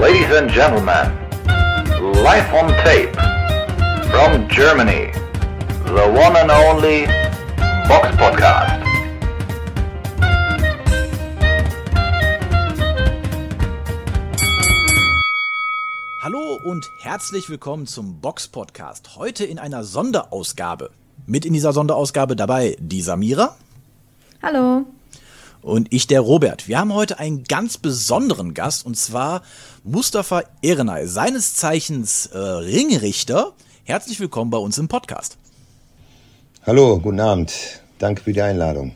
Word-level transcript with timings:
Ladies 0.00 0.30
and 0.30 0.48
gentlemen, 0.48 1.10
live 2.22 2.54
on 2.54 2.68
tape 2.84 3.12
from 4.12 4.48
Germany, 4.48 5.10
the 5.86 6.06
one 6.14 6.36
and 6.36 6.52
only 6.52 7.06
Box 7.88 8.06
Podcast. 8.16 8.80
Hallo 16.22 16.60
und 16.62 16.92
herzlich 16.98 17.50
willkommen 17.50 17.88
zum 17.88 18.20
Box 18.20 18.46
Podcast. 18.46 19.16
Heute 19.16 19.44
in 19.44 19.58
einer 19.58 19.82
Sonderausgabe. 19.82 20.90
Mit 21.26 21.44
in 21.44 21.52
dieser 21.54 21.72
Sonderausgabe 21.72 22.36
dabei 22.36 22.76
die 22.78 23.02
Samira. 23.02 23.56
Hallo. 24.42 24.86
Und 25.62 25.92
ich, 25.92 26.06
der 26.06 26.20
Robert. 26.20 26.68
Wir 26.68 26.78
haben 26.78 26.94
heute 26.94 27.18
einen 27.18 27.44
ganz 27.44 27.78
besonderen 27.78 28.54
Gast 28.54 28.86
und 28.86 28.96
zwar 28.96 29.42
Mustafa 29.84 30.42
Erenay, 30.62 31.06
seines 31.06 31.54
Zeichens 31.54 32.26
äh, 32.26 32.38
Ringrichter. 32.38 33.52
Herzlich 33.84 34.20
willkommen 34.20 34.50
bei 34.50 34.58
uns 34.58 34.78
im 34.78 34.88
Podcast. 34.88 35.36
Hallo, 36.64 36.98
guten 36.98 37.20
Abend. 37.20 37.52
Danke 37.98 38.22
für 38.22 38.32
die 38.32 38.42
Einladung. 38.42 38.94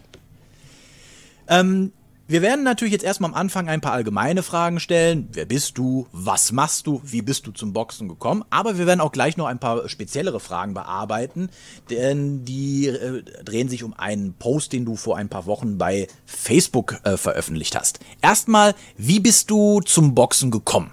Ähm, 1.49 1.93
wir 2.33 2.41
werden 2.41 2.65
natürlich 2.65 2.93
jetzt 2.93 3.05
erstmal 3.05 3.31
am 3.31 3.37
Anfang 3.37 3.69
ein 3.69 3.83
paar 3.83 3.93
allgemeine 3.93 4.43
Fragen 4.43 4.81
stellen. 4.81 5.29
Wer 5.33 5.45
bist 5.45 5.77
du? 5.77 6.07
Was 6.13 6.51
machst 6.51 6.87
du? 6.87 7.03
Wie 7.05 7.21
bist 7.21 7.47
du 7.47 7.51
zum 7.53 7.75
Boxen 7.75 8.09
gekommen? 8.09 8.43
Aber 8.49 8.79
wir 8.79 8.87
werden 8.87 9.03
auch 9.03 9.13
gleich 9.13 9.37
noch 9.37 9.45
ein 9.45 9.59
paar 9.59 9.87
speziellere 9.91 10.41
Fragen 10.41 10.73
bearbeiten, 10.73 11.51
denn 11.91 12.43
die 12.47 12.87
äh, 12.87 13.23
drehen 13.45 13.69
sich 13.69 13.85
um 13.85 13.93
einen 13.93 14.33
Post, 14.33 14.73
den 14.73 14.87
du 14.87 14.97
vor 14.97 15.19
ein 15.19 15.29
paar 15.29 15.45
Wochen 15.45 15.77
bei 15.77 16.09
Facebook 16.25 17.01
äh, 17.05 17.19
veröffentlicht 17.19 17.77
hast. 17.77 18.01
Erstmal, 18.23 18.75
wie 18.97 19.21
bist 19.21 19.51
du 19.51 19.81
zum 19.81 20.15
Boxen 20.15 20.51
gekommen? 20.51 20.91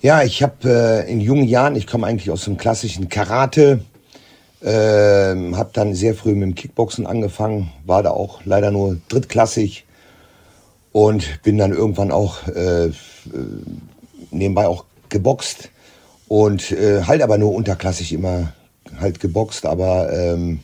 Ja, 0.00 0.22
ich 0.22 0.42
habe 0.42 1.04
äh, 1.04 1.12
in 1.12 1.20
jungen 1.20 1.44
Jahren, 1.44 1.76
ich 1.76 1.86
komme 1.86 2.06
eigentlich 2.06 2.30
aus 2.30 2.44
dem 2.44 2.56
klassischen 2.56 3.10
Karate, 3.10 3.84
ähm, 4.62 5.56
habe 5.56 5.70
dann 5.72 5.94
sehr 5.94 6.14
früh 6.14 6.34
mit 6.34 6.42
dem 6.42 6.54
Kickboxen 6.54 7.06
angefangen, 7.06 7.70
war 7.84 8.02
da 8.02 8.10
auch 8.10 8.40
leider 8.44 8.70
nur 8.70 8.98
drittklassig 9.08 9.84
und 10.92 11.42
bin 11.42 11.58
dann 11.58 11.72
irgendwann 11.72 12.10
auch 12.10 12.46
äh, 12.48 12.90
nebenbei 14.30 14.66
auch 14.66 14.84
geboxt 15.08 15.70
und 16.26 16.72
äh, 16.72 17.04
halt 17.04 17.22
aber 17.22 17.38
nur 17.38 17.54
unterklassig 17.54 18.12
immer 18.12 18.52
halt 19.00 19.20
geboxt, 19.20 19.66
aber 19.66 20.12
ähm, 20.12 20.60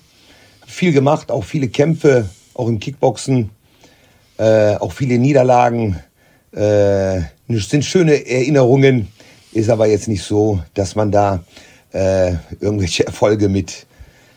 viel 0.67 0.93
gemacht, 0.93 1.31
auch 1.31 1.45
viele 1.45 1.69
Kämpfe, 1.69 2.29
auch 2.55 2.69
im 2.69 2.81
Kickboxen, 2.81 3.51
äh, 4.39 4.77
auch 4.77 4.93
viele 4.93 5.19
Niederlagen, 5.19 6.01
äh, 6.53 7.21
sind 7.49 7.85
schöne 7.85 8.27
Erinnerungen, 8.27 9.09
ist 9.53 9.71
aber 9.71 9.87
jetzt 9.87 10.09
nicht 10.09 10.23
so, 10.23 10.61
dass 10.75 10.97
man 10.97 11.13
da 11.13 11.45
äh, 11.95 12.35
irgendwelche 12.61 13.07
Erfolge 13.07 13.49
mit 13.49 13.87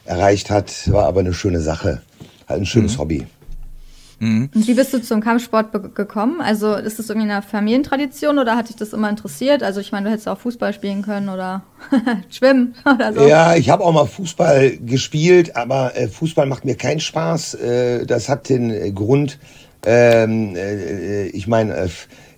erreicht 0.06 0.50
hat. 0.50 0.92
War 0.92 1.06
aber 1.06 1.20
eine 1.20 1.34
schöne 1.34 1.60
Sache. 1.60 2.02
Halt 2.48 2.62
ein 2.62 2.66
schönes 2.66 2.96
mhm. 2.96 3.00
Hobby. 3.00 3.28
Mhm. 4.20 4.50
Und 4.54 4.68
wie 4.68 4.74
bist 4.74 4.94
du 4.94 5.02
zum 5.02 5.22
Kampfsport 5.22 5.96
gekommen? 5.96 6.42
Also 6.42 6.74
ist 6.74 6.98
das 6.98 7.10
irgendwie 7.10 7.30
eine 7.30 7.42
Familientradition 7.42 8.40
oder 8.40 8.56
hat 8.56 8.70
dich 8.70 8.76
das 8.76 8.94
immer 8.94 9.10
interessiert? 9.10 9.62
Also 9.62 9.80
ich 9.80 9.92
meine, 9.92 10.06
du 10.06 10.12
hättest 10.12 10.28
auch 10.28 10.40
Fußball 10.40 10.74
spielen 10.74 11.04
können 11.04 11.30
oder 11.30 11.64
schwimmen 12.30 12.76
oder 12.86 13.14
so. 13.14 13.28
Ja, 13.28 13.56
ich 13.56 13.70
habe 13.70 13.84
auch 13.84 13.94
mal 13.94 14.08
Fußball 14.08 14.78
gespielt, 14.78 15.56
aber 15.56 15.96
äh, 15.96 16.08
Fußball 16.08 16.48
macht 16.48 16.66
mir 16.66 16.76
keinen 16.76 17.00
Spaß. 17.00 17.56
Äh, 17.56 18.06
das 18.06 18.28
hat 18.28 18.50
den 18.50 18.72
äh, 18.72 18.92
Grund, 18.92 19.38
ähm, 19.86 20.56
äh, 20.56 21.28
ich 21.28 21.48
meine, 21.48 21.90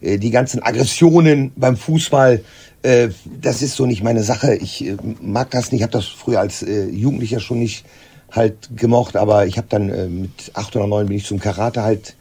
äh, 0.02 0.18
die 0.18 0.32
ganzen 0.32 0.62
Aggressionen 0.62 1.54
beim 1.56 1.78
Fußball 1.78 2.42
äh, 2.84 3.10
das 3.42 3.62
ist 3.62 3.76
so 3.76 3.86
nicht 3.86 4.04
meine 4.04 4.24
Sache. 4.24 4.56
Ich 4.56 4.86
äh, 4.86 4.98
mag 5.22 5.52
das 5.52 5.72
nicht. 5.72 5.80
Ich 5.80 5.84
habe 5.84 5.94
das 5.94 6.06
früher 6.06 6.40
als 6.40 6.64
äh, 6.64 6.86
Jugendlicher 6.90 7.40
schon 7.40 7.60
nicht 7.60 7.86
halt 8.32 8.70
gemocht, 8.76 9.16
aber 9.16 9.48
ich 9.48 9.58
habe 9.58 9.68
dann 9.70 9.90
äh, 9.90 10.08
mit 10.08 10.52
acht 10.54 10.76
oder 10.76 10.88
neun 10.88 11.08
bin 11.08 11.18
ich 11.18 11.26
zum 11.26 11.40
Karate 11.40 11.84
halt 11.84 12.16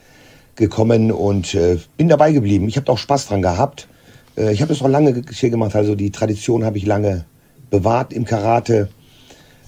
gekommen 0.57 1.13
und 1.13 1.55
äh, 1.55 1.79
bin 1.97 2.09
dabei 2.09 2.33
geblieben. 2.33 2.69
Ich 2.69 2.77
habe 2.77 2.91
auch 2.91 2.99
Spaß 2.99 3.29
dran 3.29 3.43
gehabt. 3.43 3.89
Äh, 4.37 4.53
ich 4.53 4.61
habe 4.61 4.73
das 4.73 4.83
auch 4.83 4.89
lange 4.89 5.23
hier 5.31 5.51
gemacht. 5.51 5.77
Also 5.77 5.95
die 5.95 6.11
Tradition 6.11 6.65
habe 6.65 6.79
ich 6.79 6.87
lange 6.87 7.25
bewahrt 7.71 8.13
im 8.13 8.25
Karate. 8.25 8.89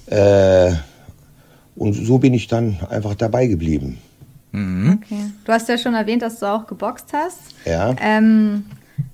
Äh, 0.07 0.73
und 1.77 1.95
so 1.95 2.19
bin 2.19 2.35
ich 2.35 2.49
dann 2.49 2.79
einfach 2.91 3.15
dabei 3.15 3.47
geblieben. 3.47 3.99
Mhm. 4.53 5.01
Okay. 5.03 5.31
Du 5.45 5.53
hast 5.53 5.69
ja 5.69 5.79
schon 5.79 5.95
erwähnt, 5.95 6.23
dass 6.23 6.41
du 6.41 6.47
auch 6.47 6.67
geboxt 6.67 7.07
hast. 7.13 7.55
Ja. 7.65 7.95
Ähm, 8.01 8.65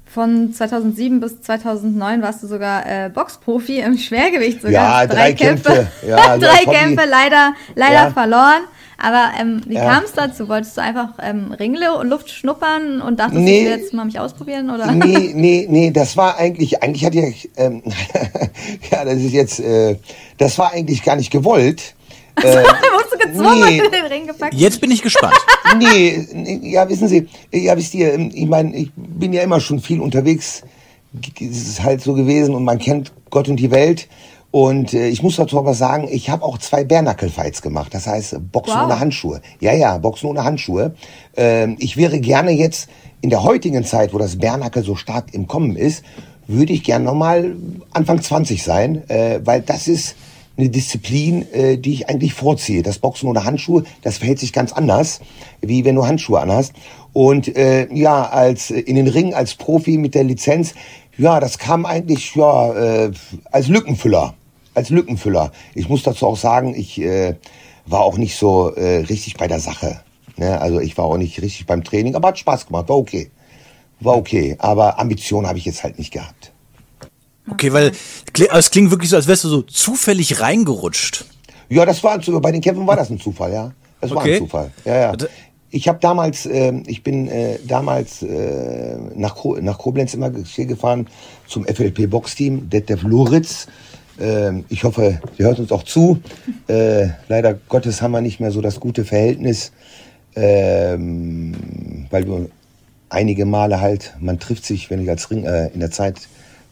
von 0.06 0.52
2007 0.52 1.20
bis 1.20 1.42
2009 1.42 2.22
warst 2.22 2.42
du 2.42 2.46
sogar 2.46 2.86
äh, 2.86 3.10
Boxprofi 3.10 3.80
im 3.80 3.98
Schwergewicht 3.98 4.62
sogar. 4.62 4.72
Ja, 5.02 5.06
drei, 5.06 5.14
drei 5.14 5.32
Kämpfe. 5.34 5.72
Kämpfe. 5.72 6.06
Ja, 6.06 6.36
drei 6.38 6.64
Kämpfe 6.64 7.06
leider, 7.08 7.54
leider 7.74 7.94
ja. 7.94 8.10
verloren. 8.10 8.62
Aber 8.98 9.32
ähm, 9.38 9.60
wie 9.66 9.74
ja. 9.74 9.92
kam 9.92 10.04
es 10.04 10.12
dazu? 10.12 10.48
Wolltest 10.48 10.76
du 10.76 10.80
einfach 10.80 11.10
ähm, 11.22 11.52
Ringluft 11.52 12.30
schnuppern 12.30 13.02
und 13.02 13.20
dachtest, 13.20 13.40
nee, 13.40 13.60
ich 13.60 13.64
will 13.66 13.78
jetzt 13.78 13.92
mal 13.92 14.06
mich 14.06 14.18
ausprobieren? 14.18 14.70
Oder? 14.70 14.90
Nee, 14.92 15.32
nee, 15.34 15.66
nee, 15.68 15.90
das 15.90 16.16
war 16.16 16.38
eigentlich, 16.38 16.82
eigentlich 16.82 17.04
hatte 17.04 17.18
ich, 17.18 17.50
ähm, 17.56 17.82
ja, 18.90 19.04
das 19.04 19.16
ist 19.16 19.32
jetzt, 19.32 19.60
äh, 19.60 19.96
das 20.38 20.58
war 20.58 20.72
eigentlich 20.72 21.02
gar 21.02 21.16
nicht 21.16 21.30
gewollt. 21.30 21.94
Also, 22.36 22.48
äh, 22.58 22.62
wurdest 22.62 23.12
du 23.12 23.18
gezwungen 23.18 23.68
nee. 23.68 23.78
in 23.78 23.90
den 23.90 24.06
Ring 24.06 24.26
gepackt? 24.26 24.54
Jetzt 24.54 24.80
bin 24.80 24.90
ich 24.90 25.02
gespannt. 25.02 25.36
nee, 25.78 26.26
ja, 26.62 26.88
wissen 26.88 27.08
Sie, 27.08 27.28
ja, 27.52 27.76
wisst 27.76 27.94
ihr, 27.94 28.14
ähm, 28.14 28.30
ich 28.32 28.46
meine, 28.46 28.74
ich 28.76 28.90
bin 28.96 29.32
ja 29.32 29.42
immer 29.42 29.60
schon 29.60 29.80
viel 29.80 30.00
unterwegs. 30.00 30.62
Es 31.40 31.68
ist 31.68 31.82
halt 31.82 32.02
so 32.02 32.14
gewesen 32.14 32.54
und 32.54 32.64
man 32.64 32.78
kennt 32.78 33.12
Gott 33.30 33.48
und 33.48 33.56
die 33.56 33.70
Welt. 33.70 34.08
Und 34.50 34.94
äh, 34.94 35.08
ich 35.08 35.22
muss 35.22 35.36
dazu 35.36 35.58
aber 35.58 35.74
sagen, 35.74 36.08
ich 36.10 36.30
habe 36.30 36.44
auch 36.44 36.58
zwei 36.58 36.84
Bärnackel-Fights 36.84 37.62
gemacht. 37.62 37.92
Das 37.92 38.06
heißt, 38.06 38.36
Boxen 38.52 38.74
wow. 38.74 38.84
ohne 38.84 39.00
Handschuhe. 39.00 39.40
Ja, 39.60 39.74
ja, 39.74 39.98
Boxen 39.98 40.28
ohne 40.28 40.44
Handschuhe. 40.44 40.94
Ähm, 41.36 41.76
ich 41.78 41.96
wäre 41.96 42.20
gerne 42.20 42.52
jetzt 42.52 42.88
in 43.20 43.30
der 43.30 43.42
heutigen 43.42 43.84
Zeit, 43.84 44.14
wo 44.14 44.18
das 44.18 44.38
Bärnackel 44.38 44.82
so 44.82 44.94
stark 44.94 45.34
im 45.34 45.46
Kommen 45.46 45.76
ist, 45.76 46.04
würde 46.46 46.72
ich 46.72 46.84
gerne 46.84 47.04
nochmal 47.04 47.56
Anfang 47.92 48.22
20 48.22 48.62
sein, 48.62 49.08
äh, 49.10 49.40
weil 49.44 49.62
das 49.62 49.88
ist 49.88 50.16
eine 50.56 50.68
Disziplin, 50.70 51.46
äh, 51.52 51.76
die 51.78 51.92
ich 51.92 52.08
eigentlich 52.08 52.34
vorziehe. 52.34 52.82
Das 52.82 52.98
Boxen 52.98 53.28
ohne 53.28 53.44
Handschuhe, 53.44 53.84
das 54.02 54.18
verhält 54.18 54.38
sich 54.38 54.52
ganz 54.52 54.72
anders, 54.72 55.20
wie 55.60 55.84
wenn 55.84 55.94
du 55.94 56.06
Handschuhe 56.06 56.40
anhast. 56.40 56.72
Und 57.12 57.56
äh, 57.56 57.92
ja, 57.94 58.24
als 58.24 58.70
äh, 58.70 58.80
in 58.80 58.96
den 58.96 59.08
Ring 59.08 59.34
als 59.34 59.54
Profi 59.54 59.98
mit 59.98 60.14
der 60.14 60.24
Lizenz, 60.24 60.74
ja, 61.18 61.40
das 61.40 61.58
kam 61.58 61.86
eigentlich 61.86 62.34
ja 62.34 62.74
äh, 62.74 63.12
als 63.50 63.68
Lückenfüller, 63.68 64.34
als 64.74 64.90
Lückenfüller. 64.90 65.52
Ich 65.74 65.88
muss 65.88 66.02
dazu 66.02 66.26
auch 66.26 66.36
sagen, 66.36 66.74
ich 66.74 67.00
äh, 67.00 67.36
war 67.86 68.00
auch 68.00 68.18
nicht 68.18 68.36
so 68.36 68.70
äh, 68.74 68.98
richtig 68.98 69.36
bei 69.36 69.48
der 69.48 69.60
Sache. 69.60 70.00
Ne? 70.36 70.60
Also 70.60 70.80
ich 70.80 70.96
war 70.98 71.06
auch 71.06 71.16
nicht 71.16 71.40
richtig 71.40 71.66
beim 71.66 71.84
Training, 71.84 72.14
aber 72.14 72.28
hat 72.28 72.38
Spaß 72.38 72.66
gemacht, 72.66 72.88
war 72.88 72.96
okay, 72.96 73.30
war 74.00 74.16
okay. 74.16 74.56
Aber 74.58 74.98
Ambition 74.98 75.46
habe 75.46 75.58
ich 75.58 75.64
jetzt 75.64 75.84
halt 75.84 75.98
nicht 75.98 76.12
gehabt. 76.12 76.52
Okay, 77.50 77.72
weil 77.72 77.92
es 78.52 78.70
klingt 78.70 78.90
wirklich 78.90 79.10
so, 79.10 79.16
als 79.16 79.28
wärst 79.28 79.44
du 79.44 79.48
so 79.48 79.62
zufällig 79.62 80.40
reingerutscht. 80.40 81.24
Ja, 81.68 81.84
das 81.84 82.02
war 82.02 82.18
bei 82.18 82.52
den 82.52 82.60
Kämpfen 82.60 82.86
war 82.86 82.96
das 82.96 83.10
ein 83.10 83.20
Zufall, 83.20 83.52
ja. 83.52 83.72
Das 84.00 84.10
war 84.10 84.18
okay. 84.18 84.34
ein 84.34 84.38
Zufall. 84.38 84.70
Ja, 84.84 84.96
ja. 84.96 85.12
Ich 85.70 85.88
habe 85.88 85.98
damals, 86.00 86.46
äh, 86.46 86.72
ich 86.86 87.02
bin 87.02 87.28
äh, 87.28 87.58
damals 87.66 88.22
äh, 88.22 88.96
nach, 89.14 89.34
Ko 89.34 89.56
nach 89.60 89.78
Koblenz 89.78 90.14
immer 90.14 90.30
hier 90.44 90.66
gefahren 90.66 91.08
zum 91.48 91.64
FLP 91.64 92.08
Boxteam, 92.08 92.70
Detlef 92.70 93.02
Loritz. 93.02 93.66
Äh, 94.18 94.62
ich 94.68 94.84
hoffe, 94.84 95.20
sie 95.36 95.44
hört 95.44 95.58
uns 95.58 95.72
auch 95.72 95.82
zu. 95.82 96.20
Äh, 96.68 97.08
leider 97.28 97.54
Gottes 97.54 98.00
haben 98.00 98.12
wir 98.12 98.20
nicht 98.20 98.40
mehr 98.40 98.52
so 98.52 98.60
das 98.60 98.78
gute 98.80 99.04
Verhältnis, 99.04 99.72
ähm, 100.36 102.06
weil 102.10 102.26
wir 102.26 102.48
einige 103.08 103.44
Male 103.44 103.80
halt, 103.80 104.14
man 104.20 104.38
trifft 104.38 104.64
sich, 104.64 104.90
wenn 104.90 105.02
ich 105.02 105.10
als 105.10 105.30
Ring 105.30 105.44
äh, 105.44 105.68
in 105.68 105.80
der 105.80 105.90
Zeit 105.90 106.16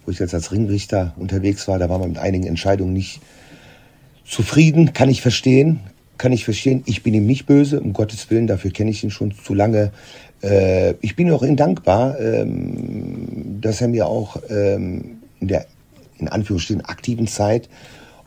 wo 0.04 0.10
ich 0.10 0.18
jetzt 0.18 0.34
als 0.34 0.52
Ringrichter 0.52 1.14
unterwegs 1.16 1.66
war, 1.68 1.78
da 1.78 1.88
war 1.88 1.98
man 1.98 2.10
mit 2.10 2.18
einigen 2.18 2.46
Entscheidungen 2.46 2.92
nicht 2.92 3.20
zufrieden, 4.24 4.92
kann 4.92 5.10
ich 5.10 5.22
verstehen, 5.22 5.80
kann 6.18 6.32
ich 6.32 6.44
verstehen. 6.44 6.82
Ich 6.86 7.02
bin 7.02 7.14
ihm 7.14 7.26
nicht 7.26 7.46
böse, 7.46 7.80
um 7.80 7.92
Gottes 7.92 8.30
Willen, 8.30 8.46
dafür 8.46 8.70
kenne 8.70 8.90
ich 8.90 9.02
ihn 9.04 9.10
schon 9.10 9.32
zu 9.32 9.54
lange. 9.54 9.92
Äh, 10.42 10.94
ich 11.00 11.16
bin 11.16 11.30
auch 11.30 11.42
ihm 11.42 11.56
dankbar, 11.56 12.18
ähm, 12.20 13.58
dass 13.60 13.80
er 13.80 13.88
mir 13.88 14.06
auch 14.06 14.36
ähm, 14.48 15.18
in 15.40 15.48
der, 15.48 15.66
in 16.18 16.28
Anführungsstrichen, 16.28 16.84
aktiven 16.84 17.26
Zeit 17.26 17.68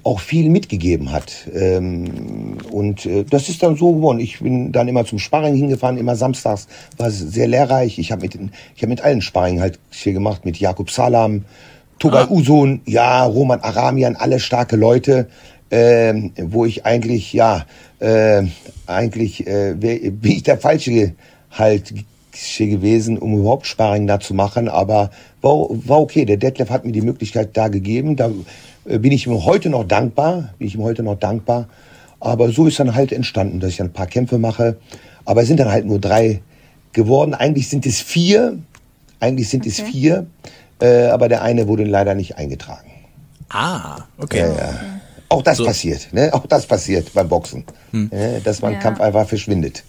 auch 0.04 0.20
viel 0.20 0.50
mitgegeben 0.50 1.12
hat. 1.12 1.48
Ähm, 1.54 2.58
und 2.72 3.06
äh, 3.06 3.24
das 3.24 3.50
ist 3.50 3.62
dann 3.64 3.76
so 3.76 3.94
geworden. 3.94 4.20
Ich 4.20 4.40
bin 4.40 4.72
dann 4.72 4.88
immer 4.88 5.06
zum 5.06 5.20
Sparring 5.20 5.56
hingefahren, 5.56 5.98
immer 5.98 6.16
samstags, 6.16 6.68
war 6.98 7.12
sehr 7.12 7.48
lehrreich. 7.48 8.00
Ich 8.00 8.12
habe 8.12 8.22
mit, 8.22 8.38
ich 8.76 8.82
hab 8.82 8.90
mit 8.90 9.02
allen 9.02 9.22
Sparring 9.22 9.60
halt 9.60 9.80
hier 9.90 10.14
gemacht, 10.14 10.46
mit 10.46 10.58
Jakub 10.58 10.92
Salam, 10.92 11.44
Tugay 12.00 12.24
ah. 12.24 12.30
Usun, 12.30 12.82
ja, 12.86 13.26
Roman 13.26 13.60
Aramian, 13.60 14.16
alle 14.16 14.40
starke 14.40 14.76
Leute, 14.76 15.28
äh, 15.70 16.14
wo 16.42 16.66
ich 16.66 16.86
eigentlich, 16.86 17.34
ja, 17.34 17.66
äh, 18.00 18.44
eigentlich 18.86 19.46
äh, 19.48 19.74
bin 19.76 20.32
ich 20.32 20.44
der 20.44 20.58
Falsche 20.58 21.14
halt 21.52 21.94
gewesen, 22.58 23.18
um 23.18 23.40
überhaupt 23.40 23.66
Sparring 23.66 24.08
da 24.08 24.20
zu 24.20 24.34
machen, 24.34 24.68
aber 24.70 25.10
war, 25.42 25.68
war 25.70 26.00
okay. 26.00 26.26
Der 26.26 26.38
Detlef 26.38 26.70
hat 26.70 26.86
mir 26.86 26.92
die 26.92 27.02
Möglichkeit 27.02 27.56
da 27.56 27.68
gegeben. 27.68 28.16
Da 28.16 28.32
bin 28.88 29.12
ich 29.12 29.28
ihm 29.28 29.44
heute 29.45 29.69
noch 29.69 29.84
dankbar, 29.84 30.54
bin 30.57 30.68
ich 30.68 30.75
ihm 30.75 30.84
heute 30.84 31.04
noch 31.04 31.19
dankbar. 31.19 31.68
Aber 32.19 32.51
so 32.51 32.66
ist 32.66 32.80
dann 32.80 32.95
halt 32.95 33.12
entstanden, 33.12 33.60
dass 33.60 33.72
ich 33.72 33.81
ein 33.81 33.94
paar 33.94 34.07
Kämpfe 34.07 34.38
mache. 34.38 34.78
Aber 35.25 35.42
es 35.42 35.48
sind 35.48 35.60
dann 35.60 35.69
halt 35.69 35.86
nur 35.86 36.00
drei 36.00 36.42
geworden. 36.94 37.34
Eigentlich 37.34 37.69
sind 37.69 37.86
es 37.86 38.01
vier. 38.01 38.57
Eigentlich 39.19 39.50
sind 39.50 39.62
okay. 39.62 39.69
es 39.69 39.81
vier. 39.81 40.28
Äh, 40.80 41.07
aber 41.07 41.28
der 41.28 41.42
eine 41.42 41.68
wurde 41.68 41.84
leider 41.84 42.16
nicht 42.16 42.38
eingetragen. 42.38 42.89
Ah, 43.50 44.06
okay. 44.18 44.39
Ja, 44.39 44.48
ja. 44.48 44.80
Auch 45.30 45.42
das 45.42 45.57
so. 45.57 45.66
passiert, 45.66 46.13
ne? 46.13 46.33
Auch 46.33 46.45
das 46.45 46.66
passiert 46.66 47.13
beim 47.13 47.28
Boxen. 47.28 47.66
Hm. 47.92 48.10
Äh, 48.12 48.40
dass 48.42 48.62
man 48.62 48.74
ja. 48.74 48.80
Kampf 48.80 49.01
einfach 49.01 49.28
verschwindet. 49.28 49.83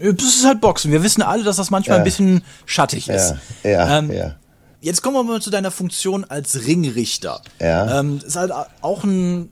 Das 0.00 0.24
ist 0.24 0.44
halt 0.44 0.60
Boxen. 0.60 0.90
Wir 0.90 1.02
wissen 1.02 1.22
alle, 1.22 1.44
dass 1.44 1.56
das 1.56 1.70
manchmal 1.70 1.98
ein 1.98 2.04
bisschen 2.04 2.42
schattig 2.66 3.08
ist. 3.08 3.34
Ja, 3.62 3.70
ja, 3.70 3.98
ähm, 3.98 4.10
ja. 4.12 4.34
Jetzt 4.82 5.00
kommen 5.00 5.14
wir 5.14 5.22
mal 5.22 5.40
zu 5.40 5.50
deiner 5.50 5.70
Funktion 5.70 6.24
als 6.24 6.66
Ringrichter. 6.66 7.40
Ja. 7.60 8.00
Ähm, 8.00 8.20
ist 8.26 8.34
halt 8.34 8.50
auch 8.80 9.04
ein 9.04 9.48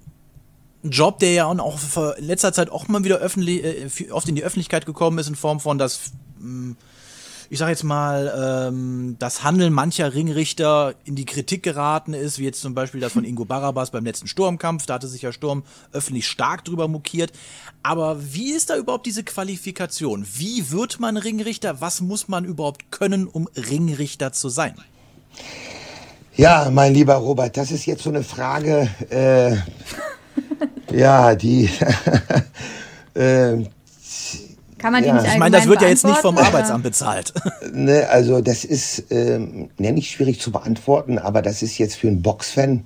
Job, 0.82 1.20
der 1.20 1.32
ja 1.32 1.46
auch 1.46 1.78
vor 1.78 2.16
letzter 2.18 2.52
Zeit 2.52 2.68
auch 2.68 2.88
mal 2.88 3.04
wieder 3.04 3.18
öffentlich, 3.18 3.62
äh, 3.64 4.10
oft 4.10 4.28
in 4.28 4.34
die 4.34 4.42
Öffentlichkeit 4.42 4.86
gekommen 4.86 5.18
ist, 5.18 5.28
in 5.28 5.36
Form 5.36 5.60
von, 5.60 5.78
dass, 5.78 6.10
hm, 6.40 6.76
ich 7.48 7.60
sag 7.60 7.68
jetzt 7.68 7.84
mal, 7.84 8.68
ähm, 8.68 9.14
das 9.20 9.44
Handeln 9.44 9.72
mancher 9.72 10.14
Ringrichter 10.14 10.94
in 11.04 11.14
die 11.14 11.26
Kritik 11.26 11.62
geraten 11.62 12.12
ist, 12.12 12.40
wie 12.40 12.44
jetzt 12.44 12.60
zum 12.60 12.74
Beispiel 12.74 13.00
das 13.00 13.12
von 13.12 13.24
Ingo 13.24 13.44
Barabas 13.44 13.92
beim 13.92 14.04
letzten 14.04 14.26
Sturmkampf. 14.26 14.86
Da 14.86 14.94
hatte 14.94 15.06
sich 15.06 15.22
ja 15.22 15.32
Sturm 15.32 15.62
öffentlich 15.92 16.26
stark 16.26 16.64
drüber 16.64 16.88
mokiert. 16.88 17.30
Aber 17.84 18.18
wie 18.34 18.50
ist 18.50 18.70
da 18.70 18.76
überhaupt 18.76 19.06
diese 19.06 19.22
Qualifikation? 19.22 20.26
Wie 20.34 20.72
wird 20.72 20.98
man 20.98 21.16
Ringrichter? 21.16 21.80
Was 21.80 22.00
muss 22.00 22.26
man 22.26 22.44
überhaupt 22.44 22.90
können, 22.90 23.28
um 23.28 23.48
Ringrichter 23.56 24.32
zu 24.32 24.48
sein? 24.48 24.74
Ja, 26.36 26.70
mein 26.70 26.94
lieber 26.94 27.14
Robert, 27.14 27.56
das 27.56 27.70
ist 27.70 27.86
jetzt 27.86 28.02
so 28.02 28.10
eine 28.10 28.22
Frage, 28.22 28.88
äh, 29.10 29.56
ja, 30.96 31.34
die. 31.34 31.68
äh, 33.14 33.64
kann 34.78 34.92
man 34.92 35.02
die 35.02 35.08
ja. 35.08 35.14
nicht 35.14 35.26
Ich 35.26 35.38
meine, 35.38 35.56
das 35.56 35.66
wird 35.66 35.82
ja 35.82 35.88
jetzt 35.88 36.06
nicht 36.06 36.18
vom 36.18 36.38
Arbeitsamt 36.38 36.82
bezahlt. 36.82 37.34
Ne, 37.72 38.08
also 38.08 38.40
das 38.40 38.64
ist 38.64 39.04
ähm, 39.10 39.68
ne, 39.78 39.92
nicht 39.92 40.10
schwierig 40.10 40.40
zu 40.40 40.50
beantworten, 40.50 41.18
aber 41.18 41.40
das 41.40 41.62
ist 41.62 41.78
jetzt 41.78 41.94
für 41.94 42.08
einen 42.08 42.22
Boxfan 42.22 42.84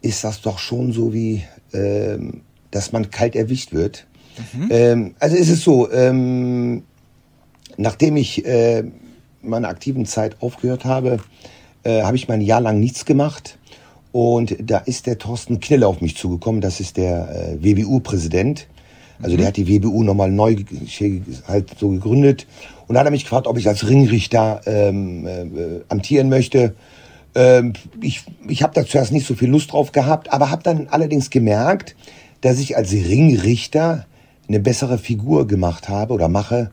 ist 0.00 0.24
das 0.24 0.40
doch 0.40 0.58
schon 0.58 0.92
so 0.92 1.12
wie, 1.12 1.44
ähm, 1.72 2.40
dass 2.72 2.90
man 2.90 3.10
kalt 3.10 3.36
erwischt 3.36 3.72
wird. 3.72 4.06
Mhm. 4.52 4.68
Ähm, 4.70 5.14
also 5.20 5.36
ist 5.36 5.50
es 5.50 5.62
so, 5.62 5.90
ähm, 5.92 6.82
nachdem 7.76 8.16
ich 8.16 8.44
äh, 8.44 8.84
meine 9.42 9.68
aktiven 9.68 10.06
Zeit 10.06 10.36
aufgehört 10.40 10.84
habe, 10.84 11.18
äh, 11.84 12.02
habe 12.02 12.16
ich 12.16 12.28
mein 12.28 12.40
Jahr 12.40 12.60
lang 12.60 12.80
nichts 12.80 13.04
gemacht. 13.04 13.58
Und 14.12 14.56
da 14.60 14.78
ist 14.78 15.06
der 15.06 15.18
Thorsten 15.18 15.60
Knille 15.60 15.86
auf 15.86 16.00
mich 16.00 16.16
zugekommen, 16.16 16.60
das 16.60 16.80
ist 16.80 16.96
der 16.98 17.28
äh, 17.30 17.64
WBU-Präsident. 17.64 18.66
Also 19.22 19.34
mhm. 19.34 19.38
der 19.38 19.48
hat 19.48 19.56
die 19.56 19.68
WBU 19.68 20.02
nochmal 20.02 20.30
neu 20.30 20.56
halt 21.48 21.70
so 21.78 21.88
gegründet. 21.88 22.46
Und 22.86 22.94
da 22.94 23.00
hat 23.00 23.06
er 23.06 23.10
mich 23.10 23.24
gefragt, 23.24 23.46
ob 23.46 23.56
ich 23.56 23.68
als 23.68 23.88
Ringrichter 23.88 24.60
ähm, 24.66 25.26
äh, 25.26 25.40
amtieren 25.88 26.28
möchte. 26.28 26.74
Ähm, 27.34 27.72
ich 28.02 28.24
ich 28.48 28.62
habe 28.62 28.74
da 28.74 28.84
zuerst 28.84 29.12
nicht 29.12 29.26
so 29.26 29.34
viel 29.34 29.48
Lust 29.48 29.72
drauf 29.72 29.92
gehabt, 29.92 30.32
aber 30.32 30.50
habe 30.50 30.62
dann 30.62 30.88
allerdings 30.88 31.30
gemerkt, 31.30 31.96
dass 32.42 32.58
ich 32.58 32.76
als 32.76 32.92
Ringrichter 32.92 34.06
eine 34.48 34.60
bessere 34.60 34.98
Figur 34.98 35.46
gemacht 35.46 35.88
habe 35.88 36.12
oder 36.12 36.28
mache, 36.28 36.70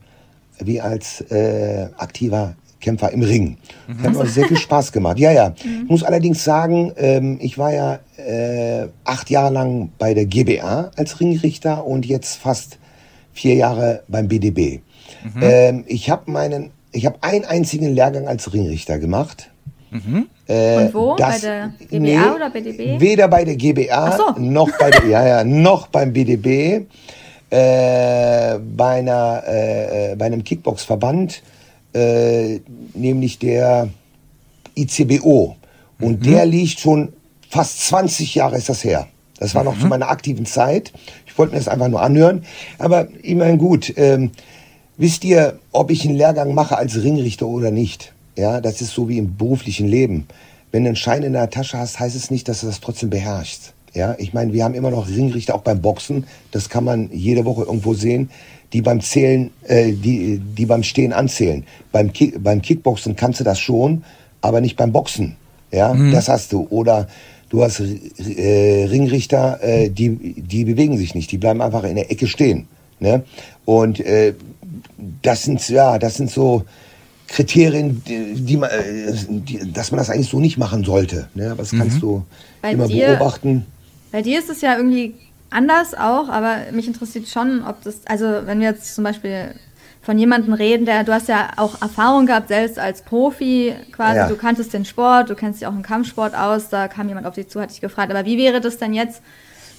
wie 0.59 0.81
als 0.81 1.21
äh, 1.31 1.87
aktiver 1.97 2.55
Kämpfer 2.79 3.11
im 3.11 3.21
Ring. 3.21 3.57
Mhm. 3.87 4.03
Hat 4.03 4.13
mir 4.13 4.25
sehr 4.25 4.47
viel 4.47 4.57
Spaß 4.57 4.91
gemacht. 4.91 5.19
Ja, 5.19 5.31
ja. 5.31 5.49
Mhm. 5.49 5.83
Ich 5.83 5.89
muss 5.89 6.03
allerdings 6.03 6.43
sagen, 6.43 6.93
ähm, 6.97 7.37
ich 7.41 7.57
war 7.57 7.73
ja 7.73 7.99
äh, 8.17 8.87
acht 9.03 9.29
Jahre 9.29 9.53
lang 9.53 9.91
bei 9.97 10.13
der 10.13 10.25
GBA 10.25 10.91
als 10.95 11.19
Ringrichter 11.19 11.85
und 11.85 12.05
jetzt 12.05 12.37
fast 12.37 12.77
vier 13.33 13.55
Jahre 13.55 14.03
beim 14.07 14.27
BDB. 14.27 14.81
Mhm. 15.23 15.41
Ähm, 15.41 15.83
ich 15.87 16.09
habe 16.09 16.31
meinen, 16.31 16.71
ich 16.91 17.05
habe 17.05 17.17
einen 17.21 17.45
einzigen 17.45 17.93
Lehrgang 17.93 18.27
als 18.27 18.53
Ringrichter 18.53 18.99
gemacht. 18.99 19.49
Mhm. 19.91 20.27
Äh, 20.47 20.77
und 20.77 20.93
wo? 20.93 21.15
Das, 21.15 21.41
bei 21.41 21.47
der 21.47 21.73
GBA 21.79 21.99
nee, 21.99 22.17
oder 22.35 22.49
BDB? 22.49 22.99
Weder 22.99 23.27
bei 23.27 23.43
der 23.43 23.55
GBA 23.55 24.17
so. 24.17 24.39
noch 24.39 24.69
bei 24.77 24.91
der, 24.91 25.05
ja, 25.05 25.27
ja, 25.27 25.43
noch 25.43 25.87
beim 25.87 26.13
BDB. 26.13 26.85
Äh, 27.51 28.59
bei, 28.59 28.99
einer, 28.99 29.43
äh, 29.47 30.11
äh 30.11 30.15
bei 30.15 30.25
einem 30.25 30.43
Kickbox-Verband 30.43 31.41
äh, 31.93 32.59
nämlich 32.93 33.39
der 33.39 33.89
ICBO. 34.75 35.55
Und 35.99 36.21
mhm. 36.21 36.23
der 36.23 36.45
liegt 36.45 36.79
schon 36.79 37.13
fast 37.49 37.81
20 37.87 38.35
Jahre 38.35 38.57
ist 38.57 38.69
das 38.69 38.83
her. 38.83 39.07
Das 39.37 39.55
war 39.55 39.63
mhm. 39.63 39.69
noch 39.69 39.79
zu 39.79 39.87
meiner 39.87 40.09
aktiven 40.09 40.45
Zeit. 40.45 40.93
Ich 41.25 41.37
wollte 41.37 41.53
mir 41.53 41.59
das 41.59 41.67
einfach 41.67 41.87
nur 41.87 42.01
anhören. 42.01 42.43
Aber 42.77 43.07
immerhin 43.23 43.57
gut. 43.57 43.93
Ähm, 43.97 44.31
wisst 44.97 45.23
ihr, 45.23 45.59
ob 45.71 45.91
ich 45.91 46.05
einen 46.05 46.17
Lehrgang 46.17 46.53
mache 46.53 46.77
als 46.77 47.01
Ringrichter 47.01 47.47
oder 47.47 47.71
nicht? 47.71 48.13
Ja, 48.35 48.61
das 48.61 48.81
ist 48.81 48.91
so 48.91 49.09
wie 49.09 49.17
im 49.17 49.35
beruflichen 49.37 49.87
Leben. 49.87 50.27
Wenn 50.71 50.83
du 50.83 50.89
einen 50.89 50.95
Schein 50.95 51.23
in 51.23 51.33
der 51.33 51.49
Tasche 51.49 51.77
hast, 51.77 51.99
heißt 51.99 52.15
es 52.15 52.29
nicht, 52.29 52.47
dass 52.47 52.61
du 52.61 52.67
das 52.67 52.79
trotzdem 52.79 53.09
beherrschst. 53.09 53.73
Ja, 53.95 54.15
ich 54.19 54.33
meine, 54.33 54.53
wir 54.53 54.63
haben 54.63 54.75
immer 54.75 54.91
noch 54.91 55.09
Ringrichter 55.09 55.55
auch 55.55 55.61
beim 55.61 55.81
Boxen. 55.81 56.27
Das 56.51 56.69
kann 56.69 56.83
man 56.83 57.09
jede 57.11 57.43
Woche 57.43 57.63
irgendwo 57.63 57.95
sehen 57.95 58.29
die 58.73 58.81
beim 58.81 59.01
Zählen, 59.01 59.51
äh, 59.63 59.91
die, 59.91 60.39
die 60.39 60.65
beim 60.65 60.83
Stehen 60.83 61.13
anzählen. 61.13 61.65
Beim, 61.91 62.13
Kick, 62.13 62.41
beim 62.43 62.61
Kickboxen 62.61 63.15
kannst 63.15 63.39
du 63.39 63.43
das 63.43 63.59
schon, 63.59 64.03
aber 64.41 64.61
nicht 64.61 64.77
beim 64.77 64.91
Boxen. 64.91 65.35
Ja, 65.71 65.93
mhm. 65.93 66.11
das 66.11 66.29
hast 66.29 66.51
du. 66.53 66.67
Oder 66.69 67.07
du 67.49 67.63
hast 67.63 67.79
äh, 67.79 68.85
Ringrichter, 68.85 69.59
äh, 69.61 69.89
die, 69.89 70.35
die 70.41 70.65
bewegen 70.65 70.97
sich 70.97 71.15
nicht, 71.15 71.31
die 71.31 71.37
bleiben 71.37 71.61
einfach 71.61 71.83
in 71.83 71.95
der 71.95 72.11
Ecke 72.11 72.27
stehen. 72.27 72.67
Ne? 72.99 73.23
Und 73.65 73.99
äh, 73.99 74.33
das 75.21 75.43
sind 75.43 75.67
ja, 75.69 75.97
das 75.99 76.15
sind 76.15 76.29
so 76.29 76.63
Kriterien, 77.27 78.03
die, 78.07 78.33
die 78.35 78.57
man, 78.57 78.69
äh, 78.69 79.13
die, 79.27 79.71
dass 79.71 79.91
man 79.91 79.99
das 79.99 80.09
eigentlich 80.09 80.29
so 80.29 80.39
nicht 80.39 80.57
machen 80.57 80.83
sollte. 80.83 81.27
Ne? 81.35 81.51
Aber 81.51 81.63
das 81.63 81.71
mhm. 81.71 81.79
kannst 81.79 82.01
du 82.01 82.23
bei 82.61 82.71
immer 82.71 82.87
dir, 82.87 83.07
beobachten. 83.07 83.65
Bei 84.11 84.21
dir 84.21 84.39
ist 84.39 84.49
es 84.49 84.61
ja 84.61 84.75
irgendwie 84.75 85.13
anders 85.49 85.93
auch, 85.93 86.29
aber 86.29 86.57
mich 86.71 86.87
interessiert 86.87 87.27
schon, 87.27 87.63
ob 87.65 87.81
das, 87.83 88.05
also 88.07 88.25
wenn 88.45 88.59
wir 88.59 88.69
jetzt 88.69 88.95
zum 88.95 89.03
Beispiel 89.03 89.53
von 90.01 90.17
jemandem 90.17 90.53
reden, 90.53 90.85
der, 90.85 91.03
du 91.03 91.13
hast 91.13 91.27
ja 91.27 91.49
auch 91.57 91.81
Erfahrung 91.81 92.25
gehabt, 92.25 92.47
selbst 92.47 92.79
als 92.79 93.01
Profi 93.01 93.75
quasi, 93.91 94.17
ja. 94.17 94.27
du 94.27 94.35
kanntest 94.35 94.73
den 94.73 94.85
Sport, 94.85 95.29
du 95.29 95.35
kennst 95.35 95.61
dich 95.61 95.67
auch 95.67 95.73
im 95.73 95.81
Kampfsport 95.81 96.35
aus, 96.35 96.69
da 96.69 96.87
kam 96.87 97.07
jemand 97.09 97.27
auf 97.27 97.35
dich 97.35 97.49
zu, 97.49 97.61
hat 97.61 97.71
dich 97.71 97.81
gefragt, 97.81 98.11
aber 98.11 98.25
wie 98.25 98.37
wäre 98.37 98.61
das 98.61 98.77
denn 98.77 98.93
jetzt 98.93 99.21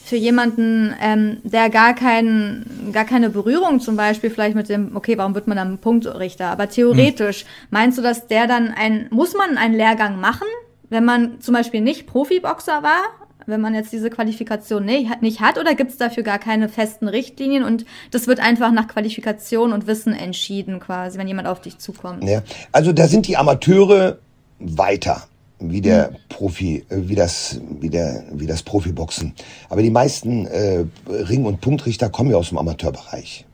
für 0.05 0.17
jemanden, 0.17 0.95
ähm, 1.01 1.39
der 1.45 1.71
gar, 1.71 1.95
kein, 1.95 2.67
gar 2.93 3.05
keine 3.05 3.31
Berührung 3.31 3.81
zum 3.81 3.97
Beispiel 3.97 4.31
vielleicht 4.31 4.57
mit 4.57 4.69
dem, 4.69 4.97
okay, 4.97 5.17
warum 5.17 5.35
wird 5.35 5.47
man 5.47 5.57
dann 5.57 5.79
Punktrichter, 5.79 6.47
aber 6.47 6.69
theoretisch, 6.69 7.43
hm. 7.43 7.49
meinst 7.71 7.99
du, 7.99 8.03
dass 8.03 8.27
der 8.27 8.47
dann 8.47 8.73
ein, 8.73 9.07
muss 9.11 9.35
man 9.35 9.57
einen 9.57 9.75
Lehrgang 9.75 10.21
machen, 10.21 10.47
wenn 10.89 11.05
man 11.05 11.41
zum 11.41 11.55
Beispiel 11.55 11.81
nicht 11.81 12.07
Profiboxer 12.07 12.83
war 12.83 13.20
wenn 13.47 13.61
man 13.61 13.75
jetzt 13.75 13.93
diese 13.93 14.11
Qualifikation 14.11 14.85
nicht 14.85 15.41
hat 15.41 15.59
oder 15.59 15.75
gibt 15.75 15.91
es 15.91 15.97
dafür 15.97 16.23
gar 16.23 16.39
keine 16.39 16.69
festen 16.69 17.09
Richtlinien 17.09 17.65
und 17.65 17.85
das 18.11 18.27
wird 18.27 18.41
einfach 18.41 18.73
nach 18.73 18.89
Qualifikation 18.89 19.73
und 19.73 19.87
Wissen 19.87 20.13
entschieden 20.13 20.81
quasi, 20.81 21.19
wenn 21.19 21.29
jemand 21.29 21.49
auf 21.49 21.61
dich 21.61 21.79
zukommt? 21.79 22.25
Ja, 22.25 22.43
also 22.73 22.93
da 22.93 23.09
sind 23.09 23.27
die 23.27 23.37
Amateure 23.37 24.19
weiter 24.59 25.25
wie 25.61 25.81
der 25.81 26.09
hm. 26.09 26.17
Profi, 26.29 26.85
äh, 26.89 26.97
wie 27.03 27.15
das, 27.15 27.61
wie 27.81 27.91
der, 27.91 28.25
wie 28.33 28.47
das 28.47 28.63
Profiboxen. 28.63 29.35
Aber 29.69 29.83
die 29.83 29.91
meisten 29.91 30.47
äh, 30.47 30.85
Ring- 31.07 31.45
und 31.45 31.61
Punktrichter 31.61 32.09
kommen 32.09 32.31
ja 32.31 32.37
aus 32.37 32.49
dem 32.49 32.59
Amateurbereich. 32.59 33.45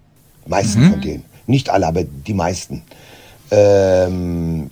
Meisten 0.47 0.85
mhm. 0.85 0.91
von 0.93 1.01
denen. 1.01 1.25
Nicht 1.47 1.71
alle, 1.71 1.87
aber 1.87 2.05
die 2.05 2.35
meisten. 2.35 2.83
Ähm, 3.51 4.71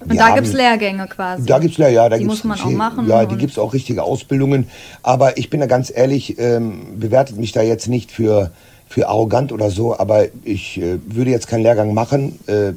und 0.00 0.16
da 0.16 0.34
gibt 0.34 0.46
es 0.46 0.52
Lehrgänge 0.52 1.06
quasi. 1.08 1.46
Da 1.46 1.58
gibt 1.58 1.72
es 1.72 1.78
Lehrgänge, 1.78 1.96
ja. 1.96 2.08
Da 2.08 2.16
die 2.16 2.24
gibt's, 2.24 2.44
muss 2.44 2.44
man 2.44 2.60
auch 2.60 2.70
machen. 2.70 3.08
Ja, 3.08 3.26
die 3.26 3.36
gibt 3.36 3.52
es 3.52 3.58
auch 3.58 3.72
richtige 3.72 4.02
Ausbildungen. 4.02 4.68
Aber 5.02 5.38
ich 5.38 5.50
bin 5.50 5.60
da 5.60 5.66
ganz 5.66 5.92
ehrlich, 5.94 6.38
ähm, 6.38 6.98
bewertet 6.98 7.36
mich 7.36 7.52
da 7.52 7.62
jetzt 7.62 7.88
nicht 7.88 8.12
für, 8.12 8.50
für 8.88 9.08
arrogant 9.08 9.52
oder 9.52 9.70
so. 9.70 9.98
Aber 9.98 10.26
ich 10.44 10.80
äh, 10.80 10.98
würde 11.06 11.30
jetzt 11.30 11.48
keinen 11.48 11.62
Lehrgang 11.62 11.94
machen, 11.94 12.38
äh, 12.46 12.72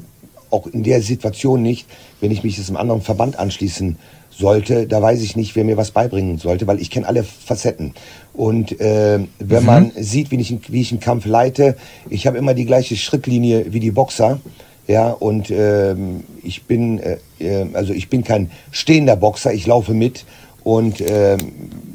auch 0.50 0.66
in 0.66 0.82
der 0.82 1.00
Situation 1.00 1.62
nicht, 1.62 1.86
wenn 2.20 2.30
ich 2.30 2.42
mich 2.42 2.58
einem 2.58 2.76
anderen 2.76 3.02
Verband 3.02 3.38
anschließen 3.38 3.96
sollte. 4.30 4.86
Da 4.86 5.00
weiß 5.00 5.22
ich 5.22 5.36
nicht, 5.36 5.54
wer 5.54 5.64
mir 5.64 5.76
was 5.76 5.92
beibringen 5.92 6.38
sollte, 6.38 6.66
weil 6.66 6.80
ich 6.80 6.90
kenne 6.90 7.06
alle 7.06 7.22
Facetten. 7.22 7.94
Und 8.32 8.80
äh, 8.80 9.20
wenn 9.38 9.60
mhm. 9.60 9.66
man 9.66 9.92
sieht, 9.96 10.30
wie 10.30 10.40
ich, 10.40 10.58
wie 10.68 10.80
ich 10.80 10.90
einen 10.90 11.00
Kampf 11.00 11.26
leite, 11.26 11.76
ich 12.10 12.26
habe 12.26 12.38
immer 12.38 12.54
die 12.54 12.66
gleiche 12.66 12.96
Schrittlinie 12.96 13.72
wie 13.72 13.80
die 13.80 13.92
Boxer. 13.92 14.40
Ja, 14.88 15.10
und 15.10 15.50
ähm, 15.50 16.24
ich 16.42 16.64
bin, 16.64 16.98
äh, 16.98 17.18
äh, 17.38 17.66
also 17.72 17.92
ich 17.92 18.08
bin 18.08 18.24
kein 18.24 18.50
stehender 18.72 19.16
Boxer, 19.16 19.52
ich 19.52 19.66
laufe 19.66 19.94
mit 19.94 20.24
und 20.64 21.00
äh, 21.00 21.36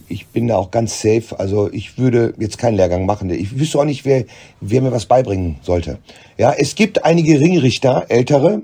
ich 0.07 0.27
bin 0.27 0.47
da 0.47 0.55
auch 0.55 0.71
ganz 0.71 1.01
safe. 1.01 1.37
Also 1.37 1.71
ich 1.71 1.97
würde 1.97 2.33
jetzt 2.39 2.57
keinen 2.57 2.75
Lehrgang 2.75 3.05
machen. 3.05 3.29
Ich 3.29 3.59
wüsste 3.59 3.79
auch 3.79 3.85
nicht, 3.85 4.05
wer, 4.05 4.25
wer 4.61 4.81
mir 4.81 4.91
was 4.91 5.05
beibringen 5.05 5.57
sollte. 5.61 5.99
Ja, 6.37 6.53
es 6.57 6.75
gibt 6.75 7.03
einige 7.03 7.39
Ringrichter, 7.39 8.05
ältere, 8.07 8.61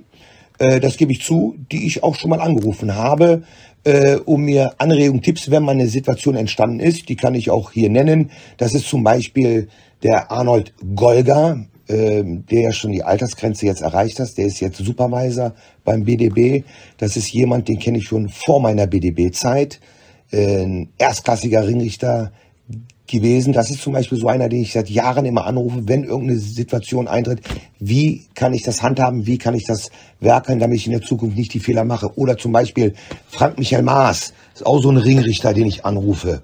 äh, 0.59 0.79
das 0.79 0.97
gebe 0.97 1.11
ich 1.11 1.21
zu, 1.21 1.55
die 1.71 1.85
ich 1.85 2.03
auch 2.03 2.15
schon 2.15 2.29
mal 2.29 2.39
angerufen 2.39 2.95
habe, 2.95 3.43
äh, 3.83 4.15
um 4.15 4.43
mir 4.43 4.73
Anregungen, 4.77 5.21
Tipps, 5.21 5.51
wenn 5.51 5.63
mal 5.63 5.73
eine 5.73 5.87
Situation 5.87 6.35
entstanden 6.35 6.79
ist. 6.79 7.09
Die 7.09 7.15
kann 7.15 7.35
ich 7.35 7.49
auch 7.49 7.71
hier 7.71 7.89
nennen. 7.89 8.31
Das 8.57 8.73
ist 8.73 8.87
zum 8.87 9.03
Beispiel 9.03 9.67
der 10.03 10.31
Arnold 10.31 10.73
Golga, 10.95 11.65
äh, 11.87 12.23
der 12.23 12.61
ja 12.61 12.71
schon 12.71 12.91
die 12.91 13.03
Altersgrenze 13.03 13.65
jetzt 13.65 13.81
erreicht 13.81 14.19
hat. 14.19 14.37
Der 14.37 14.45
ist 14.45 14.59
jetzt 14.59 14.77
Supervisor 14.77 15.53
beim 15.83 16.03
BDB. 16.03 16.63
Das 16.97 17.17
ist 17.17 17.31
jemand, 17.31 17.67
den 17.67 17.79
kenne 17.79 17.97
ich 17.97 18.05
schon 18.05 18.29
vor 18.29 18.61
meiner 18.61 18.87
BDB-Zeit. 18.87 19.79
Ein 20.31 20.89
erstklassiger 20.97 21.67
Ringrichter, 21.67 22.31
gewesen. 23.07 23.53
Das 23.53 23.69
ist 23.69 23.81
zum 23.81 23.93
Beispiel 23.93 24.17
so 24.17 24.27
einer, 24.27 24.49
den 24.49 24.61
ich 24.61 24.73
seit 24.73 24.89
Jahren 24.89 25.25
immer 25.25 25.45
anrufe, 25.45 25.87
wenn 25.87 26.03
irgendeine 26.03 26.39
Situation 26.39 27.07
eintritt. 27.07 27.41
Wie 27.79 28.25
kann 28.33 28.53
ich 28.53 28.63
das 28.63 28.81
handhaben? 28.81 29.25
Wie 29.25 29.37
kann 29.37 29.55
ich 29.55 29.65
das 29.65 29.89
werkeln, 30.19 30.59
damit 30.59 30.77
ich 30.77 30.85
in 30.85 30.93
der 30.93 31.01
Zukunft 31.01 31.37
nicht 31.37 31.53
die 31.53 31.59
Fehler 31.59 31.83
mache? 31.83 32.17
Oder 32.17 32.37
zum 32.37 32.51
Beispiel 32.51 32.93
Frank 33.27 33.57
Michael 33.57 33.83
Maas 33.83 34.33
ist 34.55 34.65
auch 34.65 34.79
so 34.81 34.89
ein 34.89 34.97
Ringrichter, 34.97 35.53
den 35.53 35.67
ich 35.67 35.85
anrufe. 35.85 36.41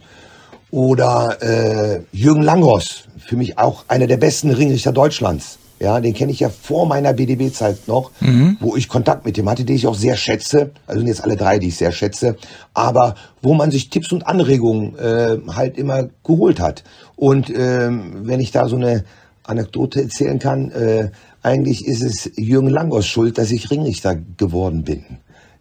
Oder 0.71 1.37
äh, 1.41 2.01
Jürgen 2.11 2.43
Langos, 2.43 3.05
für 3.17 3.35
mich 3.35 3.57
auch 3.57 3.85
einer 3.87 4.07
der 4.07 4.17
besten 4.17 4.51
Ringrichter 4.51 4.91
Deutschlands. 4.91 5.57
Ja, 5.79 6.01
den 6.01 6.13
kenne 6.13 6.33
ich 6.33 6.41
ja 6.41 6.49
vor 6.49 6.85
meiner 6.85 7.13
BDB-Zeit 7.13 7.87
noch, 7.87 8.11
mhm. 8.19 8.57
wo 8.59 8.75
ich 8.75 8.89
Kontakt 8.89 9.25
mit 9.25 9.37
dem 9.37 9.49
hatte, 9.49 9.63
den 9.63 9.77
ich 9.77 9.87
auch 9.87 9.95
sehr 9.95 10.17
schätze. 10.17 10.71
Also 10.85 10.99
sind 10.99 11.07
jetzt 11.07 11.23
alle 11.23 11.37
drei, 11.37 11.57
die 11.57 11.69
ich 11.69 11.77
sehr 11.77 11.93
schätze. 11.93 12.35
Aber 12.73 13.15
wo 13.41 13.53
man 13.53 13.71
sich 13.71 13.89
Tipps 13.89 14.11
und 14.11 14.27
Anregungen 14.27 14.97
äh, 14.99 15.37
halt 15.55 15.77
immer 15.77 16.09
geholt 16.25 16.59
hat. 16.59 16.83
Und 17.15 17.49
ähm, 17.49 18.27
wenn 18.27 18.41
ich 18.41 18.51
da 18.51 18.67
so 18.67 18.75
eine 18.75 19.05
Anekdote 19.43 20.01
erzählen 20.01 20.37
kann, 20.37 20.71
äh, 20.71 21.11
eigentlich 21.43 21.85
ist 21.85 22.03
es 22.03 22.29
Jürgen 22.35 22.69
Langos 22.69 23.07
schuld, 23.07 23.37
dass 23.37 23.49
ich 23.51 23.71
Ringrichter 23.71 24.17
geworden 24.37 24.83
bin. 24.83 25.05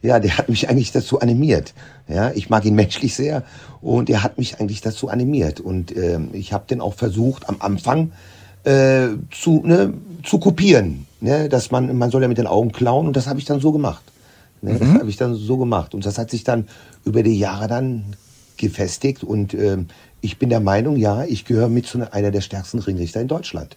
Ja, 0.00 0.20
der 0.20 0.38
hat 0.38 0.48
mich 0.48 0.68
eigentlich 0.68 0.92
dazu 0.92 1.20
animiert. 1.20 1.74
Ja, 2.06 2.30
ich 2.30 2.50
mag 2.50 2.64
ihn 2.64 2.74
menschlich 2.74 3.14
sehr 3.14 3.42
und 3.80 4.08
er 4.08 4.22
hat 4.22 4.38
mich 4.38 4.60
eigentlich 4.60 4.80
dazu 4.80 5.08
animiert. 5.08 5.60
Und 5.60 5.96
ähm, 5.96 6.30
ich 6.32 6.52
habe 6.52 6.66
den 6.68 6.80
auch 6.80 6.94
versucht 6.94 7.48
am 7.48 7.56
Anfang 7.58 8.12
äh, 8.64 9.08
zu, 9.30 9.62
ne, 9.64 9.94
zu 10.24 10.38
kopieren. 10.38 11.06
Ne? 11.20 11.48
Dass 11.48 11.70
man, 11.72 11.96
man 11.96 12.10
soll 12.10 12.22
ja 12.22 12.28
mit 12.28 12.38
den 12.38 12.46
Augen 12.46 12.70
klauen 12.70 13.08
und 13.08 13.16
das 13.16 13.26
habe 13.26 13.40
ich 13.40 13.44
dann 13.44 13.60
so 13.60 13.72
gemacht. 13.72 14.04
Ne? 14.62 14.74
Mhm. 14.74 14.78
Das 14.78 14.88
habe 15.00 15.10
ich 15.10 15.16
dann 15.16 15.34
so 15.34 15.56
gemacht. 15.56 15.94
Und 15.94 16.06
das 16.06 16.16
hat 16.16 16.30
sich 16.30 16.44
dann 16.44 16.68
über 17.04 17.24
die 17.24 17.38
Jahre 17.38 17.66
dann 17.66 18.16
gefestigt 18.56 19.24
und 19.24 19.54
äh, 19.54 19.78
ich 20.20 20.38
bin 20.38 20.48
der 20.48 20.60
Meinung, 20.60 20.96
ja, 20.96 21.24
ich 21.24 21.44
gehöre 21.44 21.68
mit 21.68 21.86
zu 21.86 22.12
einer 22.12 22.30
der 22.30 22.40
stärksten 22.40 22.80
Ringrichter 22.80 23.20
in 23.20 23.28
Deutschland. 23.28 23.76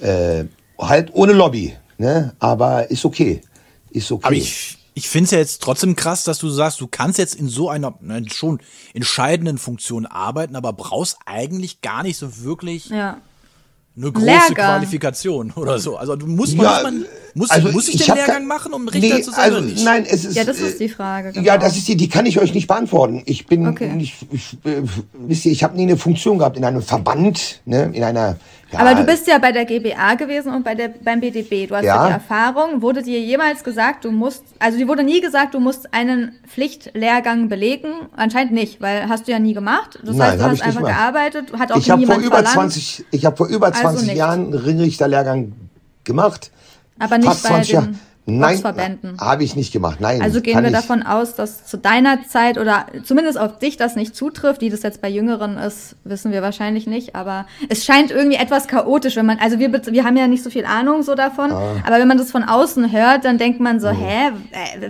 Äh, 0.00 0.44
halt 0.78 1.10
ohne 1.14 1.32
Lobby, 1.32 1.74
ne? 1.98 2.34
aber 2.38 2.90
ist 2.90 3.04
okay. 3.04 3.40
Ist 3.90 4.12
okay. 4.12 4.26
Ich, 4.94 5.04
ich 5.04 5.08
finde 5.08 5.24
es 5.26 5.30
ja 5.32 5.38
jetzt 5.38 5.62
trotzdem 5.62 5.96
krass, 5.96 6.24
dass 6.24 6.38
du 6.38 6.48
sagst, 6.48 6.80
du 6.80 6.86
kannst 6.86 7.18
jetzt 7.18 7.34
in 7.34 7.48
so 7.48 7.68
einer 7.68 7.94
ne, 8.00 8.24
schon 8.30 8.60
entscheidenden 8.94 9.58
Funktion 9.58 10.06
arbeiten, 10.06 10.56
aber 10.56 10.72
brauchst 10.72 11.18
eigentlich 11.26 11.80
gar 11.80 12.02
nicht 12.02 12.16
so 12.16 12.42
wirklich 12.42 12.88
ja 12.88 13.18
eine 13.96 14.10
große 14.10 14.26
Lehrgang. 14.26 14.54
Qualifikation 14.54 15.52
oder 15.52 15.78
so. 15.78 15.96
Also 15.96 16.16
du 16.16 16.26
musst 16.26 16.54
ja, 16.54 16.80
man, 16.82 17.04
muss, 17.34 17.50
also 17.50 17.70
muss 17.70 17.88
ich, 17.88 18.00
ich 18.00 18.06
den 18.06 18.16
Lehrgang 18.16 18.46
machen, 18.46 18.72
um 18.72 18.88
Richter 18.88 19.16
nee, 19.16 19.22
zu 19.22 19.30
sein 19.30 19.40
also, 19.40 19.58
oder 19.58 19.66
nicht? 19.66 19.84
Nein, 19.84 20.04
es 20.08 20.24
ist. 20.24 20.36
Ja, 20.36 20.44
das 20.44 20.58
ist 20.58 20.80
die 20.80 20.88
Frage. 20.88 21.32
Genau. 21.32 21.46
Ja, 21.46 21.58
das 21.58 21.76
ist 21.76 21.86
die, 21.86 21.96
die 21.96 22.08
kann 22.08 22.26
ich 22.26 22.40
euch 22.40 22.54
nicht 22.54 22.66
beantworten. 22.66 23.22
Ich 23.26 23.46
bin, 23.46 23.68
okay. 23.68 23.94
ich, 23.98 24.16
ich, 24.32 24.58
äh, 24.64 24.82
wisst 25.12 25.46
ihr, 25.46 25.52
ich 25.52 25.62
habe 25.62 25.76
nie 25.76 25.82
eine 25.82 25.96
Funktion 25.96 26.38
gehabt 26.38 26.56
in 26.56 26.64
einem 26.64 26.82
Verband, 26.82 27.60
ne, 27.66 27.90
in 27.92 28.02
einer 28.02 28.36
ja. 28.74 28.80
Aber 28.80 28.94
du 28.94 29.04
bist 29.04 29.26
ja 29.26 29.38
bei 29.38 29.52
der 29.52 29.64
GBA 29.64 30.14
gewesen 30.14 30.52
und 30.52 30.64
bei 30.64 30.74
der, 30.74 30.88
beim 30.88 31.20
BDB. 31.20 31.68
Du 31.68 31.76
hast 31.76 31.84
ja. 31.84 31.96
ja 31.96 32.06
die 32.06 32.12
Erfahrung. 32.14 32.82
Wurde 32.82 33.02
dir 33.02 33.20
jemals 33.20 33.64
gesagt, 33.64 34.04
du 34.04 34.10
musst, 34.10 34.44
also 34.58 34.76
dir 34.76 34.88
wurde 34.88 35.02
nie 35.02 35.20
gesagt, 35.20 35.54
du 35.54 35.60
musst 35.60 35.94
einen 35.94 36.32
Pflichtlehrgang 36.46 37.48
belegen? 37.48 37.92
Anscheinend 38.16 38.52
nicht, 38.52 38.80
weil 38.80 39.08
hast 39.08 39.26
du 39.26 39.32
ja 39.32 39.38
nie 39.38 39.54
gemacht. 39.54 39.98
Das 40.02 40.16
Nein, 40.16 40.32
heißt, 40.32 40.40
du 40.40 40.44
hast 40.44 40.62
einfach 40.62 40.80
gemacht. 40.80 40.96
gearbeitet, 40.96 41.52
hat 41.58 41.72
auch 41.72 41.76
ich 41.76 41.88
nie 41.88 42.00
jemand 42.00 42.22
vor 42.22 42.26
über 42.26 42.44
20, 42.44 43.06
Ich 43.10 43.24
habe 43.24 43.36
vor 43.36 43.46
über 43.48 43.72
20 43.72 44.08
also 44.08 44.12
Jahren 44.12 44.40
einen 44.46 44.54
Ringrichterlehrgang 44.54 45.52
gemacht. 46.04 46.50
Aber 46.98 47.18
nicht 47.18 47.42
bei 47.42 47.60
den... 47.60 47.64
Jahr. 47.64 47.88
Nein, 48.26 48.62
habe 49.20 49.44
ich 49.44 49.54
nicht 49.54 49.70
gemacht. 49.70 50.00
Nein. 50.00 50.22
Also 50.22 50.40
gehen 50.40 50.62
wir 50.62 50.70
davon 50.70 51.02
aus, 51.02 51.34
dass 51.34 51.66
zu 51.66 51.76
deiner 51.76 52.26
Zeit 52.26 52.56
oder 52.56 52.86
zumindest 53.04 53.38
auf 53.38 53.58
dich 53.58 53.76
das 53.76 53.96
nicht 53.96 54.16
zutrifft. 54.16 54.62
Wie 54.62 54.70
das 54.70 54.82
jetzt 54.82 55.02
bei 55.02 55.10
Jüngeren 55.10 55.58
ist, 55.58 55.96
wissen 56.04 56.32
wir 56.32 56.40
wahrscheinlich 56.40 56.86
nicht. 56.86 57.14
Aber 57.14 57.44
es 57.68 57.84
scheint 57.84 58.10
irgendwie 58.10 58.38
etwas 58.38 58.66
chaotisch, 58.66 59.16
wenn 59.16 59.26
man, 59.26 59.38
also 59.40 59.58
wir, 59.58 59.70
wir 59.70 60.04
haben 60.04 60.16
ja 60.16 60.26
nicht 60.26 60.42
so 60.42 60.48
viel 60.48 60.64
Ahnung 60.64 61.02
so 61.02 61.14
davon. 61.14 61.52
Ah. 61.52 61.76
Aber 61.86 61.98
wenn 61.98 62.08
man 62.08 62.16
das 62.16 62.30
von 62.30 62.44
außen 62.44 62.90
hört, 62.92 63.26
dann 63.26 63.36
denkt 63.36 63.60
man 63.60 63.78
so, 63.78 63.92
mhm. 63.92 63.96
hä, 63.96 64.30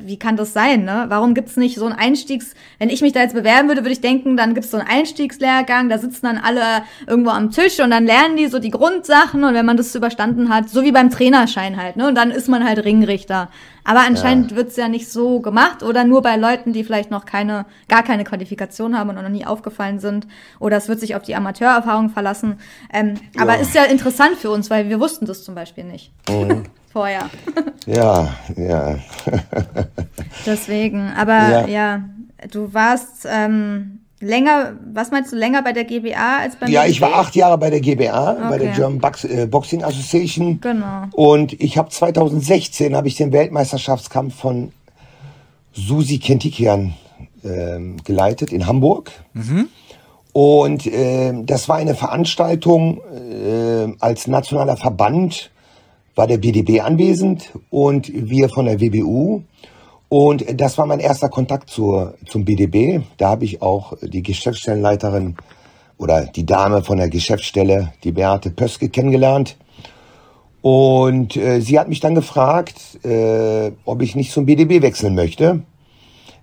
wie 0.05 0.17
kann 0.17 0.37
das 0.37 0.53
sein? 0.53 0.85
Ne? 0.85 1.07
Warum 1.09 1.35
gibt's 1.35 1.57
nicht 1.57 1.75
so 1.75 1.87
ein 1.87 1.93
Einstiegs? 1.93 2.55
Wenn 2.79 2.89
ich 2.89 3.03
mich 3.03 3.15
da 3.15 3.21
jetzt 3.21 3.35
bewerben 3.35 3.67
würde, 3.67 3.81
würde 3.81 3.95
ich 3.95 4.01
denken, 4.01 4.37
dann 4.37 4.55
gibt's 4.55 4.71
so 4.71 4.77
einen 4.77 4.87
Einstiegslehrgang. 4.87 5.89
Da 5.89 5.99
sitzen 5.99 6.27
dann 6.27 6.39
alle 6.39 6.85
irgendwo 7.09 7.31
am 7.31 7.51
Tisch 7.51 7.81
und 7.81 7.91
dann 7.91 8.07
lernen 8.07 8.37
die 8.37 8.47
so 8.47 8.61
die 8.61 8.71
Grundsachen. 8.71 9.43
Und 9.43 9.55
wenn 9.55 9.67
man 9.67 9.77
das 9.77 9.93
überstanden 9.93 10.55
hat, 10.55 10.71
so 10.71 10.85
wie 10.85 10.93
beim 10.93 11.11
Trainerschein 11.11 11.77
halt, 11.77 11.97
ne? 11.97 12.07
Und 12.07 12.15
dann 12.15 12.31
ist 12.31 12.49
man 12.49 12.65
halt 12.65 12.85
Ringrichter. 12.85 13.24
Schiedsrichter. 13.25 13.49
Aber 13.87 14.01
anscheinend 14.01 14.51
ja. 14.51 14.57
wird's 14.57 14.77
ja 14.77 14.89
nicht 14.89 15.11
so 15.11 15.41
gemacht 15.41 15.83
oder 15.83 16.05
nur 16.05 16.23
bei 16.23 16.37
Leuten, 16.37 16.73
die 16.73 16.85
vielleicht 16.85 17.11
noch 17.11 17.27
keine, 17.27 17.67
gar 17.89 18.03
keine 18.03 18.25
Qualifikation 18.25 18.97
haben 18.99 19.11
und 19.11 19.17
noch 19.17 19.29
nie 19.29 19.45
aufgefallen 19.45 19.99
sind. 19.99 20.27
Oder 20.59 20.79
es 20.79 20.89
wird 20.89 21.01
sich 21.01 21.15
auf 21.15 21.23
die 21.23 21.35
Amateurerfahrung 21.35 22.11
verlassen. 22.11 22.59
Ähm, 22.93 23.15
ja. 23.35 23.43
Aber 23.43 23.59
ist 23.59 23.75
ja 23.75 23.85
interessant 23.85 24.37
für 24.37 24.51
uns, 24.51 24.71
weil 24.71 24.89
wir 24.89 25.01
wussten 25.01 25.27
das 25.27 25.45
zum 25.45 25.55
Beispiel 25.55 25.85
nicht. 25.85 26.13
Mhm. 26.29 26.65
Vorher. 26.93 27.29
ja, 27.87 28.29
ja. 28.57 28.99
Deswegen, 30.47 31.13
aber 31.17 31.33
ja, 31.33 31.67
ja 31.67 32.05
du 32.53 32.73
warst 32.73 33.27
ähm, 33.29 34.04
Länger, 34.21 34.75
was 34.93 35.11
meinst 35.11 35.33
du, 35.33 35.37
länger 35.37 35.63
bei 35.63 35.73
der 35.73 35.85
GBA 35.85 36.39
als 36.39 36.57
beim 36.57 36.71
Ja, 36.71 36.87
ich 36.87 37.01
war 37.01 37.15
acht 37.15 37.35
Jahre 37.37 37.59
bei 37.59 37.69
der 37.69 37.81
GBA, 37.81 38.33
okay. 38.33 38.41
bei 38.49 38.59
der 38.59 38.73
German 38.73 38.99
Box, 38.99 39.25
äh, 39.25 39.47
Boxing 39.47 39.83
Association. 39.83 40.61
Genau. 40.61 41.05
Und 41.13 41.53
ich 41.61 41.77
habe 41.77 41.91
2016 41.91 42.97
habe 42.97 43.09
ich 43.09 43.17
den 43.17 43.33
Weltmeisterschaftskampf 43.33 44.35
von 44.35 44.73
Susi 45.73 46.19
Kentikian 46.19 46.95
äh, 47.43 47.81
geleitet 48.05 48.53
in 48.53 48.67
Hamburg. 48.67 49.13
Mhm. 49.35 49.69
Und 50.33 50.87
äh, 50.87 51.33
das 51.45 51.69
war 51.69 51.77
eine 51.77 51.95
Veranstaltung 51.95 53.01
äh, 53.13 53.93
als 54.01 54.27
nationaler 54.27 54.77
Verband 54.77 55.51
war 56.15 56.27
der 56.27 56.39
BDB 56.39 56.81
anwesend 56.81 57.51
und 57.71 58.11
wir 58.13 58.49
von 58.49 58.67
der 58.67 58.81
WBU. 58.81 59.43
Und 60.17 60.45
das 60.61 60.79
war 60.79 60.87
mein 60.87 61.01
erster 61.01 61.29
Kontakt 61.29 61.69
zur, 61.71 62.15
zum 62.29 62.45
BDB. 62.45 63.03
Da 63.17 63.31
habe 63.31 63.45
ich 63.45 63.61
auch 63.63 63.95
die 64.01 64.23
Geschäftsstellenleiterin 64.23 65.35
oder 65.99 66.27
die 66.27 66.47
Dame 66.47 66.85
von 66.85 66.99
der 66.99 67.09
Geschäftsstelle, 67.09 67.93
die 68.05 68.13
Beate 68.13 68.51
Pöske, 68.51 68.91
kennengelernt. 68.91 69.57
Und 70.63 71.37
äh, 71.37 71.59
sie 71.59 71.81
hat 71.81 71.89
mich 71.89 71.99
dann 71.99 72.15
gefragt, 72.15 73.05
äh, 73.05 73.73
ob 73.85 74.03
ich 74.03 74.15
nicht 74.15 74.31
zum 74.31 74.47
BDB 74.47 74.83
wechseln 74.83 75.17
möchte. 75.17 75.63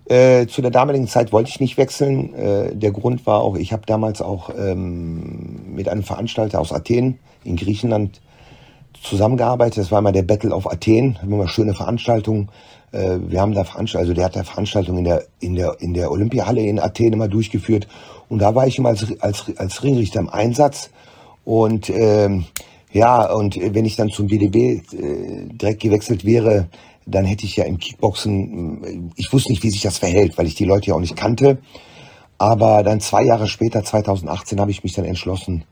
Äh, 0.04 0.48
zu 0.48 0.60
der 0.60 0.70
damaligen 0.70 1.08
Zeit 1.08 1.32
wollte 1.32 1.48
ich 1.48 1.58
nicht 1.58 1.78
wechseln. 1.78 2.34
Äh, 2.34 2.76
der 2.76 2.92
Grund 2.92 3.24
war 3.24 3.40
auch, 3.40 3.56
ich 3.56 3.72
habe 3.72 3.86
damals 3.86 4.20
auch 4.20 4.50
ähm, 4.54 5.74
mit 5.74 5.88
einem 5.88 6.02
Veranstalter 6.02 6.60
aus 6.60 6.74
Athen 6.74 7.20
in 7.42 7.56
Griechenland 7.56 8.20
zusammengearbeitet. 9.02 9.78
Das 9.78 9.90
war 9.90 10.00
immer 10.00 10.12
der 10.12 10.24
Battle 10.24 10.54
of 10.54 10.70
Athen. 10.70 11.16
Haben 11.22 11.32
immer 11.32 11.48
schöne 11.48 11.72
Veranstaltungen 11.72 12.50
äh, 12.92 13.18
wir 13.26 13.40
haben 13.40 13.54
da 13.54 13.64
Veranstaltungen, 13.64 14.10
also 14.10 14.14
der 14.14 14.24
hat 14.26 14.36
da 14.36 14.44
Veranstaltungen 14.44 14.98
in 14.98 15.04
der, 15.04 15.24
in 15.40 15.54
der, 15.54 15.76
in 15.80 15.94
der 15.94 16.10
Olympiahalle 16.10 16.62
in 16.62 16.78
Athen 16.78 17.12
immer 17.12 17.28
durchgeführt. 17.28 17.88
Und 18.28 18.38
da 18.38 18.54
war 18.54 18.66
ich 18.66 18.78
immer 18.78 18.90
als, 18.90 19.06
als, 19.20 19.44
als 19.56 19.82
Ringrichter 19.82 20.20
im 20.20 20.28
Einsatz. 20.28 20.90
Und 21.44 21.90
ähm, 21.90 22.44
ja, 22.92 23.32
und 23.32 23.56
wenn 23.56 23.84
ich 23.84 23.96
dann 23.96 24.10
zum 24.10 24.26
BDB 24.28 24.56
äh, 24.56 25.46
direkt 25.48 25.80
gewechselt 25.80 26.24
wäre, 26.24 26.68
dann 27.06 27.24
hätte 27.24 27.46
ich 27.46 27.56
ja 27.56 27.64
im 27.64 27.78
Kickboxen, 27.78 28.84
äh, 28.84 29.00
ich 29.16 29.32
wusste 29.32 29.50
nicht, 29.50 29.62
wie 29.62 29.70
sich 29.70 29.82
das 29.82 29.98
verhält, 29.98 30.38
weil 30.38 30.46
ich 30.46 30.54
die 30.54 30.64
Leute 30.66 30.88
ja 30.88 30.94
auch 30.94 31.00
nicht 31.00 31.16
kannte. 31.16 31.58
Aber 32.38 32.82
dann 32.82 33.00
zwei 33.00 33.24
Jahre 33.24 33.48
später, 33.48 33.84
2018, 33.84 34.60
habe 34.60 34.70
ich 34.70 34.82
mich 34.82 34.94
dann 34.94 35.04
entschlossen, 35.04 35.64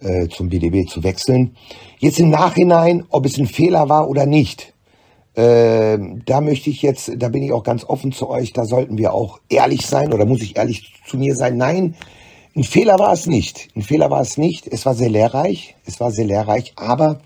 äh, 0.00 0.28
zum 0.28 0.48
BDB 0.48 0.88
zu 0.88 1.02
wechseln. 1.02 1.56
Jetzt 1.98 2.18
im 2.18 2.30
Nachhinein, 2.30 3.04
ob 3.10 3.24
es 3.24 3.38
ein 3.38 3.46
Fehler 3.46 3.88
war 3.88 4.08
oder 4.08 4.26
nicht, 4.26 4.74
äh, 5.36 5.98
da 6.24 6.40
möchte 6.40 6.70
ich 6.70 6.80
jetzt, 6.80 7.12
da 7.16 7.28
bin 7.28 7.42
ich 7.42 7.52
auch 7.52 7.62
ganz 7.62 7.84
offen 7.84 8.10
zu 8.10 8.30
euch, 8.30 8.54
da 8.54 8.64
sollten 8.64 8.96
wir 8.96 9.12
auch 9.12 9.38
ehrlich 9.50 9.86
sein 9.86 10.14
oder 10.14 10.24
muss 10.24 10.40
ich 10.40 10.56
ehrlich 10.56 10.94
zu 11.06 11.18
mir 11.18 11.36
sein? 11.36 11.58
Nein, 11.58 11.94
ein 12.56 12.64
Fehler 12.64 12.98
war 12.98 13.12
es 13.12 13.26
nicht. 13.26 13.68
Ein 13.76 13.82
Fehler 13.82 14.10
war 14.10 14.22
es 14.22 14.38
nicht. 14.38 14.66
Es 14.66 14.86
war 14.86 14.94
sehr 14.94 15.10
lehrreich. 15.10 15.76
Es 15.84 16.00
war 16.00 16.10
sehr 16.10 16.24
lehrreich, 16.24 16.72
aber 16.76 17.20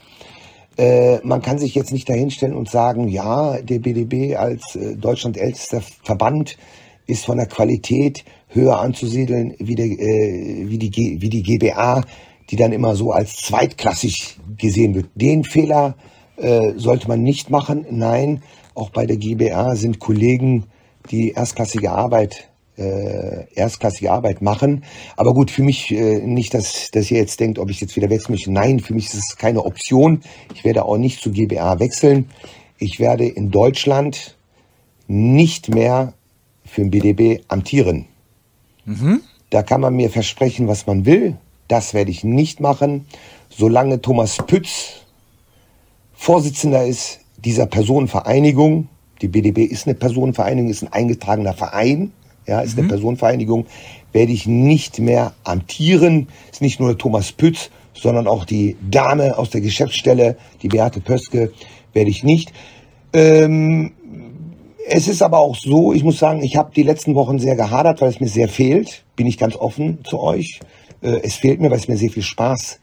äh, 0.76 1.18
man 1.22 1.40
kann 1.40 1.58
sich 1.58 1.76
jetzt 1.76 1.92
nicht 1.92 2.08
dahinstellen 2.08 2.56
und 2.56 2.68
sagen, 2.68 3.06
ja, 3.06 3.62
der 3.62 3.78
BDB 3.78 4.36
als 4.36 4.74
äh, 4.74 4.96
Deutschland 4.96 5.36
ältester 5.36 5.80
Verband 6.02 6.58
ist 7.06 7.24
von 7.24 7.36
der 7.36 7.46
Qualität 7.46 8.24
höher 8.48 8.80
anzusiedeln 8.80 9.54
wie, 9.60 9.76
der, 9.76 9.86
äh, 9.86 10.64
wie, 10.68 10.78
die, 10.78 11.22
wie 11.22 11.28
die 11.28 11.44
GBA, 11.44 12.02
die 12.50 12.56
dann 12.56 12.72
immer 12.72 12.96
so 12.96 13.12
als 13.12 13.36
zweitklassig 13.36 14.36
gesehen 14.56 14.96
wird. 14.96 15.10
Den 15.14 15.44
Fehler 15.44 15.94
äh, 15.96 16.19
sollte 16.76 17.08
man 17.08 17.22
nicht 17.22 17.50
machen. 17.50 17.86
Nein, 17.90 18.42
auch 18.74 18.90
bei 18.90 19.04
der 19.06 19.16
GBA 19.16 19.76
sind 19.76 19.98
Kollegen, 19.98 20.64
die 21.10 21.32
erstklassige 21.32 21.90
Arbeit 21.90 22.50
äh, 22.80 23.52
erstklassige 23.54 24.10
Arbeit 24.10 24.42
machen. 24.42 24.84
Aber 25.16 25.34
gut, 25.34 25.50
für 25.50 25.62
mich 25.62 25.90
äh, 25.90 26.20
nicht, 26.20 26.54
dass, 26.54 26.90
dass 26.90 27.10
ihr 27.10 27.18
jetzt 27.18 27.38
denkt, 27.38 27.58
ob 27.58 27.70
ich 27.70 27.80
jetzt 27.80 27.94
wieder 27.94 28.08
wechseln 28.10 28.32
möchte. 28.32 28.50
Nein, 28.50 28.80
für 28.80 28.94
mich 28.94 29.06
ist 29.06 29.14
es 29.14 29.36
keine 29.36 29.64
Option. 29.64 30.22
Ich 30.54 30.64
werde 30.64 30.84
auch 30.84 30.96
nicht 30.96 31.20
zu 31.20 31.30
GBA 31.30 31.78
wechseln. 31.78 32.30
Ich 32.78 32.98
werde 32.98 33.26
in 33.26 33.50
Deutschland 33.50 34.38
nicht 35.06 35.68
mehr 35.68 36.14
für 36.64 36.80
den 36.82 36.90
BDB 36.90 37.42
amtieren. 37.48 38.06
Mhm. 38.86 39.20
Da 39.50 39.62
kann 39.62 39.80
man 39.80 39.94
mir 39.94 40.08
versprechen, 40.08 40.68
was 40.68 40.86
man 40.86 41.04
will. 41.04 41.36
Das 41.68 41.92
werde 41.92 42.10
ich 42.10 42.24
nicht 42.24 42.60
machen, 42.60 43.06
solange 43.48 44.00
Thomas 44.00 44.38
Pütz 44.38 44.99
Vorsitzender 46.20 46.84
ist 46.84 47.20
dieser 47.38 47.64
Personenvereinigung. 47.64 48.88
Die 49.22 49.28
BDB 49.28 49.60
ist 49.64 49.86
eine 49.86 49.94
Personenvereinigung, 49.94 50.70
ist 50.70 50.82
ein 50.82 50.92
eingetragener 50.92 51.54
Verein 51.54 52.12
ja, 52.50 52.60
ist 52.60 52.74
mhm. 52.74 52.80
eine 52.80 52.88
Personenvereinigung, 52.88 53.66
werde 54.12 54.32
ich 54.32 54.46
nicht 54.46 54.98
mehr 54.98 55.32
amtieren. 55.44 56.28
Ist 56.50 56.60
nicht 56.60 56.80
nur 56.80 56.98
Thomas 56.98 57.32
Pütz, 57.32 57.70
sondern 57.94 58.26
auch 58.26 58.44
die 58.44 58.76
Dame 58.90 59.38
aus 59.38 59.50
der 59.50 59.60
Geschäftsstelle, 59.60 60.36
die 60.62 60.68
Beate 60.68 61.00
Pöske, 61.00 61.52
werde 61.92 62.10
ich 62.10 62.24
nicht. 62.24 62.52
Ähm, 63.12 63.92
es 64.88 65.06
ist 65.06 65.22
aber 65.22 65.38
auch 65.38 65.54
so, 65.54 65.92
ich 65.92 66.02
muss 66.02 66.18
sagen, 66.18 66.42
ich 66.42 66.56
habe 66.56 66.72
die 66.74 66.82
letzten 66.82 67.14
Wochen 67.14 67.38
sehr 67.38 67.54
gehadert, 67.54 68.00
weil 68.00 68.08
es 68.08 68.20
mir 68.20 68.28
sehr 68.28 68.48
fehlt. 68.48 69.04
Bin 69.14 69.26
ich 69.26 69.38
ganz 69.38 69.54
offen 69.54 69.98
zu 70.04 70.18
euch. 70.18 70.58
Äh, 71.02 71.20
es 71.22 71.36
fehlt 71.36 71.60
mir, 71.60 71.70
weil 71.70 71.78
es 71.78 71.86
mir 71.86 71.96
sehr 71.96 72.10
viel 72.10 72.24
Spaß 72.24 72.79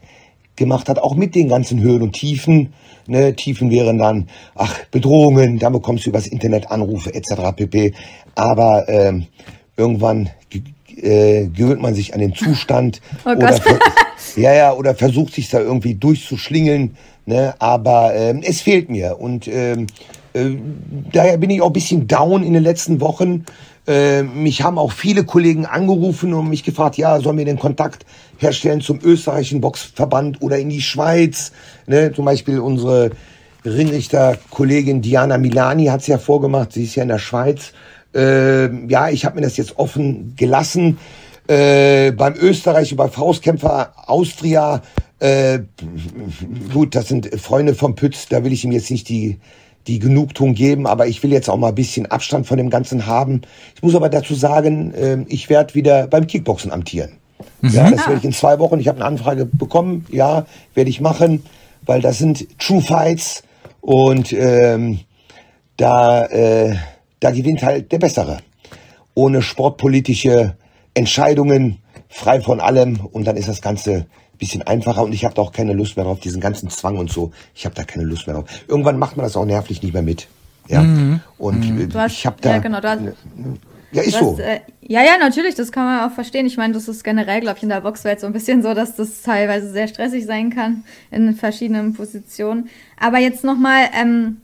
gemacht 0.58 0.88
hat, 0.88 0.98
auch 0.98 1.14
mit 1.14 1.34
den 1.34 1.48
ganzen 1.48 1.80
Höhen 1.80 2.02
und 2.02 2.12
Tiefen. 2.12 2.72
Ne, 3.06 3.34
Tiefen 3.34 3.70
wären 3.70 3.96
dann, 3.96 4.28
ach, 4.54 4.78
Bedrohungen, 4.90 5.58
dann 5.58 5.72
bekommst 5.72 6.04
du 6.04 6.10
übers 6.10 6.26
Internet 6.26 6.70
Anrufe 6.70 7.14
etc. 7.14 7.56
pp. 7.56 7.94
Aber 8.34 8.86
ähm, 8.88 9.26
irgendwann 9.78 10.28
äh, 11.02 11.46
gewöhnt 11.46 11.80
man 11.80 11.94
sich 11.94 12.12
an 12.12 12.20
den 12.20 12.34
Zustand 12.34 13.00
oh 13.24 13.30
oder 13.30 13.58
ja 14.36 14.52
ja 14.52 14.72
oder 14.72 14.94
versucht 14.94 15.34
sich 15.34 15.48
da 15.48 15.60
irgendwie 15.60 15.94
durchzuschlingeln 15.94 16.96
ne 17.24 17.54
aber 17.58 18.14
ähm, 18.14 18.42
es 18.42 18.60
fehlt 18.60 18.90
mir 18.90 19.18
und 19.20 19.46
ähm, 19.48 19.86
äh, 20.34 20.50
daher 21.12 21.38
bin 21.38 21.50
ich 21.50 21.62
auch 21.62 21.68
ein 21.68 21.72
bisschen 21.72 22.06
down 22.06 22.42
in 22.42 22.52
den 22.52 22.62
letzten 22.62 23.00
Wochen 23.00 23.44
äh, 23.88 24.22
mich 24.22 24.62
haben 24.62 24.78
auch 24.78 24.92
viele 24.92 25.24
Kollegen 25.24 25.66
angerufen 25.66 26.34
und 26.34 26.48
mich 26.48 26.62
gefragt 26.62 26.96
ja 26.96 27.18
sollen 27.20 27.38
wir 27.38 27.44
den 27.44 27.58
Kontakt 27.58 28.06
herstellen 28.36 28.80
zum 28.80 29.00
österreichischen 29.02 29.60
Boxverband 29.60 30.40
oder 30.42 30.58
in 30.58 30.68
die 30.68 30.82
Schweiz 30.82 31.52
ne 31.86 32.12
zum 32.12 32.24
Beispiel 32.24 32.60
unsere 32.60 33.10
Ringrichter-Kollegin 33.64 35.02
Diana 35.02 35.38
Milani 35.38 35.86
hat 35.86 36.02
es 36.02 36.06
ja 36.06 36.18
vorgemacht, 36.18 36.72
sie 36.72 36.84
ist 36.84 36.94
ja 36.94 37.02
in 37.02 37.08
der 37.08 37.18
Schweiz 37.18 37.72
äh, 38.14 38.86
ja, 38.86 39.08
ich 39.10 39.24
habe 39.24 39.36
mir 39.36 39.42
das 39.42 39.56
jetzt 39.56 39.78
offen 39.78 40.34
gelassen. 40.36 40.98
Äh, 41.46 42.12
beim 42.12 42.34
Österreich, 42.34 42.94
bei 42.96 43.08
Faustkämpfer 43.08 43.92
Austria, 44.06 44.82
äh, 45.18 45.60
gut, 46.72 46.94
das 46.94 47.08
sind 47.08 47.28
Freunde 47.40 47.74
vom 47.74 47.94
Pütz, 47.94 48.28
da 48.28 48.44
will 48.44 48.52
ich 48.52 48.64
ihm 48.64 48.72
jetzt 48.72 48.90
nicht 48.90 49.08
die, 49.08 49.38
die 49.88 49.98
Genugtuung 49.98 50.54
geben, 50.54 50.86
aber 50.86 51.06
ich 51.06 51.22
will 51.22 51.32
jetzt 51.32 51.48
auch 51.48 51.56
mal 51.56 51.68
ein 51.68 51.74
bisschen 51.74 52.06
Abstand 52.06 52.46
von 52.46 52.58
dem 52.58 52.70
Ganzen 52.70 53.06
haben. 53.06 53.40
Ich 53.74 53.82
muss 53.82 53.94
aber 53.94 54.08
dazu 54.08 54.34
sagen, 54.34 54.92
äh, 54.94 55.24
ich 55.28 55.48
werde 55.48 55.74
wieder 55.74 56.06
beim 56.06 56.26
Kickboxen 56.26 56.70
amtieren. 56.70 57.12
Mhm. 57.62 57.70
Ja, 57.70 57.90
das 57.90 58.00
werde 58.06 58.18
ich 58.18 58.24
in 58.24 58.32
zwei 58.32 58.58
Wochen. 58.58 58.78
Ich 58.78 58.86
habe 58.86 58.98
eine 58.98 59.06
Anfrage 59.06 59.46
bekommen, 59.46 60.06
ja, 60.10 60.46
werde 60.74 60.90
ich 60.90 61.00
machen, 61.00 61.42
weil 61.86 62.00
das 62.00 62.18
sind 62.18 62.46
True 62.58 62.82
Fights 62.82 63.42
und 63.80 64.32
ähm, 64.32 65.00
da 65.76 66.26
äh, 66.26 66.76
da 67.20 67.30
gewinnt 67.30 67.62
halt 67.62 67.90
der 67.90 67.98
Bessere. 67.98 68.38
Ohne 69.14 69.42
sportpolitische 69.42 70.56
Entscheidungen, 70.94 71.78
frei 72.08 72.40
von 72.40 72.60
allem 72.60 73.00
und 73.00 73.26
dann 73.26 73.36
ist 73.36 73.48
das 73.48 73.62
Ganze 73.62 74.06
bisschen 74.38 74.62
einfacher 74.62 75.02
und 75.02 75.12
ich 75.12 75.24
habe 75.24 75.34
da 75.34 75.42
auch 75.42 75.52
keine 75.52 75.72
Lust 75.72 75.96
mehr 75.96 76.04
drauf, 76.04 76.20
diesen 76.20 76.40
ganzen 76.40 76.70
Zwang 76.70 76.96
und 76.96 77.10
so. 77.10 77.32
Ich 77.54 77.64
habe 77.64 77.74
da 77.74 77.84
keine 77.84 78.04
Lust 78.04 78.26
mehr 78.26 78.36
drauf. 78.36 78.48
Irgendwann 78.68 78.98
macht 78.98 79.16
man 79.16 79.24
das 79.24 79.36
auch 79.36 79.44
nervlich 79.44 79.82
nicht 79.82 79.92
mehr 79.92 80.02
mit. 80.02 80.28
Ja. 80.68 80.82
Mhm. 80.82 81.20
Und 81.38 81.68
mhm. 81.68 81.94
Hast, 81.94 82.12
ich 82.12 82.26
habe 82.26 82.36
da. 82.40 82.50
Ja, 82.50 82.58
genau, 82.58 82.82
hast, 82.82 83.00
ja, 83.90 84.02
ist 84.02 84.14
hast, 84.14 84.20
so. 84.20 84.38
Äh, 84.38 84.60
ja, 84.82 85.02
ja, 85.02 85.16
natürlich, 85.18 85.54
das 85.54 85.72
kann 85.72 85.84
man 85.84 86.08
auch 86.08 86.14
verstehen. 86.14 86.46
Ich 86.46 86.56
meine, 86.56 86.74
das 86.74 86.88
ist 86.88 87.02
generell, 87.04 87.40
glaube 87.40 87.56
ich, 87.56 87.62
in 87.62 87.70
der 87.70 87.80
Boxwelt 87.80 88.20
so 88.20 88.26
ein 88.26 88.32
bisschen 88.32 88.62
so, 88.62 88.74
dass 88.74 88.96
das 88.96 89.22
teilweise 89.22 89.70
sehr 89.70 89.88
stressig 89.88 90.26
sein 90.26 90.50
kann 90.50 90.84
in 91.10 91.34
verschiedenen 91.34 91.94
Positionen. 91.94 92.68
Aber 92.98 93.18
jetzt 93.18 93.44
nochmal, 93.44 93.88
ähm, 93.98 94.38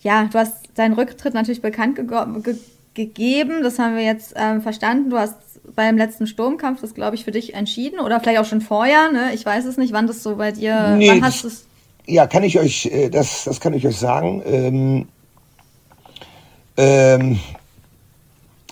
ja, 0.00 0.28
du 0.30 0.38
hast 0.38 0.68
deinen 0.74 0.92
Rücktritt 0.94 1.34
natürlich 1.34 1.62
bekannt 1.62 1.96
ge 1.96 2.06
ge 2.06 2.56
gegeben. 2.94 3.62
Das 3.62 3.78
haben 3.78 3.96
wir 3.96 4.04
jetzt 4.04 4.34
ähm, 4.36 4.60
verstanden. 4.60 5.08
Du 5.08 5.16
hast 5.16 5.41
beim 5.74 5.96
letzten 5.96 6.26
Sturmkampf 6.26 6.80
das, 6.80 6.94
glaube 6.94 7.16
ich, 7.16 7.24
für 7.24 7.30
dich 7.30 7.54
entschieden 7.54 8.00
oder 8.00 8.20
vielleicht 8.20 8.40
auch 8.40 8.44
schon 8.44 8.60
vorher. 8.60 9.10
Ne? 9.12 9.30
Ich 9.34 9.46
weiß 9.46 9.64
es 9.64 9.76
nicht, 9.76 9.92
wann 9.92 10.06
das 10.06 10.22
so 10.22 10.36
bei 10.36 10.52
dir. 10.52 10.96
Nee, 10.96 11.08
wann 11.08 11.24
hast 11.24 11.44
das, 11.44 11.66
ja, 12.06 12.26
kann 12.26 12.42
ich 12.42 12.58
euch, 12.58 12.86
äh, 12.86 13.08
das, 13.08 13.44
das 13.44 13.60
kann 13.60 13.74
ich 13.74 13.86
euch 13.86 13.96
sagen. 13.96 14.42
Ähm, 14.44 15.08
ähm, 16.76 17.38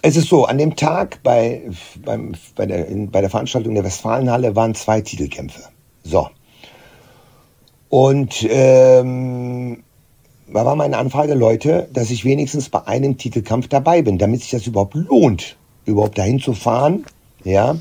es 0.03 0.17
ist 0.17 0.29
so, 0.29 0.47
an 0.47 0.59
dem 0.59 0.77
Tag 0.77 1.23
bei, 1.23 1.63
beim, 2.05 2.33
bei, 2.57 2.67
der, 2.67 2.87
in, 2.87 3.11
bei 3.11 3.21
der 3.21 3.31
Veranstaltung 3.31 3.75
der 3.75 3.85
Westfalenhalle 3.85 4.57
waren 4.57 4.75
zwei 4.75 5.01
Titelkämpfe. 5.01 5.63
So. 6.03 6.29
Und 7.89 8.47
ähm, 8.49 9.83
da 10.53 10.65
war 10.65 10.77
meine 10.77 10.97
Anfrage, 10.97 11.35
Leute, 11.35 11.89
dass 11.93 12.11
ich 12.11 12.25
wenigstens 12.25 12.69
bei 12.69 12.87
einem 12.87 13.19
Titelkampf 13.19 13.69
dabei 13.69 14.03
bin, 14.03 14.19
damit 14.19 14.41
sich 14.41 14.51
das 14.51 14.67
überhaupt 14.67 14.95
lohnt, 14.95 15.57
überhaupt 15.85 16.19
dahin 16.19 16.41
zu 16.41 16.55
fahren, 16.55 17.05
ja, 17.45 17.77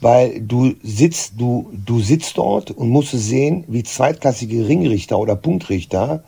weil 0.00 0.40
du 0.40 0.74
sitzt, 0.82 1.34
du, 1.38 1.70
du 1.72 2.00
sitzt 2.00 2.38
dort 2.38 2.70
und 2.70 2.90
musst 2.90 3.12
sehen, 3.12 3.64
wie 3.66 3.82
zweitklassige 3.82 4.68
Ringrichter 4.68 5.18
oder 5.18 5.36
Punktrichter 5.36 6.22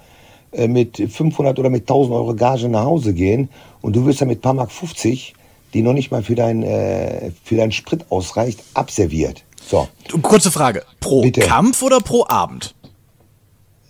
äh, 0.52 0.68
mit 0.68 0.96
500 0.96 1.58
oder 1.58 1.70
mit 1.70 1.82
1000 1.82 2.14
Euro 2.14 2.34
Gage 2.34 2.68
nach 2.68 2.84
Hause 2.84 3.12
gehen 3.12 3.48
und 3.82 3.94
du 3.94 4.06
wirst 4.06 4.20
dann 4.20 4.28
mit 4.28 4.40
paar 4.40 4.54
Mark 4.54 4.72
50, 4.72 5.34
die 5.74 5.82
noch 5.82 5.92
nicht 5.92 6.10
mal 6.10 6.22
für 6.22 6.34
dein, 6.34 6.62
äh, 6.62 7.30
für 7.44 7.56
deinen 7.56 7.72
Sprit 7.72 8.06
ausreicht, 8.10 8.62
abserviert. 8.74 9.44
So. 9.66 9.86
Kurze 10.22 10.50
Frage. 10.50 10.84
Pro 11.00 11.20
Bitte. 11.20 11.40
Kampf 11.40 11.82
oder 11.82 12.00
pro 12.00 12.24
Abend? 12.26 12.74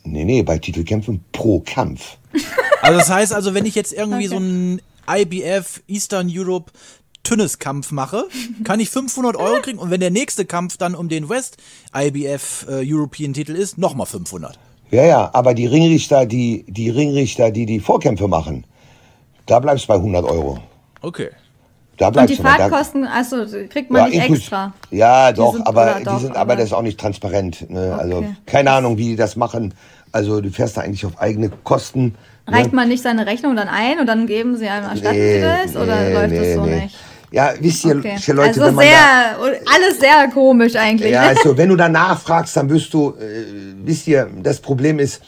Nee, 0.02 0.24
nee, 0.24 0.42
bei 0.42 0.58
Titelkämpfen 0.58 1.24
pro 1.32 1.60
Kampf. 1.60 2.16
Also 2.80 3.00
das 3.00 3.10
heißt 3.10 3.32
also, 3.32 3.54
wenn 3.54 3.66
ich 3.66 3.74
jetzt 3.74 3.92
irgendwie 3.92 4.28
okay. 4.28 4.28
so 4.28 4.36
einen 4.36 4.80
IBF 5.10 5.82
Eastern 5.88 6.30
Europe 6.32 6.70
Tünneskampf 7.28 7.92
mache, 7.92 8.24
kann 8.64 8.80
ich 8.80 8.88
500 8.88 9.36
Euro 9.36 9.60
kriegen 9.60 9.78
und 9.78 9.90
wenn 9.90 10.00
der 10.00 10.10
nächste 10.10 10.46
Kampf 10.46 10.78
dann 10.78 10.94
um 10.94 11.10
den 11.10 11.28
West 11.28 11.58
IBF 11.94 12.66
äh, 12.68 12.82
European 12.90 13.34
Titel 13.34 13.52
ist, 13.52 13.76
nochmal 13.76 14.06
500. 14.06 14.58
Ja, 14.90 15.04
ja, 15.04 15.30
aber 15.34 15.52
die 15.52 15.66
Ringrichter, 15.66 16.24
die, 16.24 16.64
die 16.66 16.88
Ringrichter, 16.88 17.50
die 17.50 17.66
die 17.66 17.80
Vorkämpfe 17.80 18.28
machen, 18.28 18.64
da 19.44 19.60
bleibst 19.60 19.84
du 19.84 19.88
bei 19.88 19.96
100 19.96 20.24
Euro. 20.24 20.58
Okay. 21.02 21.28
Da 21.98 22.08
und 22.08 22.30
die 22.30 22.36
Fahrtkosten, 22.36 23.04
also 23.04 23.44
kriegt 23.68 23.90
man 23.90 24.10
ja, 24.12 24.20
nicht 24.20 24.30
extra. 24.30 24.72
Ja, 24.90 25.32
doch, 25.32 25.58
aber 25.66 25.96
die 25.98 26.04
doch, 26.04 26.20
sind, 26.20 26.36
aber, 26.36 26.54
das 26.54 26.66
ist 26.66 26.72
auch 26.72 26.82
nicht 26.82 26.98
transparent. 26.98 27.68
Ne? 27.68 27.94
Also 27.98 28.18
okay. 28.18 28.26
Also 28.26 28.36
keine 28.46 28.70
Ahnung, 28.70 28.96
wie 28.98 29.08
die 29.08 29.16
das 29.16 29.36
machen. 29.36 29.74
Also 30.12 30.40
du 30.40 30.50
fährst 30.50 30.76
da 30.76 30.82
eigentlich 30.82 31.04
auf 31.04 31.20
eigene 31.20 31.50
Kosten. 31.50 32.14
Ne? 32.46 32.56
Reicht 32.56 32.70
ne? 32.70 32.76
man 32.76 32.88
nicht 32.88 33.02
seine 33.02 33.26
Rechnung 33.26 33.56
dann 33.56 33.68
ein 33.68 33.98
und 33.98 34.06
dann 34.06 34.26
geben 34.26 34.56
sie 34.56 34.68
einem, 34.68 34.88
erstatten 34.88 35.18
nee, 35.18 35.34
sie 35.34 35.40
das? 35.40 35.76
Oder 35.76 36.00
nee, 36.00 36.14
läuft 36.14 36.30
nee, 36.30 36.38
das 36.38 36.54
so 36.54 36.64
nee. 36.64 36.80
nicht? 36.82 36.96
Ja, 37.30 37.52
wisst 37.60 37.84
ihr, 37.84 37.96
okay. 37.96 38.18
Leute, 38.28 38.40
also 38.42 38.60
wenn 38.62 38.74
man 38.74 38.84
sehr, 38.84 38.94
da, 38.94 39.72
alles 39.74 40.00
sehr 40.00 40.28
komisch 40.32 40.76
eigentlich. 40.76 41.12
Ja, 41.12 41.22
also 41.22 41.56
wenn 41.56 41.68
du 41.68 41.76
danach 41.76 42.20
fragst, 42.20 42.56
dann 42.56 42.70
wirst 42.70 42.92
du, 42.94 43.10
äh, 43.10 43.44
wisst 43.84 44.06
ihr, 44.06 44.28
das 44.42 44.60
Problem 44.60 44.98
ist, 44.98 45.20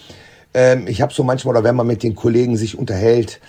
ähm, 0.54 0.86
ich 0.86 1.02
habe 1.02 1.12
so 1.12 1.22
manchmal, 1.22 1.56
oder 1.56 1.64
wenn 1.64 1.76
man 1.76 1.86
mit 1.86 2.02
den 2.02 2.14
Kollegen 2.14 2.56
sich 2.56 2.78
unterhält, 2.78 3.40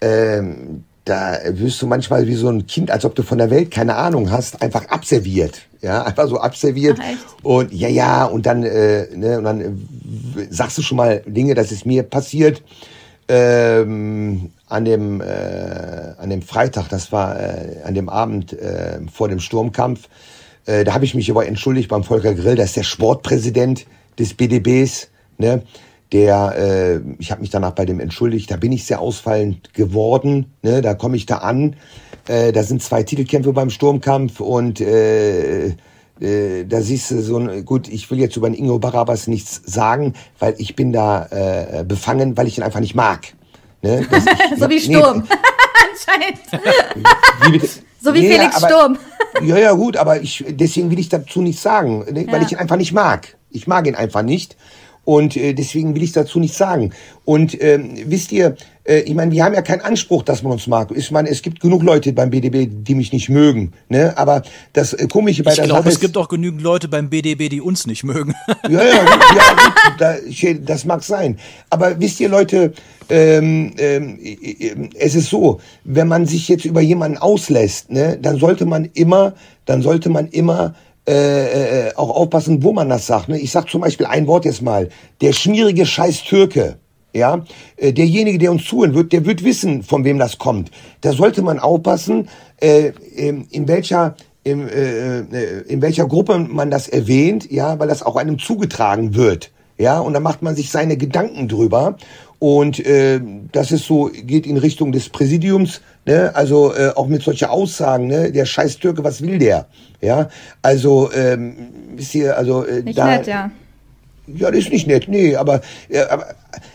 ähm, 0.00 0.84
da 1.04 1.38
wirst 1.50 1.80
du 1.80 1.86
manchmal 1.86 2.26
wie 2.26 2.34
so 2.34 2.48
ein 2.48 2.66
Kind, 2.66 2.90
als 2.90 3.04
ob 3.04 3.14
du 3.14 3.22
von 3.22 3.38
der 3.38 3.50
Welt 3.50 3.70
keine 3.70 3.96
Ahnung 3.96 4.30
hast, 4.30 4.60
einfach 4.62 4.86
abserviert. 4.88 5.62
Ja, 5.80 6.02
einfach 6.06 6.28
so 6.28 6.38
abserviert. 6.38 6.98
Ach, 7.00 7.44
und 7.44 7.72
ja, 7.72 7.88
ja, 7.88 8.24
und 8.24 8.46
dann, 8.46 8.62
äh, 8.62 9.06
ne, 9.14 9.38
und 9.38 9.44
dann 9.44 9.60
äh, 9.60 10.46
sagst 10.50 10.78
du 10.78 10.82
schon 10.82 10.96
mal 10.96 11.22
Dinge, 11.26 11.54
das 11.54 11.72
ist 11.72 11.86
mir 11.86 12.02
passiert. 12.02 12.62
Ähm, 13.28 14.50
an 14.68 14.84
dem, 14.84 15.20
äh, 15.20 15.24
an 16.18 16.30
dem 16.30 16.42
Freitag, 16.42 16.88
das 16.88 17.12
war 17.12 17.38
äh, 17.38 17.82
an 17.84 17.94
dem 17.94 18.08
Abend 18.08 18.52
äh, 18.52 19.00
vor 19.12 19.28
dem 19.28 19.40
Sturmkampf, 19.40 20.08
äh, 20.66 20.84
da 20.84 20.94
habe 20.94 21.04
ich 21.04 21.14
mich 21.14 21.30
aber 21.30 21.46
entschuldigt 21.46 21.88
beim 21.88 22.04
Volker 22.04 22.34
Grill, 22.34 22.56
das 22.56 22.66
ist 22.66 22.76
der 22.76 22.82
Sportpräsident 22.82 23.86
des 24.18 24.34
BDBs, 24.34 25.08
ne? 25.38 25.62
der, 26.12 26.54
äh, 26.56 27.00
ich 27.18 27.30
habe 27.30 27.40
mich 27.40 27.50
danach 27.50 27.72
bei 27.72 27.84
dem 27.84 28.00
entschuldigt, 28.00 28.50
da 28.50 28.56
bin 28.56 28.72
ich 28.72 28.84
sehr 28.84 29.00
ausfallend 29.00 29.74
geworden, 29.74 30.46
ne, 30.62 30.80
da 30.80 30.94
komme 30.94 31.16
ich 31.16 31.26
da 31.26 31.38
an, 31.38 31.76
Äh, 32.28 32.52
da 32.52 32.62
sind 32.62 32.82
zwei 32.82 33.02
Titelkämpfe 33.02 33.52
beim 33.52 33.70
Sturmkampf 33.70 34.40
und 34.40 34.80
äh, 34.80 35.68
äh, 36.20 36.64
da 36.68 36.80
siehst 36.82 37.10
du 37.10 37.22
so 37.22 37.38
ein, 37.38 37.64
gut, 37.64 37.88
ich 37.88 38.10
will 38.10 38.18
jetzt 38.18 38.36
über 38.36 38.50
den 38.50 38.54
Ingo 38.54 38.78
Barabas 38.78 39.26
nichts 39.28 39.62
sagen, 39.64 40.12
weil 40.38 40.54
ich 40.58 40.76
bin 40.76 40.92
da 40.92 41.26
äh, 41.30 41.84
befangen, 41.84 42.36
weil 42.36 42.46
ich 42.46 42.58
ihn 42.58 42.64
einfach 42.64 42.80
nicht 42.80 42.94
mag. 42.94 43.32
Ne? 43.82 44.06
Ich, 44.10 44.58
so 44.58 44.68
wie 44.68 44.80
Sturm. 44.80 45.18
Nee, 45.28 45.36
Anscheinend. 45.90 47.68
So 48.00 48.14
wie 48.14 48.20
nee, 48.20 48.36
Felix 48.36 48.56
aber, 48.56 48.68
Sturm. 48.68 48.98
ja, 49.42 49.58
ja, 49.58 49.72
gut, 49.72 49.96
aber 49.96 50.20
ich, 50.20 50.44
deswegen 50.48 50.90
will 50.90 50.98
ich 50.98 51.08
dazu 51.08 51.42
nichts 51.42 51.62
sagen, 51.62 52.04
ne? 52.10 52.26
weil 52.30 52.42
ich 52.42 52.52
ihn 52.52 52.58
einfach 52.58 52.76
nicht 52.76 52.92
mag. 52.92 53.36
Ich 53.50 53.66
mag 53.66 53.86
ihn 53.86 53.94
einfach 53.94 54.22
nicht. 54.22 54.56
Und 55.08 55.38
äh, 55.38 55.54
deswegen 55.54 55.94
will 55.94 56.02
ich 56.02 56.12
dazu 56.12 56.38
nichts 56.38 56.58
sagen. 56.58 56.92
Und 57.24 57.56
ähm, 57.62 57.94
wisst 58.04 58.30
ihr, 58.30 58.56
äh, 58.84 58.98
ich 59.00 59.14
meine, 59.14 59.32
wir 59.32 59.42
haben 59.42 59.54
ja 59.54 59.62
keinen 59.62 59.80
Anspruch, 59.80 60.22
dass 60.22 60.42
man 60.42 60.52
uns 60.52 60.66
mag. 60.66 60.90
Ich 60.94 61.10
meine, 61.10 61.30
es 61.30 61.40
gibt 61.40 61.60
genug 61.60 61.82
Leute 61.82 62.12
beim 62.12 62.28
BDB, 62.28 62.68
die 62.70 62.94
mich 62.94 63.10
nicht 63.10 63.30
mögen. 63.30 63.72
Ne? 63.88 64.12
Aber 64.18 64.42
das 64.74 64.92
äh, 64.92 65.08
Komische 65.08 65.44
bei 65.44 65.52
ich 65.52 65.56
der 65.56 65.64
glaub, 65.64 65.78
Sache 65.78 65.88
es 65.88 66.00
gibt 66.00 66.18
auch 66.18 66.28
genügend 66.28 66.60
Leute 66.60 66.88
beim 66.88 67.08
BDB, 67.08 67.48
die 67.48 67.62
uns 67.62 67.86
nicht 67.86 68.04
mögen. 68.04 68.34
ja, 68.68 68.84
ja, 68.84 69.02
gut, 69.02 69.24
ja 69.34 69.52
gut, 69.54 69.94
da, 69.96 70.16
das 70.66 70.84
mag 70.84 71.02
sein. 71.02 71.38
Aber 71.70 71.98
wisst 71.98 72.20
ihr, 72.20 72.28
Leute, 72.28 72.74
ähm, 73.08 73.72
ähm, 73.78 74.18
es 74.94 75.14
ist 75.14 75.30
so, 75.30 75.58
wenn 75.84 76.06
man 76.06 76.26
sich 76.26 76.50
jetzt 76.50 76.66
über 76.66 76.82
jemanden 76.82 77.16
auslässt, 77.16 77.90
ne, 77.90 78.18
dann 78.20 78.38
sollte 78.38 78.66
man 78.66 78.84
immer, 78.92 79.32
dann 79.64 79.80
sollte 79.80 80.10
man 80.10 80.28
immer 80.28 80.74
äh, 81.08 81.88
äh, 81.88 81.94
auch 81.94 82.10
aufpassen, 82.10 82.62
wo 82.62 82.72
man 82.72 82.88
das 82.88 83.06
sagt. 83.06 83.28
Ne? 83.28 83.38
Ich 83.38 83.50
sag 83.50 83.68
zum 83.70 83.80
Beispiel 83.80 84.06
ein 84.06 84.26
Wort 84.26 84.44
jetzt 84.44 84.60
mal. 84.62 84.90
Der 85.22 85.32
schmierige 85.32 85.86
Scheiß 85.86 86.24
Türke. 86.24 86.76
Ja, 87.14 87.44
äh, 87.78 87.94
derjenige, 87.94 88.36
der 88.36 88.50
uns 88.50 88.66
zuhören 88.66 88.94
wird, 88.94 89.12
der 89.12 89.24
wird 89.24 89.42
wissen, 89.42 89.82
von 89.82 90.04
wem 90.04 90.18
das 90.18 90.36
kommt. 90.36 90.70
Da 91.00 91.12
sollte 91.14 91.40
man 91.40 91.58
aufpassen, 91.58 92.28
äh, 92.60 92.92
in, 93.16 93.46
in 93.50 93.66
welcher 93.66 94.14
in, 94.44 94.68
äh, 94.68 95.20
äh, 95.20 95.62
in 95.68 95.82
welcher 95.82 96.06
Gruppe 96.06 96.38
man 96.38 96.70
das 96.70 96.88
erwähnt, 96.88 97.50
ja, 97.50 97.78
weil 97.78 97.88
das 97.88 98.02
auch 98.02 98.16
einem 98.16 98.38
zugetragen 98.38 99.14
wird. 99.14 99.50
Ja, 99.78 100.00
und 100.00 100.12
da 100.12 100.20
macht 100.20 100.42
man 100.42 100.56
sich 100.56 100.70
seine 100.70 100.96
Gedanken 100.96 101.48
drüber. 101.48 101.96
Und 102.40 102.84
äh, 102.84 103.20
das 103.52 103.72
ist 103.72 103.86
so, 103.86 104.10
geht 104.12 104.46
in 104.46 104.56
Richtung 104.56 104.92
des 104.92 105.08
Präsidiums, 105.08 105.80
ne? 106.08 106.34
also 106.34 106.74
äh, 106.74 106.90
auch 106.94 107.06
mit 107.06 107.22
solchen 107.22 107.48
Aussagen, 107.48 108.06
ne? 108.06 108.32
der 108.32 108.44
scheiß 108.44 108.78
Türke, 108.78 109.04
was 109.04 109.22
will 109.22 109.38
der? 109.38 109.66
Ja, 110.00 110.28
also, 110.62 111.10
ähm, 111.12 111.56
wisst 111.94 112.14
ihr, 112.14 112.36
also 112.36 112.64
äh, 112.64 112.82
Nicht 112.82 112.98
da, 112.98 113.06
nett, 113.06 113.26
ja. 113.26 113.50
Ja, 114.26 114.50
das 114.50 114.60
ist 114.60 114.72
nicht 114.72 114.86
nett, 114.86 115.08
nee, 115.08 115.36
aber, 115.36 115.62
äh, 115.88 116.02
aber, 116.02 116.26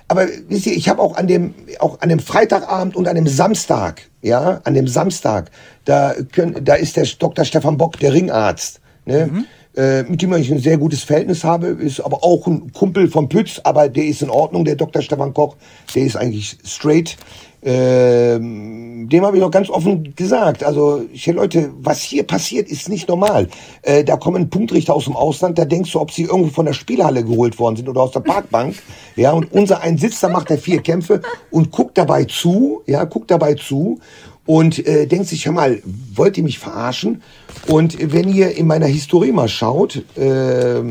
aber 0.08 0.28
wisst 0.48 0.66
ihr, 0.66 0.76
ich 0.76 0.90
habe 0.90 1.02
auch 1.02 1.16
an 1.16 1.28
dem, 1.28 1.54
auch 1.80 2.02
an 2.02 2.10
dem 2.10 2.20
Freitagabend 2.20 2.96
und 2.96 3.08
an 3.08 3.16
dem 3.16 3.28
Samstag, 3.28 4.02
ja, 4.22 4.62
an 4.64 4.74
dem 4.74 4.88
Samstag, 4.88 5.52
da, 5.86 6.14
können, 6.32 6.66
da 6.66 6.76
ist 6.76 6.98
der 6.98 7.06
Dr. 7.20 7.46
Stefan 7.46 7.78
Bock, 7.78 8.00
der 8.00 8.14
Ringarzt, 8.14 8.82
ne? 9.06 9.28
Mhm 9.32 9.46
äh, 9.76 10.04
mit 10.04 10.22
dem 10.22 10.34
ich 10.34 10.52
ein 10.52 10.60
sehr 10.60 10.78
gutes 10.78 11.04
Verhältnis 11.04 11.44
habe, 11.44 11.68
ist 11.68 12.00
aber 12.00 12.24
auch 12.24 12.46
ein 12.48 12.72
Kumpel 12.74 13.08
von 13.08 13.30
Pütz, 13.30 13.60
aber 13.64 13.90
der 13.90 14.06
ist 14.06 14.22
in 14.22 14.30
Ordnung, 14.30 14.66
der 14.66 14.76
Dr. 14.76 15.02
Stefan 15.02 15.34
Koch, 15.34 15.56
der 15.96 16.04
ist 16.04 16.16
eigentlich 16.16 16.58
straight. 16.64 17.18
Ähm, 17.66 19.08
dem 19.10 19.26
habe 19.26 19.38
ich 19.38 19.44
auch 19.44 19.52
ganz 19.52 19.70
offen 19.70 20.16
gesagt. 20.16 20.64
Also, 20.64 21.04
ich, 21.12 21.26
Leute, 21.28 21.72
was 21.80 22.02
hier 22.02 22.24
passiert, 22.24 22.70
ist 22.70 22.90
nicht 22.90 23.08
normal. 23.08 23.48
Äh, 23.82 24.04
da 24.04 24.18
kommen 24.18 24.50
Punktrichter 24.50 24.94
aus 24.94 25.06
dem 25.06 25.16
Ausland, 25.16 25.58
da 25.58 25.66
denkst 25.66 25.92
du, 25.92 26.00
ob 26.00 26.12
sie 26.12 26.24
irgendwo 26.24 26.50
von 26.50 26.66
der 26.66 26.74
Spielhalle 26.74 27.24
geholt 27.24 27.60
worden 27.60 27.76
sind 27.78 27.90
oder 27.90 28.02
aus 28.02 28.12
der 28.12 28.22
Parkbank. 28.22 28.76
ja, 29.16 29.32
und 29.32 29.52
unser 29.52 29.82
ein 29.82 29.98
sitzt 29.98 30.24
da, 30.24 30.30
macht 30.30 30.52
er 30.52 30.58
vier 30.58 30.82
Kämpfe 30.82 31.22
und 31.52 31.72
guckt 31.72 31.98
dabei 31.98 32.26
zu, 32.26 32.82
ja, 32.86 33.04
guckt 33.04 33.32
dabei 33.32 33.56
zu 33.56 34.00
und 34.46 34.86
äh, 34.86 35.08
denkt 35.08 35.28
sich, 35.28 35.46
hör 35.46 35.54
mal, 35.54 35.82
wollt 36.14 36.38
ihr 36.38 36.44
mich 36.44 36.60
verarschen? 36.60 37.22
Und 37.68 37.98
wenn 38.14 38.30
ihr 38.30 38.58
in 38.58 38.68
meiner 38.68 38.88
Historie 38.88 39.32
mal 39.32 39.48
schaut, 39.48 40.04
äh, 40.18 40.82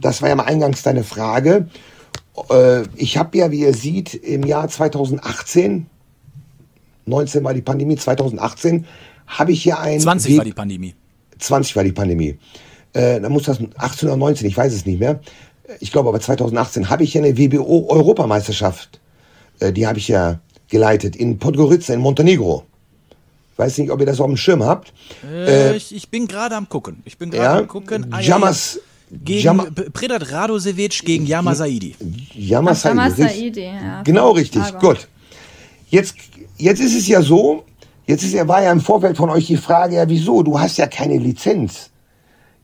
das 0.00 0.22
war 0.22 0.28
ja 0.28 0.36
mal 0.36 0.44
eingangs 0.44 0.82
deine 0.82 1.04
Frage, 1.04 1.66
äh, 2.50 2.82
ich 2.96 3.16
habe 3.16 3.36
ja, 3.36 3.50
wie 3.50 3.60
ihr 3.60 3.74
seht, 3.74 4.14
im 4.14 4.44
Jahr 4.44 4.68
2018, 4.68 5.86
19 7.06 7.44
war 7.44 7.54
die 7.54 7.62
Pandemie, 7.62 7.96
2018, 7.96 8.86
habe 9.26 9.52
ich 9.52 9.64
ja 9.64 9.78
ein... 9.78 10.00
20 10.00 10.36
war 10.38 10.44
die 10.44 10.52
Pandemie. 10.52 10.94
20 11.38 11.76
war 11.76 11.84
die 11.84 11.92
Pandemie. 11.92 12.38
Äh, 12.92 13.20
dann 13.20 13.32
muss 13.32 13.44
das 13.44 13.58
18 13.76 14.08
oder 14.08 14.16
19, 14.16 14.46
ich 14.46 14.56
weiß 14.56 14.72
es 14.72 14.86
nicht 14.86 15.00
mehr. 15.00 15.20
Ich 15.80 15.92
glaube 15.92 16.08
aber 16.08 16.20
2018 16.20 16.90
habe 16.90 17.04
ich 17.04 17.14
ja 17.14 17.22
eine 17.22 17.36
WBO-Europameisterschaft. 17.36 19.00
Äh, 19.60 19.72
die 19.72 19.86
habe 19.86 19.98
ich 19.98 20.08
ja 20.08 20.40
geleitet 20.68 21.16
in 21.16 21.38
Podgorica 21.38 21.92
in 21.92 22.00
Montenegro. 22.00 22.64
Weiß 23.56 23.78
nicht, 23.78 23.90
ob 23.90 24.00
ihr 24.00 24.06
das 24.06 24.20
auf 24.20 24.26
dem 24.26 24.36
Schirm 24.36 24.64
habt. 24.64 24.92
Äh, 25.24 25.70
äh, 25.70 25.76
ich, 25.76 25.94
ich, 25.94 26.08
bin 26.08 26.26
gerade 26.26 26.56
am 26.56 26.68
gucken. 26.68 27.02
Ich 27.04 27.18
bin 27.18 27.30
gerade 27.30 27.44
ja, 27.44 27.58
am 27.58 27.68
gucken. 27.68 28.06
Ah, 28.10 28.20
Jamas, 28.20 28.74
ja, 28.74 28.80
gegen 29.12 29.40
Jama, 29.40 29.66
Predat 29.92 30.32
Radosevic 30.32 31.02
gegen 31.04 31.26
Yama 31.26 31.54
Saidi. 31.54 31.94
Yama 32.34 32.74
Saidi. 32.74 33.60
Ja. 33.60 34.02
Genau 34.02 34.30
richtig. 34.30 34.62
Aber. 34.62 34.78
Gut. 34.78 35.08
Jetzt, 35.88 36.16
jetzt 36.56 36.80
ist 36.80 36.96
es 36.96 37.06
ja 37.06 37.20
so, 37.20 37.64
jetzt 38.06 38.24
ist, 38.24 38.34
war 38.48 38.62
ja 38.62 38.72
im 38.72 38.80
Vorfeld 38.80 39.18
von 39.18 39.28
euch 39.28 39.46
die 39.46 39.58
Frage, 39.58 39.96
ja, 39.96 40.08
wieso? 40.08 40.42
Du 40.42 40.58
hast 40.58 40.78
ja 40.78 40.86
keine 40.86 41.18
Lizenz. 41.18 41.90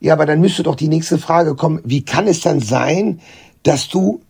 Ja, 0.00 0.14
aber 0.14 0.26
dann 0.26 0.40
müsste 0.40 0.62
doch 0.62 0.76
die 0.76 0.88
nächste 0.88 1.18
Frage 1.18 1.54
kommen, 1.54 1.80
wie 1.84 2.04
kann 2.04 2.26
es 2.26 2.40
dann 2.40 2.60
sein, 2.60 3.20
dass 3.64 3.88
du 3.88 4.20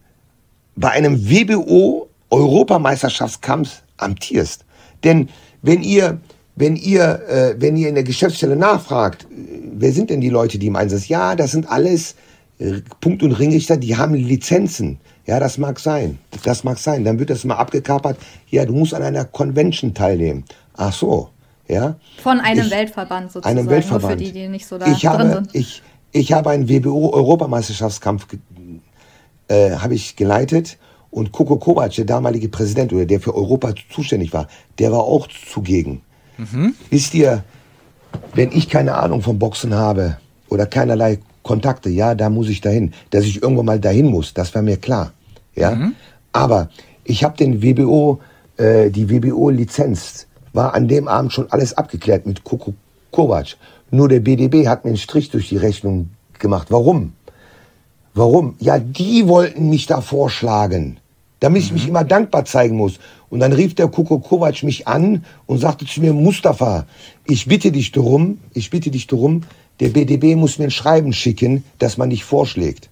bei 0.74 0.90
einem 0.90 1.28
WBO 1.30 2.08
Europameisterschaftskampf 2.30 3.82
amtierst. 3.96 4.64
Denn 5.04 5.28
wenn 5.62 5.82
ihr, 5.82 6.20
wenn 6.58 6.76
ihr, 6.76 7.22
äh, 7.28 7.54
wenn 7.58 7.76
ihr 7.76 7.88
in 7.88 7.94
der 7.94 8.04
Geschäftsstelle 8.04 8.56
nachfragt, 8.56 9.24
äh, 9.24 9.60
wer 9.72 9.92
sind 9.92 10.10
denn 10.10 10.20
die 10.20 10.30
Leute, 10.30 10.58
die 10.58 10.66
im 10.66 10.76
Einsatz? 10.76 11.08
Ja, 11.08 11.36
das 11.36 11.52
sind 11.52 11.68
alles 11.70 12.16
äh, 12.58 12.80
Punkt- 13.00 13.22
und 13.22 13.32
Ringrichter, 13.32 13.76
die 13.76 13.96
haben 13.96 14.14
Lizenzen. 14.14 14.98
Ja, 15.26 15.38
das 15.38 15.58
mag 15.58 15.78
sein. 15.78 16.18
Das 16.42 16.64
mag 16.64 16.78
sein. 16.78 17.04
Dann 17.04 17.18
wird 17.18 17.30
das 17.30 17.44
mal 17.44 17.56
abgekapert. 17.56 18.18
Ja, 18.50 18.64
du 18.64 18.72
musst 18.72 18.94
an 18.94 19.02
einer 19.02 19.24
Convention 19.24 19.94
teilnehmen. 19.94 20.44
Ach 20.74 20.92
so, 20.92 21.28
ja. 21.68 21.96
Von 22.22 22.40
einem 22.40 22.66
ich, 22.66 22.70
Weltverband 22.70 23.30
sozusagen. 23.30 23.58
Einem 23.58 23.68
Weltverband. 23.68 24.02
Nur 24.02 24.26
für 24.26 24.32
die, 24.32 24.32
die 24.32 24.48
nicht 24.48 24.66
so 24.66 24.78
da 24.78 24.86
ich 24.86 25.06
habe, 25.06 25.24
drin 25.24 25.32
sind. 25.32 25.54
Ich, 25.54 25.82
ich 26.12 26.32
habe 26.32 26.50
einen 26.50 26.68
WBO-Europameisterschaftskampf 26.68 28.26
äh, 29.48 29.70
habe 29.72 29.94
ich 29.94 30.16
geleitet 30.16 30.78
und 31.10 31.32
Koko 31.32 31.56
Kovac, 31.56 31.92
der 31.94 32.04
damalige 32.04 32.48
Präsident 32.48 32.92
oder 32.92 33.06
der 33.06 33.20
für 33.20 33.34
Europa 33.34 33.74
zuständig 33.90 34.32
war, 34.32 34.48
der 34.78 34.92
war 34.92 35.00
auch 35.00 35.26
zugegen. 35.28 36.02
Mhm. 36.38 36.74
Wisst 36.90 37.14
ihr, 37.14 37.44
wenn 38.34 38.52
ich 38.52 38.68
keine 38.68 38.94
Ahnung 38.94 39.22
vom 39.22 39.38
Boxen 39.38 39.74
habe 39.74 40.16
oder 40.48 40.66
keinerlei 40.66 41.18
Kontakte, 41.42 41.90
ja, 41.90 42.14
da 42.14 42.30
muss 42.30 42.48
ich 42.48 42.60
dahin. 42.60 42.92
Dass 43.10 43.24
ich 43.24 43.42
irgendwann 43.42 43.66
mal 43.66 43.80
dahin 43.80 44.06
muss, 44.06 44.34
das 44.34 44.54
war 44.54 44.62
mir 44.62 44.76
klar. 44.76 45.12
Ja, 45.54 45.74
mhm. 45.74 45.94
aber 46.32 46.70
ich 47.04 47.24
habe 47.24 47.36
den 47.36 47.62
WBO, 47.62 48.20
äh, 48.56 48.90
die 48.90 49.10
WBO-Lizenz 49.10 50.26
war 50.52 50.74
an 50.74 50.88
dem 50.88 51.08
Abend 51.08 51.32
schon 51.32 51.50
alles 51.50 51.76
abgeklärt 51.76 52.26
mit 52.26 52.44
Koko 52.44 52.74
Kovac. 53.10 53.56
Nur 53.90 54.08
der 54.08 54.20
BDB 54.20 54.68
hat 54.68 54.84
mir 54.84 54.90
einen 54.90 54.98
Strich 54.98 55.30
durch 55.30 55.48
die 55.48 55.56
Rechnung 55.56 56.10
gemacht. 56.38 56.68
Warum? 56.70 57.14
Warum? 58.14 58.56
Ja, 58.58 58.78
die 58.78 59.26
wollten 59.28 59.70
mich 59.70 59.86
da 59.86 60.00
vorschlagen, 60.00 60.98
damit 61.40 61.62
ich 61.62 61.70
mhm. 61.70 61.74
mich 61.74 61.88
immer 61.88 62.04
dankbar 62.04 62.44
zeigen 62.44 62.76
muss. 62.76 62.98
Und 63.30 63.40
dann 63.40 63.52
rief 63.52 63.74
der 63.74 63.88
Kuko 63.88 64.18
Kovac 64.18 64.62
mich 64.62 64.88
an 64.88 65.24
und 65.46 65.58
sagte 65.58 65.86
zu 65.86 66.00
mir, 66.00 66.12
Mustafa, 66.12 66.86
ich 67.26 67.46
bitte 67.46 67.72
dich 67.72 67.92
darum, 67.92 68.38
ich 68.54 68.70
bitte 68.70 68.90
dich 68.90 69.06
darum, 69.06 69.42
der 69.80 69.90
BDB 69.90 70.34
muss 70.34 70.58
mir 70.58 70.64
ein 70.64 70.70
Schreiben 70.70 71.12
schicken, 71.12 71.64
dass 71.78 71.98
man 71.98 72.10
dich 72.10 72.24
vorschlägt. 72.24 72.88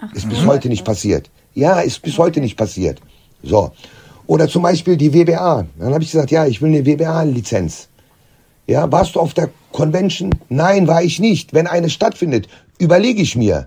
Ach, 0.00 0.12
ist 0.14 0.28
bis 0.28 0.46
heute 0.46 0.68
nicht 0.68 0.84
passiert. 0.84 1.30
Ja, 1.54 1.80
ist 1.80 2.00
bis 2.00 2.16
heute 2.16 2.40
nicht 2.40 2.56
passiert. 2.56 3.00
So. 3.42 3.72
Oder 4.26 4.48
zum 4.48 4.62
Beispiel 4.62 4.96
die 4.96 5.12
WBA. 5.12 5.66
Dann 5.78 5.92
habe 5.92 6.02
ich 6.02 6.12
gesagt, 6.12 6.30
ja, 6.30 6.46
ich 6.46 6.62
will 6.62 6.70
eine 6.70 6.86
WBA-Lizenz. 6.86 7.88
Ja, 8.66 8.90
warst 8.90 9.16
du 9.16 9.20
auf 9.20 9.34
der 9.34 9.50
Convention? 9.72 10.30
Nein, 10.48 10.86
war 10.86 11.02
ich 11.02 11.18
nicht. 11.18 11.52
Wenn 11.52 11.66
eine 11.66 11.90
stattfindet, 11.90 12.46
überlege 12.78 13.20
ich 13.20 13.36
mir 13.36 13.66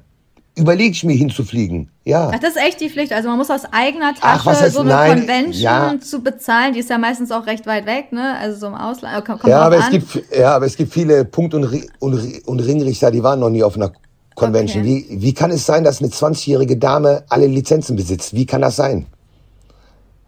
überlege 0.56 0.92
ich 0.92 1.04
mir 1.04 1.16
hinzufliegen. 1.16 1.90
Ja. 2.04 2.32
Ach, 2.34 2.40
das 2.40 2.52
ist 2.52 2.62
echt 2.62 2.82
die 2.82 2.90
Pflicht. 2.90 3.12
Also 3.12 3.30
man 3.30 3.38
muss 3.38 3.50
aus 3.50 3.62
eigener 3.72 4.14
Tasche 4.14 4.22
Ach, 4.22 4.46
heißt, 4.46 4.74
so 4.74 4.82
eine 4.82 4.90
nein, 4.90 5.20
Convention 5.20 5.62
ja. 5.62 6.00
zu 6.00 6.22
bezahlen. 6.22 6.74
Die 6.74 6.80
ist 6.80 6.90
ja 6.90 6.98
meistens 6.98 7.32
auch 7.32 7.48
recht 7.48 7.66
weit 7.66 7.86
weg, 7.86 8.12
ne? 8.12 8.38
Also 8.38 8.60
so 8.60 8.68
im 8.68 8.76
Ausland. 8.76 9.26
Kommt 9.26 9.44
ja, 9.46 9.62
aber 9.62 9.78
es 9.78 9.90
gibt, 9.90 10.24
ja, 10.38 10.56
aber 10.56 10.66
es 10.66 10.76
gibt 10.76 10.94
viele 10.94 11.26
Punkt- 11.26 11.54
und, 11.54 11.66
und, 12.00 12.48
und 12.48 12.60
Ringrichter, 12.60 13.10
die 13.10 13.24
waren 13.24 13.40
noch 13.40 13.50
nie 13.50 13.64
auf 13.64 13.76
einer 13.76 13.92
Convention. 14.36 14.84
Okay. 14.84 15.06
Wie, 15.10 15.22
wie 15.22 15.34
kann 15.34 15.52
es 15.52 15.66
sein, 15.66 15.84
dass 15.84 16.02
eine 16.02 16.10
20-jährige 16.10 16.78
Dame 16.78 17.24
alle 17.30 17.48
Lizenzen 17.48 17.96
besitzt? 17.96 18.34
Wie 18.34 18.46
kann 18.46 18.62
das 18.62 18.76
sein? 18.76 19.08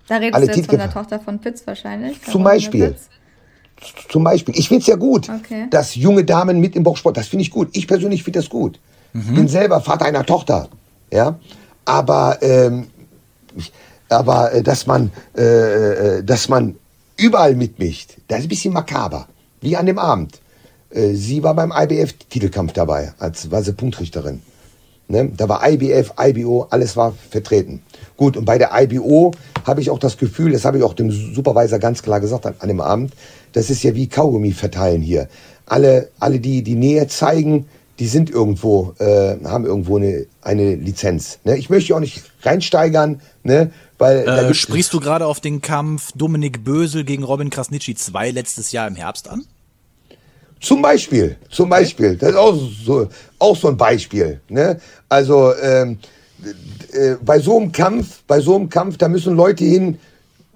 Da 0.08 0.18
redest 0.18 0.36
alle 0.36 0.48
du 0.48 0.54
jetzt 0.54 0.70
von 0.70 0.78
der 0.78 0.92
Tochter 0.92 1.20
von 1.20 1.40
Pitts 1.40 1.66
wahrscheinlich. 1.66 2.22
Zum 2.24 2.44
Beispiel. 2.44 2.96
Zum 4.10 4.24
Beispiel. 4.24 4.58
Ich 4.58 4.70
finde 4.70 4.82
es 4.82 4.88
ja 4.88 4.96
gut, 4.96 5.30
okay. 5.30 5.68
dass 5.70 5.96
junge 5.96 6.24
Damen 6.24 6.60
mit 6.60 6.76
im 6.76 6.84
Boxsport, 6.84 7.18
das 7.18 7.28
finde 7.28 7.44
ich 7.44 7.52
gut. 7.52 7.70
Ich 7.74 7.88
persönlich 7.88 8.24
finde 8.24 8.40
das 8.40 8.50
gut. 8.50 8.80
Mhm. 9.16 9.34
Bin 9.34 9.48
selber 9.48 9.80
Vater 9.80 10.06
einer 10.06 10.26
Tochter. 10.26 10.68
Ja, 11.12 11.40
aber 11.86 12.38
ähm, 12.42 12.88
aber 14.10 14.54
äh, 14.54 14.62
dass 14.62 14.88
man 14.88 15.12
äh, 15.38 16.18
äh, 16.18 16.24
dass 16.24 16.50
man 16.50 16.76
überall 17.16 17.56
mitmischt, 17.56 18.18
das 18.28 18.40
ist 18.40 18.46
ein 18.46 18.50
bisschen 18.50 18.74
makaber. 18.74 19.28
Wie 19.62 19.78
an 19.78 19.86
dem 19.86 20.00
Abend. 20.00 20.42
Äh, 20.90 21.14
sie 21.14 21.42
war 21.44 21.54
beim 21.54 21.72
IBF-Titelkampf 21.72 22.74
dabei, 22.74 23.14
als 23.18 23.50
war 23.50 23.64
sie 23.64 23.72
Punktrichterin. 23.72 24.42
Ne? 25.08 25.32
Da 25.38 25.48
war 25.48 25.66
IBF, 25.66 26.14
IBO, 26.20 26.68
alles 26.70 26.98
war 26.98 27.14
vertreten. 27.30 27.82
Gut, 28.18 28.36
und 28.36 28.44
bei 28.44 28.58
der 28.58 28.72
IBO 28.74 29.32
habe 29.64 29.80
ich 29.80 29.90
auch 29.92 30.00
das 30.00 30.18
Gefühl, 30.18 30.52
das 30.52 30.66
habe 30.66 30.80
ich 30.80 30.84
auch 30.84 30.94
dem 30.94 31.12
Supervisor 31.12 31.80
ganz 31.80 32.02
klar 32.04 32.20
gesagt 32.20 32.46
an, 32.46 32.56
an 32.60 32.68
dem 32.68 32.82
Abend, 32.82 33.14
das 33.54 33.70
ist 33.70 33.84
ja 33.84 33.96
wie 33.96 34.08
Kaugummi 34.08 34.52
verteilen 34.52 35.02
hier. 35.02 35.30
Alle, 35.68 36.10
alle 36.20 36.40
die 36.40 36.64
die 36.64 36.76
Nähe 36.76 37.08
zeigen, 37.08 37.66
die 38.00 38.08
sind 38.08 38.30
irgendwo, 38.30 38.94
äh, 39.00 39.38
haben 39.46 39.66
irgendwo 39.66 39.98
eine, 39.98 40.26
eine 40.42 40.76
Lizenz. 40.76 41.40
Ne? 41.44 41.58
Ich 41.58 41.70
möchte 41.70 41.96
auch 41.96 42.00
nicht 42.00 42.24
reinsteigern, 42.42 43.22
ne? 43.44 43.72
Weil 43.98 44.28
äh, 44.28 44.54
sprichst 44.54 44.94
du 44.94 45.00
gerade 45.00 45.26
auf 45.26 45.40
den 45.40 45.62
Kampf 45.62 46.12
Dominik 46.14 46.66
Bösel 46.66 47.06
gegen 47.06 47.24
Robin 47.24 47.50
Krasnitschi 47.50 47.96
2 47.96 48.32
letztes 48.32 48.74
Jahr 48.74 48.88
im 48.88 48.96
Herbst 48.96 49.30
an? 49.30 49.46
Zum 50.60 50.82
Beispiel, 50.82 51.38
zum 51.50 51.70
Beispiel. 51.70 52.18
Das 52.18 52.32
ist 52.32 52.36
auch 52.36 52.56
so, 52.86 53.08
auch 53.40 53.56
so 53.56 53.70
ein 53.70 53.78
Beispiel. 53.78 54.42
Ne? 54.50 54.80
Also 55.08 55.54
ähm, 55.56 56.00
äh, 56.92 57.16
bei 57.22 57.40
so 57.40 57.58
einem 57.58 57.72
Kampf, 57.72 58.24
bei 58.28 58.40
so 58.40 58.56
einem 58.56 58.70
Kampf, 58.70 58.98
da 58.98 59.08
müssen 59.08 59.36
Leute 59.36 59.64
hin. 59.64 59.98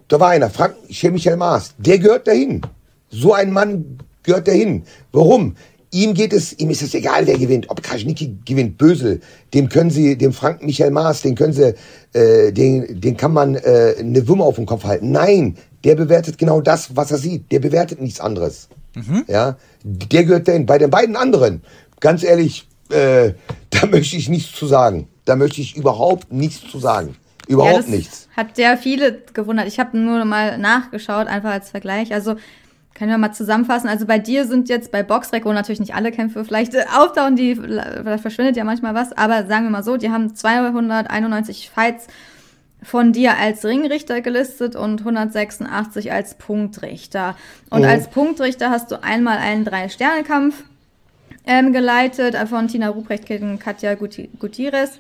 Da 0.08 0.20
war 0.20 0.30
einer, 0.30 0.50
Frank 0.50 0.76
Michael 0.88 1.38
Maas, 1.38 1.74
der 1.78 2.00
gehört 2.00 2.28
dahin. 2.28 2.62
So 3.10 3.34
ein 3.34 3.52
Mann 3.52 4.00
gehört 4.24 4.48
dahin. 4.48 4.84
Warum? 5.12 5.56
Ihm 5.92 6.14
geht 6.14 6.34
es, 6.34 6.54
ihm 6.60 6.70
ist 6.70 6.84
es 6.84 6.94
egal, 6.94 7.26
wer 7.26 7.38
gewinnt. 7.38 7.70
Ob 7.70 7.82
Kraschnicki 7.82 8.38
gewinnt, 8.46 8.78
Bösel, 8.78 9.22
dem 9.54 9.70
können 9.70 9.90
sie, 9.90 10.18
dem 10.18 10.34
Frank 10.34 10.64
Michael 10.64 10.92
Maas, 10.92 11.24
den 11.24 11.34
können 11.34 11.54
sie, 11.54 11.74
äh, 12.14 12.52
den, 12.52 13.02
den 13.02 13.18
kann 13.18 13.34
man 13.34 13.56
äh, 13.56 13.96
eine 14.00 14.28
Wumme 14.28 14.44
auf 14.44 14.56
den 14.56 14.68
Kopf 14.68 14.84
halten. 14.84 15.12
Nein, 15.12 15.58
der 15.84 15.96
bewertet 15.96 16.38
genau 16.38 16.62
das, 16.62 16.96
was 16.96 17.12
er 17.12 17.18
sieht. 17.18 17.52
Der 17.52 17.60
bewertet 17.60 18.02
nichts 18.02 18.20
anderes. 18.20 18.70
Mhm. 18.94 19.26
Ja, 19.28 19.58
der 19.84 20.26
gehört 20.26 20.48
dahin. 20.48 20.66
Bei 20.66 20.78
den 20.78 20.92
beiden 20.92 21.16
anderen, 21.16 21.62
ganz 22.00 22.24
ehrlich, 22.24 22.68
äh, 22.90 23.34
da 23.72 23.88
möchte 23.88 24.16
ich 24.16 24.30
nichts 24.30 24.54
zu 24.58 24.68
sagen. 24.68 25.08
Da 25.26 25.36
möchte 25.36 25.62
ich 25.62 25.76
überhaupt 25.76 26.32
nichts 26.32 26.70
zu 26.70 26.80
sagen. 26.80 27.16
Überhaupt 27.48 27.88
ja, 27.88 27.96
nichts. 27.96 28.28
Hat 28.38 28.56
sehr 28.56 28.78
viele 28.78 29.24
gewundert. 29.34 29.68
Ich 29.68 29.80
habe 29.80 29.98
nur 29.98 30.24
mal 30.24 30.60
nachgeschaut, 30.60 31.26
einfach 31.26 31.50
als 31.52 31.72
Vergleich. 31.72 32.14
Also 32.14 32.36
können 33.00 33.12
wir 33.12 33.18
mal 33.18 33.32
zusammenfassen. 33.32 33.88
Also 33.88 34.06
bei 34.06 34.20
dir 34.20 34.46
sind 34.46 34.68
jetzt 34.68 34.92
bei 34.92 35.04
Boxrec, 35.04 35.46
wo 35.46 35.54
natürlich 35.54 35.80
nicht 35.80 35.96
alle 35.96 36.12
Kämpfe 36.12 36.44
vielleicht 36.44 36.76
äh, 36.76 36.84
auftauchen, 36.94 37.38
die, 37.38 37.56
da 37.56 38.18
verschwindet 38.18 38.58
ja 38.58 38.66
manchmal 38.66 38.94
was, 38.94 39.18
aber 39.18 39.48
sagen 39.48 39.64
wir 39.64 39.70
mal 39.70 39.84
so, 39.84 39.96
die 39.96 40.12
haben 40.12 40.36
291 40.36 41.72
Fights 41.74 42.08
von 42.84 43.14
dir 43.14 43.38
als 43.38 43.64
Ringrichter 43.64 44.20
gelistet 44.20 44.76
und 44.76 45.00
186 45.00 46.12
als 46.12 46.36
Punktrichter. 46.36 47.38
Und 47.70 47.84
oh. 47.84 47.88
als 47.88 48.10
Punktrichter 48.10 48.70
hast 48.70 48.92
du 48.92 49.02
einmal 49.02 49.38
einen 49.38 49.64
Drei-Sterne-Kampf 49.64 50.64
ähm, 51.48 51.72
geleitet 51.72 52.36
von 52.50 52.68
Tina 52.68 52.90
Ruprecht 52.90 53.26
gegen 53.26 53.60
Katja 53.60 53.96
Gutierrez. 53.96 55.00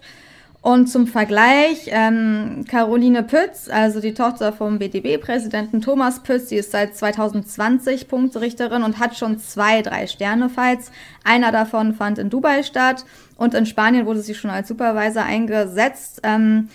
Und 0.61 0.87
zum 0.87 1.07
Vergleich, 1.07 1.87
ähm, 1.87 2.65
Caroline 2.67 3.23
Pütz, 3.23 3.69
also 3.69 4.01
die 4.01 4.13
Tochter 4.13 4.51
vom 4.51 4.77
BDB-Präsidenten 4.77 5.79
Thomas 5.79 6.21
Pütz, 6.21 6.47
die 6.47 6.57
ist 6.57 6.71
seit 6.71 6.97
2020 6.97 8.09
Punktrichterin 8.09 8.83
und 8.83 8.99
hat 8.99 9.17
schon 9.17 9.39
zwei 9.39 9.81
Drei-Sterne-Fights. 9.81 10.91
Einer 11.23 11.53
davon 11.53 11.93
fand 11.93 12.17
in 12.17 12.29
Dubai 12.29 12.63
statt 12.63 13.05
und 13.37 13.53
in 13.53 13.65
Spanien 13.65 14.05
wurde 14.05 14.19
sie 14.19 14.35
schon 14.35 14.51
als 14.51 14.67
Supervisor 14.67 15.23
eingesetzt. 15.23 16.19
Ähm, 16.23 16.67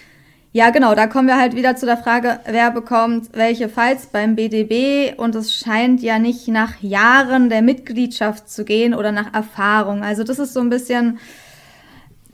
ja, 0.53 0.71
genau, 0.71 0.95
da 0.95 1.07
kommen 1.07 1.29
wir 1.29 1.37
halt 1.37 1.55
wieder 1.55 1.77
zu 1.77 1.85
der 1.85 1.99
Frage, 1.99 2.41
wer 2.47 2.71
bekommt 2.71 3.31
welche 3.33 3.69
Fights 3.69 4.07
beim 4.07 4.35
BDB 4.35 5.13
und 5.19 5.35
es 5.35 5.55
scheint 5.55 6.01
ja 6.01 6.19
nicht 6.19 6.49
nach 6.49 6.81
Jahren 6.81 7.51
der 7.51 7.61
Mitgliedschaft 7.61 8.49
zu 8.49 8.65
gehen 8.65 8.95
oder 8.95 9.13
nach 9.13 9.35
Erfahrung. 9.35 10.03
Also 10.03 10.25
das 10.25 10.39
ist 10.39 10.55
so 10.55 10.61
ein 10.61 10.71
bisschen 10.71 11.19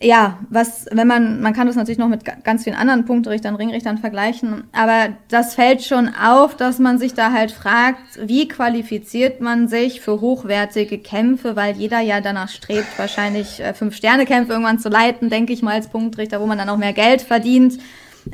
ja, 0.02 0.38
was, 0.48 0.86
wenn 0.90 1.06
man, 1.06 1.42
man 1.42 1.52
kann 1.52 1.66
das 1.66 1.76
natürlich 1.76 1.98
noch 1.98 2.08
mit 2.08 2.24
ganz 2.42 2.64
vielen 2.64 2.76
anderen 2.76 3.04
Punktrichtern, 3.04 3.54
Ringrichtern 3.54 3.98
vergleichen, 3.98 4.64
aber 4.72 5.10
das 5.28 5.54
fällt 5.54 5.82
schon 5.82 6.08
auf, 6.14 6.56
dass 6.56 6.78
man 6.78 6.98
sich 6.98 7.12
da 7.12 7.32
halt 7.32 7.52
fragt, 7.52 8.00
wie 8.18 8.48
qualifiziert 8.48 9.42
man 9.42 9.68
sich 9.68 10.00
für 10.00 10.22
hochwertige 10.22 10.98
Kämpfe, 10.98 11.54
weil 11.54 11.76
jeder 11.76 12.00
ja 12.00 12.22
danach 12.22 12.48
strebt, 12.48 12.98
wahrscheinlich 12.98 13.60
äh, 13.60 13.74
Fünf-Sterne-Kämpfe 13.74 14.52
irgendwann 14.52 14.78
zu 14.78 14.88
leiten, 14.88 15.28
denke 15.28 15.52
ich 15.52 15.60
mal 15.60 15.74
als 15.74 15.88
Punktrichter, 15.88 16.40
wo 16.40 16.46
man 16.46 16.56
dann 16.56 16.70
auch 16.70 16.78
mehr 16.78 16.94
Geld 16.94 17.20
verdient. 17.20 17.78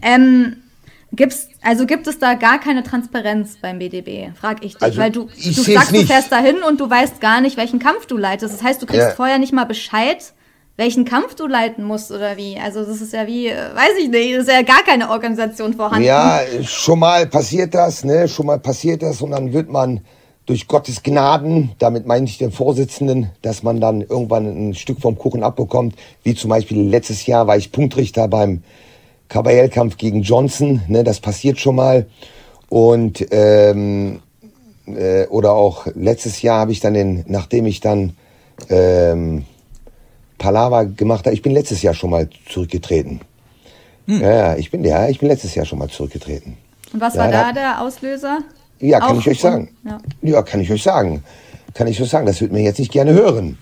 Ähm, 0.02 0.58
Gibt's, 1.12 1.48
also 1.62 1.86
gibt 1.86 2.06
es 2.08 2.18
da 2.18 2.34
gar 2.34 2.60
keine 2.60 2.82
Transparenz 2.82 3.56
beim 3.62 3.78
BDB, 3.78 4.36
frag 4.36 4.64
ich 4.64 4.74
dich, 4.74 4.82
also 4.82 4.98
weil 4.98 5.10
du, 5.10 5.24
du 5.24 5.62
sagst, 5.62 5.94
du 5.94 6.04
fährst 6.04 6.30
dahin 6.30 6.56
und 6.68 6.80
du 6.80 6.90
weißt 6.90 7.20
gar 7.20 7.40
nicht, 7.40 7.56
welchen 7.56 7.78
Kampf 7.78 8.06
du 8.06 8.16
leitest. 8.18 8.52
Das 8.52 8.62
heißt, 8.62 8.82
du 8.82 8.86
kriegst 8.86 9.08
ja. 9.08 9.14
vorher 9.14 9.38
nicht 9.38 9.52
mal 9.52 9.64
Bescheid, 9.64 10.34
welchen 10.76 11.04
Kampf 11.04 11.34
du 11.34 11.46
leiten 11.46 11.84
musst 11.84 12.10
oder 12.10 12.36
wie. 12.36 12.58
Also 12.58 12.84
das 12.84 13.00
ist 13.00 13.12
ja 13.12 13.26
wie, 13.26 13.48
äh, 13.48 13.56
weiß 13.56 13.98
ich 14.00 14.10
nicht, 14.10 14.30
ist 14.30 14.48
ja 14.48 14.62
gar 14.62 14.82
keine 14.84 15.10
Organisation 15.10 15.74
vorhanden. 15.74 16.06
Ja, 16.06 16.40
schon 16.62 16.98
mal 16.98 17.26
passiert 17.26 17.74
das, 17.74 18.04
ne? 18.04 18.28
Schon 18.28 18.46
mal 18.46 18.58
passiert 18.58 19.02
das 19.02 19.22
und 19.22 19.30
dann 19.30 19.52
wird 19.52 19.70
man 19.70 20.00
durch 20.44 20.68
Gottes 20.68 21.02
Gnaden, 21.02 21.72
damit 21.78 22.06
meine 22.06 22.26
ich 22.26 22.38
den 22.38 22.52
Vorsitzenden, 22.52 23.30
dass 23.42 23.62
man 23.62 23.80
dann 23.80 24.02
irgendwann 24.02 24.46
ein 24.70 24.74
Stück 24.74 25.00
vom 25.00 25.18
Kuchen 25.18 25.42
abbekommt. 25.42 25.96
Wie 26.22 26.34
zum 26.34 26.50
Beispiel 26.50 26.88
letztes 26.88 27.26
Jahr 27.26 27.46
war 27.46 27.56
ich 27.56 27.72
Punktrichter 27.72 28.28
beim 28.28 28.62
Kabajell-Kampf 29.28 29.96
gegen 29.96 30.22
Johnson, 30.22 30.82
ne? 30.88 31.02
Das 31.04 31.20
passiert 31.20 31.58
schon 31.58 31.76
mal. 31.76 32.06
Und 32.68 33.26
ähm, 33.30 34.20
äh, 34.86 35.26
oder 35.26 35.52
auch 35.52 35.86
letztes 35.94 36.42
Jahr 36.42 36.60
habe 36.60 36.72
ich 36.72 36.80
dann 36.80 36.94
den, 36.94 37.24
nachdem 37.28 37.66
ich 37.66 37.80
dann 37.80 38.14
ähm, 38.68 39.44
Palaver 40.38 40.86
gemacht 40.86 41.26
habe. 41.26 41.34
Ich 41.34 41.42
bin 41.42 41.52
letztes 41.52 41.82
Jahr 41.82 41.94
schon 41.94 42.10
mal 42.10 42.28
zurückgetreten. 42.48 43.20
Hm. 44.06 44.20
Ja, 44.20 44.56
ich 44.56 44.70
bin 44.70 44.84
ja, 44.84 45.08
ich 45.08 45.18
bin 45.18 45.28
letztes 45.28 45.54
Jahr 45.54 45.66
schon 45.66 45.78
mal 45.78 45.88
zurückgetreten. 45.88 46.56
Und 46.92 47.00
was 47.00 47.14
ja, 47.14 47.22
war 47.22 47.30
da, 47.30 47.52
der 47.52 47.82
Auslöser? 47.82 48.40
Ja, 48.78 49.00
kann 49.00 49.16
Auch 49.16 49.20
ich 49.20 49.28
euch 49.28 49.40
sagen. 49.40 49.70
Ja. 49.84 49.98
ja. 50.22 50.42
kann 50.42 50.60
ich 50.60 50.70
euch 50.70 50.82
sagen. 50.82 51.24
Kann 51.74 51.86
ich 51.86 52.00
euch 52.00 52.08
sagen, 52.08 52.26
das 52.26 52.40
wird 52.40 52.52
mir 52.52 52.62
jetzt 52.62 52.78
nicht 52.78 52.92
gerne 52.92 53.12
hören. 53.12 53.58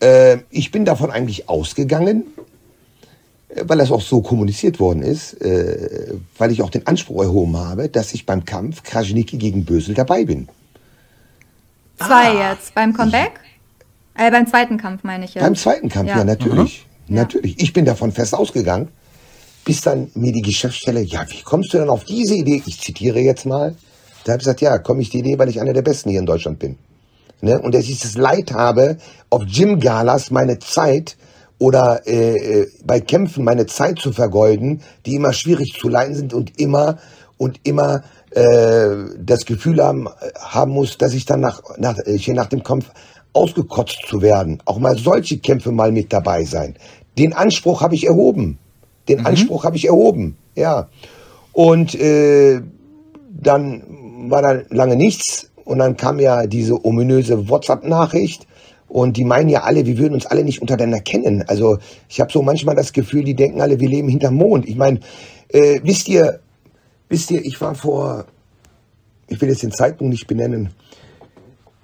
Äh, 0.00 0.38
ich 0.50 0.70
bin 0.70 0.84
davon 0.84 1.10
eigentlich 1.10 1.48
ausgegangen, 1.48 2.24
äh, 3.48 3.64
weil 3.66 3.78
das 3.78 3.90
auch 3.90 4.00
so 4.00 4.22
kommuniziert 4.22 4.80
worden 4.80 5.02
ist, 5.02 5.34
äh, 5.42 6.14
weil 6.38 6.52
ich 6.52 6.62
auch 6.62 6.70
den 6.70 6.86
Anspruch 6.86 7.22
erhoben 7.22 7.56
habe, 7.56 7.88
dass 7.88 8.14
ich 8.14 8.26
beim 8.26 8.44
Kampf 8.44 8.82
Krasniki 8.82 9.36
gegen 9.36 9.64
Bösel 9.64 9.94
dabei 9.94 10.24
bin. 10.24 10.48
Zwei 11.98 12.30
ah. 12.30 12.50
jetzt, 12.50 12.74
beim 12.74 12.94
Comeback? 12.94 13.32
Äh, 14.16 14.30
beim 14.30 14.46
zweiten 14.46 14.76
Kampf 14.76 15.04
meine 15.04 15.24
ich 15.24 15.34
ja. 15.34 15.42
Beim 15.42 15.54
zweiten 15.54 15.88
Kampf, 15.88 16.08
ja, 16.08 16.18
ja 16.18 16.24
natürlich. 16.24 16.86
Mhm. 17.06 17.16
Natürlich. 17.16 17.60
Ich 17.60 17.72
bin 17.72 17.84
davon 17.84 18.12
fest 18.12 18.34
ausgegangen, 18.34 18.88
bis 19.64 19.80
dann 19.80 20.10
mir 20.14 20.32
die 20.32 20.42
Geschäftsstelle, 20.42 21.00
ja, 21.00 21.24
wie 21.28 21.42
kommst 21.42 21.72
du 21.72 21.78
denn 21.78 21.88
auf 21.88 22.04
diese 22.04 22.34
Idee? 22.34 22.62
Ich 22.66 22.80
zitiere 22.80 23.20
jetzt 23.20 23.46
mal. 23.46 23.74
Da 24.24 24.32
habe 24.32 24.40
ich 24.40 24.44
gesagt, 24.44 24.60
ja, 24.60 24.78
komme 24.78 25.02
ich 25.02 25.10
die 25.10 25.18
Idee, 25.18 25.38
weil 25.38 25.48
ich 25.48 25.60
einer 25.60 25.72
der 25.72 25.82
Besten 25.82 26.10
hier 26.10 26.20
in 26.20 26.26
Deutschland 26.26 26.58
bin. 26.58 26.76
Ne? 27.40 27.60
Und 27.60 27.74
dass 27.74 27.88
ich 27.88 27.98
das 28.00 28.16
Leid 28.16 28.52
habe, 28.52 28.98
auf 29.30 29.42
Gym-Galas 29.46 30.30
meine 30.30 30.58
Zeit 30.58 31.16
oder 31.58 32.06
äh, 32.06 32.62
äh, 32.62 32.68
bei 32.84 33.00
Kämpfen 33.00 33.44
meine 33.44 33.66
Zeit 33.66 33.98
zu 33.98 34.12
vergeuden, 34.12 34.82
die 35.06 35.14
immer 35.14 35.32
schwierig 35.32 35.78
zu 35.78 35.88
leiten 35.88 36.14
sind 36.14 36.34
und 36.34 36.58
immer 36.58 36.98
und 37.38 37.60
immer 37.64 38.02
äh, 38.30 38.88
das 39.18 39.44
Gefühl 39.46 39.82
haben, 39.82 40.08
haben 40.38 40.72
muss, 40.72 40.98
dass 40.98 41.14
ich 41.14 41.24
dann 41.24 41.40
nach, 41.40 41.62
nach, 41.78 41.96
hier 42.06 42.34
nach 42.34 42.46
dem 42.46 42.62
Kampf 42.62 42.90
ausgekotzt 43.32 44.06
zu 44.08 44.22
werden. 44.22 44.62
Auch 44.64 44.78
mal 44.78 44.96
solche 44.96 45.38
Kämpfe 45.38 45.72
mal 45.72 45.92
mit 45.92 46.12
dabei 46.12 46.44
sein. 46.44 46.76
Den 47.18 47.32
Anspruch 47.32 47.80
habe 47.80 47.94
ich 47.94 48.06
erhoben. 48.06 48.58
Den 49.08 49.20
mhm. 49.20 49.26
Anspruch 49.26 49.64
habe 49.64 49.76
ich 49.76 49.86
erhoben. 49.86 50.36
Ja. 50.54 50.88
Und 51.52 51.94
äh, 51.94 52.60
dann 53.30 53.82
war 54.28 54.42
da 54.42 54.62
lange 54.70 54.96
nichts. 54.96 55.50
Und 55.64 55.78
dann 55.78 55.96
kam 55.96 56.18
ja 56.18 56.46
diese 56.46 56.84
ominöse 56.84 57.48
WhatsApp-Nachricht. 57.48 58.46
Und 58.88 59.16
die 59.16 59.24
meinen 59.24 59.48
ja 59.48 59.62
alle, 59.62 59.86
wir 59.86 59.98
würden 59.98 60.14
uns 60.14 60.26
alle 60.26 60.42
nicht 60.42 60.60
untereinander 60.60 61.00
kennen. 61.00 61.44
Also 61.46 61.78
ich 62.08 62.20
habe 62.20 62.32
so 62.32 62.42
manchmal 62.42 62.74
das 62.74 62.92
Gefühl, 62.92 63.22
die 63.22 63.34
denken 63.34 63.60
alle, 63.60 63.78
wir 63.78 63.88
leben 63.88 64.08
hinterm 64.08 64.34
Mond. 64.34 64.68
Ich 64.68 64.76
meine, 64.76 64.98
äh, 65.48 65.80
wisst 65.84 66.08
ihr, 66.08 66.40
wisst 67.08 67.30
ihr, 67.30 67.44
ich 67.44 67.60
war 67.60 67.76
vor, 67.76 68.24
ich 69.28 69.40
will 69.40 69.48
jetzt 69.48 69.62
den 69.62 69.70
Zeitpunkt 69.70 70.12
nicht 70.12 70.26
benennen, 70.26 70.70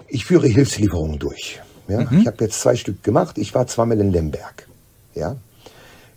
ich 0.07 0.25
führe 0.25 0.47
Hilfslieferungen 0.47 1.19
durch. 1.19 1.61
Ja? 1.87 2.01
Mhm. 2.01 2.19
Ich 2.21 2.27
habe 2.27 2.43
jetzt 2.43 2.59
zwei 2.61 2.75
Stück 2.75 3.03
gemacht. 3.03 3.37
Ich 3.37 3.53
war 3.53 3.67
zweimal 3.67 3.99
in 3.99 4.11
Lemberg. 4.11 4.67
Ja? 5.15 5.35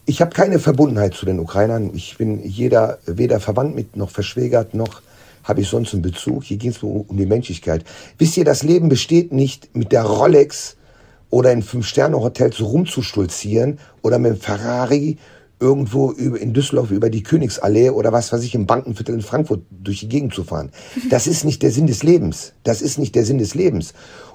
Ich 0.07 0.20
habe 0.20 0.33
keine 0.33 0.59
Verbundenheit 0.59 1.14
zu 1.14 1.26
den 1.26 1.38
Ukrainern. 1.38 1.90
Ich 1.94 2.16
bin 2.18 2.42
jeder 2.44 2.98
weder 3.07 3.40
verwandt 3.40 3.74
mit 3.74 3.96
noch 3.96 4.11
verschwägert 4.11 4.74
noch 4.74 5.03
habe 5.42 5.62
ich 5.62 5.68
sonst 5.68 5.92
einen 5.94 6.03
Bezug. 6.03 6.44
Hier 6.44 6.57
ging 6.57 6.70
es 6.70 6.83
um, 6.83 7.03
um 7.03 7.16
die 7.16 7.26
Menschlichkeit. 7.26 7.85
Wisst 8.18 8.37
ihr, 8.37 8.44
das 8.44 8.62
Leben 8.62 8.88
besteht 8.88 9.33
nicht 9.33 9.74
mit 9.74 9.92
der 9.92 10.03
Rolex 10.03 10.76
oder 11.31 11.53
in 11.53 11.62
Fünf-Sterne-Hotels 11.62 12.61
rumzustolzieren 12.61 13.79
oder 14.03 14.18
mit 14.18 14.33
dem 14.33 14.40
Ferrari 14.40 15.18
irgendwo 15.61 16.11
über, 16.12 16.40
in 16.40 16.53
Düsseldorf 16.53 16.90
über 16.90 17.11
die 17.11 17.23
Königsallee 17.23 17.90
oder 17.90 18.12
was 18.12 18.33
weiß 18.33 18.42
ich 18.42 18.55
im 18.55 18.66
Bankenviertel 18.66 19.14
in 19.14 19.20
Frankfurt 19.20 19.61
durch 19.70 20.01
die 20.01 20.09
Gegend 20.09 20.35
zu 20.35 20.44
fahren. 20.44 20.70
Das 21.11 21.27
ist 21.27 21.44
nicht 21.44 21.62
der 21.62 21.70
Sinn 21.70 21.87
des 21.87 22.03
Lebens. 22.03 22.53
Das 22.64 22.83
ist 22.83 22.99
nicht 22.99 23.14
der 23.14 23.25
Sinn 23.25 23.38
des 23.38 23.55
Lebens. 23.55 23.92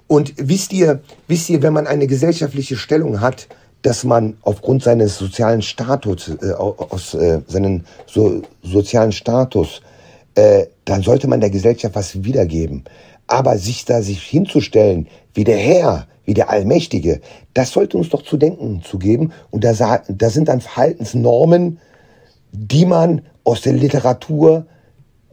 Und 0.08 0.34
wisst 0.38 0.72
ihr, 0.72 1.02
wisst 1.28 1.50
ihr, 1.50 1.62
wenn 1.64 1.74
man 1.74 1.88
eine 1.88 2.08
gesellschaftliche 2.08 2.76
Stellung 2.76 3.22
hat, 3.22 3.48
dass 3.82 4.04
man 4.04 4.38
aufgrund 4.42 4.84
seines 4.84 5.18
sozialen 5.18 5.62
Status, 5.62 6.32
äh, 6.42 6.52
aus 6.54 7.14
äh, 7.14 7.42
seinen 7.48 7.86
so, 8.08 8.42
sozialen 8.64 9.12
Status, 9.12 9.82
äh, 10.36 10.66
dann 10.86 11.02
sollte 11.02 11.28
man 11.28 11.40
der 11.40 11.50
Gesellschaft 11.50 11.96
was 11.96 12.24
wiedergeben. 12.24 12.84
Aber 13.28 13.58
sich 13.58 13.86
da 13.86 14.02
sich 14.02 14.22
hinzustellen 14.22 15.08
wie 15.34 15.44
der 15.44 15.58
Herr, 15.58 16.08
wie 16.26 16.34
der 16.34 16.50
Allmächtige, 16.50 17.22
das 17.54 17.72
sollte 17.72 17.98
uns 17.98 18.10
doch 18.10 18.24
zu 18.24 18.38
denken 18.38 18.82
zu 18.84 18.98
geben. 19.00 19.32
Und 19.52 19.64
da, 19.64 20.02
da 20.08 20.30
sind 20.30 20.48
dann 20.48 20.62
Verhaltensnormen, 20.62 21.80
die 22.52 22.86
man 22.86 23.22
aus 23.44 23.62
der 23.62 23.74
Literatur 23.74 24.66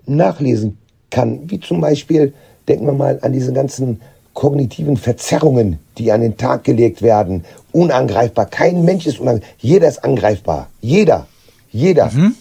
nachlesen 0.07 0.79
kann. 1.11 1.51
Wie 1.51 1.61
zum 1.61 1.81
Beispiel, 1.81 2.35
denken 2.69 2.87
wir 2.87 2.93
mal 2.93 3.19
an 3.23 3.33
diese 3.33 3.53
ganzen 3.53 4.01
kognitiven 4.35 4.97
Verzerrungen, 4.97 5.79
die 5.99 6.11
an 6.13 6.21
den 6.21 6.37
Tag 6.37 6.65
gelegt 6.65 7.03
werden. 7.03 7.45
Unangreifbar. 7.73 8.47
Kein 8.47 8.85
Mensch 8.85 9.07
ist 9.07 9.21
unangreifbar. 9.21 9.51
Jeder 9.59 9.89
ist 9.89 10.05
angreifbar. 10.05 10.69
Jeder. 10.81 11.27
Jeder. 11.71 12.11
Mhm. 12.11 12.35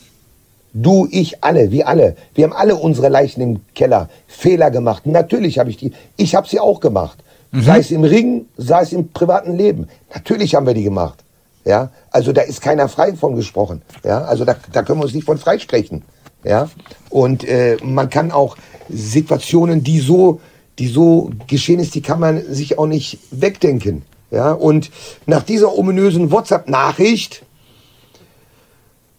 Du, 0.73 1.07
ich, 1.11 1.43
alle, 1.43 1.71
wir 1.71 1.87
alle. 1.87 2.15
Wir 2.33 2.45
haben 2.45 2.53
alle 2.53 2.75
unsere 2.75 3.09
Leichen 3.09 3.41
im 3.41 3.59
Keller. 3.75 4.09
Fehler 4.27 4.71
gemacht. 4.71 5.05
Natürlich 5.05 5.59
habe 5.59 5.69
ich 5.69 5.77
die. 5.77 5.91
Ich 6.15 6.33
habe 6.35 6.47
sie 6.47 6.59
auch 6.59 6.79
gemacht. 6.79 7.19
Mhm. 7.51 7.63
Sei 7.63 7.79
es 7.79 7.91
im 7.91 8.03
Ring, 8.03 8.45
sei 8.57 8.81
es 8.81 8.93
im 8.93 9.09
privaten 9.09 9.55
Leben. 9.55 9.87
Natürlich 10.13 10.55
haben 10.55 10.65
wir 10.65 10.73
die 10.73 10.83
gemacht. 10.83 11.23
Ja, 11.65 11.91
also 12.09 12.31
da 12.31 12.41
ist 12.41 12.61
keiner 12.61 12.89
frei 12.89 13.13
von 13.13 13.35
gesprochen. 13.35 13.81
Ja, 14.03 14.23
also 14.23 14.45
da, 14.45 14.55
da 14.71 14.81
können 14.81 14.99
wir 14.99 15.03
uns 15.03 15.13
nicht 15.13 15.25
von 15.25 15.37
freisprechen. 15.37 16.03
Ja, 16.43 16.69
und 17.09 17.43
äh, 17.43 17.77
man 17.83 18.09
kann 18.09 18.31
auch 18.31 18.57
Situationen, 18.89 19.83
die 19.83 19.99
so, 19.99 20.41
die 20.79 20.87
so 20.87 21.29
geschehen 21.47 21.79
ist, 21.79 21.93
die 21.93 22.01
kann 22.01 22.19
man 22.19 22.41
sich 22.51 22.79
auch 22.79 22.87
nicht 22.87 23.19
wegdenken. 23.29 24.03
Ja, 24.31 24.53
und 24.53 24.89
nach 25.27 25.43
dieser 25.43 25.77
ominösen 25.77 26.31
WhatsApp-Nachricht 26.31 27.43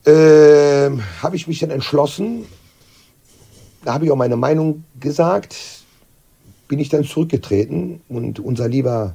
äh, 0.05 0.91
habe 1.23 1.37
ich 1.37 1.47
mich 1.47 1.61
dann 1.61 1.71
entschlossen, 1.71 2.47
da 3.85 3.95
habe 3.95 4.07
ich 4.07 4.11
auch 4.11 4.17
meine 4.17 4.37
Meinung 4.37 4.85
gesagt, 4.99 5.55
bin 6.73 6.79
ich 6.79 6.89
dann 6.89 7.05
zurückgetreten 7.05 8.01
und 8.09 8.41
unser 8.41 8.67
lieber 8.67 9.15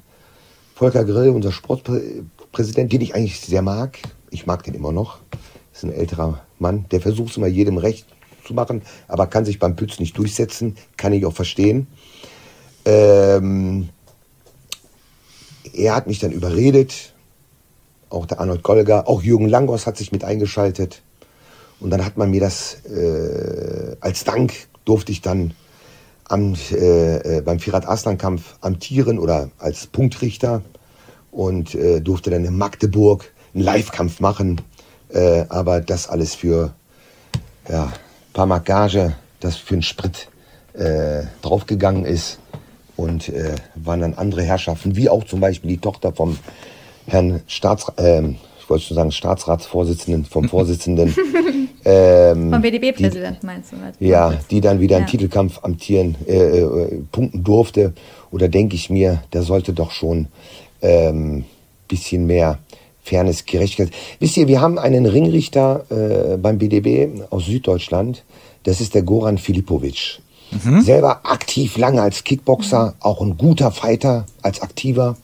Volker 0.76 1.04
Grill, 1.04 1.30
unser 1.30 1.52
Sportpräsident, 1.52 2.94
den 2.94 3.02
ich 3.02 3.16
eigentlich 3.16 3.40
sehr 3.40 3.64
mag, 3.64 3.98
ich 4.30 4.46
mag 4.46 4.62
den 4.62 4.76
immer 4.76 4.92
noch, 4.92 5.18
ist 5.74 5.84
ein 5.84 5.92
älterer 5.92 6.40
Mann, 6.60 6.86
der 6.92 7.02
versucht 7.02 7.32
es 7.32 7.38
immer 7.38 7.48
jedem 7.48 7.80
recht 7.80 8.06
zu 8.46 8.54
machen, 8.54 8.84
aber 9.08 9.26
kann 9.26 9.44
sich 9.44 9.58
beim 9.58 9.76
Pütz 9.76 9.98
nicht 9.98 10.16
durchsetzen, 10.20 10.76
kann 10.98 11.14
ich 11.14 11.26
auch 11.26 11.34
verstehen. 11.34 11.88
Ähm, 12.86 13.90
er 15.74 15.96
hat 15.96 16.06
mich 16.06 16.20
dann 16.20 16.32
überredet, 16.32 17.16
auch 18.12 18.28
der 18.28 18.40
Arnold 18.40 18.62
Golliger, 18.62 19.08
auch 19.08 19.24
Jürgen 19.24 19.50
Langos 19.50 19.88
hat 19.88 19.98
sich 19.98 20.12
mit 20.12 20.24
eingeschaltet. 20.24 21.02
Und 21.80 21.90
dann 21.90 22.06
hat 22.06 22.18
man 22.18 22.30
mir 22.30 22.40
das 22.40 22.86
äh, 22.86 23.96
als 24.00 24.26
Dank 24.26 24.54
durfte 24.86 25.12
ich 25.12 25.22
dann 25.22 25.56
am, 26.30 26.56
äh, 26.72 27.38
äh 27.38 27.42
beim 27.42 27.60
Firat 27.60 27.88
Aslan-Kampf 27.88 28.56
amtieren 28.62 29.20
oder 29.20 29.50
als 29.58 29.88
Punktrichter 29.88 30.62
und 31.32 31.76
äh, 31.76 32.02
durfte 32.02 32.30
dann 32.30 32.46
in 32.46 32.58
Magdeburg 32.58 33.32
einen 33.54 33.64
Live-Kampf 33.64 34.20
machen. 34.20 34.62
Äh, 35.10 35.46
aber 35.50 35.82
das 35.82 36.08
alles 36.10 36.36
für 36.36 36.74
ja, 37.70 37.86
ein 37.86 38.34
paar 38.34 38.46
Mark 38.46 38.66
Gage, 38.66 39.16
das 39.40 39.56
für 39.56 39.76
einen 39.76 39.84
Sprit 39.84 40.30
äh, 40.74 41.24
draufgegangen 41.42 42.06
ist. 42.06 42.40
Und 42.96 43.30
äh, 43.30 43.56
waren 43.76 44.02
dann 44.02 44.14
andere 44.16 44.42
Herrschaften, 44.42 44.96
wie 44.96 45.10
auch 45.10 45.24
zum 45.24 45.40
Beispiel 45.40 45.70
die 45.70 45.78
Tochter 45.78 46.12
vom 46.14 46.38
Herrn 47.06 47.42
Staats, 47.48 47.92
ähm, 47.98 48.38
ich 48.60 48.70
wollte 48.70 48.86
schon 48.86 48.96
sagen 48.96 49.12
Staatsratsvorsitzenden, 49.12 50.26
vom 50.26 50.50
Vorsitzenden. 50.50 51.16
Ähm, 51.88 52.52
vom 52.52 52.62
BDB-Präsident 52.62 53.44
meinst 53.44 53.72
du? 53.72 54.06
Ja, 54.06 54.34
die 54.52 54.60
dann 54.60 54.82
wieder 54.82 54.98
ja. 54.98 55.04
im 55.04 55.08
Titelkampf 55.08 55.60
amtieren, 55.64 56.16
äh, 56.28 56.60
äh, 56.60 57.02
punkten 57.12 57.44
durfte. 57.46 57.94
Oder 58.30 58.50
denke 58.50 58.76
ich 58.76 58.90
mir, 58.90 59.24
da 59.32 59.42
sollte 59.42 59.72
doch 59.72 59.92
schon 59.92 60.28
ähm, 60.82 61.46
bisschen 61.88 62.26
mehr 62.26 62.60
Fairness, 63.04 63.46
Gerechtigkeit. 63.46 63.92
Wisst 64.20 64.36
ihr, 64.36 64.50
wir 64.50 64.60
haben 64.60 64.78
einen 64.78 65.06
Ringrichter 65.06 65.86
äh, 65.90 66.38
beim 66.38 66.58
BDB 66.58 67.22
aus 67.30 67.46
Süddeutschland. 67.46 68.26
Das 68.64 68.82
ist 68.82 68.94
der 68.94 69.04
Goran 69.04 69.38
Filipovic. 69.38 70.20
Mhm. 70.52 70.82
Selber 70.82 71.22
aktiv 71.24 71.78
lange 71.78 72.02
als 72.02 72.26
Kickboxer, 72.26 72.96
auch 73.00 73.22
ein 73.22 73.38
guter 73.38 73.72
Fighter 73.72 74.26
als 74.42 74.62
Aktiver. 74.62 75.16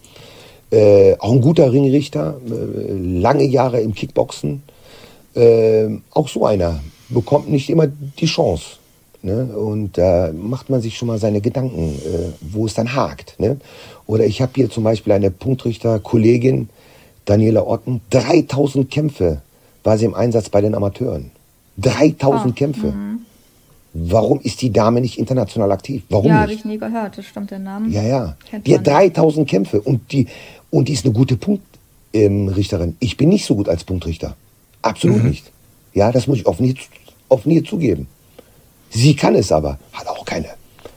Äh, 0.71 1.17
auch 1.19 1.33
ein 1.33 1.41
guter 1.41 1.73
Ringrichter, 1.73 2.39
äh, 2.49 2.93
lange 2.93 3.43
Jahre 3.43 3.81
im 3.81 3.93
Kickboxen. 3.93 4.63
Äh, 5.35 5.89
auch 6.11 6.27
so 6.27 6.45
einer 6.45 6.79
bekommt 7.09 7.49
nicht 7.49 7.69
immer 7.69 7.87
die 7.87 8.25
Chance. 8.25 8.77
Ne? 9.21 9.45
Und 9.45 9.97
da 9.97 10.31
macht 10.33 10.69
man 10.69 10.81
sich 10.81 10.97
schon 10.97 11.07
mal 11.07 11.17
seine 11.17 11.39
Gedanken, 11.41 11.95
äh, 11.95 12.33
wo 12.41 12.65
es 12.65 12.73
dann 12.73 12.93
hakt. 12.93 13.39
Ne? 13.39 13.57
Oder 14.05 14.25
ich 14.25 14.41
habe 14.41 14.51
hier 14.55 14.69
zum 14.69 14.83
Beispiel 14.83 15.13
eine 15.13 15.31
Punktrichter-Kollegin, 15.31 16.69
Daniela 17.25 17.65
Otten, 17.65 18.01
3000 18.09 18.91
Kämpfe 18.91 19.41
war 19.83 19.97
sie 19.97 20.05
im 20.05 20.13
Einsatz 20.13 20.49
bei 20.49 20.61
den 20.61 20.75
Amateuren. 20.75 21.31
3000 21.77 22.47
oh. 22.47 22.51
Kämpfe. 22.53 22.87
Mhm. 22.87 23.19
Warum 23.93 24.39
ist 24.41 24.61
die 24.61 24.71
Dame 24.71 25.01
nicht 25.01 25.19
international 25.19 25.71
aktiv? 25.71 26.03
Warum 26.09 26.27
ja, 26.27 26.41
habe 26.41 26.53
ich 26.53 26.65
nie 26.65 26.79
gehört, 26.79 27.17
das 27.17 27.25
stimmt 27.25 27.51
der 27.51 27.59
Name. 27.59 27.89
Ja, 27.89 28.01
ja. 28.01 28.37
Kennt 28.49 28.65
die 28.65 28.75
hat 28.75 28.87
3000 28.87 29.47
Kämpfe 29.47 29.79
und 29.81 30.11
die, 30.11 30.27
und 30.71 30.87
die 30.87 30.93
ist 30.93 31.05
eine 31.05 31.13
gute 31.13 31.37
Punktrichterin. 31.37 32.89
Ähm, 32.89 32.95
ich 32.99 33.17
bin 33.17 33.29
nicht 33.29 33.45
so 33.45 33.55
gut 33.55 33.69
als 33.69 33.83
Punktrichter. 33.83 34.35
Absolut 34.83 35.23
mhm. 35.23 35.29
nicht. 35.29 35.51
Ja, 35.93 36.11
das 36.11 36.27
muss 36.27 36.37
ich 36.37 36.45
offen 36.45 36.65
hier, 36.65 36.75
offen 37.29 37.51
hier 37.51 37.63
zugeben. 37.63 38.07
Sie 38.91 39.15
kann 39.15 39.33
es 39.33 39.51
aber, 39.51 39.79
hat 39.91 40.07
auch 40.07 40.23
keine. 40.23 40.49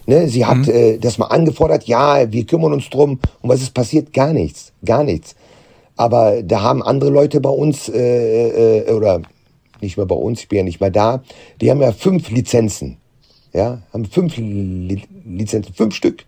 Ne, 0.06 0.28
sie 0.28 0.44
hat 0.44 0.58
mhm. 0.58 0.70
äh, 0.70 0.98
das 0.98 1.18
mal 1.18 1.26
angefordert, 1.26 1.84
ja, 1.84 2.30
wir 2.30 2.44
kümmern 2.44 2.74
uns 2.74 2.90
drum. 2.90 3.18
Und 3.40 3.48
was 3.48 3.62
ist 3.62 3.72
passiert? 3.72 4.12
Gar 4.12 4.32
nichts, 4.34 4.72
gar 4.84 5.02
nichts. 5.02 5.34
Aber 5.96 6.42
da 6.42 6.60
haben 6.60 6.82
andere 6.82 7.10
Leute 7.10 7.40
bei 7.40 7.50
uns, 7.50 7.88
äh, 7.88 8.80
äh, 8.80 8.92
oder 8.92 9.22
nicht 9.80 9.96
mehr 9.96 10.06
bei 10.06 10.14
uns, 10.14 10.40
ich 10.40 10.48
bin 10.48 10.58
ja 10.58 10.64
nicht 10.64 10.80
mehr 10.80 10.90
da, 10.90 11.22
die 11.60 11.70
haben 11.70 11.80
ja 11.80 11.92
fünf 11.92 12.30
Lizenzen. 12.30 12.98
Ja, 13.52 13.80
haben 13.92 14.04
fünf 14.04 14.36
Lizenzen, 14.36 15.72
fünf 15.72 15.94
Stück. 15.94 16.26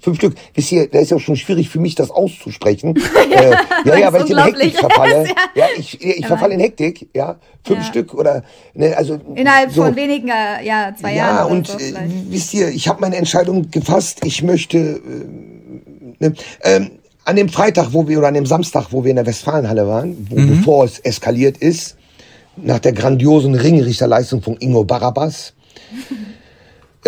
Fünf 0.00 0.18
Stück. 0.18 0.34
Wisst 0.54 0.72
ihr, 0.72 0.88
da 0.88 1.00
ist 1.00 1.10
ja 1.10 1.18
schon 1.18 1.36
schwierig 1.36 1.68
für 1.68 1.80
mich, 1.80 1.94
das 1.94 2.10
auszusprechen. 2.10 2.94
ja, 3.30 3.40
äh, 3.40 3.56
ja, 3.84 3.96
ja, 3.98 4.12
weil 4.12 4.24
ich 4.24 4.30
in 4.30 4.42
Hektik 4.42 4.74
verfalle. 4.78 5.24
ja. 5.26 5.34
ja, 5.54 5.66
ich, 5.76 6.00
ich 6.00 6.26
verfalle 6.26 6.54
in 6.54 6.60
Hektik, 6.60 7.08
ja. 7.14 7.36
Fünf 7.64 7.80
ja. 7.80 7.84
Stück 7.84 8.14
oder, 8.14 8.44
ne, 8.74 8.96
also. 8.96 9.18
Innerhalb 9.34 9.72
so. 9.72 9.82
von 9.84 9.96
wenigen, 9.96 10.28
äh, 10.28 10.64
ja, 10.64 10.94
zwei 10.98 11.10
ja, 11.10 11.16
Jahren. 11.16 11.36
Ja, 11.36 11.44
und 11.44 11.66
so 11.66 11.78
äh, 11.78 11.94
wisst 12.28 12.54
ihr, 12.54 12.68
ich 12.68 12.88
habe 12.88 13.00
meine 13.00 13.16
Entscheidung 13.16 13.70
gefasst. 13.70 14.24
Ich 14.24 14.42
möchte, 14.42 14.78
äh, 14.78 15.00
ne, 16.18 16.34
ähm, 16.62 16.90
an 17.24 17.36
dem 17.36 17.48
Freitag, 17.48 17.92
wo 17.92 18.08
wir, 18.08 18.18
oder 18.18 18.28
an 18.28 18.34
dem 18.34 18.46
Samstag, 18.46 18.86
wo 18.90 19.04
wir 19.04 19.10
in 19.10 19.16
der 19.16 19.26
Westfalenhalle 19.26 19.86
waren, 19.86 20.28
wo, 20.30 20.38
mhm. 20.38 20.58
bevor 20.58 20.84
es 20.84 20.98
eskaliert 21.00 21.58
ist, 21.58 21.96
nach 22.56 22.78
der 22.78 22.92
grandiosen 22.92 23.54
Ringrichterleistung 23.54 24.42
von 24.42 24.56
Ingo 24.58 24.84
Barabas, 24.84 25.54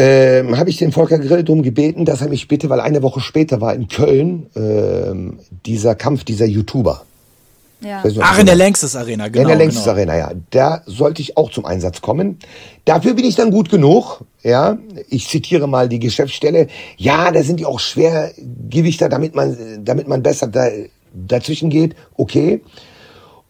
ähm, 0.01 0.57
habe 0.57 0.71
ich 0.71 0.79
den 0.79 0.93
Volker 0.93 1.19
Grill 1.19 1.45
darum 1.45 1.63
gebeten, 1.63 2.07
dass 2.07 2.23
er 2.23 2.29
mich 2.29 2.49
bitte, 2.49 2.71
weil 2.71 2.81
eine 2.81 3.03
Woche 3.03 3.21
später 3.21 3.61
war 3.61 3.75
in 3.75 3.87
Köln 3.87 4.47
ähm, 4.57 5.41
dieser 5.67 5.95
Kampf 5.95 6.25
dieser 6.25 6.47
YouTuber. 6.47 7.03
Ja. 7.83 8.03
Nicht, 8.03 8.19
Ach, 8.19 8.39
in 8.39 8.47
der 8.47 8.55
Längstes 8.55 8.97
Arena, 8.97 9.29
genau. 9.29 9.43
In 9.43 9.49
der 9.49 9.57
Längstes 9.59 9.85
genau. 9.85 9.97
Arena, 9.97 10.17
ja. 10.17 10.33
Da 10.51 10.83
sollte 10.87 11.21
ich 11.21 11.37
auch 11.37 11.51
zum 11.51 11.67
Einsatz 11.67 12.01
kommen. 12.01 12.39
Dafür 12.87 13.13
bin 13.13 13.27
ich 13.27 13.37
dann 13.37 13.51
gut 13.51 13.69
genug, 13.69 14.23
ja. 14.43 14.79
Ich 15.11 15.29
zitiere 15.29 15.67
mal 15.67 15.89
die 15.89 15.99
Geschäftsstelle. 15.99 16.69
Ja, 16.97 17.31
da 17.31 17.43
sind 17.43 17.61
die 17.61 17.67
auch 17.67 17.81
Schwergewichter, 17.81 19.11
damit 19.11 19.35
man, 19.35 19.85
damit 19.85 20.09
man 20.09 20.23
besser 20.23 20.47
da, 20.47 20.69
dazwischen 21.13 21.69
geht. 21.69 21.95
Okay. 22.17 22.63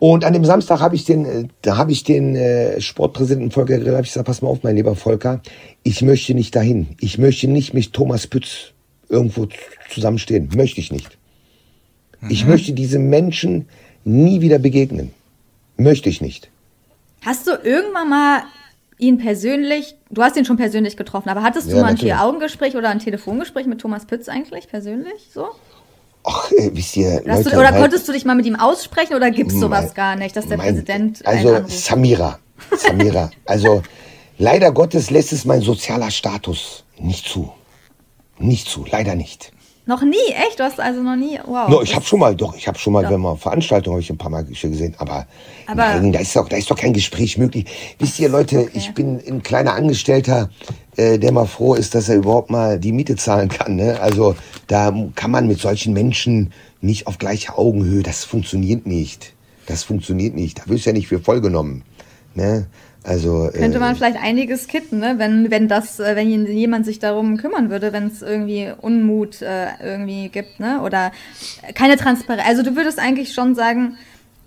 Und 0.00 0.24
an 0.24 0.32
dem 0.32 0.46
Samstag 0.46 0.80
habe 0.80 0.96
ich 0.96 1.04
den, 1.04 1.24
äh, 1.26 1.48
da 1.60 1.76
habe 1.76 1.92
ich 1.92 2.02
den 2.04 2.34
äh, 2.34 2.80
Sportpräsidenten 2.80 3.50
Volker 3.50 3.78
Grill, 3.78 3.92
habe 3.92 4.02
ich 4.02 4.08
gesagt, 4.08 4.26
pass 4.26 4.40
mal 4.40 4.48
auf, 4.48 4.62
mein 4.62 4.74
lieber 4.74 4.96
Volker, 4.96 5.42
ich 5.82 6.00
möchte 6.00 6.32
nicht 6.32 6.56
dahin. 6.56 6.96
Ich 7.00 7.18
möchte 7.18 7.46
nicht 7.48 7.74
mit 7.74 7.92
Thomas 7.92 8.26
Pütz 8.26 8.72
irgendwo 9.10 9.46
zusammenstehen. 9.90 10.48
Möchte 10.56 10.80
ich 10.80 10.90
nicht. 10.90 11.18
Mhm. 12.22 12.30
Ich 12.30 12.46
möchte 12.46 12.72
diesem 12.72 13.10
Menschen 13.10 13.68
nie 14.04 14.40
wieder 14.40 14.58
begegnen. 14.58 15.12
Möchte 15.76 16.08
ich 16.08 16.22
nicht. 16.22 16.48
Hast 17.20 17.46
du 17.46 17.50
irgendwann 17.62 18.08
mal 18.08 18.42
ihn 18.96 19.18
persönlich, 19.18 19.96
du 20.08 20.22
hast 20.22 20.34
ihn 20.38 20.46
schon 20.46 20.56
persönlich 20.56 20.96
getroffen, 20.96 21.28
aber 21.28 21.42
hattest 21.42 21.70
du 21.70 21.76
ja, 21.76 21.82
mal 21.82 21.88
ein 21.88 21.98
Vier-Augen-Gespräch 21.98 22.74
oder 22.74 22.88
ein 22.88 23.00
Telefongespräch 23.00 23.66
mit 23.66 23.82
Thomas 23.82 24.06
Pütz 24.06 24.30
eigentlich 24.30 24.66
persönlich 24.68 25.28
so? 25.30 25.48
Ach, 26.24 26.50
äh, 26.52 26.70
wisst 26.74 26.96
ihr, 26.96 27.22
Leute, 27.24 27.50
du, 27.50 27.56
oder 27.56 27.70
halt, 27.70 27.80
konntest 27.80 28.06
du 28.06 28.12
dich 28.12 28.24
mal 28.24 28.34
mit 28.34 28.46
ihm 28.46 28.56
aussprechen 28.56 29.14
oder 29.14 29.30
gibt 29.30 29.52
es 29.52 29.60
sowas 29.60 29.94
gar 29.94 30.16
nicht, 30.16 30.36
dass 30.36 30.46
der 30.46 30.58
mein, 30.58 30.74
Präsident. 30.74 31.26
Also 31.26 31.64
Samira, 31.66 32.38
Samira, 32.76 33.30
also 33.46 33.82
leider 34.38 34.72
Gottes 34.72 35.10
lässt 35.10 35.32
es 35.32 35.44
mein 35.44 35.62
sozialer 35.62 36.10
Status 36.10 36.84
nicht 36.98 37.26
zu. 37.26 37.52
Nicht 38.38 38.68
zu, 38.68 38.84
leider 38.90 39.14
nicht. 39.14 39.52
Noch 39.86 40.02
nie, 40.02 40.16
echt? 40.46 40.60
Du 40.60 40.64
hast 40.64 40.78
also 40.78 41.02
noch 41.02 41.16
nie, 41.16 41.38
wow. 41.46 41.68
No, 41.68 41.82
ich 41.82 41.94
habe 41.94 42.04
schon 42.04 42.20
mal, 42.20 42.36
doch, 42.36 42.54
ich 42.54 42.68
habe 42.68 42.78
schon 42.78 42.92
mal, 42.92 43.02
doch. 43.02 43.10
wenn 43.10 43.20
man 43.20 43.36
Veranstaltungen 43.38 43.94
habe 43.94 44.02
ich 44.02 44.10
ein 44.10 44.18
paar 44.18 44.30
Mal 44.30 44.44
gesehen, 44.44 44.94
aber, 44.98 45.26
aber 45.66 45.94
nein, 45.94 46.12
da 46.12 46.20
ist 46.20 46.36
doch, 46.36 46.48
da 46.48 46.56
ist 46.56 46.70
doch 46.70 46.76
kein 46.76 46.92
Gespräch 46.92 47.38
möglich. 47.38 47.64
Wisst 47.98 48.18
ihr, 48.20 48.28
Leute, 48.28 48.60
okay. 48.60 48.70
ich 48.74 48.92
bin 48.92 49.20
ein 49.26 49.42
kleiner 49.42 49.74
Angestellter, 49.74 50.50
äh, 50.96 51.18
der 51.18 51.32
mal 51.32 51.46
froh 51.46 51.74
ist, 51.74 51.94
dass 51.94 52.08
er 52.08 52.16
überhaupt 52.16 52.50
mal 52.50 52.78
die 52.78 52.92
Miete 52.92 53.16
zahlen 53.16 53.48
kann. 53.48 53.76
Ne? 53.76 53.98
Also 54.00 54.36
da 54.66 54.94
kann 55.14 55.30
man 55.30 55.46
mit 55.46 55.58
solchen 55.58 55.92
Menschen 55.92 56.52
nicht 56.80 57.06
auf 57.06 57.18
gleicher 57.18 57.58
Augenhöhe. 57.58 58.02
Das 58.02 58.24
funktioniert 58.24 58.86
nicht. 58.86 59.32
Das 59.66 59.82
funktioniert 59.82 60.34
nicht. 60.34 60.58
Da 60.58 60.62
wirst 60.66 60.86
du 60.86 60.90
ja 60.90 60.94
nicht 60.94 61.08
für 61.08 61.20
voll 61.20 61.40
genommen. 61.40 61.84
Ne? 62.34 62.66
Also, 63.02 63.50
Könnte 63.52 63.78
man 63.80 63.92
äh, 63.92 63.94
vielleicht 63.94 64.22
einiges 64.22 64.66
kitten, 64.68 64.98
ne? 64.98 65.14
wenn, 65.16 65.50
wenn 65.50 65.68
das, 65.68 66.00
äh, 66.00 66.16
wenn 66.16 66.46
jemand 66.46 66.84
sich 66.84 66.98
darum 66.98 67.38
kümmern 67.38 67.70
würde, 67.70 67.92
wenn 67.92 68.08
es 68.08 68.20
irgendwie 68.20 68.70
Unmut 68.78 69.40
äh, 69.40 69.68
irgendwie 69.82 70.28
gibt, 70.28 70.60
ne? 70.60 70.82
Oder 70.82 71.12
keine 71.74 71.96
Transparenz. 71.96 72.46
Also 72.46 72.62
du 72.62 72.76
würdest 72.76 72.98
eigentlich 72.98 73.32
schon 73.32 73.54
sagen, 73.54 73.96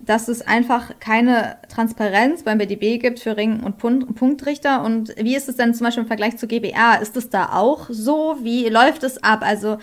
dass 0.00 0.28
es 0.28 0.42
einfach 0.42 0.92
keine 1.00 1.56
Transparenz 1.68 2.42
beim 2.42 2.58
BDB 2.58 3.00
gibt 3.00 3.20
für 3.20 3.36
Ring- 3.36 3.60
und 3.60 3.78
Punktrichter. 3.78 4.84
Und 4.84 5.14
wie 5.16 5.34
ist 5.34 5.48
es 5.48 5.56
denn 5.56 5.74
zum 5.74 5.86
Beispiel 5.86 6.02
im 6.02 6.08
Vergleich 6.08 6.36
zu 6.36 6.46
GBR? 6.46 7.00
Ist 7.00 7.16
es 7.16 7.30
da 7.30 7.52
auch 7.54 7.86
so? 7.88 8.36
Wie 8.42 8.68
läuft 8.68 9.02
es 9.02 9.22
ab? 9.22 9.40
Also 9.42 9.78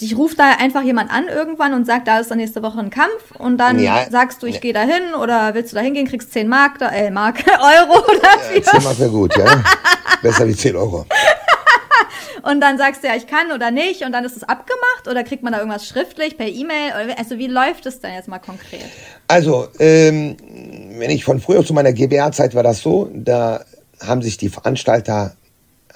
dich 0.00 0.16
ruft 0.16 0.38
da 0.38 0.56
einfach 0.58 0.82
jemand 0.82 1.10
an 1.10 1.28
irgendwann 1.28 1.74
und 1.74 1.86
sagt, 1.86 2.08
da 2.08 2.20
ist 2.20 2.30
dann 2.30 2.38
nächste 2.38 2.62
Woche 2.62 2.78
ein 2.78 2.90
Kampf 2.90 3.32
und 3.38 3.58
dann 3.58 3.78
ja, 3.78 4.06
sagst 4.10 4.42
du, 4.42 4.46
ich 4.46 4.56
ja. 4.56 4.60
gehe 4.60 4.72
da 4.72 4.82
hin 4.82 5.14
oder 5.20 5.54
willst 5.54 5.72
du 5.72 5.76
da 5.76 5.82
hingehen, 5.82 6.06
kriegst 6.06 6.32
10 6.32 6.48
Mark, 6.48 6.78
da, 6.78 6.90
äh, 6.90 7.10
Mark, 7.10 7.44
Euro 7.46 8.04
oder 8.04 8.54
ja, 8.54 8.62
10 8.62 8.82
Mark 8.82 8.98
wäre 8.98 9.10
gut, 9.10 9.36
ja. 9.36 9.62
Besser 10.22 10.46
wie 10.46 10.54
10 10.54 10.76
Euro. 10.76 11.06
und 12.42 12.60
dann 12.60 12.78
sagst 12.78 13.02
du 13.02 13.08
ja, 13.08 13.16
ich 13.16 13.26
kann 13.26 13.50
oder 13.52 13.70
nicht 13.70 14.04
und 14.04 14.12
dann 14.12 14.24
ist 14.24 14.36
es 14.36 14.44
abgemacht 14.44 15.08
oder 15.08 15.24
kriegt 15.24 15.42
man 15.42 15.52
da 15.52 15.58
irgendwas 15.58 15.86
schriftlich 15.86 16.36
per 16.36 16.46
E-Mail? 16.46 16.92
Also 17.16 17.38
wie 17.38 17.48
läuft 17.48 17.86
es 17.86 18.00
denn 18.00 18.14
jetzt 18.14 18.28
mal 18.28 18.38
konkret? 18.38 18.84
Also, 19.28 19.68
ähm, 19.78 20.36
wenn 20.98 21.10
ich 21.10 21.24
von 21.24 21.40
früher 21.40 21.64
zu 21.64 21.72
meiner 21.74 21.92
GBR-Zeit 21.92 22.54
war 22.54 22.62
das 22.62 22.80
so, 22.80 23.10
da 23.14 23.64
haben 24.00 24.22
sich 24.22 24.36
die 24.36 24.48
Veranstalter, 24.48 25.36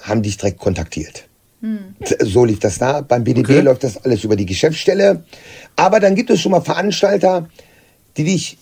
haben 0.01 0.23
dich 0.23 0.37
direkt 0.37 0.59
kontaktiert. 0.59 1.27
Hm. 1.61 1.95
So 2.19 2.45
lief 2.45 2.59
das 2.59 2.77
da. 2.77 3.01
Beim 3.01 3.23
BDB 3.23 3.49
okay. 3.49 3.59
läuft 3.61 3.83
das 3.83 3.97
alles 4.03 4.23
über 4.23 4.35
die 4.35 4.45
Geschäftsstelle. 4.45 5.23
Aber 5.75 5.99
dann 5.99 6.15
gibt 6.15 6.29
es 6.29 6.39
schon 6.39 6.51
mal 6.51 6.61
Veranstalter, 6.61 7.49
die 8.15 8.23
dich, 8.23 8.57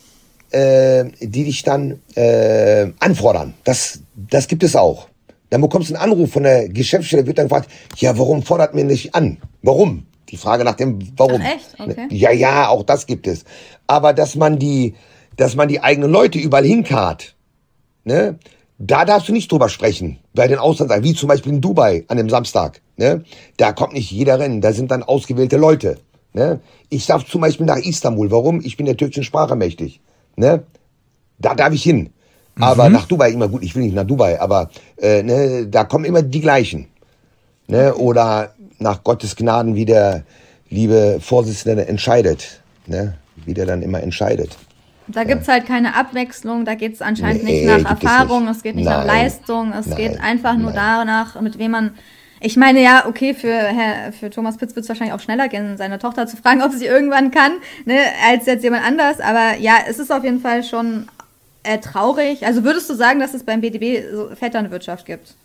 äh, 0.51 1.05
die 1.19 1.43
dich 1.43 1.63
dann 1.63 1.99
äh, 2.15 2.87
anfordern. 2.99 3.53
Das, 3.63 3.99
das 4.15 4.47
gibt 4.47 4.63
es 4.63 4.75
auch. 4.75 5.09
Dann 5.49 5.61
bekommst 5.61 5.89
du 5.89 5.95
einen 5.95 6.11
Anruf 6.11 6.31
von 6.31 6.43
der 6.43 6.69
Geschäftsstelle, 6.69 7.25
wird 7.27 7.37
dann 7.37 7.47
gefragt, 7.47 7.69
ja, 7.97 8.17
warum 8.17 8.43
fordert 8.43 8.73
mir 8.73 8.83
nicht 8.83 9.13
an? 9.13 9.37
Warum? 9.61 10.05
Die 10.29 10.37
Frage 10.37 10.63
nach 10.63 10.75
dem 10.75 10.99
Warum. 11.17 11.41
Ach, 11.43 11.55
echt? 11.55 11.79
Okay. 11.79 12.07
Ja, 12.09 12.31
ja, 12.31 12.67
auch 12.67 12.83
das 12.83 13.05
gibt 13.05 13.27
es. 13.27 13.45
Aber 13.87 14.13
dass 14.13 14.35
man 14.35 14.57
die, 14.57 14.95
dass 15.37 15.55
man 15.55 15.67
die 15.67 15.81
eigenen 15.81 16.09
Leute 16.09 16.39
überall 16.39 16.65
hinkarrt, 16.65 17.35
ne? 18.03 18.39
Da 18.77 19.05
darfst 19.05 19.29
du 19.29 19.33
nicht 19.33 19.51
drüber 19.51 19.69
sprechen, 19.69 20.19
bei 20.33 20.47
den 20.47 20.57
Auslands, 20.57 20.93
wie 21.01 21.13
zum 21.13 21.29
Beispiel 21.29 21.53
in 21.53 21.61
Dubai 21.61 22.03
an 22.07 22.17
dem 22.17 22.29
Samstag. 22.29 22.81
Ne? 22.97 23.23
Da 23.57 23.71
kommt 23.71 23.93
nicht 23.93 24.11
jeder 24.11 24.39
rennen, 24.39 24.59
da 24.59 24.73
sind 24.73 24.91
dann 24.91 25.03
ausgewählte 25.03 25.57
Leute. 25.57 25.97
Ne? 26.33 26.59
Ich 26.89 27.05
darf 27.05 27.25
zum 27.25 27.41
Beispiel 27.41 27.65
nach 27.65 27.77
Istanbul. 27.77 28.29
Warum? 28.31 28.59
Ich 28.61 28.75
bin 28.75 28.85
der 28.85 28.97
türkischen 28.97 29.23
Sprache 29.23 29.55
mächtig. 29.55 30.01
Ne? 30.35 30.63
Da 31.39 31.55
darf 31.55 31.73
ich 31.73 31.83
hin. 31.83 32.09
Mhm. 32.55 32.63
Aber 32.63 32.89
nach 32.89 33.05
Dubai 33.07 33.31
immer 33.31 33.47
gut, 33.47 33.63
ich 33.63 33.75
will 33.75 33.83
nicht 33.83 33.95
nach 33.95 34.05
Dubai, 34.05 34.39
aber 34.41 34.69
äh, 34.97 35.23
ne, 35.23 35.67
da 35.67 35.85
kommen 35.85 36.03
immer 36.03 36.21
die 36.21 36.41
gleichen. 36.41 36.87
Ne? 37.67 37.95
Oder 37.95 38.53
nach 38.79 39.03
Gottes 39.05 39.37
Gnaden, 39.37 39.75
wie 39.75 39.85
der 39.85 40.23
liebe 40.69 41.19
Vorsitzende 41.21 41.87
entscheidet. 41.87 42.61
Ne? 42.87 43.17
Wie 43.45 43.53
der 43.53 43.65
dann 43.65 43.81
immer 43.81 44.03
entscheidet. 44.03 44.57
Da 45.07 45.23
gibt 45.23 45.43
es 45.43 45.47
halt 45.47 45.65
keine 45.65 45.95
Abwechslung, 45.95 46.65
da 46.65 46.75
geht 46.75 46.93
es 46.93 47.01
anscheinend 47.01 47.43
nee, 47.43 47.65
nicht 47.65 47.83
nach 47.83 47.91
Erfahrung, 47.91 48.47
es, 48.47 48.57
es, 48.57 48.63
geht 48.63 48.75
nicht 48.75 48.85
Nein. 48.85 48.99
nach 48.99 49.05
Leistung, 49.05 49.71
es 49.71 49.85
Nein. 49.87 49.97
geht 49.97 50.19
einfach 50.19 50.55
nur 50.55 50.71
Nein. 50.71 51.05
danach, 51.07 51.39
mit 51.41 51.59
wem 51.59 51.71
man. 51.71 51.91
Ich 52.41 52.57
meine 52.57 52.81
ja, 52.81 53.05
okay, 53.07 53.33
für, 53.33 53.53
Herr, 53.53 54.11
für 54.11 54.29
Thomas 54.29 54.57
Pitz 54.57 54.75
wird 54.75 54.83
es 54.83 54.89
wahrscheinlich 54.89 55.13
auch 55.13 55.19
schneller 55.19 55.47
gehen, 55.47 55.77
seine 55.77 55.99
Tochter 55.99 56.27
zu 56.27 56.37
fragen, 56.37 56.61
ob 56.63 56.71
sie 56.71 56.85
irgendwann 56.85 57.31
kann, 57.31 57.53
ne, 57.85 57.99
als 58.27 58.45
jetzt 58.45 58.63
jemand 58.63 58.83
anders. 58.83 59.19
Aber 59.19 59.57
ja, 59.59 59.75
es 59.87 59.99
ist 59.99 60.11
auf 60.11 60.23
jeden 60.23 60.41
Fall 60.41 60.63
schon 60.63 61.07
äh, 61.63 61.79
traurig. 61.79 62.45
Also 62.45 62.63
würdest 62.63 62.89
du 62.89 62.93
sagen, 62.93 63.19
dass 63.19 63.33
es 63.33 63.43
beim 63.43 63.61
BDB 63.61 64.03
so 64.11 64.29
Vetternwirtschaft 64.35 65.05
gibt? 65.05 65.35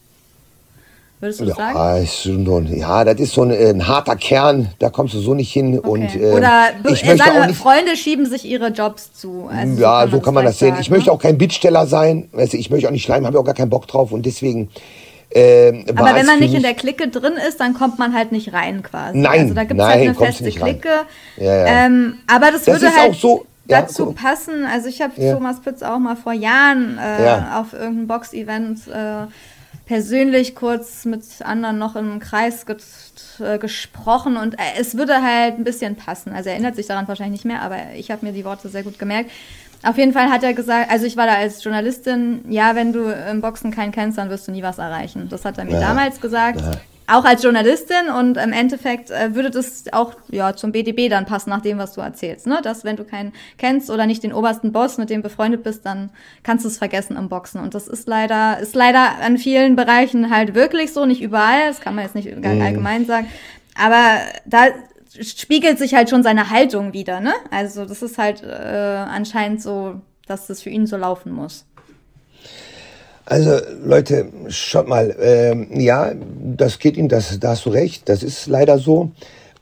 Würdest 1.21 1.41
du 1.41 1.45
ja, 1.45 1.55
sagen? 1.55 2.03
Ist 2.03 2.23
so 2.23 2.61
ja, 2.61 3.05
das 3.05 3.21
ist 3.21 3.35
so 3.35 3.43
ein, 3.43 3.51
ein, 3.51 3.87
harter 3.87 4.17
Kern, 4.17 4.71
da 4.79 4.89
kommst 4.89 5.13
du 5.13 5.21
so 5.21 5.35
nicht 5.35 5.53
hin. 5.53 5.79
Okay. 5.79 5.89
Und, 5.89 6.17
äh, 6.17 6.33
Oder 6.33 6.71
ich 6.89 7.05
möchte 7.05 7.25
auch 7.25 7.47
nicht, 7.47 7.59
Freunde 7.59 7.95
schieben 7.95 8.25
sich 8.25 8.47
ihre 8.47 8.69
Jobs 8.69 9.13
zu. 9.13 9.51
Also 9.55 9.83
ja, 9.83 10.09
so 10.09 10.21
kann 10.21 10.33
man, 10.33 10.47
das, 10.47 10.59
sehen. 10.59 10.71
Sagen, 10.71 10.81
ich 10.81 10.89
ne? 10.89 10.97
möchte 10.97 11.13
auch 11.13 11.21
kein 11.21 11.37
Bittsteller 11.37 11.87
sein. 11.87 12.31
Also 12.35 12.57
ich 12.57 12.71
möchte 12.71 12.89
auch 12.89 12.93
nicht 12.93 13.05
schleimen, 13.05 13.27
habe 13.27 13.39
auch 13.39 13.45
gar 13.45 13.55
keinen 13.55 13.69
Bock 13.69 13.87
drauf. 13.87 14.13
Und 14.13 14.25
deswegen. 14.25 14.71
Äh, 15.29 15.85
Aber 15.95 16.15
wenn 16.15 16.27
man 16.27 16.41
nicht 16.41 16.55
in 16.55 16.63
der 16.63 16.75
Clique 16.75 17.07
drin 17.09 17.35
ist, 17.47 17.61
dann 17.61 17.75
kommt 17.75 17.99
man 17.99 18.15
halt 18.15 18.33
nicht 18.33 18.53
rein 18.53 18.83
quasi. 18.83 19.19
Nein, 19.19 19.43
also 19.43 19.55
da 19.55 19.65
gibt 19.65 19.79
es 19.79 19.87
halt 19.87 20.01
eine 20.01 20.15
feste 20.15 20.51
Clique. 20.51 20.89
Ja, 21.37 21.45
ja. 21.45 21.87
Ähm, 21.87 22.15
aber 22.27 22.51
das, 22.51 22.65
das 22.65 22.81
würde 22.81 22.97
halt 22.97 23.15
so, 23.15 23.47
dazu 23.71 24.15
ja, 24.17 24.23
passen. 24.23 24.65
Also 24.65 24.89
ich 24.89 25.01
habe 25.01 25.13
Thomas 25.15 25.61
Pitz 25.61 25.83
auch 25.83 25.99
mal 25.99 26.17
vor 26.17 26.33
Jahren 26.33 26.99
äh, 26.99 27.39
auf 27.55 27.73
irgendeinem 27.73 28.07
Box-Event 28.07 28.89
äh, 28.89 29.27
persönlich 29.91 30.55
kurz 30.55 31.05
mit 31.05 31.25
anderen 31.43 31.77
noch 31.77 31.97
im 31.97 32.21
Kreis 32.21 32.65
äh, 33.41 33.59
gesprochen 33.59 34.37
und 34.37 34.55
äh, 34.55 34.79
es 34.79 34.97
würde 34.97 35.21
halt 35.21 35.59
ein 35.59 35.65
bisschen 35.65 35.97
passen. 35.97 36.33
Also 36.33 36.49
er 36.49 36.53
erinnert 36.53 36.77
sich 36.77 36.87
daran 36.87 37.09
wahrscheinlich 37.09 37.43
nicht 37.43 37.45
mehr, 37.45 37.61
aber 37.61 37.77
ich 37.97 38.13
habe 38.13 38.25
mir 38.25 38.33
die 38.33 38.45
Worte 38.45 38.69
sehr 38.69 38.85
gut 38.85 39.01
gemerkt. 39.01 39.33
Auf 39.83 39.99
jeden 39.99 40.13
Fall 40.13 40.31
hat 40.31 40.45
er 40.45 40.55
gesagt, 40.55 40.93
also 40.93 41.07
ich 41.07 41.17
war 41.17 41.27
da 41.27 41.35
als 41.35 41.65
Journalistin, 41.65 42.45
ja, 42.49 42.77
wenn 42.77 42.93
du 42.93 43.11
im 43.11 43.41
Boxen 43.41 43.73
keinen 43.73 43.91
kennst, 43.91 44.17
dann 44.17 44.31
wirst 44.31 44.47
du 44.47 44.53
nie 44.53 44.63
was 44.63 44.79
erreichen. 44.79 45.29
Das 45.29 45.45
hat 45.45 45.59
er 45.59 45.65
mir 45.65 45.73
ja. 45.73 45.81
damals 45.81 46.21
gesagt. 46.21 46.61
Ja 46.61 46.71
auch 47.11 47.25
als 47.25 47.43
Journalistin 47.43 48.09
und 48.19 48.37
im 48.37 48.53
Endeffekt 48.53 49.11
äh, 49.11 49.35
würde 49.35 49.51
das 49.51 49.85
auch 49.93 50.15
ja 50.31 50.55
zum 50.55 50.73
BDB 50.73 51.09
dann 51.09 51.27
passen 51.27 51.51
nach 51.51 51.61
dem, 51.61 51.79
was 51.79 51.95
du 51.95 52.01
erzählst, 52.01 52.47
ne? 52.47 52.61
Dass 52.63 52.85
wenn 52.85 52.97
du 52.97 53.05
keinen 53.05 53.33
kennst 53.59 53.91
oder 53.91 54.07
nicht 54.07 54.23
den 54.23 54.33
obersten 54.33 54.73
Boss, 54.73 54.99
mit 54.99 55.11
dem 55.11 55.23
befreundet 55.23 55.63
bist, 55.63 55.85
dann 55.85 56.11
kannst 56.43 56.65
du 56.65 56.69
es 56.69 56.79
vergessen 56.79 57.17
im 57.17 57.29
Boxen 57.29 57.61
und 57.61 57.75
das 57.75 57.89
ist 57.89 58.09
leider 58.09 58.59
ist 58.61 58.75
leider 58.75 59.19
an 59.23 59.39
vielen 59.39 59.77
Bereichen 59.77 60.31
halt 60.31 60.55
wirklich 60.55 60.93
so, 60.93 61.07
nicht 61.07 61.21
überall, 61.21 61.69
das 61.69 61.81
kann 61.81 61.95
man 61.95 62.05
jetzt 62.05 62.15
nicht 62.15 62.35
mhm. 62.35 62.45
allgemein 62.63 63.07
sagen, 63.07 63.29
aber 63.75 64.19
da 64.47 64.67
spiegelt 65.21 65.79
sich 65.79 65.95
halt 65.95 66.11
schon 66.11 66.23
seine 66.23 66.51
Haltung 66.51 66.93
wieder, 66.93 67.21
ne? 67.21 67.33
Also 67.51 67.85
das 67.85 68.03
ist 68.03 68.19
halt 68.19 68.43
äh, 68.43 68.47
anscheinend 68.47 69.63
so, 69.63 70.01
dass 70.27 70.47
das 70.47 70.63
für 70.63 70.71
ihn 70.71 70.87
so 70.87 70.97
laufen 70.97 71.33
muss. 71.33 71.67
Also 73.27 73.59
Leute, 73.85 74.27
schaut 74.49 74.89
mal, 74.89 75.15
ähm, 75.21 75.69
ja, 75.81 76.13
das 76.57 76.79
geht 76.79 76.97
Ihnen, 76.97 77.09
das, 77.09 77.39
da 77.39 77.51
hast 77.51 77.67
du 77.67 77.71
recht, 77.71 78.09
das 78.09 78.23
ist 78.23 78.47
leider 78.47 78.79
so. 78.79 79.13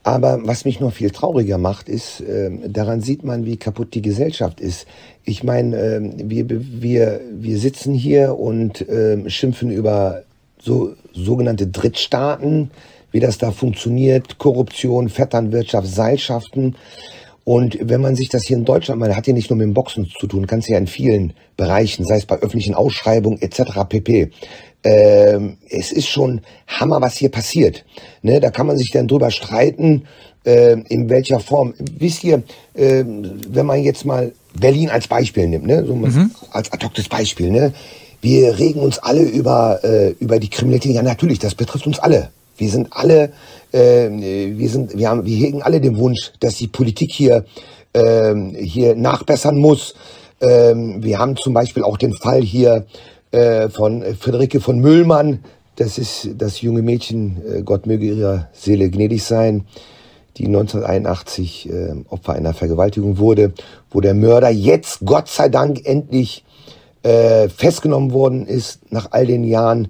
Aber 0.03 0.39
was 0.43 0.65
mich 0.65 0.79
noch 0.79 0.93
viel 0.93 1.11
trauriger 1.11 1.57
macht, 1.57 1.89
ist, 1.89 2.21
äh, 2.21 2.49
daran 2.67 3.01
sieht 3.01 3.23
man, 3.23 3.45
wie 3.45 3.57
kaputt 3.57 3.93
die 3.93 4.01
Gesellschaft 4.01 4.61
ist. 4.61 4.87
Ich 5.23 5.43
meine, 5.43 5.77
äh, 5.77 5.99
wir, 6.01 6.45
wir, 6.49 7.21
wir 7.31 7.57
sitzen 7.59 7.93
hier 7.93 8.39
und 8.39 8.87
äh, 8.87 9.29
schimpfen 9.29 9.69
über 9.69 10.23
so 10.61 10.95
sogenannte 11.13 11.67
Drittstaaten, 11.67 12.71
wie 13.11 13.19
das 13.19 13.37
da 13.37 13.51
funktioniert, 13.51 14.37
Korruption, 14.37 15.09
Vetternwirtschaft, 15.09 15.87
Seilschaften. 15.87 16.75
Und 17.49 17.79
wenn 17.81 17.99
man 17.99 18.15
sich 18.15 18.29
das 18.29 18.43
hier 18.45 18.57
in 18.57 18.63
Deutschland, 18.63 18.99
man 18.99 19.15
hat 19.15 19.25
hier 19.25 19.33
nicht 19.33 19.49
nur 19.49 19.57
mit 19.57 19.65
dem 19.65 19.73
Boxen 19.73 20.07
zu 20.19 20.27
tun, 20.27 20.45
kannst 20.45 20.69
ja 20.69 20.77
in 20.77 20.85
vielen 20.85 21.33
Bereichen, 21.57 22.05
sei 22.05 22.17
es 22.17 22.27
bei 22.27 22.35
öffentlichen 22.35 22.75
Ausschreibungen 22.75 23.41
etc. 23.41 23.89
pp. 23.89 24.29
Ähm, 24.83 25.57
es 25.67 25.91
ist 25.91 26.07
schon 26.07 26.41
Hammer, 26.67 27.01
was 27.01 27.17
hier 27.17 27.29
passiert. 27.29 27.85
Ne, 28.21 28.39
da 28.39 28.51
kann 28.51 28.67
man 28.67 28.77
sich 28.77 28.91
dann 28.91 29.07
drüber 29.07 29.31
streiten, 29.31 30.03
äh, 30.45 30.73
in 30.89 31.09
welcher 31.09 31.39
Form. 31.39 31.73
Wisst 31.97 32.23
ihr, 32.23 32.43
äh, 32.75 33.03
wenn 33.03 33.65
man 33.65 33.81
jetzt 33.81 34.05
mal 34.05 34.31
Berlin 34.53 34.91
als 34.91 35.07
Beispiel 35.07 35.47
nimmt, 35.47 35.65
ne, 35.65 35.83
so 35.87 35.95
mhm. 35.95 36.29
als 36.51 36.71
ad 36.71 36.85
hoc 36.85 37.09
Beispiel, 37.09 37.49
ne, 37.49 37.73
wir 38.21 38.59
regen 38.59 38.81
uns 38.81 38.99
alle 38.99 39.23
über, 39.23 39.83
äh, 39.83 40.11
über 40.19 40.37
die 40.37 40.51
Kriminalität. 40.51 40.93
Ja, 40.93 41.01
natürlich, 41.01 41.39
das 41.39 41.55
betrifft 41.55 41.87
uns 41.87 41.97
alle. 41.97 42.29
Wir 42.59 42.69
sind 42.69 42.89
alle, 42.91 43.31
äh, 43.71 44.09
wir 44.09 44.69
sind, 44.69 44.97
wir 44.97 45.09
haben, 45.09 45.25
wir 45.25 45.37
hegen 45.37 45.61
alle 45.61 45.81
den 45.81 45.97
Wunsch, 45.97 46.33
dass 46.39 46.55
die 46.55 46.67
Politik 46.67 47.11
hier, 47.11 47.45
äh, 47.93 48.35
hier 48.35 48.95
nachbessern 48.95 49.57
muss. 49.57 49.95
Ähm, 50.41 51.01
wir 51.01 51.19
haben 51.19 51.37
zum 51.37 51.53
Beispiel 51.53 51.83
auch 51.83 51.97
den 51.97 52.13
Fall 52.13 52.41
hier 52.41 52.85
äh, 53.31 53.69
von 53.69 54.03
Friederike 54.19 54.59
von 54.59 54.79
Müllmann. 54.79 55.39
Das 55.77 55.97
ist 55.97 56.29
das 56.37 56.61
junge 56.61 56.81
Mädchen, 56.81 57.37
äh, 57.47 57.61
Gott 57.61 57.85
möge 57.85 58.05
ihrer 58.05 58.49
Seele 58.51 58.89
gnädig 58.89 59.23
sein, 59.23 59.65
die 60.37 60.45
1981 60.47 61.69
äh, 61.69 61.93
Opfer 62.09 62.33
einer 62.33 62.53
Vergewaltigung 62.53 63.17
wurde, 63.17 63.53
wo 63.89 64.01
der 64.01 64.13
Mörder 64.13 64.49
jetzt 64.49 64.99
Gott 65.05 65.29
sei 65.29 65.47
Dank 65.47 65.85
endlich 65.85 66.43
äh, 67.03 67.47
festgenommen 67.47 68.11
worden 68.11 68.45
ist 68.45 68.91
nach 68.91 69.11
all 69.11 69.25
den 69.25 69.45
Jahren 69.45 69.87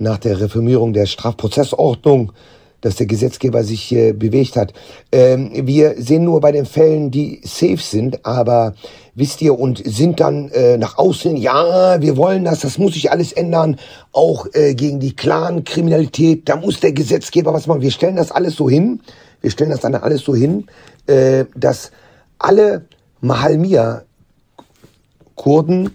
nach 0.00 0.18
der 0.18 0.40
Reformierung 0.40 0.92
der 0.92 1.06
Strafprozessordnung, 1.06 2.32
dass 2.80 2.96
der 2.96 3.06
Gesetzgeber 3.06 3.62
sich 3.62 3.82
hier 3.82 4.14
bewegt 4.14 4.56
hat. 4.56 4.72
Ähm, 5.12 5.50
wir 5.66 5.96
sehen 5.98 6.24
nur 6.24 6.40
bei 6.40 6.50
den 6.50 6.64
Fällen, 6.64 7.10
die 7.10 7.42
safe 7.44 7.76
sind, 7.76 8.24
aber 8.24 8.74
wisst 9.14 9.42
ihr, 9.42 9.58
und 9.58 9.82
sind 9.84 10.20
dann 10.20 10.48
äh, 10.50 10.78
nach 10.78 10.96
außen, 10.96 11.36
ja, 11.36 12.00
wir 12.00 12.16
wollen 12.16 12.44
das, 12.44 12.60
das 12.60 12.78
muss 12.78 12.94
sich 12.94 13.10
alles 13.10 13.32
ändern, 13.32 13.76
auch 14.12 14.46
äh, 14.54 14.74
gegen 14.74 14.98
die 14.98 15.14
Clan-Kriminalität, 15.14 16.48
da 16.48 16.56
muss 16.56 16.80
der 16.80 16.92
Gesetzgeber 16.92 17.52
was 17.52 17.66
machen. 17.66 17.82
Wir 17.82 17.90
stellen 17.90 18.16
das 18.16 18.30
alles 18.30 18.56
so 18.56 18.70
hin, 18.70 19.02
wir 19.42 19.50
stellen 19.50 19.70
das 19.70 19.80
dann 19.80 19.94
alles 19.94 20.22
so 20.22 20.34
hin, 20.34 20.64
äh, 21.06 21.44
dass 21.54 21.90
alle 22.38 22.86
Mahalmir-Kurden 23.20 25.94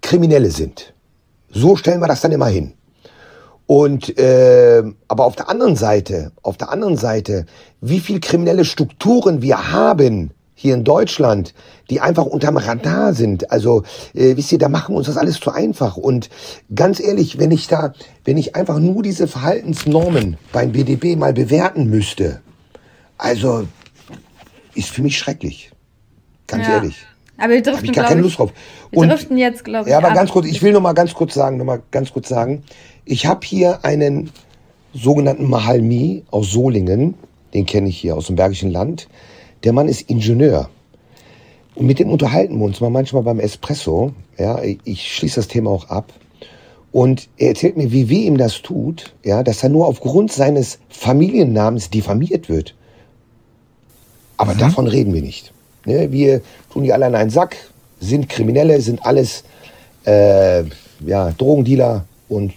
Kriminelle 0.00 0.50
sind. 0.50 0.94
So 1.50 1.76
stellen 1.76 2.00
wir 2.00 2.08
das 2.08 2.22
dann 2.22 2.32
immer 2.32 2.48
hin. 2.48 2.72
Und 3.66 4.18
äh, 4.18 4.82
aber 5.08 5.24
auf 5.24 5.36
der 5.36 5.48
anderen 5.48 5.76
Seite, 5.76 6.32
auf 6.42 6.56
der 6.56 6.70
anderen 6.70 6.96
Seite, 6.96 7.46
wie 7.80 8.00
viel 8.00 8.20
kriminelle 8.20 8.64
Strukturen 8.64 9.40
wir 9.40 9.72
haben 9.72 10.30
hier 10.54 10.74
in 10.74 10.84
Deutschland, 10.84 11.54
die 11.90 12.00
einfach 12.00 12.24
unterm 12.24 12.56
Radar 12.56 13.14
sind. 13.14 13.50
Also 13.50 13.82
äh, 14.14 14.36
wisst 14.36 14.52
ihr, 14.52 14.58
da 14.58 14.68
machen 14.68 14.94
wir 14.94 14.98
uns 14.98 15.06
das 15.06 15.16
alles 15.16 15.40
zu 15.40 15.50
einfach. 15.50 15.96
Und 15.96 16.30
ganz 16.74 17.00
ehrlich, 17.00 17.38
wenn 17.38 17.50
ich 17.50 17.66
da, 17.66 17.92
wenn 18.24 18.36
ich 18.36 18.54
einfach 18.54 18.78
nur 18.78 19.02
diese 19.02 19.26
Verhaltensnormen 19.26 20.36
beim 20.52 20.72
BDB 20.72 21.16
mal 21.16 21.32
bewerten 21.32 21.88
müsste, 21.88 22.40
also 23.18 23.66
ist 24.74 24.90
für 24.90 25.02
mich 25.02 25.18
schrecklich. 25.18 25.70
Ganz 26.46 26.66
ja. 26.66 26.74
ehrlich. 26.74 26.96
Aber 27.36 27.52
wir 27.52 27.62
driften, 27.62 27.78
Hab 27.78 27.84
ich 27.84 27.92
gar 27.92 28.04
keine 28.06 28.20
Lust 28.20 28.38
drauf. 28.38 28.52
Wir 28.90 29.08
driften 29.08 29.36
jetzt, 29.36 29.64
glaube 29.64 29.88
ich. 29.88 29.90
Ja, 29.90 29.98
aber 29.98 30.08
ab. 30.08 30.14
ganz 30.14 30.30
kurz, 30.30 30.46
ich 30.46 30.62
will 30.62 30.72
noch 30.72 30.80
mal 30.80 30.92
ganz 30.92 31.14
kurz 31.14 31.34
sagen, 31.34 31.56
noch 31.56 31.64
mal 31.64 31.82
ganz 31.90 32.12
kurz 32.12 32.28
sagen, 32.28 32.62
ich 33.04 33.26
habe 33.26 33.46
hier 33.46 33.84
einen 33.84 34.30
sogenannten 34.92 35.48
Mahalmi 35.48 36.22
aus 36.30 36.52
Solingen, 36.52 37.14
den 37.52 37.66
kenne 37.66 37.88
ich 37.88 37.98
hier 37.98 38.16
aus 38.16 38.26
dem 38.26 38.36
Bergischen 38.36 38.70
Land. 38.70 39.08
Der 39.62 39.72
Mann 39.72 39.88
ist 39.88 40.08
Ingenieur. 40.08 40.68
Und 41.74 41.86
mit 41.86 41.98
dem 41.98 42.10
unterhalten 42.10 42.58
wir 42.58 42.64
uns 42.64 42.80
mal 42.80 42.90
manchmal 42.90 43.22
beim 43.22 43.40
Espresso. 43.40 44.12
Ja, 44.38 44.60
ich 44.62 45.14
schließe 45.14 45.36
das 45.36 45.48
Thema 45.48 45.70
auch 45.70 45.88
ab. 45.88 46.12
Und 46.92 47.28
er 47.38 47.48
erzählt 47.48 47.76
mir, 47.76 47.90
wie 47.90 48.08
weh 48.08 48.26
ihm 48.26 48.38
das 48.38 48.62
tut, 48.62 49.14
ja, 49.24 49.42
dass 49.42 49.64
er 49.64 49.68
nur 49.68 49.88
aufgrund 49.88 50.30
seines 50.30 50.78
Familiennamens 50.88 51.90
diffamiert 51.90 52.48
wird. 52.48 52.74
Aber 54.36 54.54
mhm. 54.54 54.58
davon 54.58 54.86
reden 54.86 55.12
wir 55.12 55.22
nicht. 55.22 55.52
Ne, 55.86 56.12
wir 56.12 56.40
tun 56.72 56.84
die 56.84 56.92
alle 56.92 57.06
in 57.06 57.14
einen 57.14 57.30
Sack, 57.30 57.56
sind 58.00 58.28
Kriminelle, 58.28 58.80
sind 58.80 59.04
alles 59.04 59.44
äh, 60.06 60.62
ja, 61.04 61.32
Drogendealer 61.36 62.04
und 62.28 62.52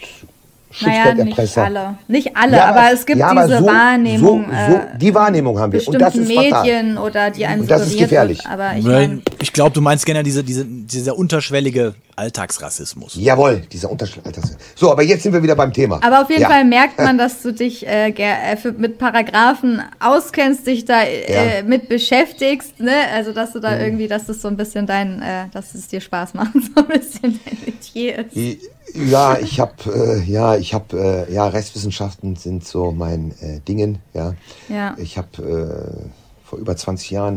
Naja, 0.81 1.13
nicht 1.13 1.57
alle. 1.57 1.97
Nicht 2.07 2.35
alle, 2.35 2.57
ja, 2.57 2.65
aber, 2.65 2.91
es 2.93 3.05
gibt 3.05 3.19
ja, 3.19 3.33
diese 3.33 3.59
so, 3.59 3.65
Wahrnehmung. 3.65 4.45
So, 4.49 4.71
so, 4.73 4.79
die 4.97 5.15
Wahrnehmung 5.15 5.57
haben 5.57 5.71
wir. 5.71 5.87
Und 5.87 5.99
das 5.99 6.15
ist 6.15 6.27
Medien 6.27 6.95
fatal. 6.95 6.97
oder 6.97 7.31
die 7.31 7.45
einen 7.45 7.61
Und 7.61 7.71
das 7.71 7.87
ist 7.87 7.97
gefährlich. 7.97 8.39
Wird, 8.39 8.51
aber 8.51 8.75
ich, 8.77 8.83
mein, 8.83 9.21
ich 9.41 9.53
glaube, 9.53 9.71
du 9.71 9.81
meinst 9.81 10.05
gerne 10.05 10.23
diese, 10.23 10.43
diese, 10.43 10.65
dieser 10.65 11.17
unterschwellige 11.17 11.95
Alltagsrassismus. 12.17 13.15
Jawohl, 13.15 13.61
dieser 13.71 13.89
unterschwellige 13.89 14.27
Alltagsrassismus. 14.27 14.67
So, 14.75 14.91
aber 14.91 15.03
jetzt 15.03 15.23
sind 15.23 15.31
wir 15.31 15.41
wieder 15.41 15.55
beim 15.55 15.71
Thema. 15.71 15.99
Aber 16.03 16.21
auf 16.21 16.29
jeden 16.29 16.41
ja. 16.41 16.49
Fall 16.49 16.65
merkt 16.65 16.97
man, 16.99 17.17
dass 17.17 17.41
du 17.41 17.53
dich 17.53 17.87
äh, 17.87 18.09
äh 18.09 18.57
mit 18.77 18.97
Paragraphen 18.97 19.81
auskennst, 19.99 20.67
dich 20.67 20.83
da 20.83 21.01
äh, 21.03 21.63
mit 21.63 21.87
beschäftigst, 21.87 22.79
ne? 22.81 22.93
Also 23.15 23.31
dass 23.31 23.53
du 23.53 23.59
da 23.59 23.71
mhm. 23.71 23.81
irgendwie, 23.81 24.07
dass 24.09 24.25
das 24.25 24.41
so 24.41 24.49
ein 24.49 24.57
bisschen 24.57 24.85
dein, 24.85 25.21
äh, 25.21 25.45
dass 25.53 25.73
es 25.73 25.87
dir 25.87 26.01
Spaß 26.01 26.33
macht, 26.33 26.53
so 26.75 26.81
ein 26.81 26.87
bisschen 26.87 27.39
dein 27.45 27.57
Metier 27.65 28.19
ist. 28.19 28.35
Die, 28.35 28.59
ja, 28.93 29.37
ich 29.37 29.59
habe 29.59 29.73
äh, 29.93 30.23
ja, 30.23 30.55
ich 30.55 30.73
habe 30.73 31.27
äh, 31.29 31.33
ja 31.33 31.47
Rechtswissenschaften 31.47 32.35
sind 32.35 32.65
so 32.65 32.91
mein 32.91 33.31
äh, 33.41 33.59
Dingen, 33.61 33.99
ja. 34.13 34.33
ja. 34.69 34.95
Ich 34.97 35.17
habe 35.17 36.05
äh, 36.05 36.45
vor 36.45 36.59
über 36.59 36.75
20 36.75 37.11
Jahren 37.11 37.35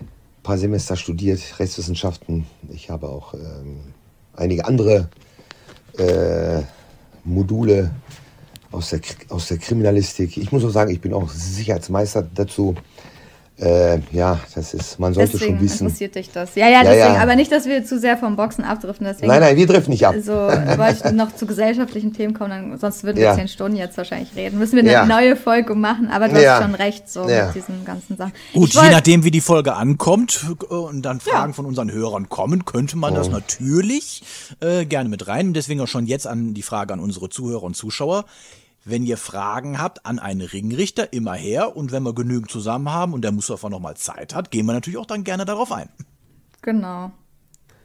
ein 0.00 0.08
paar 0.42 0.58
Semester 0.58 0.96
studiert 0.96 1.40
Rechtswissenschaften. 1.58 2.46
Ich 2.70 2.90
habe 2.90 3.08
auch 3.08 3.34
ähm, 3.34 3.80
einige 4.34 4.64
andere 4.64 5.08
äh, 5.98 6.62
Module 7.24 7.90
aus 8.70 8.90
der 8.90 9.00
aus 9.28 9.48
der 9.48 9.58
Kriminalistik. 9.58 10.36
Ich 10.36 10.52
muss 10.52 10.64
auch 10.64 10.70
sagen, 10.70 10.90
ich 10.90 11.00
bin 11.00 11.12
auch 11.12 11.30
Sicherheitsmeister 11.30 12.22
dazu. 12.22 12.74
Äh, 13.62 14.00
ja, 14.10 14.40
das 14.56 14.74
ist, 14.74 14.98
man 14.98 15.14
sollte 15.14 15.32
deswegen 15.32 15.58
schon 15.58 15.64
wissen. 15.64 15.86
interessiert 15.86 16.16
dich 16.16 16.32
das. 16.32 16.56
Ja, 16.56 16.68
ja, 16.68 16.80
deswegen, 16.80 16.98
ja, 16.98 17.14
ja. 17.14 17.22
aber 17.22 17.36
nicht, 17.36 17.52
dass 17.52 17.66
wir 17.66 17.84
zu 17.84 17.96
sehr 17.96 18.16
vom 18.16 18.34
Boxen 18.34 18.64
abdriften. 18.64 19.06
Deswegen, 19.06 19.28
nein, 19.28 19.40
nein, 19.40 19.56
wir 19.56 19.68
driften 19.68 19.92
nicht 19.92 20.04
ab. 20.04 20.14
Also 20.14 20.32
wollte 20.32 21.02
ich 21.04 21.12
noch 21.12 21.32
zu 21.36 21.46
gesellschaftlichen 21.46 22.12
Themen 22.12 22.34
kommen, 22.34 22.50
dann, 22.50 22.78
sonst 22.78 23.04
würden 23.04 23.18
wir 23.18 23.24
ja. 23.24 23.36
zehn 23.36 23.46
Stunden 23.46 23.76
jetzt 23.76 23.96
wahrscheinlich 23.96 24.34
reden. 24.34 24.58
Müssen 24.58 24.84
wir 24.84 25.00
eine 25.00 25.08
neue 25.08 25.36
Folge 25.36 25.76
machen, 25.76 26.10
aber 26.10 26.28
du 26.28 26.34
hast 26.34 26.62
schon 26.62 26.74
recht, 26.74 27.08
so 27.08 27.24
mit 27.24 27.54
diesen 27.54 27.84
ganzen 27.84 28.16
Sachen. 28.16 28.32
Gut, 28.52 28.74
je 28.74 28.90
nachdem, 28.90 29.22
wie 29.22 29.30
die 29.30 29.40
Folge 29.40 29.74
ankommt 29.74 30.44
äh, 30.68 30.74
und 30.74 31.02
dann 31.02 31.20
Fragen 31.20 31.54
von 31.54 31.64
unseren 31.64 31.92
Hörern 31.92 32.28
kommen, 32.28 32.64
könnte 32.64 32.98
man 32.98 33.12
oh. 33.12 33.16
das 33.16 33.30
natürlich 33.30 34.24
äh, 34.60 34.84
gerne 34.86 35.08
mit 35.08 35.28
rein. 35.28 35.52
Deswegen 35.52 35.80
auch 35.80 35.88
schon 35.88 36.06
jetzt 36.06 36.26
an 36.26 36.52
die 36.52 36.62
Frage 36.62 36.94
an 36.94 36.98
unsere 36.98 37.28
Zuhörer 37.28 37.62
und 37.62 37.76
Zuschauer. 37.76 38.24
Wenn 38.84 39.04
ihr 39.04 39.16
Fragen 39.16 39.80
habt 39.80 40.04
an 40.06 40.18
einen 40.18 40.40
Ringrichter, 40.40 41.12
immer 41.12 41.34
her. 41.34 41.76
Und 41.76 41.92
wenn 41.92 42.02
wir 42.02 42.14
genügend 42.14 42.50
zusammen 42.50 42.90
haben 42.90 43.12
und 43.12 43.22
der 43.22 43.32
Mustafa 43.32 43.68
noch 43.68 43.80
mal 43.80 43.96
Zeit 43.96 44.34
hat, 44.34 44.50
gehen 44.50 44.66
wir 44.66 44.72
natürlich 44.72 44.98
auch 44.98 45.06
dann 45.06 45.24
gerne 45.24 45.44
darauf 45.44 45.70
ein. 45.70 45.88
Genau. 46.62 47.12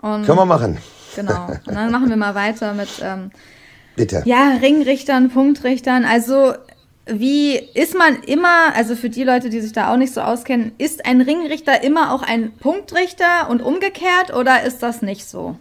Und 0.01 0.25
Können 0.25 0.37
wir 0.37 0.45
machen. 0.45 0.77
Genau. 1.15 1.47
Und 1.47 1.73
dann 1.73 1.91
machen 1.91 2.09
wir 2.09 2.17
mal 2.17 2.35
weiter 2.35 2.73
mit 2.73 2.89
ähm, 3.01 3.31
Bitte. 3.95 4.21
Ja, 4.25 4.57
Ringrichtern, 4.61 5.29
Punktrichtern. 5.29 6.05
Also 6.05 6.53
wie 7.07 7.55
ist 7.55 7.97
man 7.97 8.21
immer, 8.23 8.75
also 8.75 8.95
für 8.95 9.09
die 9.09 9.23
Leute, 9.23 9.49
die 9.49 9.59
sich 9.59 9.73
da 9.73 9.91
auch 9.91 9.97
nicht 9.97 10.13
so 10.13 10.21
auskennen, 10.21 10.73
ist 10.77 11.05
ein 11.05 11.21
Ringrichter 11.21 11.83
immer 11.83 12.13
auch 12.13 12.21
ein 12.21 12.51
Punktrichter 12.57 13.49
und 13.49 13.61
umgekehrt 13.61 14.33
oder 14.33 14.63
ist 14.63 14.83
das 14.83 15.01
nicht 15.01 15.27
so? 15.27 15.57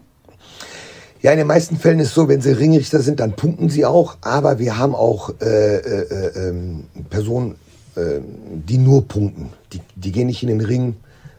Ja, 1.27 1.33
in 1.33 1.39
den 1.39 1.49
meisten 1.49 1.77
Fällen 1.77 1.99
ist 1.99 2.11
es 2.11 2.15
so, 2.15 2.29
wenn 2.29 2.41
sie 2.41 2.53
Ringrichter 2.53 3.01
sind, 3.01 3.19
dann 3.19 3.33
punkten 3.33 3.69
sie 3.69 3.85
auch. 3.85 4.17
Aber 4.21 4.61
wir 4.61 4.79
haben 4.79 4.95
auch 4.95 5.31
äh, 5.41 5.79
äh, 5.79 5.81
äh, 5.81 6.49
ähm, 6.51 6.85
Personen, 7.11 7.57
äh, 7.97 8.21
die 8.69 8.79
nur 8.79 9.09
punkten. 9.09 9.51
Die, 9.73 9.81
die 9.97 10.13
gehen 10.13 10.29
nicht 10.29 10.45
in 10.45 10.51
den 10.51 10.61
Ring, 10.61 10.95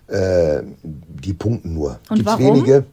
äh, 0.07 0.57
die 0.83 1.31
punkten 1.31 1.73
nur. 1.73 1.99
Und 2.09 2.17
Gibt's 2.17 2.33
warum? 2.33 2.57
wenige. 2.57 2.83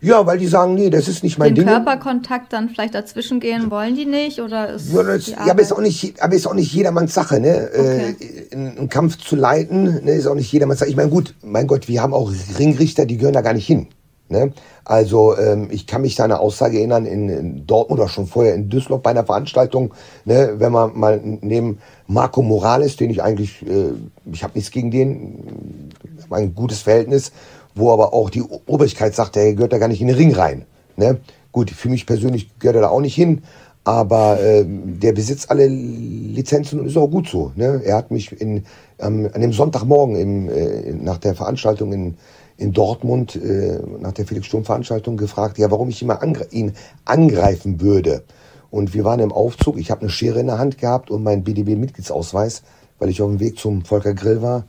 Ja, 0.00 0.24
weil 0.24 0.38
die 0.38 0.46
sagen, 0.46 0.74
nee, 0.74 0.88
das 0.88 1.08
ist 1.08 1.24
nicht 1.24 1.36
mein 1.36 1.52
Den 1.52 1.66
Ding. 1.66 1.74
Körperkontakt 1.74 2.52
dann 2.52 2.68
vielleicht 2.68 2.94
dazwischen 2.94 3.40
gehen 3.40 3.72
wollen 3.72 3.96
die 3.96 4.06
nicht 4.06 4.40
oder 4.40 4.74
ist 4.74 4.92
ja, 4.92 5.02
das, 5.02 5.26
ja 5.26 5.38
aber 5.50 5.62
ist 5.62 5.72
auch 5.72 5.80
nicht, 5.80 6.22
aber 6.22 6.34
ist 6.36 6.46
auch 6.46 6.54
nicht 6.54 6.72
jedermanns 6.72 7.12
Sache, 7.12 7.40
ne? 7.40 7.70
Okay. 7.74 8.16
Äh, 8.52 8.54
einen 8.54 8.88
Kampf 8.88 9.18
zu 9.18 9.34
leiten, 9.34 10.04
ne, 10.04 10.12
ist 10.12 10.28
auch 10.28 10.36
nicht 10.36 10.52
jedermanns 10.52 10.78
Sache. 10.78 10.90
Ich 10.90 10.96
meine, 10.96 11.10
gut, 11.10 11.34
mein 11.42 11.66
Gott, 11.66 11.88
wir 11.88 12.00
haben 12.00 12.14
auch 12.14 12.30
Ringrichter, 12.56 13.04
die 13.04 13.16
gehören 13.16 13.34
da 13.34 13.40
gar 13.40 13.54
nicht 13.54 13.66
hin. 13.66 13.88
Ne? 14.28 14.52
Also 14.84 15.36
ähm, 15.36 15.68
ich 15.70 15.86
kann 15.86 16.02
mich 16.02 16.14
da 16.14 16.24
eine 16.24 16.40
Aussage 16.40 16.78
erinnern 16.78 17.04
in, 17.04 17.28
in, 17.28 17.66
Dortmund 17.66 18.00
oder 18.00 18.08
schon 18.08 18.26
vorher 18.26 18.54
in 18.54 18.70
Düsseldorf 18.70 19.02
bei 19.02 19.10
einer 19.10 19.24
Veranstaltung, 19.24 19.92
ne, 20.24 20.54
wenn 20.56 20.72
man 20.72 20.98
mal 20.98 21.20
neben 21.22 21.78
Marco 22.06 22.40
Morales, 22.40 22.96
den 22.96 23.10
ich 23.10 23.22
eigentlich, 23.22 23.62
äh, 23.66 23.92
ich 24.32 24.42
habe 24.42 24.54
nichts 24.54 24.70
gegen 24.70 24.90
den, 24.90 25.90
ein 26.30 26.54
gutes 26.54 26.80
Verhältnis, 26.80 27.32
wo 27.74 27.92
aber 27.92 28.14
auch 28.14 28.30
die 28.30 28.42
Obrigkeit 28.42 29.14
sagt, 29.14 29.36
der 29.36 29.54
gehört 29.54 29.72
da 29.72 29.78
gar 29.78 29.88
nicht 29.88 30.00
in 30.00 30.06
den 30.06 30.16
Ring 30.16 30.34
rein. 30.34 30.64
Ne? 30.96 31.18
Gut, 31.52 31.70
für 31.70 31.88
mich 31.88 32.06
persönlich 32.06 32.58
gehört 32.58 32.76
er 32.76 32.82
da 32.82 32.88
auch 32.88 33.00
nicht 33.00 33.14
hin, 33.14 33.42
aber 33.84 34.40
äh, 34.40 34.64
der 34.66 35.12
besitzt 35.12 35.50
alle 35.50 35.66
Lizenzen 35.66 36.80
und 36.80 36.86
ist 36.86 36.96
auch 36.96 37.08
gut 37.08 37.28
so. 37.28 37.52
Ne? 37.56 37.82
Er 37.84 37.96
hat 37.96 38.10
mich 38.10 38.32
in, 38.40 38.64
ähm, 38.98 39.28
an 39.32 39.40
dem 39.40 39.52
Sonntagmorgen 39.52 40.16
im, 40.16 40.48
äh, 40.48 40.92
nach 40.92 41.18
der 41.18 41.34
Veranstaltung 41.34 41.92
in 41.92 42.16
in 42.56 42.72
Dortmund 42.72 43.36
äh, 43.36 43.78
nach 44.00 44.12
der 44.12 44.26
Felix-Sturm-Veranstaltung 44.26 45.16
gefragt, 45.16 45.58
ja, 45.58 45.70
warum 45.70 45.88
ich 45.88 46.02
ihn, 46.02 46.10
angre 46.10 46.46
ihn 46.50 46.72
angreifen 47.04 47.80
würde. 47.80 48.22
Und 48.70 48.94
wir 48.94 49.04
waren 49.04 49.20
im 49.20 49.32
Aufzug, 49.32 49.78
ich 49.78 49.90
habe 49.90 50.02
eine 50.02 50.10
Schere 50.10 50.40
in 50.40 50.46
der 50.46 50.58
Hand 50.58 50.78
gehabt 50.78 51.10
und 51.10 51.22
meinen 51.22 51.44
BDB-Mitgliedsausweis, 51.44 52.62
weil 52.98 53.08
ich 53.08 53.22
auf 53.22 53.30
dem 53.30 53.40
Weg 53.40 53.58
zum 53.58 53.84
Volker 53.84 54.14
Grill 54.14 54.42
war, 54.42 54.64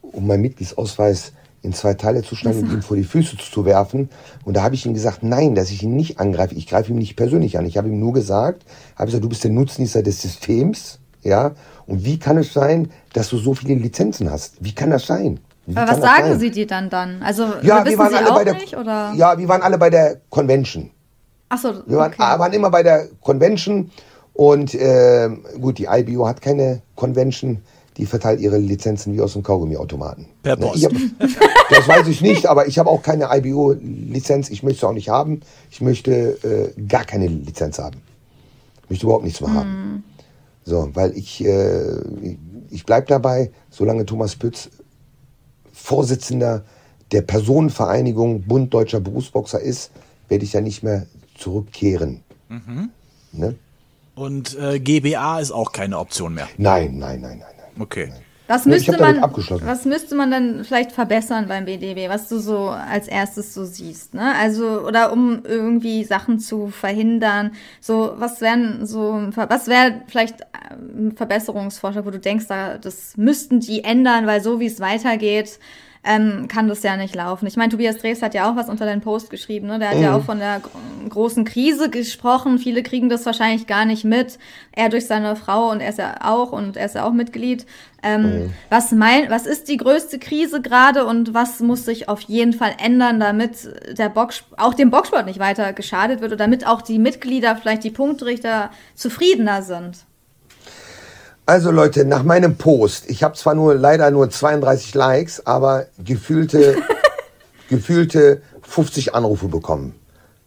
um 0.00 0.26
meinen 0.26 0.42
Mitgliedsausweis 0.42 1.32
in 1.62 1.72
zwei 1.72 1.94
Teile 1.94 2.22
zu 2.22 2.36
schneiden 2.36 2.62
und 2.62 2.72
ihm 2.72 2.82
vor 2.82 2.96
die 2.96 3.04
Füße 3.04 3.36
zu 3.36 3.64
werfen. 3.64 4.10
Und 4.44 4.56
da 4.56 4.62
habe 4.62 4.74
ich 4.74 4.86
ihm 4.86 4.94
gesagt, 4.94 5.22
nein, 5.22 5.54
dass 5.54 5.70
ich 5.70 5.82
ihn 5.82 5.96
nicht 5.96 6.20
angreife. 6.20 6.54
Ich 6.54 6.66
greife 6.66 6.92
ihm 6.92 6.98
nicht 6.98 7.16
persönlich 7.16 7.58
an. 7.58 7.66
Ich 7.66 7.76
habe 7.76 7.88
ihm 7.88 7.98
nur 7.98 8.12
gesagt, 8.12 8.64
habe 8.94 9.06
gesagt, 9.06 9.24
du 9.24 9.28
bist 9.28 9.44
der 9.44 9.50
Nutznießer 9.50 10.02
des 10.02 10.22
Systems, 10.22 11.00
ja. 11.22 11.52
Und 11.86 12.04
wie 12.04 12.18
kann 12.18 12.38
es 12.38 12.52
sein, 12.52 12.90
dass 13.12 13.28
du 13.30 13.38
so 13.38 13.54
viele 13.54 13.74
Lizenzen 13.74 14.30
hast? 14.30 14.56
Wie 14.60 14.72
kann 14.72 14.90
das 14.90 15.06
sein? 15.06 15.40
Aber 15.74 15.90
was 15.92 16.00
sagen 16.00 16.28
sein? 16.30 16.38
Sie 16.38 16.50
dir 16.50 16.66
dann 16.66 16.88
dann? 16.90 17.22
Also 17.22 17.44
ja, 17.62 17.84
wir 17.84 17.98
waren 17.98 18.10
Sie 18.10 18.16
alle 18.16 18.32
bei 18.32 18.44
der, 18.44 18.54
nicht, 18.54 18.76
oder? 18.76 19.12
Ja, 19.14 19.38
wir 19.38 19.48
waren 19.48 19.62
alle 19.62 19.78
bei 19.78 19.90
der 19.90 20.20
Convention. 20.30 20.90
Ach 21.50 21.58
so, 21.58 21.74
wir 21.86 21.96
waren, 21.98 22.12
okay. 22.12 22.18
waren 22.20 22.52
immer 22.52 22.70
bei 22.70 22.82
der 22.82 23.08
Convention 23.22 23.90
und 24.34 24.74
äh, 24.74 25.28
gut, 25.60 25.78
die 25.78 25.86
IBO 25.90 26.26
hat 26.26 26.40
keine 26.40 26.82
Convention, 26.94 27.62
die 27.96 28.06
verteilt 28.06 28.40
ihre 28.40 28.58
Lizenzen 28.58 29.14
wie 29.14 29.20
aus 29.20 29.32
dem 29.32 29.42
Kaugummiautomaten. 29.42 30.26
Per 30.42 30.56
Ne, 30.56 30.66
Post. 30.66 30.84
hab, 30.84 30.92
das 31.70 31.88
weiß 31.88 32.06
ich 32.08 32.20
nicht, 32.20 32.46
aber 32.46 32.66
ich 32.66 32.78
habe 32.78 32.88
auch 32.88 33.02
keine 33.02 33.28
IBO-Lizenz. 33.36 34.50
Ich 34.50 34.62
möchte 34.62 34.80
sie 34.80 34.86
auch 34.86 34.92
nicht 34.92 35.08
haben. 35.08 35.40
Ich 35.70 35.80
möchte 35.80 36.74
äh, 36.76 36.80
gar 36.82 37.04
keine 37.04 37.26
Lizenz 37.26 37.78
haben. 37.78 38.00
Ich 38.84 38.90
möchte 38.90 39.06
überhaupt 39.06 39.24
nichts 39.24 39.40
mehr 39.40 39.52
haben. 39.52 40.04
So, 40.64 40.90
weil 40.94 41.16
ich, 41.16 41.44
äh, 41.44 41.98
ich 42.70 42.84
bleibe 42.84 43.06
dabei, 43.06 43.50
solange 43.70 44.04
Thomas 44.06 44.36
Pütz 44.36 44.68
Vorsitzender 45.78 46.64
der 47.12 47.22
Personenvereinigung 47.22 48.42
Bund 48.42 48.74
Deutscher 48.74 49.00
Berufsboxer 49.00 49.60
ist, 49.60 49.90
werde 50.28 50.44
ich 50.44 50.52
ja 50.52 50.60
nicht 50.60 50.82
mehr 50.82 51.06
zurückkehren. 51.36 52.22
Ne? 53.32 53.54
Und 54.14 54.58
äh, 54.58 54.80
GBA 54.80 55.40
ist 55.40 55.52
auch 55.52 55.72
keine 55.72 55.98
Option 55.98 56.34
mehr. 56.34 56.48
Nein, 56.58 56.98
nein, 56.98 57.20
nein, 57.20 57.38
nein, 57.38 57.54
nein. 57.56 57.82
Okay. 57.82 58.12
Was 58.48 58.64
Nee, 58.64 58.76
müsste 58.76 58.92
damit 58.92 59.20
man, 59.20 59.60
was 59.66 59.84
müsste 59.84 60.14
man 60.14 60.30
dann 60.30 60.64
vielleicht 60.64 60.92
verbessern 60.92 61.48
beim 61.48 61.66
BDB, 61.66 62.08
was 62.08 62.28
du 62.28 62.38
so 62.38 62.70
als 62.70 63.06
erstes 63.06 63.52
so 63.52 63.66
siehst, 63.66 64.14
ne? 64.14 64.34
Also 64.34 64.80
oder 64.86 65.12
um 65.12 65.42
irgendwie 65.44 66.02
Sachen 66.02 66.40
zu 66.40 66.68
verhindern, 66.68 67.52
so 67.80 68.14
was 68.16 68.40
wären 68.40 68.86
so, 68.86 69.20
was 69.34 69.68
wäre 69.68 70.00
vielleicht 70.06 70.36
ein 70.70 71.12
Verbesserungsvorschlag, 71.14 72.06
wo 72.06 72.10
du 72.10 72.18
denkst, 72.18 72.46
da 72.48 72.78
das 72.78 73.18
müssten 73.18 73.60
die 73.60 73.84
ändern, 73.84 74.26
weil 74.26 74.42
so 74.42 74.60
wie 74.60 74.66
es 74.66 74.80
weitergeht, 74.80 75.58
ähm, 76.04 76.46
kann 76.48 76.68
das 76.68 76.82
ja 76.82 76.96
nicht 76.96 77.14
laufen. 77.14 77.46
Ich 77.46 77.56
meine, 77.56 77.70
Tobias 77.70 77.98
Dreves 77.98 78.22
hat 78.22 78.34
ja 78.34 78.50
auch 78.50 78.56
was 78.56 78.68
unter 78.68 78.84
deinen 78.86 79.00
Post 79.00 79.30
geschrieben, 79.30 79.66
ne? 79.66 79.78
Der 79.78 79.90
hat 79.90 79.98
ja 79.98 80.14
auch 80.14 80.24
von 80.24 80.38
der 80.38 80.60
gro- 80.60 81.08
großen 81.08 81.44
Krise 81.44 81.90
gesprochen. 81.90 82.58
Viele 82.58 82.82
kriegen 82.82 83.08
das 83.08 83.26
wahrscheinlich 83.26 83.66
gar 83.66 83.84
nicht 83.84 84.04
mit. 84.04 84.38
Er 84.72 84.88
durch 84.88 85.06
seine 85.06 85.36
Frau 85.36 85.70
und 85.70 85.80
er 85.80 85.88
ist 85.90 85.98
ja 85.98 86.16
auch 86.22 86.52
und 86.52 86.76
er 86.76 86.86
ist 86.86 86.94
ja 86.94 87.04
auch 87.04 87.12
Mitglied. 87.12 87.66
Ähm, 88.02 88.54
was 88.70 88.92
mein, 88.92 89.28
was 89.28 89.44
ist 89.46 89.68
die 89.68 89.76
größte 89.76 90.18
Krise 90.20 90.62
gerade 90.62 91.04
und 91.04 91.34
was 91.34 91.58
muss 91.60 91.84
sich 91.84 92.08
auf 92.08 92.20
jeden 92.20 92.52
Fall 92.52 92.74
ändern, 92.82 93.18
damit 93.18 93.68
der 93.98 94.08
Box, 94.08 94.44
auch 94.56 94.74
dem 94.74 94.90
Boxsport 94.90 95.26
nicht 95.26 95.40
weiter 95.40 95.72
geschadet 95.72 96.20
wird 96.20 96.30
oder 96.32 96.44
damit 96.44 96.64
auch 96.66 96.80
die 96.80 97.00
Mitglieder, 97.00 97.56
vielleicht 97.56 97.82
die 97.82 97.90
Punktrichter 97.90 98.70
zufriedener 98.94 99.62
sind? 99.62 100.04
Also 101.48 101.70
Leute, 101.70 102.04
nach 102.04 102.24
meinem 102.24 102.56
Post, 102.56 103.04
ich 103.08 103.22
habe 103.22 103.34
zwar 103.34 103.54
nur 103.54 103.74
leider 103.74 104.10
nur 104.10 104.28
32 104.28 104.94
Likes, 104.94 105.46
aber 105.46 105.86
gefühlte, 105.96 106.76
gefühlte 107.70 108.42
50 108.60 109.14
Anrufe 109.14 109.48
bekommen. 109.48 109.94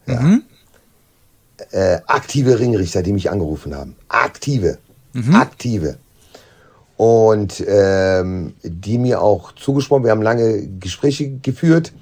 Ja. 0.06 0.38
Äh, 1.72 2.02
aktive 2.06 2.60
Ringrichter, 2.60 3.02
die 3.02 3.14
mich 3.14 3.32
angerufen 3.32 3.76
haben. 3.76 3.96
Aktive. 4.10 4.78
Aktive. 5.34 5.98
Und 6.98 7.64
ähm, 7.68 8.54
die 8.62 9.00
mir 9.00 9.24
auch 9.24 9.54
zugesprochen, 9.54 10.04
wir 10.04 10.12
haben 10.12 10.22
lange 10.22 10.68
Gespräche 10.68 11.32
geführt, 11.32 11.94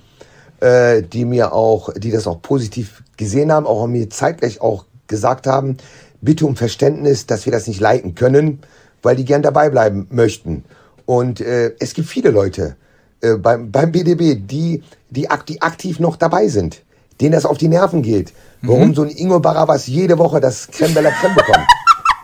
äh, 0.60 1.04
die 1.04 1.24
mir 1.24 1.54
auch, 1.54 1.94
die 1.94 2.12
das 2.12 2.28
auch 2.28 2.42
positiv 2.42 3.02
gesehen 3.16 3.54
haben, 3.54 3.66
auch 3.66 3.88
mir 3.88 4.10
zeitgleich 4.10 4.60
auch 4.60 4.84
gesagt 5.08 5.48
haben, 5.48 5.78
bitte 6.20 6.46
um 6.46 6.58
Verständnis, 6.58 7.28
dass 7.28 7.46
wir 7.46 7.54
das 7.54 7.66
nicht 7.66 7.80
leiten 7.80 8.14
können, 8.14 8.60
weil 9.04 9.16
die 9.16 9.26
gern 9.26 9.42
dabei 9.42 9.70
bleiben 9.70 10.08
möchten. 10.12 10.64
Und 11.06 11.42
äh, 11.42 11.74
es 11.80 11.94
gibt 11.94 12.08
viele 12.08 12.30
Leute 12.32 12.76
äh, 13.22 13.36
beim, 13.36 13.72
beim 13.72 13.92
BDB, 13.92 14.36
die, 14.40 14.84
die, 15.10 15.30
ak 15.30 15.46
die 15.46 15.62
aktiv 15.62 16.00
noch 16.00 16.16
dabei 16.18 16.48
sind, 16.48 16.84
denen 17.20 17.32
das 17.32 17.46
auf 17.46 17.58
die 17.58 17.68
Nerven 17.68 18.02
geht. 18.02 18.34
Warum 18.62 18.94
so 18.94 19.04
ein 19.04 19.10
Ingo 19.10 19.40
Barabas 19.40 19.88
jede 19.88 20.18
Woche 20.18 20.40
das 20.42 20.68
Creme 20.68 20.94
de 20.94 21.04
la 21.04 21.12
Creme 21.12 21.36
bekommt. 21.36 21.66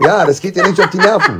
ja, 0.02 0.26
das 0.26 0.42
geht 0.42 0.56
dir 0.58 0.68
nicht 0.68 0.80
auf 0.82 0.90
die 0.90 0.98
Nerven. 0.98 1.40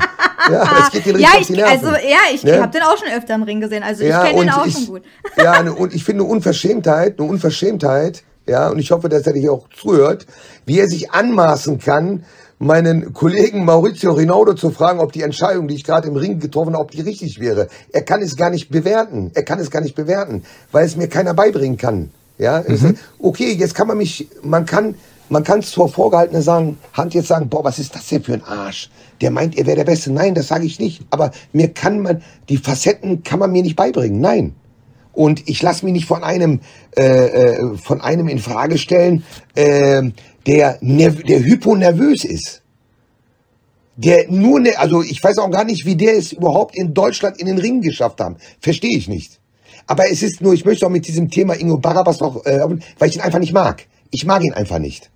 Ja, 0.50 0.64
das 0.64 0.92
geht 0.92 1.06
dir 1.06 1.16
richtig 1.16 1.22
Ja, 1.22 1.30
auf 1.40 1.46
die 1.48 1.54
ich, 1.54 1.60
Nerven. 1.60 1.86
also 1.88 2.08
ja, 2.08 2.18
ich 2.34 2.44
Ne? 2.44 2.62
habe 2.62 2.72
den 2.72 2.82
auch 2.84 2.98
schon 2.98 3.10
öfter 3.10 3.36
im 3.36 3.44
Ring 3.44 3.60
gesehen. 3.60 3.84
Also 3.84 4.04
ich 4.04 4.10
kenne 4.12 4.40
den 4.40 4.50
auch 4.52 4.66
ich, 4.66 4.74
schon 4.74 4.86
gut. 4.88 5.02
Ja, 5.38 5.52
eine, 5.54 5.74
und 5.74 5.94
ich 5.94 6.04
finde 6.06 6.24
eine 6.24 6.32
Unverschämtheit, 6.32 7.20
eine 7.20 7.30
Unverschämtheit, 7.30 8.24
ja, 8.48 8.70
und 8.70 8.80
ich 8.80 8.92
hoffe, 8.92 9.10
dass 9.10 9.26
er 9.28 9.34
dich 9.34 9.50
auch 9.50 9.68
zuhört, 9.70 10.26
wie 10.66 10.80
er 10.80 10.88
sich 10.88 11.12
anmaßen 11.12 11.80
kann, 11.80 12.24
meinen 12.60 13.14
Kollegen 13.14 13.66
Maurizio 13.66 14.14
Rinaldo 14.14 14.54
zu 14.54 14.72
fragen, 14.72 15.00
ob 15.00 15.12
die 15.12 15.22
Entscheidung, 15.24 15.68
die 15.68 15.76
ich 15.76 15.84
gerade 15.84 16.08
im 16.08 16.16
Ring 16.16 16.40
getroffen 16.40 16.74
habe, 16.74 16.84
ob 16.84 16.92
die 16.92 17.02
richtig 17.02 17.40
wäre. 17.40 17.68
Er 17.92 18.04
kann 18.04 18.22
es 18.22 18.36
gar 18.36 18.50
nicht 18.50 18.70
bewerten. 18.70 19.32
Er 19.34 19.44
kann 19.44 19.60
es 19.60 19.70
gar 19.72 19.82
nicht 19.82 19.96
bewerten, 19.96 20.44
weil 20.72 20.86
es 20.86 20.96
mir 20.96 21.08
keiner 21.08 21.34
beibringen 21.34 21.78
kann. 21.78 22.12
Ja, 22.38 22.60
ist- 22.60 22.86
okay, 23.20 23.54
jetzt 23.54 23.76
kann 23.76 23.88
man 23.88 23.98
mich, 23.98 24.28
man 24.44 24.66
kann, 24.66 24.96
man 25.30 25.44
kann 25.44 25.60
es 25.60 25.74
vor 25.74 25.90
vorgehaltener 25.90 26.42
sagen, 26.42 26.78
Hand 26.94 27.14
jetzt 27.14 27.28
sagen, 27.30 27.50
boah, 27.50 27.64
was 27.64 27.80
ist 27.80 27.96
das 27.96 28.08
denn 28.10 28.24
für 28.24 28.34
ein 28.34 28.44
Arsch? 28.44 28.90
Der 29.22 29.32
meint, 29.32 29.58
er 29.58 29.66
wäre 29.66 29.78
der 29.78 29.86
Beste. 29.86 30.12
Nein, 30.12 30.36
das 30.36 30.50
sage 30.50 30.66
ich 30.66 30.80
nicht. 30.80 31.02
Aber 31.10 31.32
mir 31.54 31.70
kann 31.70 32.02
man, 32.02 32.22
die 32.50 32.58
Facetten 32.58 33.24
kann 33.24 33.40
man 33.40 33.52
mir 33.52 33.64
nicht 33.64 33.76
beibringen. 33.78 34.20
Nein. 34.20 34.56
Und 35.16 35.48
ich 35.48 35.62
lasse 35.62 35.86
mich 35.86 35.94
nicht 35.94 36.06
von 36.06 36.24
einem, 36.24 36.60
äh, 36.98 37.04
äh, 37.04 37.78
von 37.78 38.02
einem 38.02 38.28
in 38.28 38.40
Frage 38.40 38.78
stellen, 38.78 39.24
äh, 39.56 40.04
der, 40.46 40.78
der 40.82 41.40
hyponervös 41.44 42.26
ist. 42.26 42.62
Der 43.96 44.30
nur, 44.30 44.60
ne, 44.60 44.78
also 44.78 45.02
ich 45.02 45.24
weiß 45.24 45.38
auch 45.38 45.50
gar 45.50 45.64
nicht, 45.64 45.86
wie 45.86 45.96
der 45.96 46.18
es 46.18 46.34
überhaupt 46.34 46.76
in 46.78 46.94
Deutschland 46.94 47.40
in 47.40 47.48
den 47.48 47.58
Ring 47.58 47.82
geschafft 47.82 48.20
haben. 48.20 48.36
Verstehe 48.60 48.98
ich 48.98 49.08
nicht. 49.08 49.40
Aber 49.88 50.10
es 50.12 50.22
ist 50.22 50.42
nur, 50.42 50.54
ich 50.54 50.66
möchte 50.66 50.86
auch 50.86 50.92
mit 50.92 51.08
diesem 51.08 51.30
Thema 51.30 51.54
Ingo 51.54 51.78
Barabas 51.78 52.20
noch, 52.20 52.46
äh, 52.46 52.60
weil 53.00 53.10
ich 53.10 53.16
ihn 53.16 53.22
einfach 53.22 53.40
nicht 53.40 53.54
mag. 53.54 53.86
Ich 54.12 54.26
mag 54.26 54.44
ihn 54.44 54.54
einfach 54.54 54.80
nicht. 54.80 55.12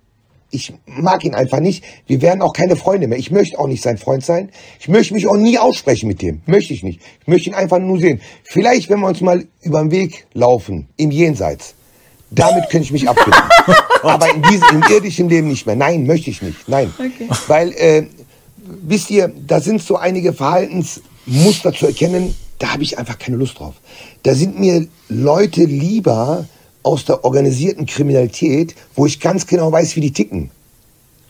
Ich 0.50 0.72
mag 0.86 1.24
ihn 1.24 1.34
einfach 1.34 1.60
nicht. 1.60 1.84
Wir 2.06 2.20
werden 2.22 2.42
auch 2.42 2.52
keine 2.52 2.74
Freunde 2.74 3.06
mehr. 3.06 3.18
Ich 3.18 3.30
möchte 3.30 3.58
auch 3.58 3.68
nicht 3.68 3.82
sein 3.82 3.98
Freund 3.98 4.24
sein. 4.24 4.50
Ich 4.80 4.88
möchte 4.88 5.14
mich 5.14 5.26
auch 5.28 5.36
nie 5.36 5.58
aussprechen 5.58 6.08
mit 6.08 6.22
dem. 6.22 6.42
Möchte 6.46 6.74
ich 6.74 6.82
nicht. 6.82 7.00
Ich 7.20 7.28
möchte 7.28 7.50
ihn 7.50 7.54
einfach 7.54 7.78
nur 7.78 8.00
sehen. 8.00 8.20
Vielleicht, 8.42 8.90
wenn 8.90 9.00
wir 9.00 9.06
uns 9.06 9.20
mal 9.20 9.46
über 9.62 9.80
den 9.80 9.90
Weg 9.92 10.26
laufen, 10.34 10.88
im 10.96 11.10
Jenseits. 11.12 11.74
Damit 12.30 12.68
könnte 12.70 12.84
ich 12.84 12.92
mich 12.92 13.08
abfinden. 13.08 13.42
Aber 14.02 14.32
in 14.32 14.42
diesem, 14.42 14.68
im 14.70 14.82
irdischen 14.90 15.28
Leben 15.28 15.48
nicht 15.48 15.66
mehr. 15.66 15.76
Nein, 15.76 16.06
möchte 16.06 16.30
ich 16.30 16.42
nicht. 16.42 16.68
Nein. 16.68 16.92
Weil, 17.46 17.72
äh, 17.72 18.06
wisst 18.56 19.10
ihr, 19.10 19.32
da 19.46 19.60
sind 19.60 19.82
so 19.82 19.96
einige 19.96 20.32
Verhaltensmuster 20.32 21.72
zu 21.72 21.86
erkennen, 21.86 22.34
da 22.58 22.72
habe 22.72 22.82
ich 22.82 22.98
einfach 22.98 23.18
keine 23.18 23.36
Lust 23.36 23.58
drauf. 23.58 23.74
Da 24.22 24.34
sind 24.34 24.58
mir 24.58 24.86
Leute 25.08 25.64
lieber 25.64 26.46
aus 26.82 27.04
der 27.04 27.24
organisierten 27.24 27.86
Kriminalität, 27.86 28.74
wo 28.94 29.06
ich 29.06 29.20
ganz 29.20 29.46
genau 29.46 29.70
weiß, 29.70 29.96
wie 29.96 30.00
die 30.00 30.12
ticken. 30.12 30.50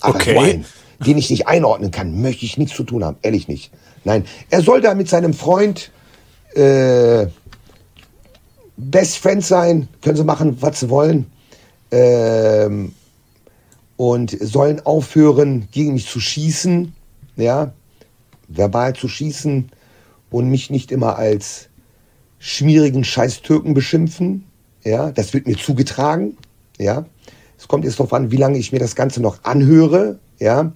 Aber 0.01 0.17
Okay. 0.17 0.39
einen, 0.39 0.65
den 1.05 1.19
ich 1.19 1.31
nicht 1.31 1.49
einordnen 1.49 1.91
kann, 1.91 2.21
möchte 2.21 2.45
ich 2.45 2.57
nichts 2.59 2.77
zu 2.77 2.85
tun 2.85 3.05
haben. 3.05 3.17
Ehrlich 3.23 3.49
nicht. 3.49 3.71
Nein, 4.05 4.25
er 4.49 4.63
soll 4.63 4.81
da 4.81 4.95
mit 4.95 5.09
seinem 5.09 5.35
Freund 5.35 5.91
äh, 6.55 7.27
Best 8.77 9.19
Friend 9.19 9.45
sein, 9.45 9.89
können 10.01 10.17
sie 10.17 10.25
machen, 10.25 10.57
was 10.61 10.81
sie 10.81 10.89
wollen. 10.89 11.27
Ähm, 11.91 12.95
und 13.97 14.37
sollen 14.41 14.81
aufhören, 14.87 15.69
gegen 15.73 15.93
mich 15.93 16.07
zu 16.07 16.21
schießen, 16.21 16.95
ja, 17.37 17.73
verbal 18.49 18.95
zu 18.95 19.09
schießen 19.09 19.71
und 20.31 20.49
mich 20.49 20.71
nicht 20.71 20.91
immer 20.93 21.17
als 21.17 21.69
schmierigen 22.39 23.05
Scheiß-Türken 23.05 23.75
beschimpfen, 23.75 24.47
ja, 24.85 25.11
das 25.11 25.35
wird 25.35 25.47
mir 25.47 25.57
zugetragen, 25.57 26.37
ja. 26.79 27.07
Es 27.59 27.69
kommt 27.69 27.85
jetzt 27.85 27.99
darauf 28.01 28.15
an, 28.15 28.31
wie 28.31 28.37
lange 28.39 28.59
ich 28.59 28.73
mir 28.73 28.79
das 28.79 28.95
Ganze 28.97 29.21
noch 29.21 29.45
anhöre, 29.45 30.19
ja. 30.39 30.73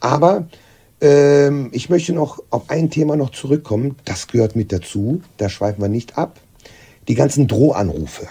Aber 0.00 0.46
ähm, 1.00 1.68
ich 1.72 1.90
möchte 1.90 2.12
noch 2.12 2.42
auf 2.50 2.70
ein 2.70 2.90
Thema 2.90 3.16
noch 3.16 3.30
zurückkommen, 3.30 3.96
das 4.04 4.26
gehört 4.28 4.56
mit 4.56 4.72
dazu, 4.72 5.22
da 5.36 5.48
schweifen 5.48 5.82
wir 5.82 5.88
nicht 5.88 6.18
ab. 6.18 6.40
Die 7.08 7.14
ganzen 7.14 7.46
Drohanrufe. 7.48 8.26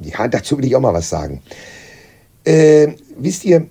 Ja, 0.00 0.28
dazu 0.28 0.58
will 0.58 0.64
ich 0.66 0.76
auch 0.76 0.80
mal 0.80 0.94
was 0.94 1.08
sagen. 1.08 1.42
Äh, 2.44 2.88
wisst 3.18 3.44
ihr, 3.44 3.66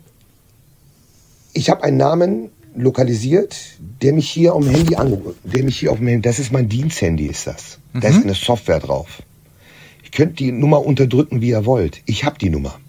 ich 1.53 1.69
habe 1.69 1.83
einen 1.83 1.97
Namen 1.97 2.49
lokalisiert, 2.75 3.55
der 4.01 4.13
mich 4.13 4.29
hier 4.29 4.53
auf 4.53 4.63
dem 4.63 4.73
Handy 4.73 4.95
anruft. 4.95 5.37
Der 5.43 5.63
mich 5.63 5.79
hier 5.79 5.91
auf 5.91 5.97
dem 5.97 6.07
Handy, 6.07 6.21
das 6.21 6.39
ist 6.39 6.51
mein 6.51 6.69
Diensthandy, 6.69 7.25
ist 7.27 7.47
das. 7.47 7.79
Da 7.93 8.09
ist 8.09 8.23
eine 8.23 8.33
Software 8.35 8.79
drauf. 8.79 9.23
Ihr 10.07 10.11
könnt 10.11 10.39
die 10.39 10.53
Nummer 10.53 10.85
unterdrücken, 10.85 11.41
wie 11.41 11.49
ihr 11.49 11.65
wollt. 11.65 12.01
Ich 12.05 12.23
habe 12.23 12.37
die 12.39 12.49
Nummer. 12.49 12.79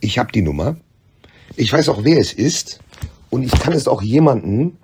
Ich 0.00 0.18
habe 0.18 0.30
die 0.32 0.42
Nummer. 0.42 0.76
Ich 1.56 1.72
weiß 1.72 1.88
auch, 1.88 2.04
wer 2.04 2.18
es 2.18 2.34
ist. 2.34 2.80
Und 3.30 3.42
ich 3.42 3.52
kann 3.52 3.72
es 3.72 3.88
auch 3.88 4.02
jemanden, 4.02 4.76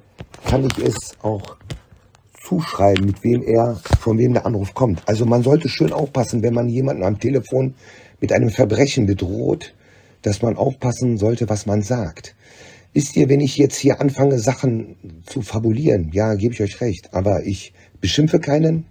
kann 0.47 0.65
ich 0.65 0.79
es 0.79 1.13
auch 1.21 1.59
zuschreiben, 2.43 3.05
mit 3.05 3.23
wem 3.23 3.43
er, 3.43 3.79
von 4.01 4.17
wem 4.17 4.33
der 4.33 4.47
Anruf 4.47 4.73
kommt. 4.73 5.07
Also 5.07 5.27
man 5.27 5.43
sollte 5.43 5.69
schön 5.69 5.93
aufpassen, 5.93 6.43
wenn 6.43 6.55
man 6.55 6.71
jemanden 6.71 7.05
am 7.05 7.21
Telefon 7.21 7.75
mit 8.19 8.33
einem 8.33 8.49
Verbrechen 8.49 9.05
bedroht, 9.05 9.75
dass 10.23 10.41
man 10.41 10.57
aufpassen 10.57 11.19
sollte, 11.19 11.51
was 11.51 11.67
man 11.67 11.83
sagt. 11.83 12.35
Wisst 12.95 13.15
ihr, 13.15 13.29
wenn 13.29 13.41
ich 13.41 13.59
jetzt 13.59 13.77
hier 13.77 14.01
anfange, 14.01 14.39
Sachen 14.39 14.97
zu 15.27 15.43
fabulieren, 15.43 16.13
ja, 16.15 16.35
gebe 16.35 16.55
ich 16.55 16.63
euch 16.63 16.81
recht, 16.81 17.13
aber 17.13 17.45
ich 17.45 17.75
beschimpfe 18.01 18.41
keinen. 18.41 18.87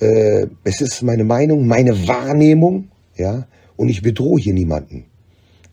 Äh, 0.00 0.46
es 0.64 0.80
ist 0.80 1.02
meine 1.02 1.24
Meinung, 1.24 1.66
meine 1.66 2.08
Wahrnehmung, 2.08 2.88
ja, 3.16 3.46
und 3.76 3.88
ich 3.88 4.02
bedrohe 4.02 4.40
hier 4.40 4.54
niemanden. 4.54 5.04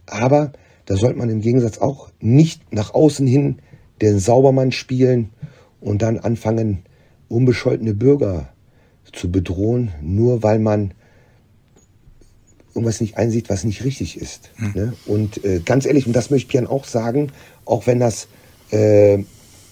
Aber 0.05 0.51
da 0.85 0.95
sollte 0.95 1.17
man 1.17 1.29
im 1.29 1.41
Gegensatz 1.41 1.77
auch 1.77 2.09
nicht 2.19 2.73
nach 2.73 2.93
außen 2.93 3.25
hin 3.25 3.59
den 4.01 4.19
Saubermann 4.19 4.71
spielen 4.71 5.29
und 5.79 6.01
dann 6.01 6.19
anfangen, 6.19 6.83
unbescholtene 7.29 7.93
Bürger 7.93 8.49
zu 9.13 9.31
bedrohen, 9.31 9.91
nur 10.01 10.43
weil 10.43 10.59
man 10.59 10.93
irgendwas 12.73 13.01
nicht 13.01 13.17
einsieht, 13.17 13.49
was 13.49 13.63
nicht 13.63 13.83
richtig 13.83 14.19
ist. 14.19 14.51
Hm. 14.55 14.71
Ne? 14.73 14.93
Und 15.05 15.43
äh, 15.43 15.59
ganz 15.63 15.85
ehrlich, 15.85 16.07
und 16.07 16.13
das 16.13 16.29
möchte 16.29 16.47
ich 16.47 16.53
Jan 16.53 16.67
auch 16.67 16.85
sagen, 16.85 17.31
auch 17.65 17.87
wenn 17.87 17.99
das 17.99 18.27
äh, 18.71 19.23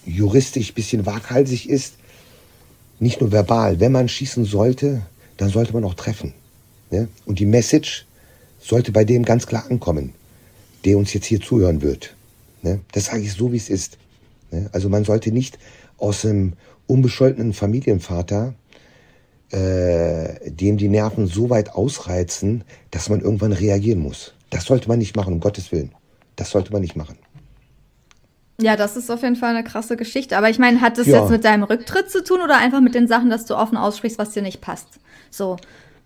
juristisch 0.04 0.70
ein 0.70 0.74
bisschen 0.74 1.06
waghalsig 1.06 1.68
ist, 1.68 1.94
nicht 3.00 3.20
nur 3.20 3.32
verbal, 3.32 3.80
wenn 3.80 3.92
man 3.92 4.08
schießen 4.08 4.44
sollte, 4.44 5.02
dann 5.36 5.48
sollte 5.48 5.72
man 5.72 5.84
auch 5.84 5.94
treffen. 5.94 6.34
Ne? 6.90 7.08
Und 7.24 7.38
die 7.38 7.46
Message 7.46 8.06
sollte 8.60 8.92
bei 8.92 9.04
dem 9.04 9.24
ganz 9.24 9.46
klar 9.46 9.64
ankommen, 9.68 10.12
der 10.84 10.98
uns 10.98 11.12
jetzt 11.12 11.26
hier 11.26 11.40
zuhören 11.40 11.82
wird. 11.82 12.14
Ne? 12.62 12.80
Das 12.92 13.06
sage 13.06 13.22
ich 13.22 13.32
so, 13.32 13.52
wie 13.52 13.56
es 13.56 13.68
ist. 13.68 13.98
Ne? 14.50 14.68
Also 14.72 14.88
man 14.88 15.04
sollte 15.04 15.32
nicht 15.32 15.58
aus 15.98 16.24
einem 16.24 16.52
unbescholtenen 16.86 17.52
Familienvater 17.52 18.54
äh, 19.50 20.50
dem 20.50 20.76
die 20.76 20.88
Nerven 20.88 21.26
so 21.26 21.50
weit 21.50 21.70
ausreizen, 21.74 22.64
dass 22.90 23.08
man 23.08 23.20
irgendwann 23.20 23.52
reagieren 23.52 23.98
muss. 23.98 24.34
Das 24.50 24.64
sollte 24.64 24.88
man 24.88 24.98
nicht 24.98 25.16
machen, 25.16 25.34
um 25.34 25.40
Gottes 25.40 25.72
Willen. 25.72 25.92
Das 26.36 26.50
sollte 26.50 26.72
man 26.72 26.82
nicht 26.82 26.96
machen. 26.96 27.18
Ja, 28.60 28.76
das 28.76 28.96
ist 28.96 29.10
auf 29.10 29.22
jeden 29.22 29.36
Fall 29.36 29.54
eine 29.54 29.64
krasse 29.64 29.96
Geschichte. 29.96 30.36
Aber 30.36 30.50
ich 30.50 30.58
meine, 30.58 30.80
hat 30.80 30.98
das 30.98 31.06
ja. 31.06 31.20
jetzt 31.20 31.30
mit 31.30 31.44
deinem 31.44 31.62
Rücktritt 31.62 32.10
zu 32.10 32.22
tun 32.22 32.40
oder 32.42 32.58
einfach 32.58 32.80
mit 32.80 32.94
den 32.94 33.08
Sachen, 33.08 33.30
dass 33.30 33.46
du 33.46 33.56
offen 33.56 33.76
aussprichst, 33.76 34.18
was 34.18 34.30
dir 34.30 34.42
nicht 34.42 34.60
passt? 34.60 34.88
So. 35.30 35.56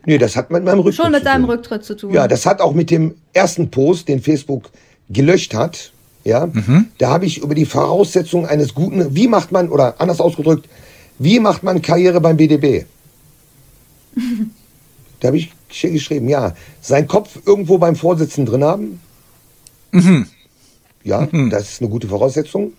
Nee, 0.06 0.18
das 0.18 0.36
hat 0.36 0.50
mit 0.50 0.64
meinem 0.64 0.80
Rücktritt 0.80 1.02
Schon 1.02 1.12
mit 1.12 1.24
deinem 1.24 1.44
Rücktritt 1.44 1.84
zu 1.84 1.96
tun. 1.96 2.12
Ja, 2.12 2.28
das 2.28 2.46
hat 2.46 2.60
auch 2.60 2.74
mit 2.74 2.90
dem 2.90 3.14
ersten 3.32 3.70
Post, 3.70 4.08
den 4.08 4.20
Facebook 4.20 4.70
gelöscht 5.08 5.54
hat. 5.54 5.92
Ja, 6.24 6.46
mhm. 6.46 6.86
da 6.98 7.10
habe 7.10 7.26
ich 7.26 7.42
über 7.42 7.54
die 7.54 7.66
Voraussetzungen 7.66 8.46
eines 8.46 8.74
guten, 8.74 9.14
wie 9.14 9.28
macht 9.28 9.52
man, 9.52 9.68
oder 9.68 10.00
anders 10.00 10.20
ausgedrückt, 10.20 10.68
wie 11.18 11.38
macht 11.38 11.62
man 11.62 11.82
Karriere 11.82 12.20
beim 12.20 12.36
BDB? 12.36 12.86
da 15.20 15.28
habe 15.28 15.36
ich 15.36 15.52
geschrieben, 15.68 16.28
ja, 16.28 16.54
sein 16.80 17.06
Kopf 17.06 17.38
irgendwo 17.44 17.76
beim 17.78 17.94
Vorsitzenden 17.94 18.52
drin 18.52 18.64
haben. 18.64 19.00
Mhm. 19.92 20.26
Ja, 21.04 21.28
mhm. 21.30 21.50
das 21.50 21.70
ist 21.70 21.80
eine 21.80 21.90
gute 21.90 22.08
Voraussetzung. 22.08 22.72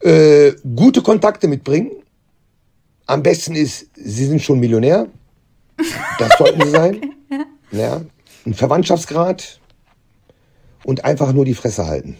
Äh, 0.00 0.52
gute 0.74 1.02
Kontakte 1.02 1.48
mitbringen. 1.48 1.90
Am 3.06 3.22
besten 3.22 3.54
ist, 3.54 3.88
Sie 3.94 4.24
sind 4.24 4.40
schon 4.40 4.60
Millionär. 4.60 5.08
Das 6.18 6.38
sollten 6.38 6.62
Sie 6.62 6.70
sein. 6.70 7.00
Ja. 7.72 8.00
Ein 8.46 8.54
Verwandtschaftsgrad 8.54 9.60
und 10.84 11.04
einfach 11.04 11.32
nur 11.32 11.44
die 11.44 11.54
Fresse 11.54 11.86
halten. 11.86 12.16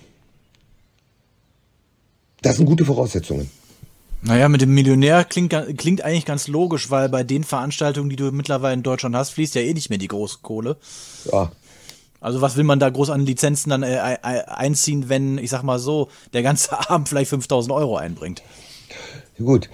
Das 2.43 2.57
sind 2.57 2.67
gute 2.67 2.85
Voraussetzungen. 2.85 3.51
Naja, 4.25 4.49
mit 4.49 4.61
dem 4.61 4.73
Millionär 4.73 5.25
klingt, 5.25 5.55
klingt 5.79 6.03
eigentlich 6.03 6.25
ganz 6.25 6.47
logisch, 6.47 6.91
weil 6.91 7.09
bei 7.09 7.25
den 7.25 7.43
Veranstaltungen, 7.43 8.09
die 8.09 8.17
du 8.17 8.31
mittlerweile 8.31 8.75
in 8.75 8.85
Deutschland 8.85 9.17
hast, 9.17 9.31
fließt 9.31 9.57
ja 9.57 9.63
eh 9.63 9.75
nicht 9.75 9.91
mehr 9.91 9.99
die 9.99 10.09
große 10.09 10.39
Kohle. 10.43 10.77
Ja. 11.31 11.51
Also 12.23 12.41
was 12.41 12.57
will 12.57 12.65
man 12.65 12.79
da 12.79 12.89
groß 12.89 13.11
an 13.11 13.27
Lizenzen 13.27 13.71
dann 13.71 13.83
äh, 13.83 13.97
einziehen, 14.47 15.09
wenn, 15.09 15.39
ich 15.39 15.51
sag 15.51 15.65
mal 15.65 15.79
so, 15.79 16.09
der 16.33 16.43
ganze 16.43 16.73
Abend 16.91 17.09
vielleicht 17.09 17.31
5000 17.31 17.75
Euro 17.75 17.97
einbringt? 17.97 18.43
Gut. 19.39 19.69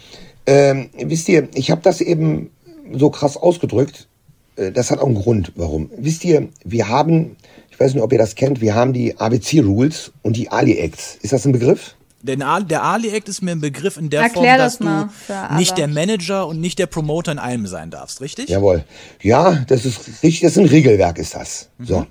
Ähm, 0.47 0.89
wisst 0.97 1.29
ihr, 1.29 1.49
ich 1.55 1.71
habe 1.71 1.83
das 1.83 2.01
eben 2.01 2.51
so 2.93 3.11
krass 3.11 3.37
ausgedrückt. 3.37 4.09
Äh, 4.57 4.73
das 4.73 4.91
hat 4.91 4.99
auch 4.99 5.07
einen 5.07 5.15
Grund, 5.15 5.53
warum. 5.57 5.91
Wisst 5.97 6.25
ihr, 6.25 6.49
wir 6.65 6.89
haben, 6.89 7.37
ich 7.71 7.79
weiß 7.79 7.93
nicht, 7.93 8.03
ob 8.03 8.13
ihr 8.13 8.19
das 8.19 8.35
kennt, 8.35 8.63
wir 8.63 8.75
haben 8.75 8.95
die 8.95 9.19
ABC-Rules 9.19 10.13
und 10.23 10.37
die 10.37 10.51
Ali-Acts. 10.51 11.19
Ist 11.21 11.35
das 11.35 11.45
ein 11.45 11.53
Begriff? 11.53 11.97
Denn 12.21 12.41
der 12.41 12.83
Ali-Act 12.83 13.29
ist 13.29 13.43
mir 13.43 13.53
ein 13.53 13.61
Begriff 13.61 13.97
in 13.97 14.11
der 14.11 14.23
Erklär 14.23 14.57
Form, 14.71 15.09
dass 15.09 15.27
das 15.29 15.51
du 15.51 15.55
nicht 15.55 15.79
der 15.79 15.87
Manager 15.87 16.49
und 16.49 16.61
nicht 16.61 16.79
der 16.81 16.87
Promoter 16.87 17.31
in 17.31 17.39
allem 17.39 17.67
sein 17.69 17.91
darfst, 17.91 18.21
richtig? 18.21 18.49
Jawohl. 18.49 18.85
Ja, 19.23 19.65
das 19.69 19.85
ist 19.85 20.09
richtig, 20.23 20.41
das 20.41 20.53
ist 20.53 20.59
ein 20.59 20.67
Regelwerk, 20.67 21.19
ist 21.19 21.37
das. 21.37 21.69
Mhm. 21.79 21.85
So. 21.85 22.07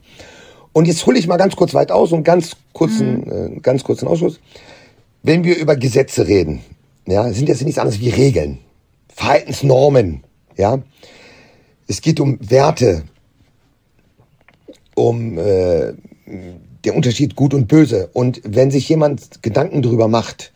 Und 0.71 0.85
jetzt 0.85 1.05
hole 1.05 1.19
ich 1.19 1.27
mal 1.27 1.37
ganz 1.37 1.55
kurz 1.55 1.73
weit 1.73 1.91
aus 1.91 2.13
und 2.13 2.23
ganz 2.23 2.55
kurzen, 2.71 3.21
mhm. 3.21 3.57
äh, 3.57 3.59
ganz 3.59 3.83
kurzen 3.83 4.07
Ausschuss. 4.07 4.39
Wenn 5.23 5.43
wir 5.43 5.57
über 5.57 5.75
Gesetze 5.75 6.25
reden, 6.25 6.61
ja, 7.05 7.29
sind 7.33 7.49
das 7.49 7.61
nichts 7.61 7.79
anderes 7.79 7.99
wie 7.99 8.09
Regeln, 8.09 8.59
Verhaltensnormen, 9.13 10.23
ja. 10.55 10.79
Es 11.87 12.01
geht 12.01 12.19
um 12.19 12.37
Werte, 12.41 13.03
um 14.95 15.37
äh, 15.37 15.93
der 16.87 16.95
Unterschied 16.95 17.35
gut 17.35 17.53
und 17.53 17.67
böse. 17.67 18.09
Und 18.13 18.41
wenn 18.43 18.71
sich 18.71 18.89
jemand 18.89 19.43
Gedanken 19.43 19.81
darüber 19.81 20.07
macht, 20.07 20.51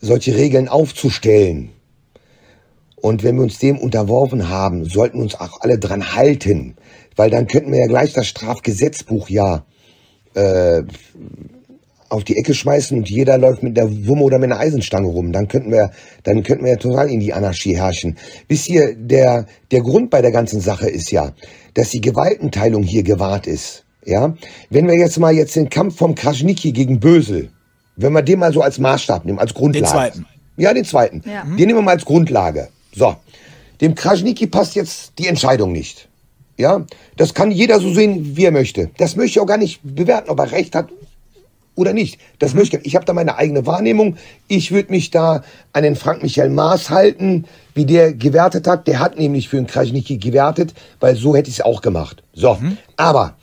solche 0.00 0.34
Regeln 0.34 0.68
aufzustellen, 0.68 1.70
und 2.96 3.22
wenn 3.22 3.36
wir 3.36 3.42
uns 3.42 3.58
dem 3.58 3.76
unterworfen 3.76 4.48
haben, 4.48 4.86
sollten 4.86 5.20
uns 5.20 5.34
auch 5.34 5.60
alle 5.60 5.78
dran 5.78 6.14
halten, 6.16 6.74
weil 7.16 7.28
dann 7.28 7.46
könnten 7.46 7.70
wir 7.70 7.80
ja 7.80 7.86
gleich 7.86 8.14
das 8.14 8.26
Strafgesetzbuch 8.26 9.28
ja 9.28 9.66
äh, 10.32 10.84
auf 12.08 12.24
die 12.24 12.38
Ecke 12.38 12.54
schmeißen 12.54 12.96
und 12.96 13.10
jeder 13.10 13.36
läuft 13.36 13.62
mit 13.62 13.76
der 13.76 13.90
Wumme 14.06 14.22
oder 14.22 14.38
mit 14.38 14.50
einer 14.50 14.58
Eisenstange 14.58 15.08
rum. 15.08 15.32
Dann 15.32 15.48
könnten 15.48 15.70
wir, 15.70 15.90
dann 16.22 16.42
könnten 16.42 16.64
wir 16.64 16.72
ja 16.72 16.78
total 16.78 17.10
in 17.10 17.20
die 17.20 17.34
Anarchie 17.34 17.76
herrschen. 17.76 18.16
Bis 18.48 18.64
hier 18.64 18.94
der 18.96 19.44
der 19.70 19.82
Grund 19.82 20.08
bei 20.08 20.22
der 20.22 20.32
ganzen 20.32 20.60
Sache 20.60 20.88
ist 20.88 21.10
ja, 21.10 21.34
dass 21.74 21.90
die 21.90 22.00
Gewaltenteilung 22.00 22.82
hier 22.84 23.02
gewahrt 23.02 23.46
ist. 23.46 23.83
Ja, 24.06 24.34
wenn 24.70 24.86
wir 24.86 24.98
jetzt 24.98 25.18
mal 25.18 25.32
jetzt 25.32 25.56
den 25.56 25.70
Kampf 25.70 25.96
vom 25.96 26.14
Krasniki 26.14 26.72
gegen 26.72 27.00
Bösel, 27.00 27.50
wenn 27.96 28.12
wir 28.12 28.22
den 28.22 28.38
mal 28.38 28.52
so 28.52 28.60
als 28.60 28.78
Maßstab 28.78 29.24
nehmen, 29.24 29.38
als 29.38 29.54
Grundlage. 29.54 29.84
Den 29.84 29.90
zweiten. 29.90 30.26
Ja, 30.56 30.74
den 30.74 30.84
zweiten. 30.84 31.22
Ja. 31.26 31.44
Den 31.44 31.56
nehmen 31.56 31.76
wir 31.76 31.82
mal 31.82 31.92
als 31.92 32.04
Grundlage. 32.04 32.68
So. 32.94 33.16
Dem 33.80 33.94
Krasniki 33.94 34.46
passt 34.46 34.74
jetzt 34.74 35.12
die 35.18 35.26
Entscheidung 35.26 35.72
nicht. 35.72 36.08
Ja, 36.56 36.84
das 37.16 37.34
kann 37.34 37.50
jeder 37.50 37.80
so 37.80 37.92
sehen, 37.92 38.36
wie 38.36 38.44
er 38.44 38.52
möchte. 38.52 38.90
Das 38.98 39.16
möchte 39.16 39.38
ich 39.38 39.40
auch 39.40 39.46
gar 39.46 39.58
nicht 39.58 39.80
bewerten, 39.82 40.30
ob 40.30 40.38
er 40.38 40.52
recht 40.52 40.76
hat 40.76 40.88
oder 41.74 41.92
nicht. 41.92 42.20
Das 42.38 42.52
mhm. 42.52 42.60
möchte 42.60 42.76
ich. 42.76 42.86
Ich 42.86 42.96
habe 42.96 43.04
da 43.04 43.12
meine 43.12 43.36
eigene 43.36 43.66
Wahrnehmung. 43.66 44.16
Ich 44.46 44.70
würde 44.70 44.92
mich 44.92 45.10
da 45.10 45.42
an 45.72 45.82
den 45.82 45.96
Frank 45.96 46.22
Michael 46.22 46.50
Maas 46.50 46.90
halten, 46.90 47.46
wie 47.74 47.86
der 47.86 48.14
gewertet 48.14 48.68
hat. 48.68 48.86
Der 48.86 49.00
hat 49.00 49.18
nämlich 49.18 49.48
für 49.48 49.56
den 49.56 49.66
Krasniki 49.66 50.18
gewertet, 50.18 50.74
weil 51.00 51.16
so 51.16 51.34
hätte 51.34 51.50
ich 51.50 51.56
es 51.56 51.64
auch 51.64 51.82
gemacht. 51.82 52.22
So, 52.32 52.54
mhm. 52.54 52.78
aber 52.96 53.36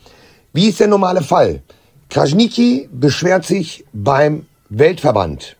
wie 0.53 0.69
ist 0.69 0.79
der 0.79 0.87
normale 0.87 1.21
Fall? 1.21 1.61
Krasniki 2.09 2.89
beschwert 2.91 3.45
sich 3.45 3.85
beim 3.93 4.45
Weltverband. 4.69 5.55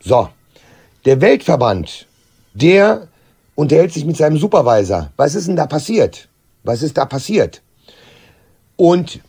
So, 0.00 0.28
der 1.04 1.20
Weltverband, 1.20 2.06
der 2.54 3.08
unterhält 3.54 3.92
sich 3.92 4.04
mit 4.04 4.16
seinem 4.16 4.38
Supervisor. 4.38 5.10
Was 5.16 5.34
ist 5.34 5.48
denn 5.48 5.56
da 5.56 5.66
passiert? 5.66 6.28
Was 6.62 6.82
ist 6.82 6.96
da 6.96 7.06
passiert? 7.06 7.62
Und 8.76 9.20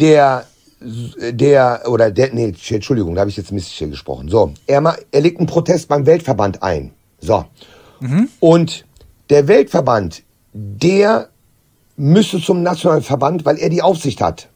der, 0.00 0.46
der, 0.80 1.82
oder 1.86 2.10
der, 2.10 2.32
nee, 2.32 2.54
Entschuldigung, 2.68 3.14
da 3.14 3.20
habe 3.20 3.30
ich 3.30 3.36
jetzt 3.36 3.52
misslich 3.52 3.90
gesprochen. 3.90 4.28
So, 4.28 4.54
er, 4.66 4.96
er 5.10 5.20
legt 5.20 5.38
einen 5.38 5.46
Protest 5.46 5.88
beim 5.88 6.06
Weltverband 6.06 6.62
ein. 6.62 6.92
So. 7.20 7.44
Mhm. 8.00 8.28
Und 8.40 8.84
der 9.28 9.48
Weltverband, 9.48 10.22
der 10.52 11.28
müsste 11.96 12.40
zum 12.40 12.62
nationalen 12.62 13.02
Verband, 13.02 13.44
weil 13.44 13.58
er 13.58 13.68
die 13.68 13.82
Aufsicht 13.82 14.20
hat. 14.20 14.48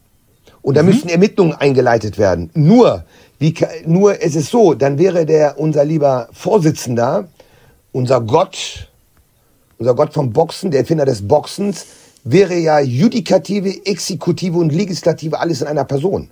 Und 0.62 0.76
da 0.76 0.82
mhm. 0.82 0.88
müssten 0.88 1.08
Ermittlungen 1.08 1.54
eingeleitet 1.54 2.18
werden. 2.18 2.50
Nur, 2.54 3.04
wie, 3.38 3.54
nur 3.86 4.22
es 4.22 4.34
ist 4.34 4.50
so, 4.50 4.74
dann 4.74 4.98
wäre 4.98 5.26
der 5.26 5.58
unser 5.58 5.84
lieber 5.84 6.28
Vorsitzender, 6.32 7.28
unser 7.92 8.20
Gott, 8.20 8.88
unser 9.78 9.94
Gott 9.94 10.12
vom 10.12 10.32
Boxen, 10.32 10.70
der 10.70 10.80
Erfinder 10.80 11.04
des 11.04 11.26
Boxens, 11.26 11.86
wäre 12.24 12.56
ja 12.56 12.80
Judikative, 12.80 13.86
Exekutive 13.86 14.58
und 14.58 14.72
Legislative 14.72 15.38
alles 15.38 15.62
in 15.62 15.68
einer 15.68 15.84
Person. 15.84 16.30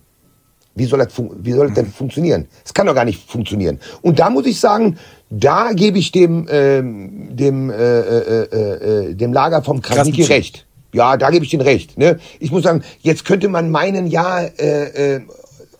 Wie 0.74 0.86
soll 0.86 0.98
das, 0.98 1.08
wie 1.16 1.52
soll 1.52 1.68
das 1.68 1.76
denn 1.76 1.86
funktionieren? 1.86 2.48
Es 2.64 2.74
kann 2.74 2.86
doch 2.86 2.94
gar 2.94 3.04
nicht 3.04 3.30
funktionieren. 3.30 3.78
Und 4.02 4.18
da 4.18 4.28
muss 4.28 4.44
ich 4.46 4.58
sagen, 4.58 4.98
da 5.30 5.72
gebe 5.72 5.98
ich 5.98 6.10
dem, 6.10 6.48
ähm, 6.50 7.36
dem, 7.36 7.70
äh, 7.70 7.74
äh, 7.74 8.42
äh, 8.42 9.10
äh 9.10 9.14
dem 9.14 9.32
Lager 9.32 9.62
vom 9.62 9.80
Krasniki 9.80 10.24
recht. 10.24 10.66
Ja, 10.94 11.16
da 11.16 11.30
gebe 11.30 11.44
ich 11.44 11.52
Ihnen 11.52 11.62
recht. 11.62 11.98
Ne? 11.98 12.18
Ich 12.38 12.52
muss 12.52 12.62
sagen, 12.62 12.82
jetzt 13.02 13.24
könnte 13.24 13.48
man 13.48 13.70
meinen, 13.70 14.06
ja, 14.06 14.40
äh, 14.40 15.16
äh, 15.16 15.20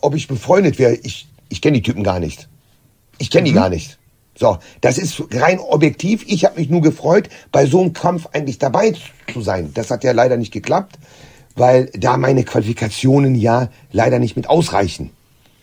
ob 0.01 0.15
ich 0.17 0.29
befreundet 0.29 0.79
wäre. 0.79 0.95
Ich, 1.03 1.29
ich 1.49 1.62
kenne 1.62 1.77
die 1.77 1.83
Typen 1.83 2.03
gar 2.03 2.19
nicht. 2.19 2.49
Ich 3.19 3.31
kenne 3.31 3.45
die 3.45 3.53
mhm. 3.53 3.57
gar 3.57 3.69
nicht. 3.69 3.99
So, 4.37 4.59
das 4.81 4.99
ist 4.99 5.23
rein 5.33 5.61
objektiv. 5.61 6.25
Ich 6.27 6.45
habe 6.45 6.59
mich 6.59 6.69
nur 6.69 6.83
gefreut, 6.83 7.29
bei 7.53 7.67
so 7.67 7.81
einem 7.81 7.93
Kampf 7.93 8.27
eigentlich 8.33 8.59
dabei 8.59 8.95
zu 9.33 9.41
sein. 9.41 9.71
Das 9.75 9.91
hat 9.93 10.03
ja 10.03 10.11
leider 10.11 10.37
nicht 10.37 10.53
geklappt, 10.53 10.99
weil 11.55 11.87
da 11.97 12.17
meine 12.17 12.43
Qualifikationen 12.43 13.37
ja 13.37 13.69
leider 13.93 14.19
nicht 14.19 14.37
mit 14.37 14.49
ausreichen. 14.49 15.11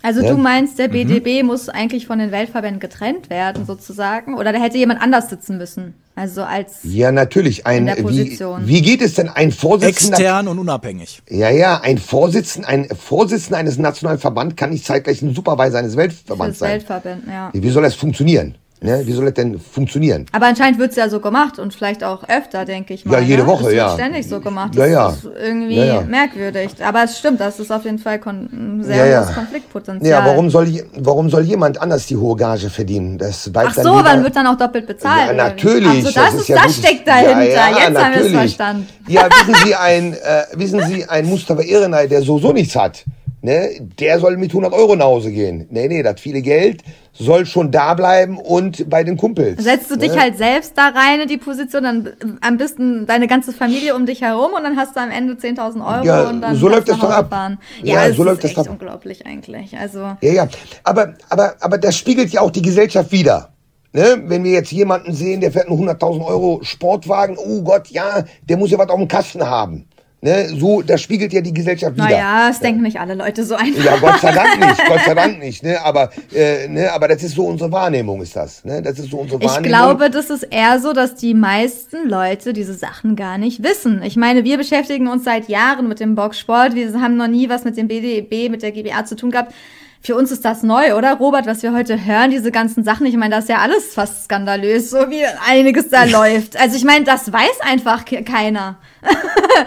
Also 0.03 0.21
ja? 0.21 0.31
du 0.31 0.37
meinst, 0.37 0.79
der 0.79 0.87
BDB 0.87 1.41
mhm. 1.41 1.47
muss 1.47 1.69
eigentlich 1.69 2.07
von 2.07 2.19
den 2.19 2.31
Weltverbänden 2.31 2.79
getrennt 2.79 3.29
werden, 3.29 3.65
sozusagen? 3.65 4.37
Oder 4.37 4.51
da 4.51 4.59
hätte 4.59 4.77
jemand 4.77 5.01
anders 5.01 5.29
sitzen 5.29 5.57
müssen? 5.57 5.93
Also 6.15 6.43
als 6.43 6.79
ja 6.83 7.11
natürlich 7.11 7.65
ein 7.65 7.87
wie, 7.87 8.37
wie 8.67 8.81
geht 8.81 9.01
es 9.01 9.13
denn 9.13 9.29
ein 9.29 9.51
Vorsitzender 9.51 10.17
extern 10.17 10.47
und 10.49 10.59
unabhängig 10.59 11.21
ja 11.29 11.49
ja 11.49 11.79
ein 11.81 11.97
Vorsitzender 11.97 12.67
ein 12.67 12.89
Vorsitzender 12.89 13.57
eines 13.57 13.77
nationalen 13.77 14.19
Verbands 14.19 14.57
kann 14.57 14.71
nicht 14.71 14.85
zeitgleich 14.85 15.21
ein 15.21 15.33
Supervisor 15.33 15.79
eines 15.79 15.95
Weltverbands 15.95 16.59
sein 16.59 16.71
Weltverband, 16.71 17.23
ja. 17.27 17.49
wie 17.53 17.69
soll 17.69 17.83
das 17.83 17.95
funktionieren 17.95 18.55
Ne? 18.83 19.03
Wie 19.05 19.11
soll 19.11 19.25
das 19.25 19.35
denn 19.35 19.59
funktionieren? 19.59 20.25
Aber 20.31 20.47
anscheinend 20.47 20.79
wird 20.79 20.89
es 20.89 20.95
ja 20.95 21.07
so 21.07 21.19
gemacht 21.19 21.59
und 21.59 21.71
vielleicht 21.71 22.03
auch 22.03 22.23
öfter, 22.27 22.65
denke 22.65 22.95
ich 22.95 23.05
mal. 23.05 23.13
Ja, 23.13 23.19
jede 23.19 23.43
ne? 23.43 23.47
Woche, 23.47 23.65
das 23.65 23.73
ja. 23.73 23.85
Wird 23.89 23.99
ständig 23.99 24.27
so 24.27 24.39
gemacht. 24.39 24.71
Das 24.75 24.87
ja, 24.87 24.91
ja. 24.91 25.09
ist 25.09 25.29
irgendwie 25.39 25.75
ja, 25.75 25.85
ja. 25.85 26.01
merkwürdig. 26.01 26.71
Aber 26.83 27.03
es 27.03 27.19
stimmt, 27.19 27.39
das 27.39 27.59
ist 27.59 27.71
auf 27.71 27.85
jeden 27.85 27.99
Fall 27.99 28.19
ein 28.25 28.83
sehr 28.83 29.05
ja, 29.05 29.23
hohes 29.23 29.35
Konfliktpotenzial. 29.35 30.09
Ja, 30.09 30.25
warum 30.25 30.49
soll, 30.49 30.83
warum 30.97 31.29
soll 31.29 31.43
jemand 31.43 31.79
anders 31.79 32.07
die 32.07 32.17
hohe 32.17 32.35
Gage 32.35 32.71
verdienen? 32.71 33.19
Das 33.19 33.51
Ach 33.53 33.71
so, 33.75 34.01
dann 34.01 34.23
wird 34.23 34.35
dann 34.35 34.47
auch 34.47 34.57
doppelt 34.57 34.87
bezahlt. 34.87 35.27
Ja, 35.27 35.33
natürlich. 35.33 35.87
Ach 35.87 35.95
so, 35.97 36.01
das, 36.01 36.13
das, 36.13 36.33
ist, 36.33 36.49
ja 36.49 36.63
das 36.63 36.77
steckt 36.77 37.07
dahinter. 37.07 37.43
Jetzt 37.43 37.55
natürlich. 37.55 38.03
haben 38.03 38.13
wir 38.15 38.25
es 38.25 38.31
verstanden. 38.31 38.87
Ja, 39.07 39.29
wissen 39.29 39.55
Sie, 39.63 39.75
ein, 39.75 40.13
äh, 40.13 40.43
wissen 40.53 40.81
Sie, 40.87 41.05
ein 41.07 41.27
Mustafa 41.27 41.61
Irrenay, 41.61 42.07
der 42.07 42.23
so 42.23 42.39
so 42.39 42.51
nichts 42.51 42.75
hat, 42.75 43.03
ne, 43.41 43.69
der 43.99 44.19
soll 44.19 44.37
mit 44.37 44.51
100 44.51 44.73
Euro 44.73 44.95
nach 44.95 45.05
Hause 45.05 45.31
gehen. 45.31 45.67
Nee, 45.69 45.87
nee, 45.87 46.03
das 46.03 46.19
viele 46.19 46.41
Geld 46.41 46.83
soll 47.13 47.45
schon 47.45 47.71
da 47.71 47.93
bleiben 47.93 48.37
und 48.37 48.89
bei 48.89 49.03
den 49.03 49.17
Kumpels. 49.17 49.63
Setzt 49.63 49.91
du 49.91 49.95
ne? 49.95 50.07
dich 50.07 50.17
halt 50.17 50.37
selbst 50.37 50.77
da 50.77 50.89
rein 50.89 51.21
in 51.21 51.27
die 51.27 51.37
Position, 51.37 51.83
dann 51.83 52.09
am 52.41 52.57
besten 52.57 53.05
deine 53.05 53.27
ganze 53.27 53.51
Familie 53.51 53.95
um 53.95 54.05
dich 54.05 54.21
herum 54.21 54.51
und 54.55 54.63
dann 54.63 54.77
hast 54.77 54.95
du 54.95 55.01
am 55.01 55.11
Ende 55.11 55.33
10.000 55.33 55.85
Euro 55.85 56.05
ja, 56.05 56.29
und 56.29 56.41
dann 56.41 56.55
so 56.55 56.69
läuft 56.69 56.89
das 56.89 56.99
doch 56.99 57.09
ab. 57.09 57.29
Fahren. 57.29 57.59
Ja, 57.83 58.07
ja 58.07 58.13
so 58.13 58.23
läuft 58.23 58.43
das 58.43 58.53
doch. 58.53 58.67
unglaublich 58.67 59.25
eigentlich. 59.25 59.77
Also 59.77 59.99
ja, 60.21 60.31
ja, 60.31 60.47
aber 60.83 61.15
aber 61.29 61.55
aber 61.59 61.77
das 61.77 61.97
spiegelt 61.97 62.29
ja 62.29 62.41
auch 62.41 62.51
die 62.51 62.61
Gesellschaft 62.61 63.11
wider. 63.11 63.49
Ne? 63.93 64.21
Wenn 64.25 64.43
wir 64.43 64.51
jetzt 64.51 64.71
jemanden 64.71 65.13
sehen, 65.13 65.41
der 65.41 65.51
fährt 65.51 65.67
einen 65.67 65.77
100.000 65.77 66.25
Euro 66.25 66.59
Sportwagen, 66.63 67.37
oh 67.37 67.61
Gott, 67.61 67.89
ja, 67.89 68.23
der 68.47 68.55
muss 68.55 68.71
ja 68.71 68.77
was 68.77 68.89
auf 68.89 68.97
dem 68.97 69.07
Kasten 69.07 69.45
haben. 69.45 69.85
Ne, 70.23 70.49
so, 70.49 70.83
das 70.83 71.01
spiegelt 71.01 71.33
ja 71.33 71.41
die 71.41 71.51
Gesellschaft 71.51 71.95
wieder. 71.95 72.05
Naja, 72.05 72.49
es 72.51 72.57
ja. 72.57 72.61
denken 72.61 72.83
nicht 72.83 72.99
alle 72.99 73.15
Leute 73.15 73.43
so 73.43 73.55
einfach. 73.55 73.83
Ja, 73.83 73.97
Gott 73.97 74.19
sei 74.19 74.31
Dank 74.31 74.59
nicht, 74.67 74.85
Gott 74.87 74.99
sei 75.03 75.15
Dank 75.15 75.39
nicht. 75.39 75.63
Ne? 75.63 75.83
Aber, 75.83 76.11
äh, 76.31 76.67
ne, 76.67 76.93
aber 76.93 77.07
das 77.07 77.23
ist 77.23 77.33
so 77.33 77.47
unsere 77.47 77.71
Wahrnehmung, 77.71 78.21
ist 78.21 78.35
das. 78.35 78.63
Ne? 78.63 78.83
Das 78.83 78.99
ist 78.99 79.09
so 79.09 79.17
unsere 79.17 79.41
Wahrnehmung. 79.41 79.63
Ich 79.63 79.67
glaube, 79.67 80.09
das 80.11 80.29
ist 80.29 80.43
eher 80.43 80.79
so, 80.79 80.93
dass 80.93 81.15
die 81.15 81.33
meisten 81.33 82.07
Leute 82.07 82.53
diese 82.53 82.75
Sachen 82.75 83.15
gar 83.15 83.39
nicht 83.39 83.63
wissen. 83.63 84.03
Ich 84.03 84.15
meine, 84.15 84.43
wir 84.43 84.57
beschäftigen 84.57 85.07
uns 85.07 85.23
seit 85.23 85.49
Jahren 85.49 85.87
mit 85.87 85.99
dem 85.99 86.13
Boxsport. 86.13 86.75
Wir 86.75 86.93
haben 87.01 87.17
noch 87.17 87.27
nie 87.27 87.49
was 87.49 87.63
mit 87.63 87.75
dem 87.75 87.87
BDB, 87.87 88.51
mit 88.51 88.61
der 88.61 88.71
GBA 88.71 89.05
zu 89.05 89.15
tun 89.15 89.31
gehabt. 89.31 89.55
Für 90.03 90.15
uns 90.15 90.31
ist 90.31 90.43
das 90.43 90.63
neu, 90.63 90.95
oder 90.95 91.15
Robert, 91.17 91.45
was 91.45 91.61
wir 91.61 91.73
heute 91.73 92.03
hören, 92.03 92.31
diese 92.31 92.51
ganzen 92.51 92.83
Sachen. 92.83 93.05
Ich 93.05 93.15
meine, 93.15 93.35
das 93.35 93.43
ist 93.43 93.49
ja 93.49 93.59
alles 93.59 93.93
fast 93.93 94.23
skandalös, 94.23 94.89
so 94.89 94.97
wie 95.11 95.23
einiges 95.47 95.89
da 95.89 96.03
läuft. 96.05 96.57
Also 96.57 96.75
ich 96.75 96.83
meine, 96.83 97.05
das 97.05 97.31
weiß 97.31 97.61
einfach 97.61 98.03
keiner. 98.25 98.77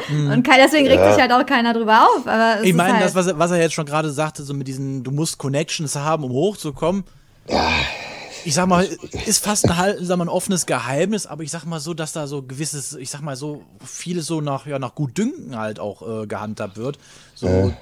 Hm. 0.08 0.30
Und 0.32 0.48
deswegen 0.48 0.88
regt 0.88 1.00
ja. 1.00 1.12
sich 1.12 1.22
halt 1.22 1.30
auch 1.30 1.46
keiner 1.46 1.72
drüber 1.72 2.08
auf. 2.08 2.26
Aber 2.26 2.64
ich 2.64 2.74
meine, 2.74 2.94
halt 2.94 3.04
das, 3.04 3.14
was 3.14 3.28
er, 3.28 3.38
was 3.38 3.52
er 3.52 3.60
jetzt 3.60 3.74
schon 3.74 3.86
gerade 3.86 4.10
sagte, 4.10 4.42
so 4.42 4.54
mit 4.54 4.66
diesen, 4.66 5.04
du 5.04 5.12
musst 5.12 5.38
Connections 5.38 5.94
haben, 5.94 6.24
um 6.24 6.32
hochzukommen. 6.32 7.04
Ja. 7.48 7.70
Ich 8.44 8.54
sag 8.54 8.66
mal, 8.66 8.88
ist 9.26 9.44
fast 9.44 9.70
ein, 9.70 9.96
sag 10.00 10.18
mal, 10.18 10.24
ein 10.24 10.28
offenes 10.28 10.66
Geheimnis, 10.66 11.26
aber 11.26 11.44
ich 11.44 11.50
sag 11.52 11.64
mal 11.64 11.78
so, 11.78 11.94
dass 11.94 12.12
da 12.12 12.26
so 12.26 12.42
gewisses, 12.42 12.94
ich 12.94 13.08
sag 13.08 13.22
mal 13.22 13.36
so, 13.36 13.62
vieles 13.84 14.26
so 14.26 14.40
nach, 14.40 14.66
ja, 14.66 14.80
nach 14.80 14.96
Gutdünken 14.96 15.56
halt 15.56 15.78
auch 15.78 16.22
äh, 16.22 16.26
gehandhabt 16.26 16.76
wird. 16.76 16.98
So, 17.36 17.46
äh 17.46 17.72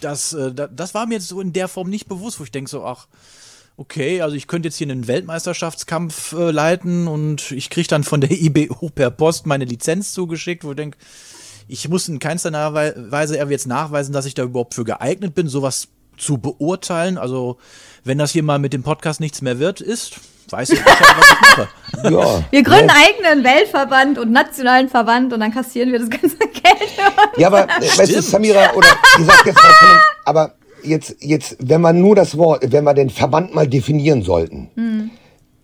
das, 0.00 0.32
äh, 0.32 0.52
das 0.52 0.94
war 0.94 1.06
mir 1.06 1.14
jetzt 1.14 1.28
so 1.28 1.40
in 1.40 1.52
der 1.52 1.68
Form 1.68 1.90
nicht 1.90 2.08
bewusst, 2.08 2.40
wo 2.40 2.44
ich 2.44 2.50
denke 2.50 2.70
so, 2.70 2.84
ach, 2.84 3.06
okay, 3.76 4.22
also 4.22 4.36
ich 4.36 4.48
könnte 4.48 4.68
jetzt 4.68 4.76
hier 4.76 4.88
einen 4.88 5.06
Weltmeisterschaftskampf 5.06 6.32
äh, 6.32 6.50
leiten 6.50 7.06
und 7.06 7.52
ich 7.52 7.70
kriege 7.70 7.88
dann 7.88 8.04
von 8.04 8.20
der 8.20 8.30
IBO 8.42 8.90
per 8.90 9.10
Post 9.10 9.46
meine 9.46 9.64
Lizenz 9.64 10.12
zugeschickt, 10.12 10.64
wo 10.64 10.70
ich 10.70 10.76
denke, 10.76 10.98
ich 11.68 11.88
muss 11.88 12.08
in 12.08 12.18
keinster 12.18 12.50
Weise 12.72 13.36
jetzt 13.36 13.66
nachweisen, 13.66 14.12
dass 14.12 14.24
ich 14.24 14.34
da 14.34 14.42
überhaupt 14.42 14.74
für 14.74 14.84
geeignet 14.84 15.34
bin, 15.34 15.48
sowas 15.48 15.88
zu 16.16 16.38
beurteilen. 16.38 17.18
Also, 17.18 17.58
wenn 18.04 18.18
das 18.18 18.32
hier 18.32 18.42
mal 18.42 18.58
mit 18.58 18.72
dem 18.72 18.82
Podcast 18.82 19.20
nichts 19.20 19.42
mehr 19.42 19.58
wird, 19.58 19.82
ist, 19.82 20.18
weiß 20.52 20.70
ich 20.70 20.78
nicht, 20.78 20.86
was 20.86 21.30
ich 21.30 21.40
mache. 21.40 21.68
Ja. 22.04 22.44
Wir 22.50 22.62
gründen 22.62 22.90
ja. 22.90 22.94
eigenen 23.08 23.44
Weltverband 23.44 24.18
und 24.18 24.30
nationalen 24.30 24.88
Verband 24.88 25.32
und 25.32 25.40
dann 25.40 25.52
kassieren 25.52 25.90
wir 25.90 25.98
das 25.98 26.10
ganze 26.10 26.36
Geld. 26.38 26.90
Ja, 27.36 27.48
aber 27.48 27.64
äh, 27.64 27.80
weißt 27.82 28.14
du, 28.14 28.22
Samira, 28.22 28.72
oder 28.74 28.86
ich 29.18 29.24
sag 29.24 29.44
jetzt 29.44 29.56
mal, 29.56 30.00
aber 30.24 30.54
jetzt, 30.84 31.16
jetzt, 31.20 31.56
wenn 31.58 31.80
man 31.80 32.00
nur 32.00 32.14
das 32.14 32.36
Wort, 32.36 32.70
wenn 32.70 32.84
wir 32.84 32.94
den 32.94 33.10
Verband 33.10 33.52
mal 33.52 33.66
definieren 33.66 34.22
sollten, 34.22 34.70
hm. 34.76 35.10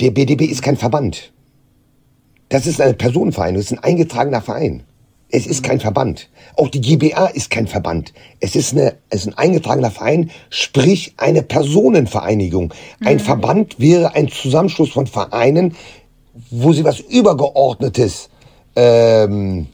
der 0.01 0.11
BDB 0.11 0.47
ist 0.47 0.63
kein 0.63 0.77
Verband. 0.77 1.33
Das 2.49 2.67
ist 2.67 2.81
ein 2.81 2.99
Personenverein, 2.99 3.55
das 3.55 3.67
ist 3.67 3.73
ein 3.73 3.85
eingetragener 3.85 4.41
Verein. 4.41 4.83
Es 5.35 5.49
ist 5.49 5.65
kein 5.65 5.81
Verband. 5.81 6.29
Auch 6.57 6.69
die 6.69 6.81
GBA 6.81 7.27
ist 7.27 7.51
kein 7.51 7.67
Verband. 7.67 8.13
Es 8.39 8.55
ist, 8.55 8.73
eine, 8.73 8.95
es 9.11 9.23
ist 9.23 9.27
ein 9.27 9.37
eingetragener 9.37 9.91
Verein, 9.91 10.31
sprich 10.49 11.15
eine 11.17 11.43
Personenvereinigung. 11.43 12.73
Ein 13.05 13.17
mhm. 13.17 13.21
Verband 13.21 13.81
wäre 13.81 14.15
ein 14.15 14.29
Zusammenschluss 14.29 14.91
von 14.91 15.09
Vereinen, 15.09 15.75
wo 16.51 16.73
sie 16.73 16.85
was 16.85 17.01
Übergeordnetes, 17.01 18.29
ähm, 18.77 19.67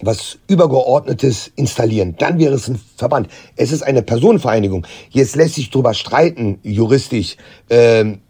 was 0.00 0.38
Übergeordnetes 0.48 1.52
installieren. 1.54 2.14
Dann 2.16 2.38
wäre 2.38 2.54
es 2.54 2.66
ein 2.66 2.80
Verband. 2.96 3.28
Es 3.56 3.72
ist 3.72 3.82
eine 3.82 4.00
Personenvereinigung. 4.00 4.86
Jetzt 5.10 5.36
lässt 5.36 5.56
sich 5.56 5.68
drüber 5.68 5.92
streiten, 5.92 6.60
juristisch. 6.62 7.36
Ähm, 7.68 8.22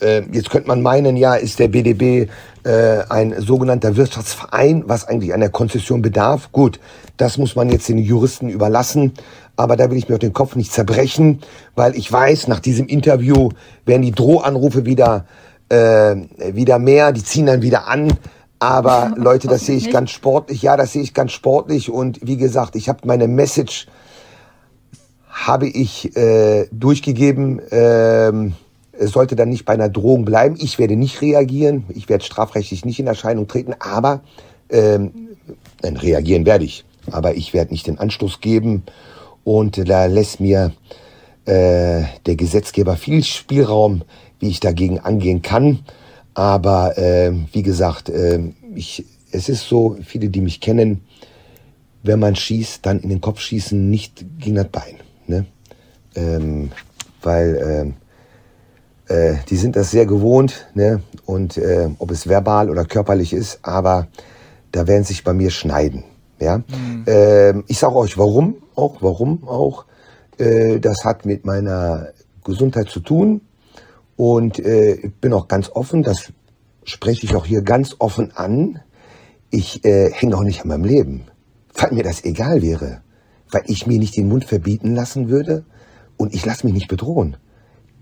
äh, 0.00 0.22
jetzt 0.32 0.50
könnte 0.50 0.68
man 0.68 0.82
meinen, 0.82 1.16
ja, 1.16 1.34
ist 1.34 1.58
der 1.58 1.68
BDB 1.68 2.28
äh, 2.64 3.02
ein 3.08 3.34
sogenannter 3.40 3.96
Wirtschaftsverein, 3.96 4.84
was 4.86 5.06
eigentlich 5.06 5.34
einer 5.34 5.48
Konzession 5.48 6.02
bedarf. 6.02 6.50
Gut, 6.52 6.80
das 7.16 7.38
muss 7.38 7.56
man 7.56 7.70
jetzt 7.70 7.88
den 7.88 7.98
Juristen 7.98 8.48
überlassen. 8.48 9.12
Aber 9.56 9.76
da 9.76 9.90
will 9.90 9.98
ich 9.98 10.08
mir 10.08 10.14
auf 10.14 10.20
den 10.20 10.32
Kopf 10.32 10.56
nicht 10.56 10.72
zerbrechen, 10.72 11.40
weil 11.74 11.94
ich 11.94 12.10
weiß, 12.10 12.48
nach 12.48 12.60
diesem 12.60 12.86
Interview 12.86 13.50
werden 13.84 14.02
die 14.02 14.12
Drohanrufe 14.12 14.86
wieder, 14.86 15.26
äh, 15.68 16.16
wieder 16.52 16.78
mehr, 16.78 17.12
die 17.12 17.22
ziehen 17.22 17.46
dann 17.46 17.62
wieder 17.62 17.86
an. 17.86 18.12
Aber 18.58 19.12
Leute, 19.16 19.48
das 19.48 19.66
sehe 19.66 19.76
ich 19.76 19.90
ganz 19.90 20.10
sportlich. 20.10 20.62
Ja, 20.62 20.76
das 20.76 20.92
sehe 20.92 21.02
ich 21.02 21.14
ganz 21.14 21.32
sportlich. 21.32 21.90
Und 21.90 22.20
wie 22.22 22.36
gesagt, 22.36 22.76
ich 22.76 22.88
habe 22.88 23.00
meine 23.04 23.28
Message 23.28 23.86
habe 25.28 25.66
ich 25.66 26.16
äh, 26.16 26.68
durchgegeben. 26.70 27.60
Ähm, 27.70 28.54
es 28.92 29.12
sollte 29.12 29.36
dann 29.36 29.48
nicht 29.48 29.64
bei 29.64 29.72
einer 29.72 29.88
Drohung 29.88 30.24
bleiben. 30.24 30.56
Ich 30.58 30.78
werde 30.78 30.96
nicht 30.96 31.22
reagieren. 31.22 31.84
Ich 31.88 32.08
werde 32.08 32.24
strafrechtlich 32.24 32.84
nicht 32.84 33.00
in 33.00 33.06
Erscheinung 33.06 33.48
treten. 33.48 33.74
Aber 33.78 34.22
ähm, 34.68 35.12
dann 35.80 35.96
reagieren 35.96 36.46
werde 36.46 36.64
ich. 36.64 36.84
Aber 37.10 37.34
ich 37.34 37.54
werde 37.54 37.72
nicht 37.72 37.86
den 37.86 37.98
Anstoß 37.98 38.40
geben. 38.40 38.84
Und 39.44 39.88
da 39.88 40.06
lässt 40.06 40.40
mir 40.40 40.72
äh, 41.46 42.02
der 42.26 42.36
Gesetzgeber 42.36 42.96
viel 42.96 43.24
Spielraum, 43.24 44.02
wie 44.38 44.48
ich 44.48 44.60
dagegen 44.60 45.00
angehen 45.00 45.42
kann. 45.42 45.80
Aber 46.34 46.96
äh, 46.98 47.32
wie 47.52 47.62
gesagt, 47.62 48.08
äh, 48.08 48.40
ich, 48.74 49.04
es 49.32 49.48
ist 49.48 49.68
so, 49.68 49.96
viele, 50.04 50.28
die 50.28 50.40
mich 50.40 50.60
kennen, 50.60 51.04
wenn 52.02 52.18
man 52.18 52.36
schießt, 52.36 52.84
dann 52.84 53.00
in 53.00 53.08
den 53.08 53.20
Kopf 53.20 53.40
schießen, 53.40 53.90
nicht 53.90 54.24
gegen 54.38 54.56
das 54.56 54.68
Bein. 54.68 54.96
Ne? 55.26 55.46
Ähm, 56.14 56.70
weil 57.22 57.94
äh, 59.12 59.22
äh, 59.32 59.36
die 59.48 59.56
sind 59.56 59.76
das 59.76 59.90
sehr 59.90 60.06
gewohnt, 60.06 60.66
ne? 60.74 61.02
und 61.26 61.58
äh, 61.58 61.88
ob 61.98 62.10
es 62.10 62.28
verbal 62.28 62.70
oder 62.70 62.84
körperlich 62.84 63.32
ist, 63.32 63.58
aber 63.62 64.08
da 64.72 64.86
werden 64.86 65.04
sich 65.04 65.22
bei 65.22 65.34
mir 65.34 65.50
schneiden. 65.50 66.04
Ja? 66.40 66.58
Mhm. 66.58 67.04
Ähm, 67.06 67.64
ich 67.68 67.78
sage 67.78 67.96
euch, 67.96 68.16
warum 68.16 68.56
auch, 68.74 68.96
warum 69.00 69.46
auch. 69.46 69.84
Äh, 70.38 70.80
das 70.80 71.04
hat 71.04 71.26
mit 71.26 71.44
meiner 71.44 72.08
Gesundheit 72.42 72.88
zu 72.88 73.00
tun 73.00 73.42
und 74.16 74.58
äh, 74.58 74.94
ich 74.94 75.14
bin 75.16 75.32
auch 75.34 75.46
ganz 75.46 75.70
offen, 75.70 76.02
das 76.02 76.32
spreche 76.84 77.26
ich 77.26 77.36
auch 77.36 77.44
hier 77.44 77.62
ganz 77.62 77.96
offen 77.98 78.32
an. 78.34 78.80
Ich 79.50 79.84
äh, 79.84 80.10
hänge 80.10 80.36
auch 80.36 80.42
nicht 80.42 80.62
an 80.62 80.68
meinem 80.68 80.84
Leben, 80.84 81.24
weil 81.74 81.92
mir 81.92 82.02
das 82.02 82.24
egal 82.24 82.62
wäre, 82.62 83.02
weil 83.50 83.62
ich 83.66 83.86
mir 83.86 83.98
nicht 83.98 84.16
den 84.16 84.28
Mund 84.28 84.46
verbieten 84.46 84.94
lassen 84.94 85.28
würde 85.28 85.64
und 86.16 86.34
ich 86.34 86.46
lasse 86.46 86.66
mich 86.66 86.74
nicht 86.74 86.88
bedrohen. 86.88 87.36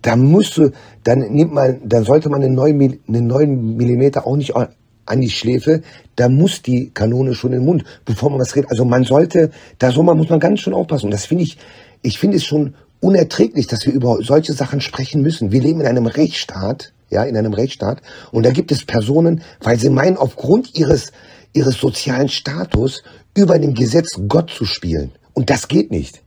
Da 0.03 0.17
musst 0.17 0.57
du, 0.57 0.71
dann 1.05 1.21
nimmt 1.33 1.53
man, 1.53 1.81
dann 1.85 2.05
sollte 2.05 2.29
man 2.29 2.43
einen 2.43 2.55
neuen, 2.55 3.01
einen 3.07 3.27
neuen 3.27 3.77
Millimeter 3.77 4.27
auch 4.27 4.37
nicht 4.37 4.55
an 4.55 5.21
die 5.21 5.31
Schläfe, 5.31 5.83
da 6.17 6.29
muss 6.29 6.63
die 6.63 6.91
Kanone 6.91 7.35
schon 7.35 7.53
in 7.53 7.61
den 7.61 7.67
Mund, 7.67 7.85
bevor 8.05 8.31
man 8.31 8.41
was 8.41 8.55
redet. 8.55 8.71
Also 8.71 8.85
man 8.85 9.05
sollte, 9.05 9.51
da 9.79 9.91
so 9.91 10.03
man 10.03 10.17
muss 10.17 10.29
man 10.29 10.41
ganz 10.41 10.61
schön 10.61 10.75
aufpassen. 10.75 11.07
Und 11.07 11.13
das 11.13 11.27
finde 11.27 11.45
ich, 11.45 11.59
ich 12.03 12.19
finde 12.19 12.37
es 12.37 12.45
schon 12.45 12.75
unerträglich, 13.01 13.67
dass 13.67 13.87
wir 13.87 13.93
über 13.93 14.19
solche 14.23 14.53
Sachen 14.53 14.81
sprechen 14.81 15.23
müssen. 15.23 15.53
Wir 15.53 15.61
leben 15.61 15.81
in 15.81 15.87
einem 15.87 16.07
Rechtsstaat, 16.07 16.93
ja, 17.11 17.25
in 17.25 17.37
einem 17.37 17.53
Rechtsstaat. 17.53 18.03
Und 18.31 18.45
da 18.47 18.51
gibt 18.51 18.71
es 18.73 18.85
Personen, 18.85 19.43
weil 19.61 19.79
sie 19.79 19.91
meinen, 19.91 20.17
aufgrund 20.17 20.79
ihres, 20.79 21.13
ihres 21.53 21.77
sozialen 21.77 22.29
Status 22.29 23.03
über 23.37 23.59
dem 23.59 23.75
Gesetz 23.75 24.21
Gott 24.29 24.51
zu 24.51 24.65
spielen. 24.65 25.13
Und 25.33 25.51
das 25.51 25.69
geht 25.69 25.91
nicht. 25.91 26.23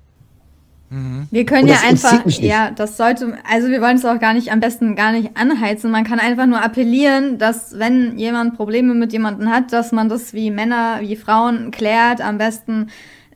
Wir 1.32 1.46
können 1.46 1.68
ja 1.68 1.78
einfach, 1.88 2.26
ja, 2.28 2.72
das 2.72 2.98
sollte, 2.98 3.38
also 3.50 3.70
wir 3.70 3.82
wollen 3.82 3.98
es 3.98 4.06
auch 4.06 4.20
gar 4.20 4.34
nicht, 4.34 4.52
am 4.52 4.60
besten 4.60 4.96
gar 4.96 5.12
nicht 5.12 5.36
anheizen. 5.36 5.90
Man 5.92 6.04
kann 6.04 6.20
einfach 6.20 6.46
nur 6.46 6.64
appellieren, 6.64 7.38
dass 7.38 7.80
wenn 7.80 8.18
jemand 8.18 8.56
Probleme 8.56 8.94
mit 8.94 9.12
jemandem 9.12 9.50
hat, 9.50 9.74
dass 9.74 9.92
man 9.92 10.10
das 10.10 10.34
wie 10.34 10.52
Männer, 10.52 10.98
wie 11.02 11.16
Frauen 11.16 11.72
klärt, 11.72 12.22
am 12.22 12.38
besten 12.38 12.90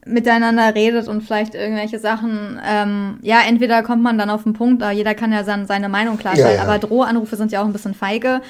miteinander 0.06 0.74
redet 0.74 1.08
und 1.08 1.22
vielleicht 1.22 1.56
irgendwelche 1.56 2.00
Sachen, 2.00 2.60
ähm, 2.66 3.18
ja, 3.22 3.40
entweder 3.48 3.84
kommt 3.84 4.04
man 4.04 4.18
dann 4.18 4.30
auf 4.30 4.44
den 4.44 4.54
Punkt, 4.54 4.82
aber 4.84 4.92
jeder 4.92 5.16
kann 5.16 5.32
ja 5.32 5.44
sein, 5.44 5.66
seine 5.66 5.90
Meinung 5.90 6.18
klarstellen, 6.18 6.52
Ja, 6.52 6.58
ja. 6.58 6.64
aber 6.64 6.80
Drohanrufe 6.80 7.36
sind 7.36 7.52
ja 7.52 7.62
auch 7.62 7.66
ein 7.66 7.74
bisschen 7.74 7.94
feige. 7.94 8.42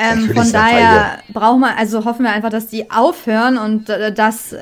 Ähm, 0.00 0.30
von 0.32 0.52
daher 0.52 1.18
brauchen 1.32 1.60
wir, 1.60 1.76
also 1.76 2.04
hoffen 2.04 2.22
wir 2.24 2.30
einfach, 2.32 2.50
dass 2.50 2.68
die 2.68 2.90
aufhören 2.90 3.58
und 3.58 3.88
äh, 3.88 4.12
das, 4.12 4.54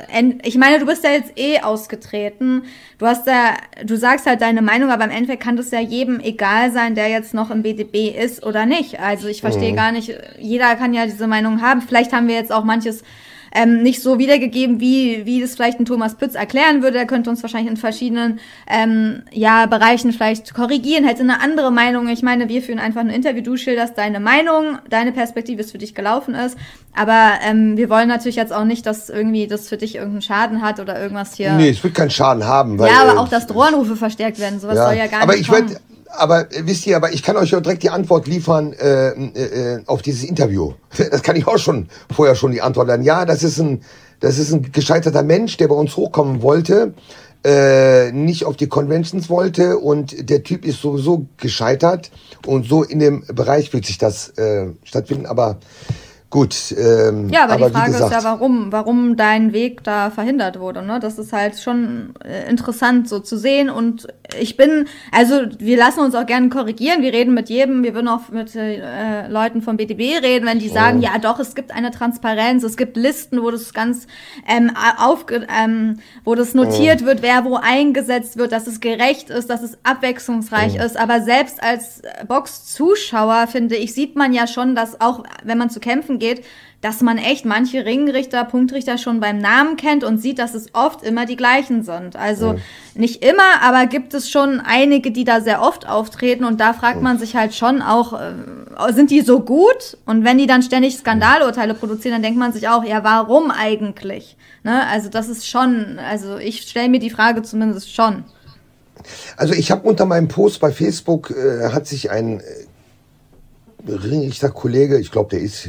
ich 0.42 0.56
meine, 0.56 0.78
du 0.78 0.86
bist 0.86 1.04
ja 1.04 1.10
jetzt 1.10 1.32
eh 1.36 1.60
ausgetreten. 1.60 2.62
Du 2.98 3.06
hast 3.06 3.26
ja, 3.26 3.54
du 3.84 3.96
sagst 3.98 4.24
halt 4.24 4.40
deine 4.40 4.62
Meinung, 4.62 4.90
aber 4.90 5.04
im 5.04 5.10
Endeffekt 5.10 5.42
kann 5.42 5.56
das 5.58 5.70
ja 5.70 5.80
jedem 5.80 6.20
egal 6.20 6.72
sein, 6.72 6.94
der 6.94 7.08
jetzt 7.08 7.34
noch 7.34 7.50
im 7.50 7.62
BDB 7.62 8.08
ist 8.08 8.44
oder 8.46 8.64
nicht. 8.64 8.98
Also 8.98 9.28
ich 9.28 9.42
verstehe 9.42 9.72
Mhm. 9.72 9.76
gar 9.76 9.92
nicht, 9.92 10.12
jeder 10.38 10.74
kann 10.76 10.94
ja 10.94 11.04
diese 11.04 11.26
Meinung 11.26 11.60
haben. 11.60 11.82
Vielleicht 11.82 12.12
haben 12.14 12.28
wir 12.28 12.34
jetzt 12.36 12.52
auch 12.52 12.64
manches 12.64 13.02
ähm, 13.56 13.82
nicht 13.82 14.02
so 14.02 14.18
wiedergegeben, 14.18 14.80
wie, 14.80 15.24
wie 15.24 15.40
das 15.40 15.54
vielleicht 15.54 15.80
ein 15.80 15.86
Thomas 15.86 16.14
Pütz 16.14 16.34
erklären 16.34 16.82
würde. 16.82 16.98
Er 16.98 17.06
könnte 17.06 17.30
uns 17.30 17.42
wahrscheinlich 17.42 17.70
in 17.70 17.76
verschiedenen 17.78 18.38
ähm, 18.68 19.22
ja, 19.32 19.64
Bereichen 19.66 20.12
vielleicht 20.12 20.52
korrigieren, 20.52 21.04
hätte 21.04 21.22
eine 21.22 21.40
andere 21.40 21.72
Meinung. 21.72 22.08
Ich 22.08 22.22
meine, 22.22 22.50
wir 22.50 22.60
führen 22.60 22.78
einfach 22.78 23.00
ein 23.00 23.08
Interview, 23.08 23.42
du 23.42 23.56
schilderst 23.56 23.96
deine 23.96 24.20
Meinung, 24.20 24.78
deine 24.90 25.12
Perspektive, 25.12 25.62
es 25.62 25.72
für 25.72 25.78
dich 25.78 25.94
gelaufen 25.94 26.34
ist. 26.34 26.58
Aber 26.94 27.32
ähm, 27.46 27.76
wir 27.76 27.88
wollen 27.88 28.08
natürlich 28.08 28.36
jetzt 28.36 28.52
auch 28.52 28.64
nicht, 28.64 28.84
dass 28.86 29.08
irgendwie 29.08 29.46
das 29.46 29.68
für 29.68 29.76
dich 29.76 29.94
irgendeinen 29.96 30.22
Schaden 30.22 30.62
hat 30.62 30.78
oder 30.78 31.00
irgendwas 31.00 31.34
hier. 31.34 31.52
Nee, 31.52 31.70
es 31.70 31.82
wird 31.82 31.94
keinen 31.94 32.10
Schaden 32.10 32.44
haben. 32.44 32.78
Weil, 32.78 32.90
ja, 32.90 33.02
aber 33.02 33.14
äh, 33.14 33.16
auch, 33.18 33.28
dass 33.28 33.46
Drohanrufe 33.46 33.96
verstärkt 33.96 34.38
werden. 34.38 34.60
Sowas 34.60 34.76
soll 34.76 34.96
ja 34.96 35.06
gar 35.06 35.22
aber 35.22 35.32
nicht 35.32 35.42
ich 35.42 35.48
kommen. 35.48 35.76
Aber 36.10 36.52
äh, 36.52 36.62
wisst 36.64 36.86
ihr, 36.86 36.96
aber 36.96 37.12
ich 37.12 37.22
kann 37.22 37.36
euch 37.36 37.50
ja 37.50 37.60
direkt 37.60 37.82
die 37.82 37.90
Antwort 37.90 38.26
liefern 38.26 38.72
äh, 38.72 39.08
äh, 39.10 39.74
äh, 39.74 39.82
auf 39.86 40.02
dieses 40.02 40.24
Interview. 40.24 40.72
Das 41.10 41.22
kann 41.22 41.36
ich 41.36 41.46
auch 41.46 41.58
schon 41.58 41.88
vorher 42.14 42.34
schon 42.34 42.52
die 42.52 42.62
Antwort 42.62 42.88
lernen. 42.88 43.04
Ja, 43.04 43.24
das 43.24 43.42
ist 43.42 43.58
ein, 43.58 43.82
das 44.20 44.38
ist 44.38 44.52
ein 44.52 44.72
gescheiterter 44.72 45.22
Mensch, 45.22 45.56
der 45.56 45.68
bei 45.68 45.74
uns 45.74 45.96
hochkommen 45.96 46.42
wollte, 46.42 46.94
äh, 47.44 48.12
nicht 48.12 48.44
auf 48.44 48.56
die 48.56 48.66
Conventions 48.66 49.28
wollte 49.30 49.78
und 49.78 50.28
der 50.28 50.42
Typ 50.42 50.64
ist 50.64 50.80
sowieso 50.80 51.26
gescheitert 51.36 52.10
und 52.46 52.66
so 52.66 52.82
in 52.82 52.98
dem 52.98 53.24
Bereich 53.26 53.72
wird 53.72 53.86
sich 53.86 53.98
das 53.98 54.30
äh, 54.30 54.72
stattfinden. 54.84 55.26
Aber 55.26 55.58
gut. 56.30 56.74
Ähm, 56.76 57.28
Ja, 57.28 57.44
aber, 57.44 57.60
wie 57.60 57.64
die 57.64 57.70
Frage 57.72 57.92
gesagt, 57.92 58.16
ist 58.16 58.24
ja, 58.24 58.30
warum, 58.30 58.72
warum 58.72 59.16
dein 59.16 59.52
Weg 59.52 59.84
da 59.84 60.10
verhindert 60.10 60.58
wurde. 60.58 60.82
Ne? 60.82 60.98
Das 61.00 61.18
ist 61.18 61.32
halt 61.32 61.58
schon 61.58 62.14
äh, 62.24 62.48
interessant 62.48 63.08
so 63.08 63.20
zu 63.20 63.38
sehen. 63.38 63.70
Und 63.70 64.06
ich 64.40 64.56
bin, 64.56 64.86
also 65.12 65.42
wir 65.58 65.76
lassen 65.76 66.00
uns 66.00 66.14
auch 66.14 66.26
gerne 66.26 66.48
korrigieren. 66.48 67.02
Wir 67.02 67.12
reden 67.12 67.34
mit 67.34 67.48
jedem, 67.48 67.82
wir 67.82 67.94
würden 67.94 68.08
auch 68.08 68.28
mit 68.30 68.54
äh, 68.54 69.28
Leuten 69.28 69.62
vom 69.62 69.76
BDB 69.76 70.22
reden, 70.22 70.46
wenn 70.46 70.58
die 70.58 70.68
sagen, 70.68 71.00
ja 71.00 71.18
doch, 71.18 71.38
es 71.38 71.54
gibt 71.54 71.72
eine 71.72 71.90
Transparenz, 71.90 72.62
es 72.62 72.76
gibt 72.76 72.96
Listen, 72.96 73.42
wo 73.42 73.50
das 73.50 73.72
ganz 73.72 74.06
ähm, 74.48 74.72
aufge, 74.98 75.46
ähm, 75.48 75.98
wo 76.24 76.34
das 76.34 76.54
notiert 76.54 77.04
wird, 77.04 77.22
wer 77.22 77.44
wo 77.44 77.56
eingesetzt 77.56 78.36
wird, 78.36 78.52
dass 78.52 78.66
es 78.66 78.80
gerecht 78.80 79.30
ist, 79.30 79.50
dass 79.50 79.62
es 79.62 79.78
abwechslungsreich 79.82 80.76
ist. 80.76 80.96
Aber 80.96 81.20
selbst 81.20 81.62
als 81.62 82.02
Box-Zuschauer, 82.26 83.46
finde 83.46 83.76
ich, 83.76 83.94
sieht 83.94 84.16
man 84.16 84.32
ja 84.32 84.46
schon, 84.46 84.74
dass 84.74 85.00
auch, 85.00 85.24
wenn 85.44 85.58
man 85.58 85.70
zu 85.70 85.80
kämpfen 85.80 86.18
geht, 86.18 86.44
dass 86.86 87.00
man 87.00 87.18
echt 87.18 87.44
manche 87.44 87.84
Ringrichter, 87.84 88.44
Punktrichter 88.44 88.96
schon 88.96 89.18
beim 89.18 89.38
Namen 89.38 89.76
kennt 89.76 90.04
und 90.04 90.18
sieht, 90.18 90.38
dass 90.38 90.54
es 90.54 90.72
oft 90.72 91.02
immer 91.02 91.26
die 91.26 91.34
gleichen 91.34 91.82
sind. 91.82 92.14
Also 92.14 92.60
nicht 92.94 93.24
immer, 93.24 93.60
aber 93.60 93.86
gibt 93.86 94.14
es 94.14 94.30
schon 94.30 94.60
einige, 94.60 95.10
die 95.10 95.24
da 95.24 95.40
sehr 95.40 95.62
oft 95.62 95.88
auftreten 95.88 96.44
und 96.44 96.60
da 96.60 96.74
fragt 96.74 97.02
man 97.02 97.18
sich 97.18 97.34
halt 97.34 97.56
schon 97.56 97.82
auch, 97.82 98.12
äh, 98.12 98.92
sind 98.92 99.10
die 99.10 99.22
so 99.22 99.40
gut? 99.40 99.98
Und 100.06 100.24
wenn 100.24 100.38
die 100.38 100.46
dann 100.46 100.62
ständig 100.62 100.96
Skandalurteile 100.96 101.74
produzieren, 101.74 102.12
dann 102.12 102.22
denkt 102.22 102.38
man 102.38 102.52
sich 102.52 102.68
auch, 102.68 102.84
ja, 102.84 103.02
warum 103.02 103.50
eigentlich? 103.50 104.36
Ne? 104.62 104.86
Also 104.86 105.08
das 105.08 105.28
ist 105.28 105.48
schon, 105.48 105.98
also 105.98 106.36
ich 106.36 106.62
stelle 106.62 106.88
mir 106.88 107.00
die 107.00 107.10
Frage 107.10 107.42
zumindest 107.42 107.92
schon. 107.92 108.22
Also 109.36 109.54
ich 109.54 109.72
habe 109.72 109.88
unter 109.88 110.06
meinem 110.06 110.28
Post 110.28 110.60
bei 110.60 110.70
Facebook 110.70 111.32
äh, 111.32 111.70
hat 111.72 111.88
sich 111.88 112.12
ein 112.12 112.38
äh, 112.38 112.44
Ringrichter-Kollege, 113.88 114.98
ich 114.98 115.10
glaube, 115.10 115.30
der 115.30 115.40
ist 115.40 115.68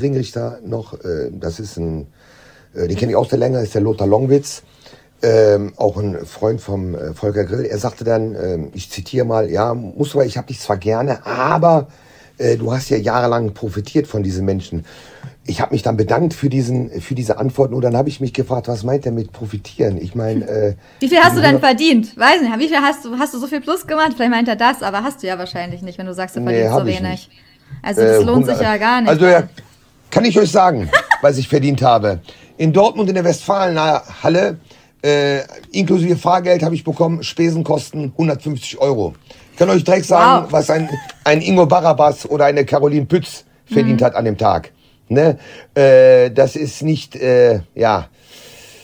Ringrichter 0.00 0.58
noch, 0.64 0.94
äh, 1.04 1.30
das 1.32 1.60
ist 1.60 1.76
ein, 1.76 2.06
äh, 2.74 2.88
den 2.88 2.96
kenne 2.96 3.12
ich 3.12 3.16
aus 3.16 3.28
der 3.28 3.38
Länge, 3.38 3.60
ist 3.62 3.74
der 3.74 3.82
Lothar 3.82 4.06
Longwitz, 4.06 4.62
ähm, 5.22 5.72
auch 5.76 5.96
ein 5.96 6.24
Freund 6.26 6.60
vom 6.60 6.94
äh, 6.94 7.12
Volker 7.14 7.44
Grill. 7.44 7.64
Er 7.64 7.78
sagte 7.78 8.04
dann, 8.04 8.34
ähm, 8.34 8.68
ich 8.74 8.90
zitiere 8.90 9.24
mal, 9.26 9.50
ja, 9.50 9.74
muss 9.74 10.14
aber, 10.14 10.24
ich 10.24 10.36
habe 10.36 10.46
dich 10.46 10.60
zwar 10.60 10.76
gerne, 10.76 11.26
aber 11.26 11.88
äh, 12.38 12.56
du 12.56 12.72
hast 12.72 12.88
ja 12.88 12.96
jahrelang 12.96 13.52
profitiert 13.52 14.06
von 14.06 14.22
diesen 14.22 14.44
Menschen. 14.44 14.84
Ich 15.44 15.60
habe 15.62 15.72
mich 15.72 15.82
dann 15.82 15.96
bedankt 15.96 16.34
für 16.34 16.50
diesen, 16.50 17.00
für 17.00 17.14
diese 17.14 17.38
Antworten 17.38 17.74
und 17.74 17.80
dann 17.82 17.96
habe 17.96 18.10
ich 18.10 18.20
mich 18.20 18.34
gefragt, 18.34 18.68
was 18.68 18.84
meint 18.84 19.06
er 19.06 19.12
mit 19.12 19.32
profitieren? 19.32 19.96
Ich 20.00 20.14
meine, 20.14 20.46
äh, 20.46 20.74
Wie 21.00 21.08
viel 21.08 21.18
hast 21.18 21.36
du 21.36 21.40
denn 21.40 21.58
verdient? 21.58 22.16
Weiß 22.16 22.42
nicht, 22.42 22.58
wie 22.58 22.68
viel 22.68 22.76
hast 22.78 23.04
du, 23.04 23.18
hast 23.18 23.32
du 23.34 23.38
so 23.38 23.46
viel 23.46 23.60
Plus 23.62 23.86
gemacht? 23.86 24.12
Vielleicht 24.14 24.30
meint 24.30 24.46
er 24.46 24.56
das, 24.56 24.82
aber 24.82 25.02
hast 25.02 25.22
du 25.22 25.26
ja 25.26 25.38
wahrscheinlich 25.38 25.80
nicht, 25.82 25.98
wenn 25.98 26.06
du 26.06 26.14
sagst, 26.14 26.36
du 26.36 26.40
Nee, 26.40 26.68
verdienst 26.68 26.72
hab 26.74 26.80
so 26.80 26.86
wenig. 26.86 27.00
nicht. 27.02 27.30
Also 27.82 28.00
das 28.02 28.20
Äh, 28.20 28.24
lohnt 28.24 28.46
sich 28.46 28.54
100 28.54 28.62
ja 28.62 28.76
gar 28.76 29.00
nicht. 29.00 29.10
Also 29.10 29.26
ja, 29.26 29.48
kann 30.10 30.24
ich 30.24 30.38
euch 30.38 30.50
sagen, 30.50 30.90
was 31.22 31.38
ich 31.38 31.48
verdient 31.48 31.82
habe. 31.82 32.20
In 32.56 32.72
Dortmund 32.72 33.08
in 33.08 33.14
der 33.14 33.24
Westfalenhalle, 33.24 34.58
äh, 35.02 35.40
inklusive 35.72 36.16
Fahrgeld 36.16 36.62
habe 36.62 36.74
ich 36.74 36.84
bekommen, 36.84 37.22
Spesenkosten 37.22 38.12
150 38.12 38.78
Euro. 38.80 39.14
Ich 39.52 39.58
kann 39.58 39.70
euch 39.70 39.84
direkt 39.84 40.06
sagen, 40.06 40.44
Wow. 40.44 40.52
was 40.52 40.70
ein, 40.70 40.88
ein 41.24 41.40
Ingo 41.40 41.66
Barabas 41.66 42.28
oder 42.28 42.46
eine 42.46 42.64
Caroline 42.64 43.06
Pütz 43.06 43.44
verdient 43.66 44.02
hat 44.02 44.14
an 44.14 44.24
dem 44.24 44.36
Tag. 44.36 44.72
Ne? 45.08 45.38
Äh, 45.74 46.30
das 46.30 46.56
ist 46.56 46.82
nicht, 46.82 47.16
äh, 47.16 47.60
ja, 47.74 48.08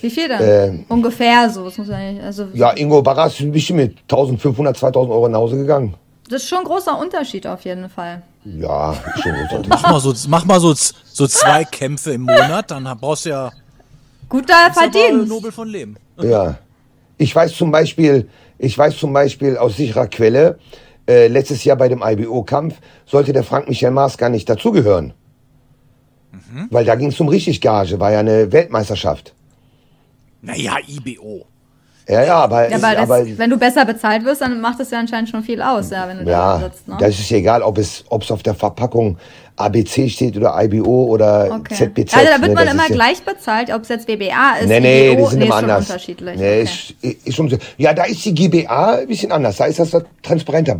wie 0.05 0.11
viel 0.11 0.29
denn? 0.29 0.41
äh, 0.41 0.85
Ungefähr 0.93 1.49
so. 1.49 1.65
Das 1.65 1.79
muss 1.79 1.89
also 1.89 2.49
ja, 2.53 2.73
Ingo 2.77 3.01
Barras 3.01 3.41
ist 3.41 3.51
bestimmt 3.51 3.79
mit 3.79 3.99
1500, 4.03 4.77
2000 4.77 5.11
Euro 5.11 5.29
nach 5.29 5.39
Hause 5.39 5.57
gegangen. 5.57 5.95
Das 6.29 6.43
ist 6.43 6.49
schon 6.49 6.59
ein 6.59 6.65
großer 6.65 6.99
Unterschied 6.99 7.47
auf 7.47 7.65
jeden 7.65 7.89
Fall. 7.89 8.23
Ja, 8.45 8.95
schon 9.23 9.33
gut. 9.49 9.69
Mach 9.69 9.83
mal 9.83 10.01
so, 10.01 10.15
mach 10.29 10.45
mal 10.45 10.61
so, 10.61 10.75
so 10.75 11.27
zwei 11.27 11.65
Kämpfe 11.65 12.13
im 12.13 12.23
Monat, 12.23 12.71
dann 12.71 12.85
brauchst 12.99 13.25
du 13.27 13.31
ja 13.31 13.53
Guter 14.29 14.73
Verdienst. 14.73 15.29
Nobel 15.29 15.53
von 15.53 15.69
Leben. 15.69 15.97
Ja. 16.21 16.59
Ich 17.17 17.35
weiß 17.35 17.55
zum 17.57 17.71
Beispiel, 17.71 18.29
ich 18.59 18.77
weiß 18.77 18.97
zum 18.99 19.13
Beispiel 19.13 19.57
aus 19.57 19.77
sicherer 19.77 20.09
Quelle, 20.09 20.59
äh, 21.07 21.29
letztes 21.29 21.65
Jahr 21.65 21.77
bei 21.77 21.89
dem 21.89 22.03
IBO-Kampf 22.03 22.77
sollte 23.07 23.33
der 23.33 23.45
Frank 23.45 23.69
Michael 23.69 23.93
Maas 23.93 24.19
gar 24.19 24.31
nicht 24.31 24.49
dazugehören. 24.49 25.13
Weil 26.71 26.85
da 26.85 26.95
ging 26.95 27.09
es 27.09 27.21
um 27.21 27.29
richtig 27.29 27.61
Gage, 27.61 28.01
war 28.01 28.13
ja 28.13 28.21
eine 28.21 28.51
Weltmeisterschaft. 28.51 29.35
Naja, 30.43 30.77
IBO. 30.87 31.47
Ja, 32.09 32.23
ja, 32.23 32.37
aber, 32.37 32.69
Ja, 32.69 32.77
aber, 32.77 32.95
das, 32.95 33.11
aber 33.11 33.39
wenn 33.39 33.51
du 33.51 33.57
besser 33.57 33.85
bezahlt 33.85 34.25
wirst, 34.25 34.43
dann 34.43 34.61
macht 34.61 34.79
das 34.79 34.91
ja 34.91 34.99
anscheinend 34.99 35.31
schon 35.31 35.43
viel 35.43 35.63
aus, 35.63 35.91
ja, 35.91 36.07
wenn 36.07 36.19
du 36.19 36.31
ja, 36.31 36.59
da 36.59 36.65
sitzt. 36.65 36.87
Ne? 36.87 36.97
das 36.99 37.19
ist 37.19 37.33
egal, 37.33 37.63
ob 37.63 37.79
es, 37.79 38.05
ob 38.09 38.23
es 38.23 38.31
auf 38.31 38.43
der 38.43 38.55
Verpackung 38.55 39.17
ABC 39.57 40.09
steht 40.09 40.37
oder 40.37 40.53
IBO 40.65 41.05
oder 41.05 41.61
Okay. 41.61 41.75
ZBZ. 41.75 42.15
also 42.15 42.27
da 42.29 42.41
wird 42.41 42.49
ne, 42.49 42.55
man 42.55 42.69
immer 42.69 42.87
gleich 42.89 43.23
bezahlt, 43.23 43.73
ob 43.73 43.83
es 43.83 43.89
jetzt 43.89 44.09
WBA 44.09 44.57
ist, 44.61 44.69
Nee, 44.69 44.81
nee, 44.81 45.13
IBO, 45.13 45.25
die 45.27 45.31
sind 45.31 45.39
nee, 45.39 45.45
immer 45.47 45.55
anders. 45.57 45.87
unterschiedlich. 45.89 46.37
Nee, 46.37 46.63
okay. 46.63 46.95
ist, 47.03 47.25
ist 47.27 47.35
schon 47.37 47.49
so. 47.49 47.57
Ja, 47.79 47.95
da 47.95 48.03
ist 48.05 48.25
die 48.25 48.35
GBA 48.35 48.95
ein 48.97 49.07
bisschen 49.07 49.31
anders. 49.31 49.57
Da 49.57 49.67
ist 49.67 49.79
das 49.79 49.97
transparenter 50.23 50.75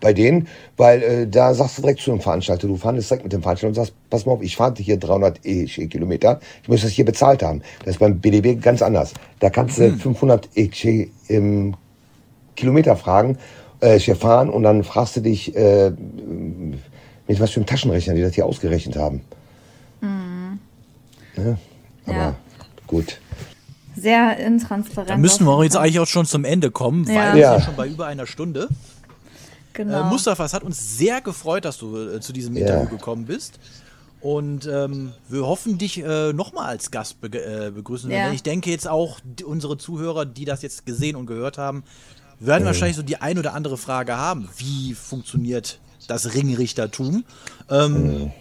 bei- 0.00 0.12
denen, 0.12 0.46
weil 0.76 1.02
äh, 1.02 1.26
da 1.26 1.52
sagst 1.54 1.78
du 1.78 1.82
direkt 1.82 2.00
zu 2.00 2.10
dem 2.12 2.20
Veranstalter, 2.20 2.68
du 2.68 2.76
verhandelst 2.76 3.10
direkt 3.10 3.24
mit 3.24 3.32
dem 3.32 3.42
Veranstalter 3.42 3.68
und 3.68 3.74
sagst, 3.86 3.94
pass 4.08 4.24
mal 4.26 4.32
auf, 4.32 4.42
ich 4.42 4.56
fahre 4.56 4.74
hier 4.78 4.96
300 4.96 5.44
E 5.44 5.64
Kilometer, 5.66 6.38
ich 6.62 6.68
muss 6.68 6.82
das 6.82 6.92
hier 6.92 7.04
bezahlt 7.04 7.42
haben. 7.42 7.62
Das 7.80 7.94
ist 7.96 7.98
beim 7.98 8.18
BDB 8.20 8.60
ganz 8.62 8.80
anders. 8.80 9.12
Da 9.40 9.50
kannst 9.50 9.78
du 9.78 9.90
500 9.92 10.48
E 10.56 10.70
im 11.28 11.74
Kilometer 12.56 12.94
fragen, 12.96 13.38
äh, 13.80 13.98
hier 13.98 14.14
fahren 14.16 14.48
und 14.50 14.62
dann 14.62 14.84
fragst 14.84 15.16
du 15.16 15.20
dich, 15.20 15.54
äh, 15.56 15.90
mit 17.30 17.40
was 17.40 17.50
für 17.50 17.56
einem 17.60 17.66
Taschenrechner 17.66 18.14
die 18.14 18.22
das 18.22 18.34
hier 18.34 18.44
ausgerechnet 18.44 18.96
haben. 18.96 19.20
Ne? 20.02 20.58
Aber 22.06 22.16
Ja. 22.16 22.34
gut. 22.86 23.18
Sehr 23.96 24.36
intransparent. 24.38 25.10
Da 25.10 25.16
müssen 25.16 25.44
wir 25.46 25.62
jetzt 25.64 25.76
eigentlich 25.76 26.00
auch 26.00 26.06
schon 26.06 26.26
zum 26.26 26.44
Ende 26.44 26.70
kommen, 26.70 27.06
weil 27.06 27.14
Ja. 27.14 27.34
wir 27.34 27.40
Ja. 27.40 27.54
sind 27.56 27.66
schon 27.66 27.76
bei 27.76 27.86
über 27.86 28.06
einer 28.06 28.26
Stunde. 28.26 28.68
Genau. 29.74 30.00
Äh, 30.00 30.04
Mustafa, 30.04 30.44
es 30.44 30.52
hat 30.54 30.64
uns 30.64 30.98
sehr 30.98 31.20
gefreut, 31.20 31.64
dass 31.64 31.78
du 31.78 31.96
äh, 31.96 32.20
zu 32.20 32.32
diesem 32.32 32.56
Ja. 32.56 32.66
Interview 32.66 32.88
gekommen 32.96 33.26
bist. 33.26 33.60
Und 34.20 34.66
ähm, 34.66 35.12
wir 35.28 35.46
hoffen, 35.46 35.78
dich 35.78 36.02
äh, 36.02 36.32
nochmal 36.32 36.66
als 36.66 36.90
Gast 36.90 37.20
be 37.20 37.28
äh, 37.28 37.70
begrüßen. 37.70 38.10
Ja. 38.10 38.24
Denn 38.26 38.34
ich 38.34 38.42
denke 38.42 38.70
jetzt 38.70 38.88
auch, 38.88 39.20
die, 39.22 39.44
unsere 39.44 39.78
Zuhörer, 39.78 40.26
die 40.26 40.44
das 40.44 40.62
jetzt 40.62 40.84
gesehen 40.84 41.14
und 41.16 41.26
gehört 41.26 41.56
haben, 41.58 41.84
werden 42.40 42.64
wahrscheinlich 42.64 42.96
so 42.96 43.02
die 43.02 43.16
ein 43.20 43.38
oder 43.38 43.54
andere 43.54 43.76
Frage 43.78 44.16
haben. 44.16 44.48
Wie 44.58 44.94
funktioniert 44.94 45.78
das 46.10 46.34
Ringrichtertum? 46.34 47.24
Ähm, 47.70 48.32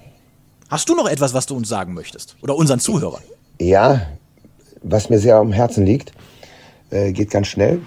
Hast 0.70 0.88
du 0.88 0.94
noch 0.94 1.10
etwas, 1.10 1.34
was 1.34 1.48
du 1.48 1.56
uns 1.56 1.68
sagen 1.68 1.96
möchtest? 1.96 2.36
Oder 2.44 2.56
unseren 2.56 2.80
Zuhörern? 2.80 3.24
Ja, 3.60 4.06
was 4.84 5.10
mir 5.10 5.18
sehr 5.18 5.38
am 5.38 5.52
Herzen 5.52 5.84
liegt, 5.84 6.12
äh, 6.92 7.12
geht 7.12 7.32
ganz 7.32 7.48
schnell. 7.48 7.82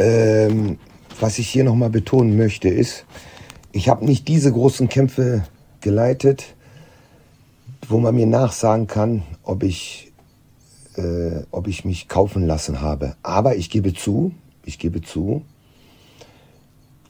Ähm, 0.00 0.78
was 1.20 1.38
ich 1.38 1.48
hier 1.48 1.62
nochmal 1.62 1.90
betonen 1.90 2.36
möchte, 2.36 2.68
ist, 2.68 3.04
ich 3.70 3.88
habe 3.88 4.04
nicht 4.04 4.26
diese 4.26 4.50
großen 4.50 4.88
Kämpfe 4.88 5.44
geleitet, 5.80 6.56
wo 7.88 8.00
man 8.00 8.16
mir 8.16 8.26
nachsagen 8.26 8.88
kann, 8.88 9.22
ob 9.44 9.62
ich, 9.62 10.12
äh, 10.96 11.44
ob 11.52 11.68
ich 11.68 11.84
mich 11.84 12.08
kaufen 12.08 12.44
lassen 12.44 12.80
habe. 12.80 13.14
Aber 13.22 13.54
ich 13.54 13.70
gebe 13.70 13.94
zu, 13.94 14.34
ich 14.64 14.80
gebe 14.80 15.00
zu, 15.00 15.42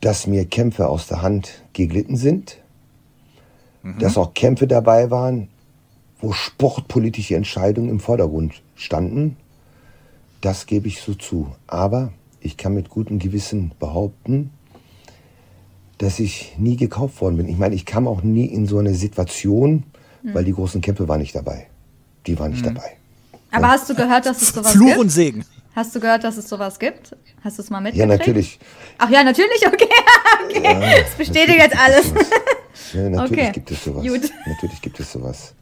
dass 0.03 0.27
mir 0.27 0.45
Kämpfe 0.45 0.89
aus 0.89 1.07
der 1.07 1.23
Hand 1.23 1.63
geglitten 1.73 2.17
sind, 2.17 2.59
mhm. 3.83 3.99
dass 4.01 4.19
auch 4.19 4.35
Kämpfe 4.35 4.67
dabei 4.67 5.11
waren, 5.11 5.49
wo 6.21 6.33
sportpolitische 6.33 7.37
Entscheidungen 7.37 7.89
im 7.89 8.01
Vordergrund 8.01 8.63
standen. 8.75 9.37
Das 10.41 10.67
gebe 10.67 10.89
ich 10.89 11.01
so 11.01 11.15
zu. 11.15 11.55
Aber 11.69 12.13
ich 12.41 12.57
kann 12.57 12.75
mit 12.75 12.91
gutem 12.91 13.21
Gewissen 13.21 13.73
behaupten, 13.79 14.51
dass 15.99 16.19
ich 16.19 16.57
nie 16.59 16.77
gekauft 16.77 17.21
worden 17.21 17.37
bin. 17.37 17.49
Ich 17.49 17.57
meine, 17.57 17.77
ich 17.77 17.87
kam 17.87 18.09
auch 18.09 18.23
nie 18.23 18.47
in 18.47 18.67
so 18.67 18.79
eine 18.79 18.95
Situation, 18.95 19.85
mhm. 20.23 20.35
weil 20.35 20.45
die 20.45 20.53
großen 20.53 20.81
Kämpfe 20.81 21.07
waren 21.07 21.21
nicht 21.21 21.37
dabei. 21.37 21.69
Die 22.27 22.37
waren 22.41 22.51
nicht 22.51 22.65
mhm. 22.65 22.75
dabei. 22.75 22.97
Aber 23.53 23.67
ja. 23.67 23.73
hast 23.73 23.89
du 23.89 23.95
gehört, 23.95 24.27
dass 24.27 24.43
es 24.43 24.49
sowas 24.49 24.73
Fluch 24.73 24.87
gibt? 24.87 24.95
Fluch 24.95 25.03
und 25.05 25.11
Segen. 25.11 25.45
Hast 25.75 25.95
du 25.95 26.01
gehört, 26.01 26.23
dass 26.25 26.37
es 26.37 26.49
sowas 26.49 26.79
gibt? 26.79 27.17
Hast 27.43 27.59
du 27.59 27.63
es 27.63 27.71
mal 27.71 27.81
mitgekriegt? 27.81 28.11
Ja, 28.11 28.19
natürlich. 28.19 28.59
Ach 28.99 29.11
ja, 29.11 29.25
natürlich, 29.25 29.63
okay. 29.67 29.89
okay. 30.45 30.63
Ja, 30.63 31.03
das 31.03 31.15
bestätigt 31.17 31.59
jetzt 31.59 31.79
alles. 31.79 32.13
Ja, 32.93 33.09
natürlich 33.09 33.33
okay. 33.33 33.53
gibt 33.53 33.71
es 33.71 33.85
sowas. 33.85 34.07
Gut. 34.07 34.31
Natürlich 34.47 34.83
gibt 34.83 35.01
es 35.01 35.13
sowas. 35.13 35.55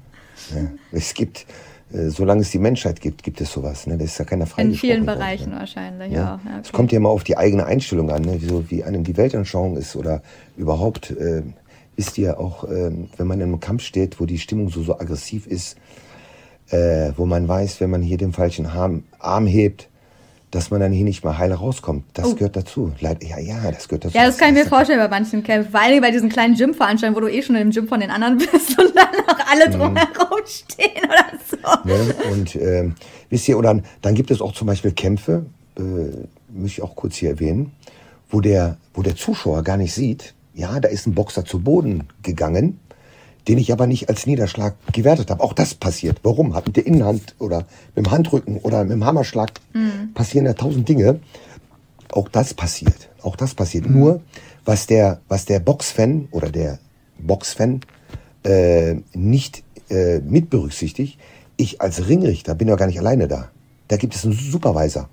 Ja. 0.52 0.68
Es 0.90 1.14
gibt, 1.14 1.46
äh, 1.92 2.08
solange 2.08 2.40
es 2.40 2.50
die 2.50 2.58
Menschheit 2.58 3.00
gibt, 3.00 3.22
gibt 3.22 3.40
es 3.40 3.52
sowas. 3.52 3.86
Ne? 3.86 3.98
Das 3.98 4.08
ist 4.08 4.18
ja 4.18 4.24
keiner 4.24 4.46
Frage. 4.46 4.68
In 4.68 4.74
vielen 4.74 5.06
Bereichen 5.06 5.50
ne? 5.50 5.60
wahrscheinlich, 5.60 6.12
ja. 6.12 6.18
ja. 6.18 6.40
Okay. 6.44 6.60
Es 6.64 6.72
kommt 6.72 6.90
ja 6.90 6.96
immer 6.96 7.10
auf 7.10 7.22
die 7.22 7.36
eigene 7.36 7.66
Einstellung 7.66 8.10
an, 8.10 8.22
ne? 8.22 8.40
so 8.40 8.68
wie 8.68 8.82
einem 8.82 9.04
die 9.04 9.16
Weltanschauung 9.16 9.76
ist 9.76 9.94
oder 9.94 10.22
überhaupt. 10.56 11.12
Äh, 11.12 11.42
wisst 11.94 12.18
ihr 12.18 12.40
auch, 12.40 12.64
äh, 12.64 12.90
wenn 13.16 13.26
man 13.26 13.40
in 13.40 13.48
einem 13.48 13.60
Kampf 13.60 13.82
steht, 13.82 14.18
wo 14.18 14.26
die 14.26 14.38
Stimmung 14.38 14.70
so, 14.70 14.82
so 14.82 14.98
aggressiv 14.98 15.46
ist, 15.46 15.76
äh, 16.70 17.12
wo 17.16 17.26
man 17.26 17.46
weiß, 17.46 17.80
wenn 17.80 17.90
man 17.90 18.02
hier 18.02 18.16
den 18.16 18.32
falschen 18.32 18.66
Arm, 18.66 19.04
Arm 19.18 19.46
hebt, 19.46 19.89
dass 20.50 20.70
man 20.70 20.80
dann 20.80 20.92
hier 20.92 21.04
nicht 21.04 21.24
mal 21.24 21.38
heil 21.38 21.52
rauskommt. 21.52 22.04
Das 22.14 22.26
oh. 22.26 22.34
gehört 22.34 22.56
dazu. 22.56 22.92
Ja, 22.98 23.14
ja, 23.20 23.70
das 23.70 23.88
gehört 23.88 24.06
dazu. 24.06 24.16
Ja, 24.16 24.26
das 24.26 24.36
kann 24.36 24.54
ich 24.54 24.64
mir 24.64 24.68
vorstellen 24.68 24.98
bei 24.98 25.08
manchen 25.08 25.42
Kämpfen. 25.44 25.70
Vor 25.70 25.80
allem 25.80 26.00
bei 26.00 26.10
diesen 26.10 26.28
kleinen 26.28 26.54
Gym-Veranstaltungen, 26.54 27.16
wo 27.16 27.26
du 27.26 27.32
eh 27.32 27.42
schon 27.42 27.54
im 27.56 27.70
Gym 27.70 27.86
von 27.86 28.00
den 28.00 28.10
anderen 28.10 28.38
bist 28.52 28.78
und 28.78 28.96
dann 28.96 29.08
noch 29.26 29.38
alle 29.50 29.68
mhm. 29.68 29.72
drumherum 29.72 30.40
stehen 30.46 31.04
oder 31.04 31.38
so. 31.48 31.88
Ne? 31.88 32.14
Und 32.32 32.56
ähm, 32.56 32.94
wisst 33.28 33.48
ihr, 33.48 33.58
oder 33.58 33.80
dann 34.02 34.14
gibt 34.14 34.30
es 34.30 34.40
auch 34.40 34.52
zum 34.52 34.66
Beispiel 34.66 34.92
Kämpfe, 34.92 35.46
äh, 35.78 35.82
möchte 36.52 36.80
ich 36.80 36.82
auch 36.82 36.96
kurz 36.96 37.16
hier 37.16 37.30
erwähnen, 37.30 37.72
wo 38.28 38.40
der, 38.40 38.76
wo 38.94 39.02
der 39.02 39.16
Zuschauer 39.16 39.62
gar 39.62 39.76
nicht 39.76 39.94
sieht, 39.94 40.34
ja, 40.54 40.80
da 40.80 40.88
ist 40.88 41.06
ein 41.06 41.14
Boxer 41.14 41.44
zu 41.44 41.60
Boden 41.60 42.08
gegangen 42.22 42.80
den 43.50 43.58
ich 43.58 43.72
aber 43.72 43.88
nicht 43.88 44.08
als 44.08 44.26
Niederschlag 44.26 44.76
gewertet 44.92 45.28
habe. 45.28 45.42
Auch 45.42 45.54
das 45.54 45.74
passiert. 45.74 46.20
Warum? 46.22 46.54
Hat 46.54 46.68
mit 46.68 46.76
der 46.76 46.86
Innenhand 46.86 47.34
oder 47.40 47.66
mit 47.96 48.06
dem 48.06 48.10
Handrücken 48.12 48.58
oder 48.58 48.84
mit 48.84 48.92
dem 48.92 49.04
Hammerschlag 49.04 49.50
mhm. 49.72 50.14
passieren 50.14 50.46
ja 50.46 50.52
tausend 50.52 50.88
Dinge. 50.88 51.18
Auch 52.12 52.28
das 52.28 52.54
passiert. 52.54 53.10
Auch 53.22 53.34
das 53.34 53.56
passiert. 53.56 53.88
Mhm. 53.88 53.98
Nur, 53.98 54.20
was 54.64 54.86
der, 54.86 55.20
was 55.26 55.46
der 55.46 55.58
Boxfan 55.58 56.28
oder 56.30 56.48
der 56.48 56.78
Boxfan 57.18 57.80
äh, 58.44 58.94
nicht 59.14 59.64
äh, 59.88 60.20
mit 60.20 60.48
berücksichtigt, 60.48 61.18
ich 61.56 61.80
als 61.80 62.06
Ringrichter 62.06 62.54
bin 62.54 62.68
ja 62.68 62.76
gar 62.76 62.86
nicht 62.86 63.00
alleine 63.00 63.26
da. 63.26 63.50
Da 63.88 63.96
gibt 63.96 64.14
es 64.14 64.24
einen 64.24 64.34
Supervisor. 64.34 65.08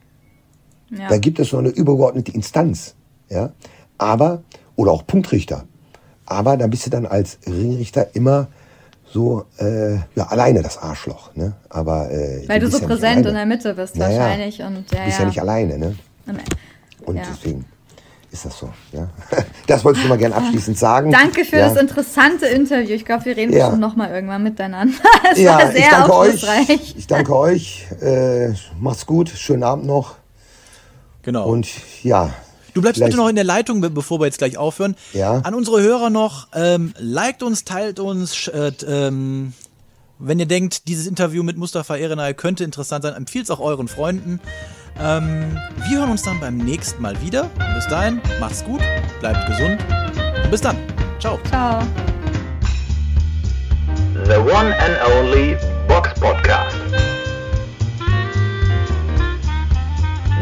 Ja. 0.92 1.10
Da 1.10 1.18
gibt 1.18 1.40
es 1.40 1.50
so 1.50 1.58
eine 1.58 1.70
übergeordnete 1.70 2.34
Instanz. 2.34 2.94
Ja? 3.30 3.54
Aber, 3.98 4.44
oder 4.76 4.92
auch 4.92 5.08
Punktrichter. 5.08 5.66
Aber 6.28 6.58
da 6.58 6.68
bist 6.68 6.86
du 6.86 6.90
dann 6.90 7.06
als 7.06 7.40
Ringrichter 7.48 8.14
immer 8.14 8.48
so 9.12 9.46
äh, 9.58 9.96
ja 10.16 10.28
alleine 10.28 10.62
das 10.62 10.78
Arschloch, 10.78 11.34
ne? 11.36 11.54
Aber 11.70 12.12
äh, 12.12 12.44
weil 12.48 12.60
du, 12.60 12.68
du 12.68 12.74
so 12.74 12.80
ja 12.80 12.88
präsent 12.88 13.26
in 13.26 13.34
der 13.34 13.46
Mitte 13.46 13.74
bist 13.74 13.96
naja, 13.96 14.20
wahrscheinlich 14.20 14.62
und 14.62 14.92
ja, 14.92 15.00
du 15.00 15.06
bist 15.06 15.18
ja, 15.18 15.20
ja 15.20 15.26
nicht 15.26 15.42
alleine, 15.42 15.78
ne? 15.78 15.96
Und 17.06 17.16
ja. 17.16 17.24
deswegen 17.32 17.66
ist 18.32 18.46
das 18.46 18.60
so. 18.60 18.70
Ja? 18.92 19.08
Das 19.68 19.84
wollte 19.84 20.00
ich 20.00 20.08
mal 20.08 20.18
gerne 20.18 20.36
abschließend 20.36 20.78
sagen. 20.78 21.12
Danke 21.12 21.46
für 21.46 21.58
ja. 21.58 21.70
das 21.70 21.78
interessante 21.78 22.46
Interview. 22.46 22.94
Ich 22.96 23.06
glaube, 23.06 23.26
wir 23.26 23.36
reden 23.36 23.54
ja. 23.54 23.60
bestimmt 23.60 23.82
noch 23.82 23.96
mal 23.96 24.10
irgendwann 24.10 24.44
miteinander. 24.44 24.94
Es 25.32 25.40
ja, 25.40 25.58
war 25.58 25.72
sehr 25.72 25.80
ich 25.80 25.90
danke 25.90 26.16
euch. 26.16 26.96
Ich 26.98 27.08
danke 27.08 27.36
euch. 27.36 27.88
Äh, 28.02 28.54
macht's 28.80 29.06
gut. 29.06 29.30
Schönen 29.30 29.64
Abend 29.64 29.86
noch. 29.86 30.16
Genau. 31.24 31.48
Und 31.50 31.68
ja, 32.04 32.34
Du 32.78 32.82
bleibst 32.82 33.04
bitte 33.04 33.18
noch 33.18 33.28
in 33.28 33.36
der 33.36 33.44
Leitung, 33.44 33.82
bevor 33.82 34.20
wir 34.20 34.26
jetzt 34.28 34.38
gleich 34.38 34.56
aufhören. 34.56 34.96
Ja. 35.12 35.40
An 35.40 35.56
unsere 35.56 35.82
Hörer 35.82 36.12
noch, 36.12 36.48
ähm, 36.54 36.94
liked 37.00 37.42
uns, 37.42 37.64
teilt 37.64 38.00
uns, 38.00 38.48
äh, 38.50 38.72
ähm, 38.88 39.54
wenn 40.20 40.40
ihr 40.40 40.46
denkt, 40.46 40.88
dieses 40.88 41.08
Interview 41.08 41.42
mit 41.42 41.58
Mustafa 41.58 41.98
Erenay 41.98 42.36
könnte 42.36 42.64
interessant 42.64 43.02
sein, 43.02 43.16
empfiehlt 43.16 43.46
es 43.46 43.50
auch 43.50 43.60
euren 43.60 43.88
Freunden. 43.88 44.40
Ähm, 45.00 45.60
wir 45.90 45.98
hören 45.98 46.12
uns 46.12 46.22
dann 46.22 46.40
beim 46.40 46.58
nächsten 46.58 47.02
Mal 47.02 47.20
wieder. 47.24 47.46
Und 47.46 47.74
bis 47.74 47.88
dahin, 47.88 48.22
macht's 48.40 48.64
gut, 48.64 48.82
bleibt 49.22 49.48
gesund 49.48 49.80
und 50.44 50.52
bis 50.52 50.62
dann. 50.62 50.78
Ciao. 51.20 51.40
Ciao. 51.50 51.82
The 54.26 54.38
one 54.38 54.72
and 54.78 55.00
only 55.16 55.58
Box 55.88 56.14
Podcast. 56.20 56.78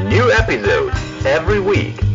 New 0.09 0.29
episodes 0.31 0.97
every 1.25 1.61
week. 1.61 2.14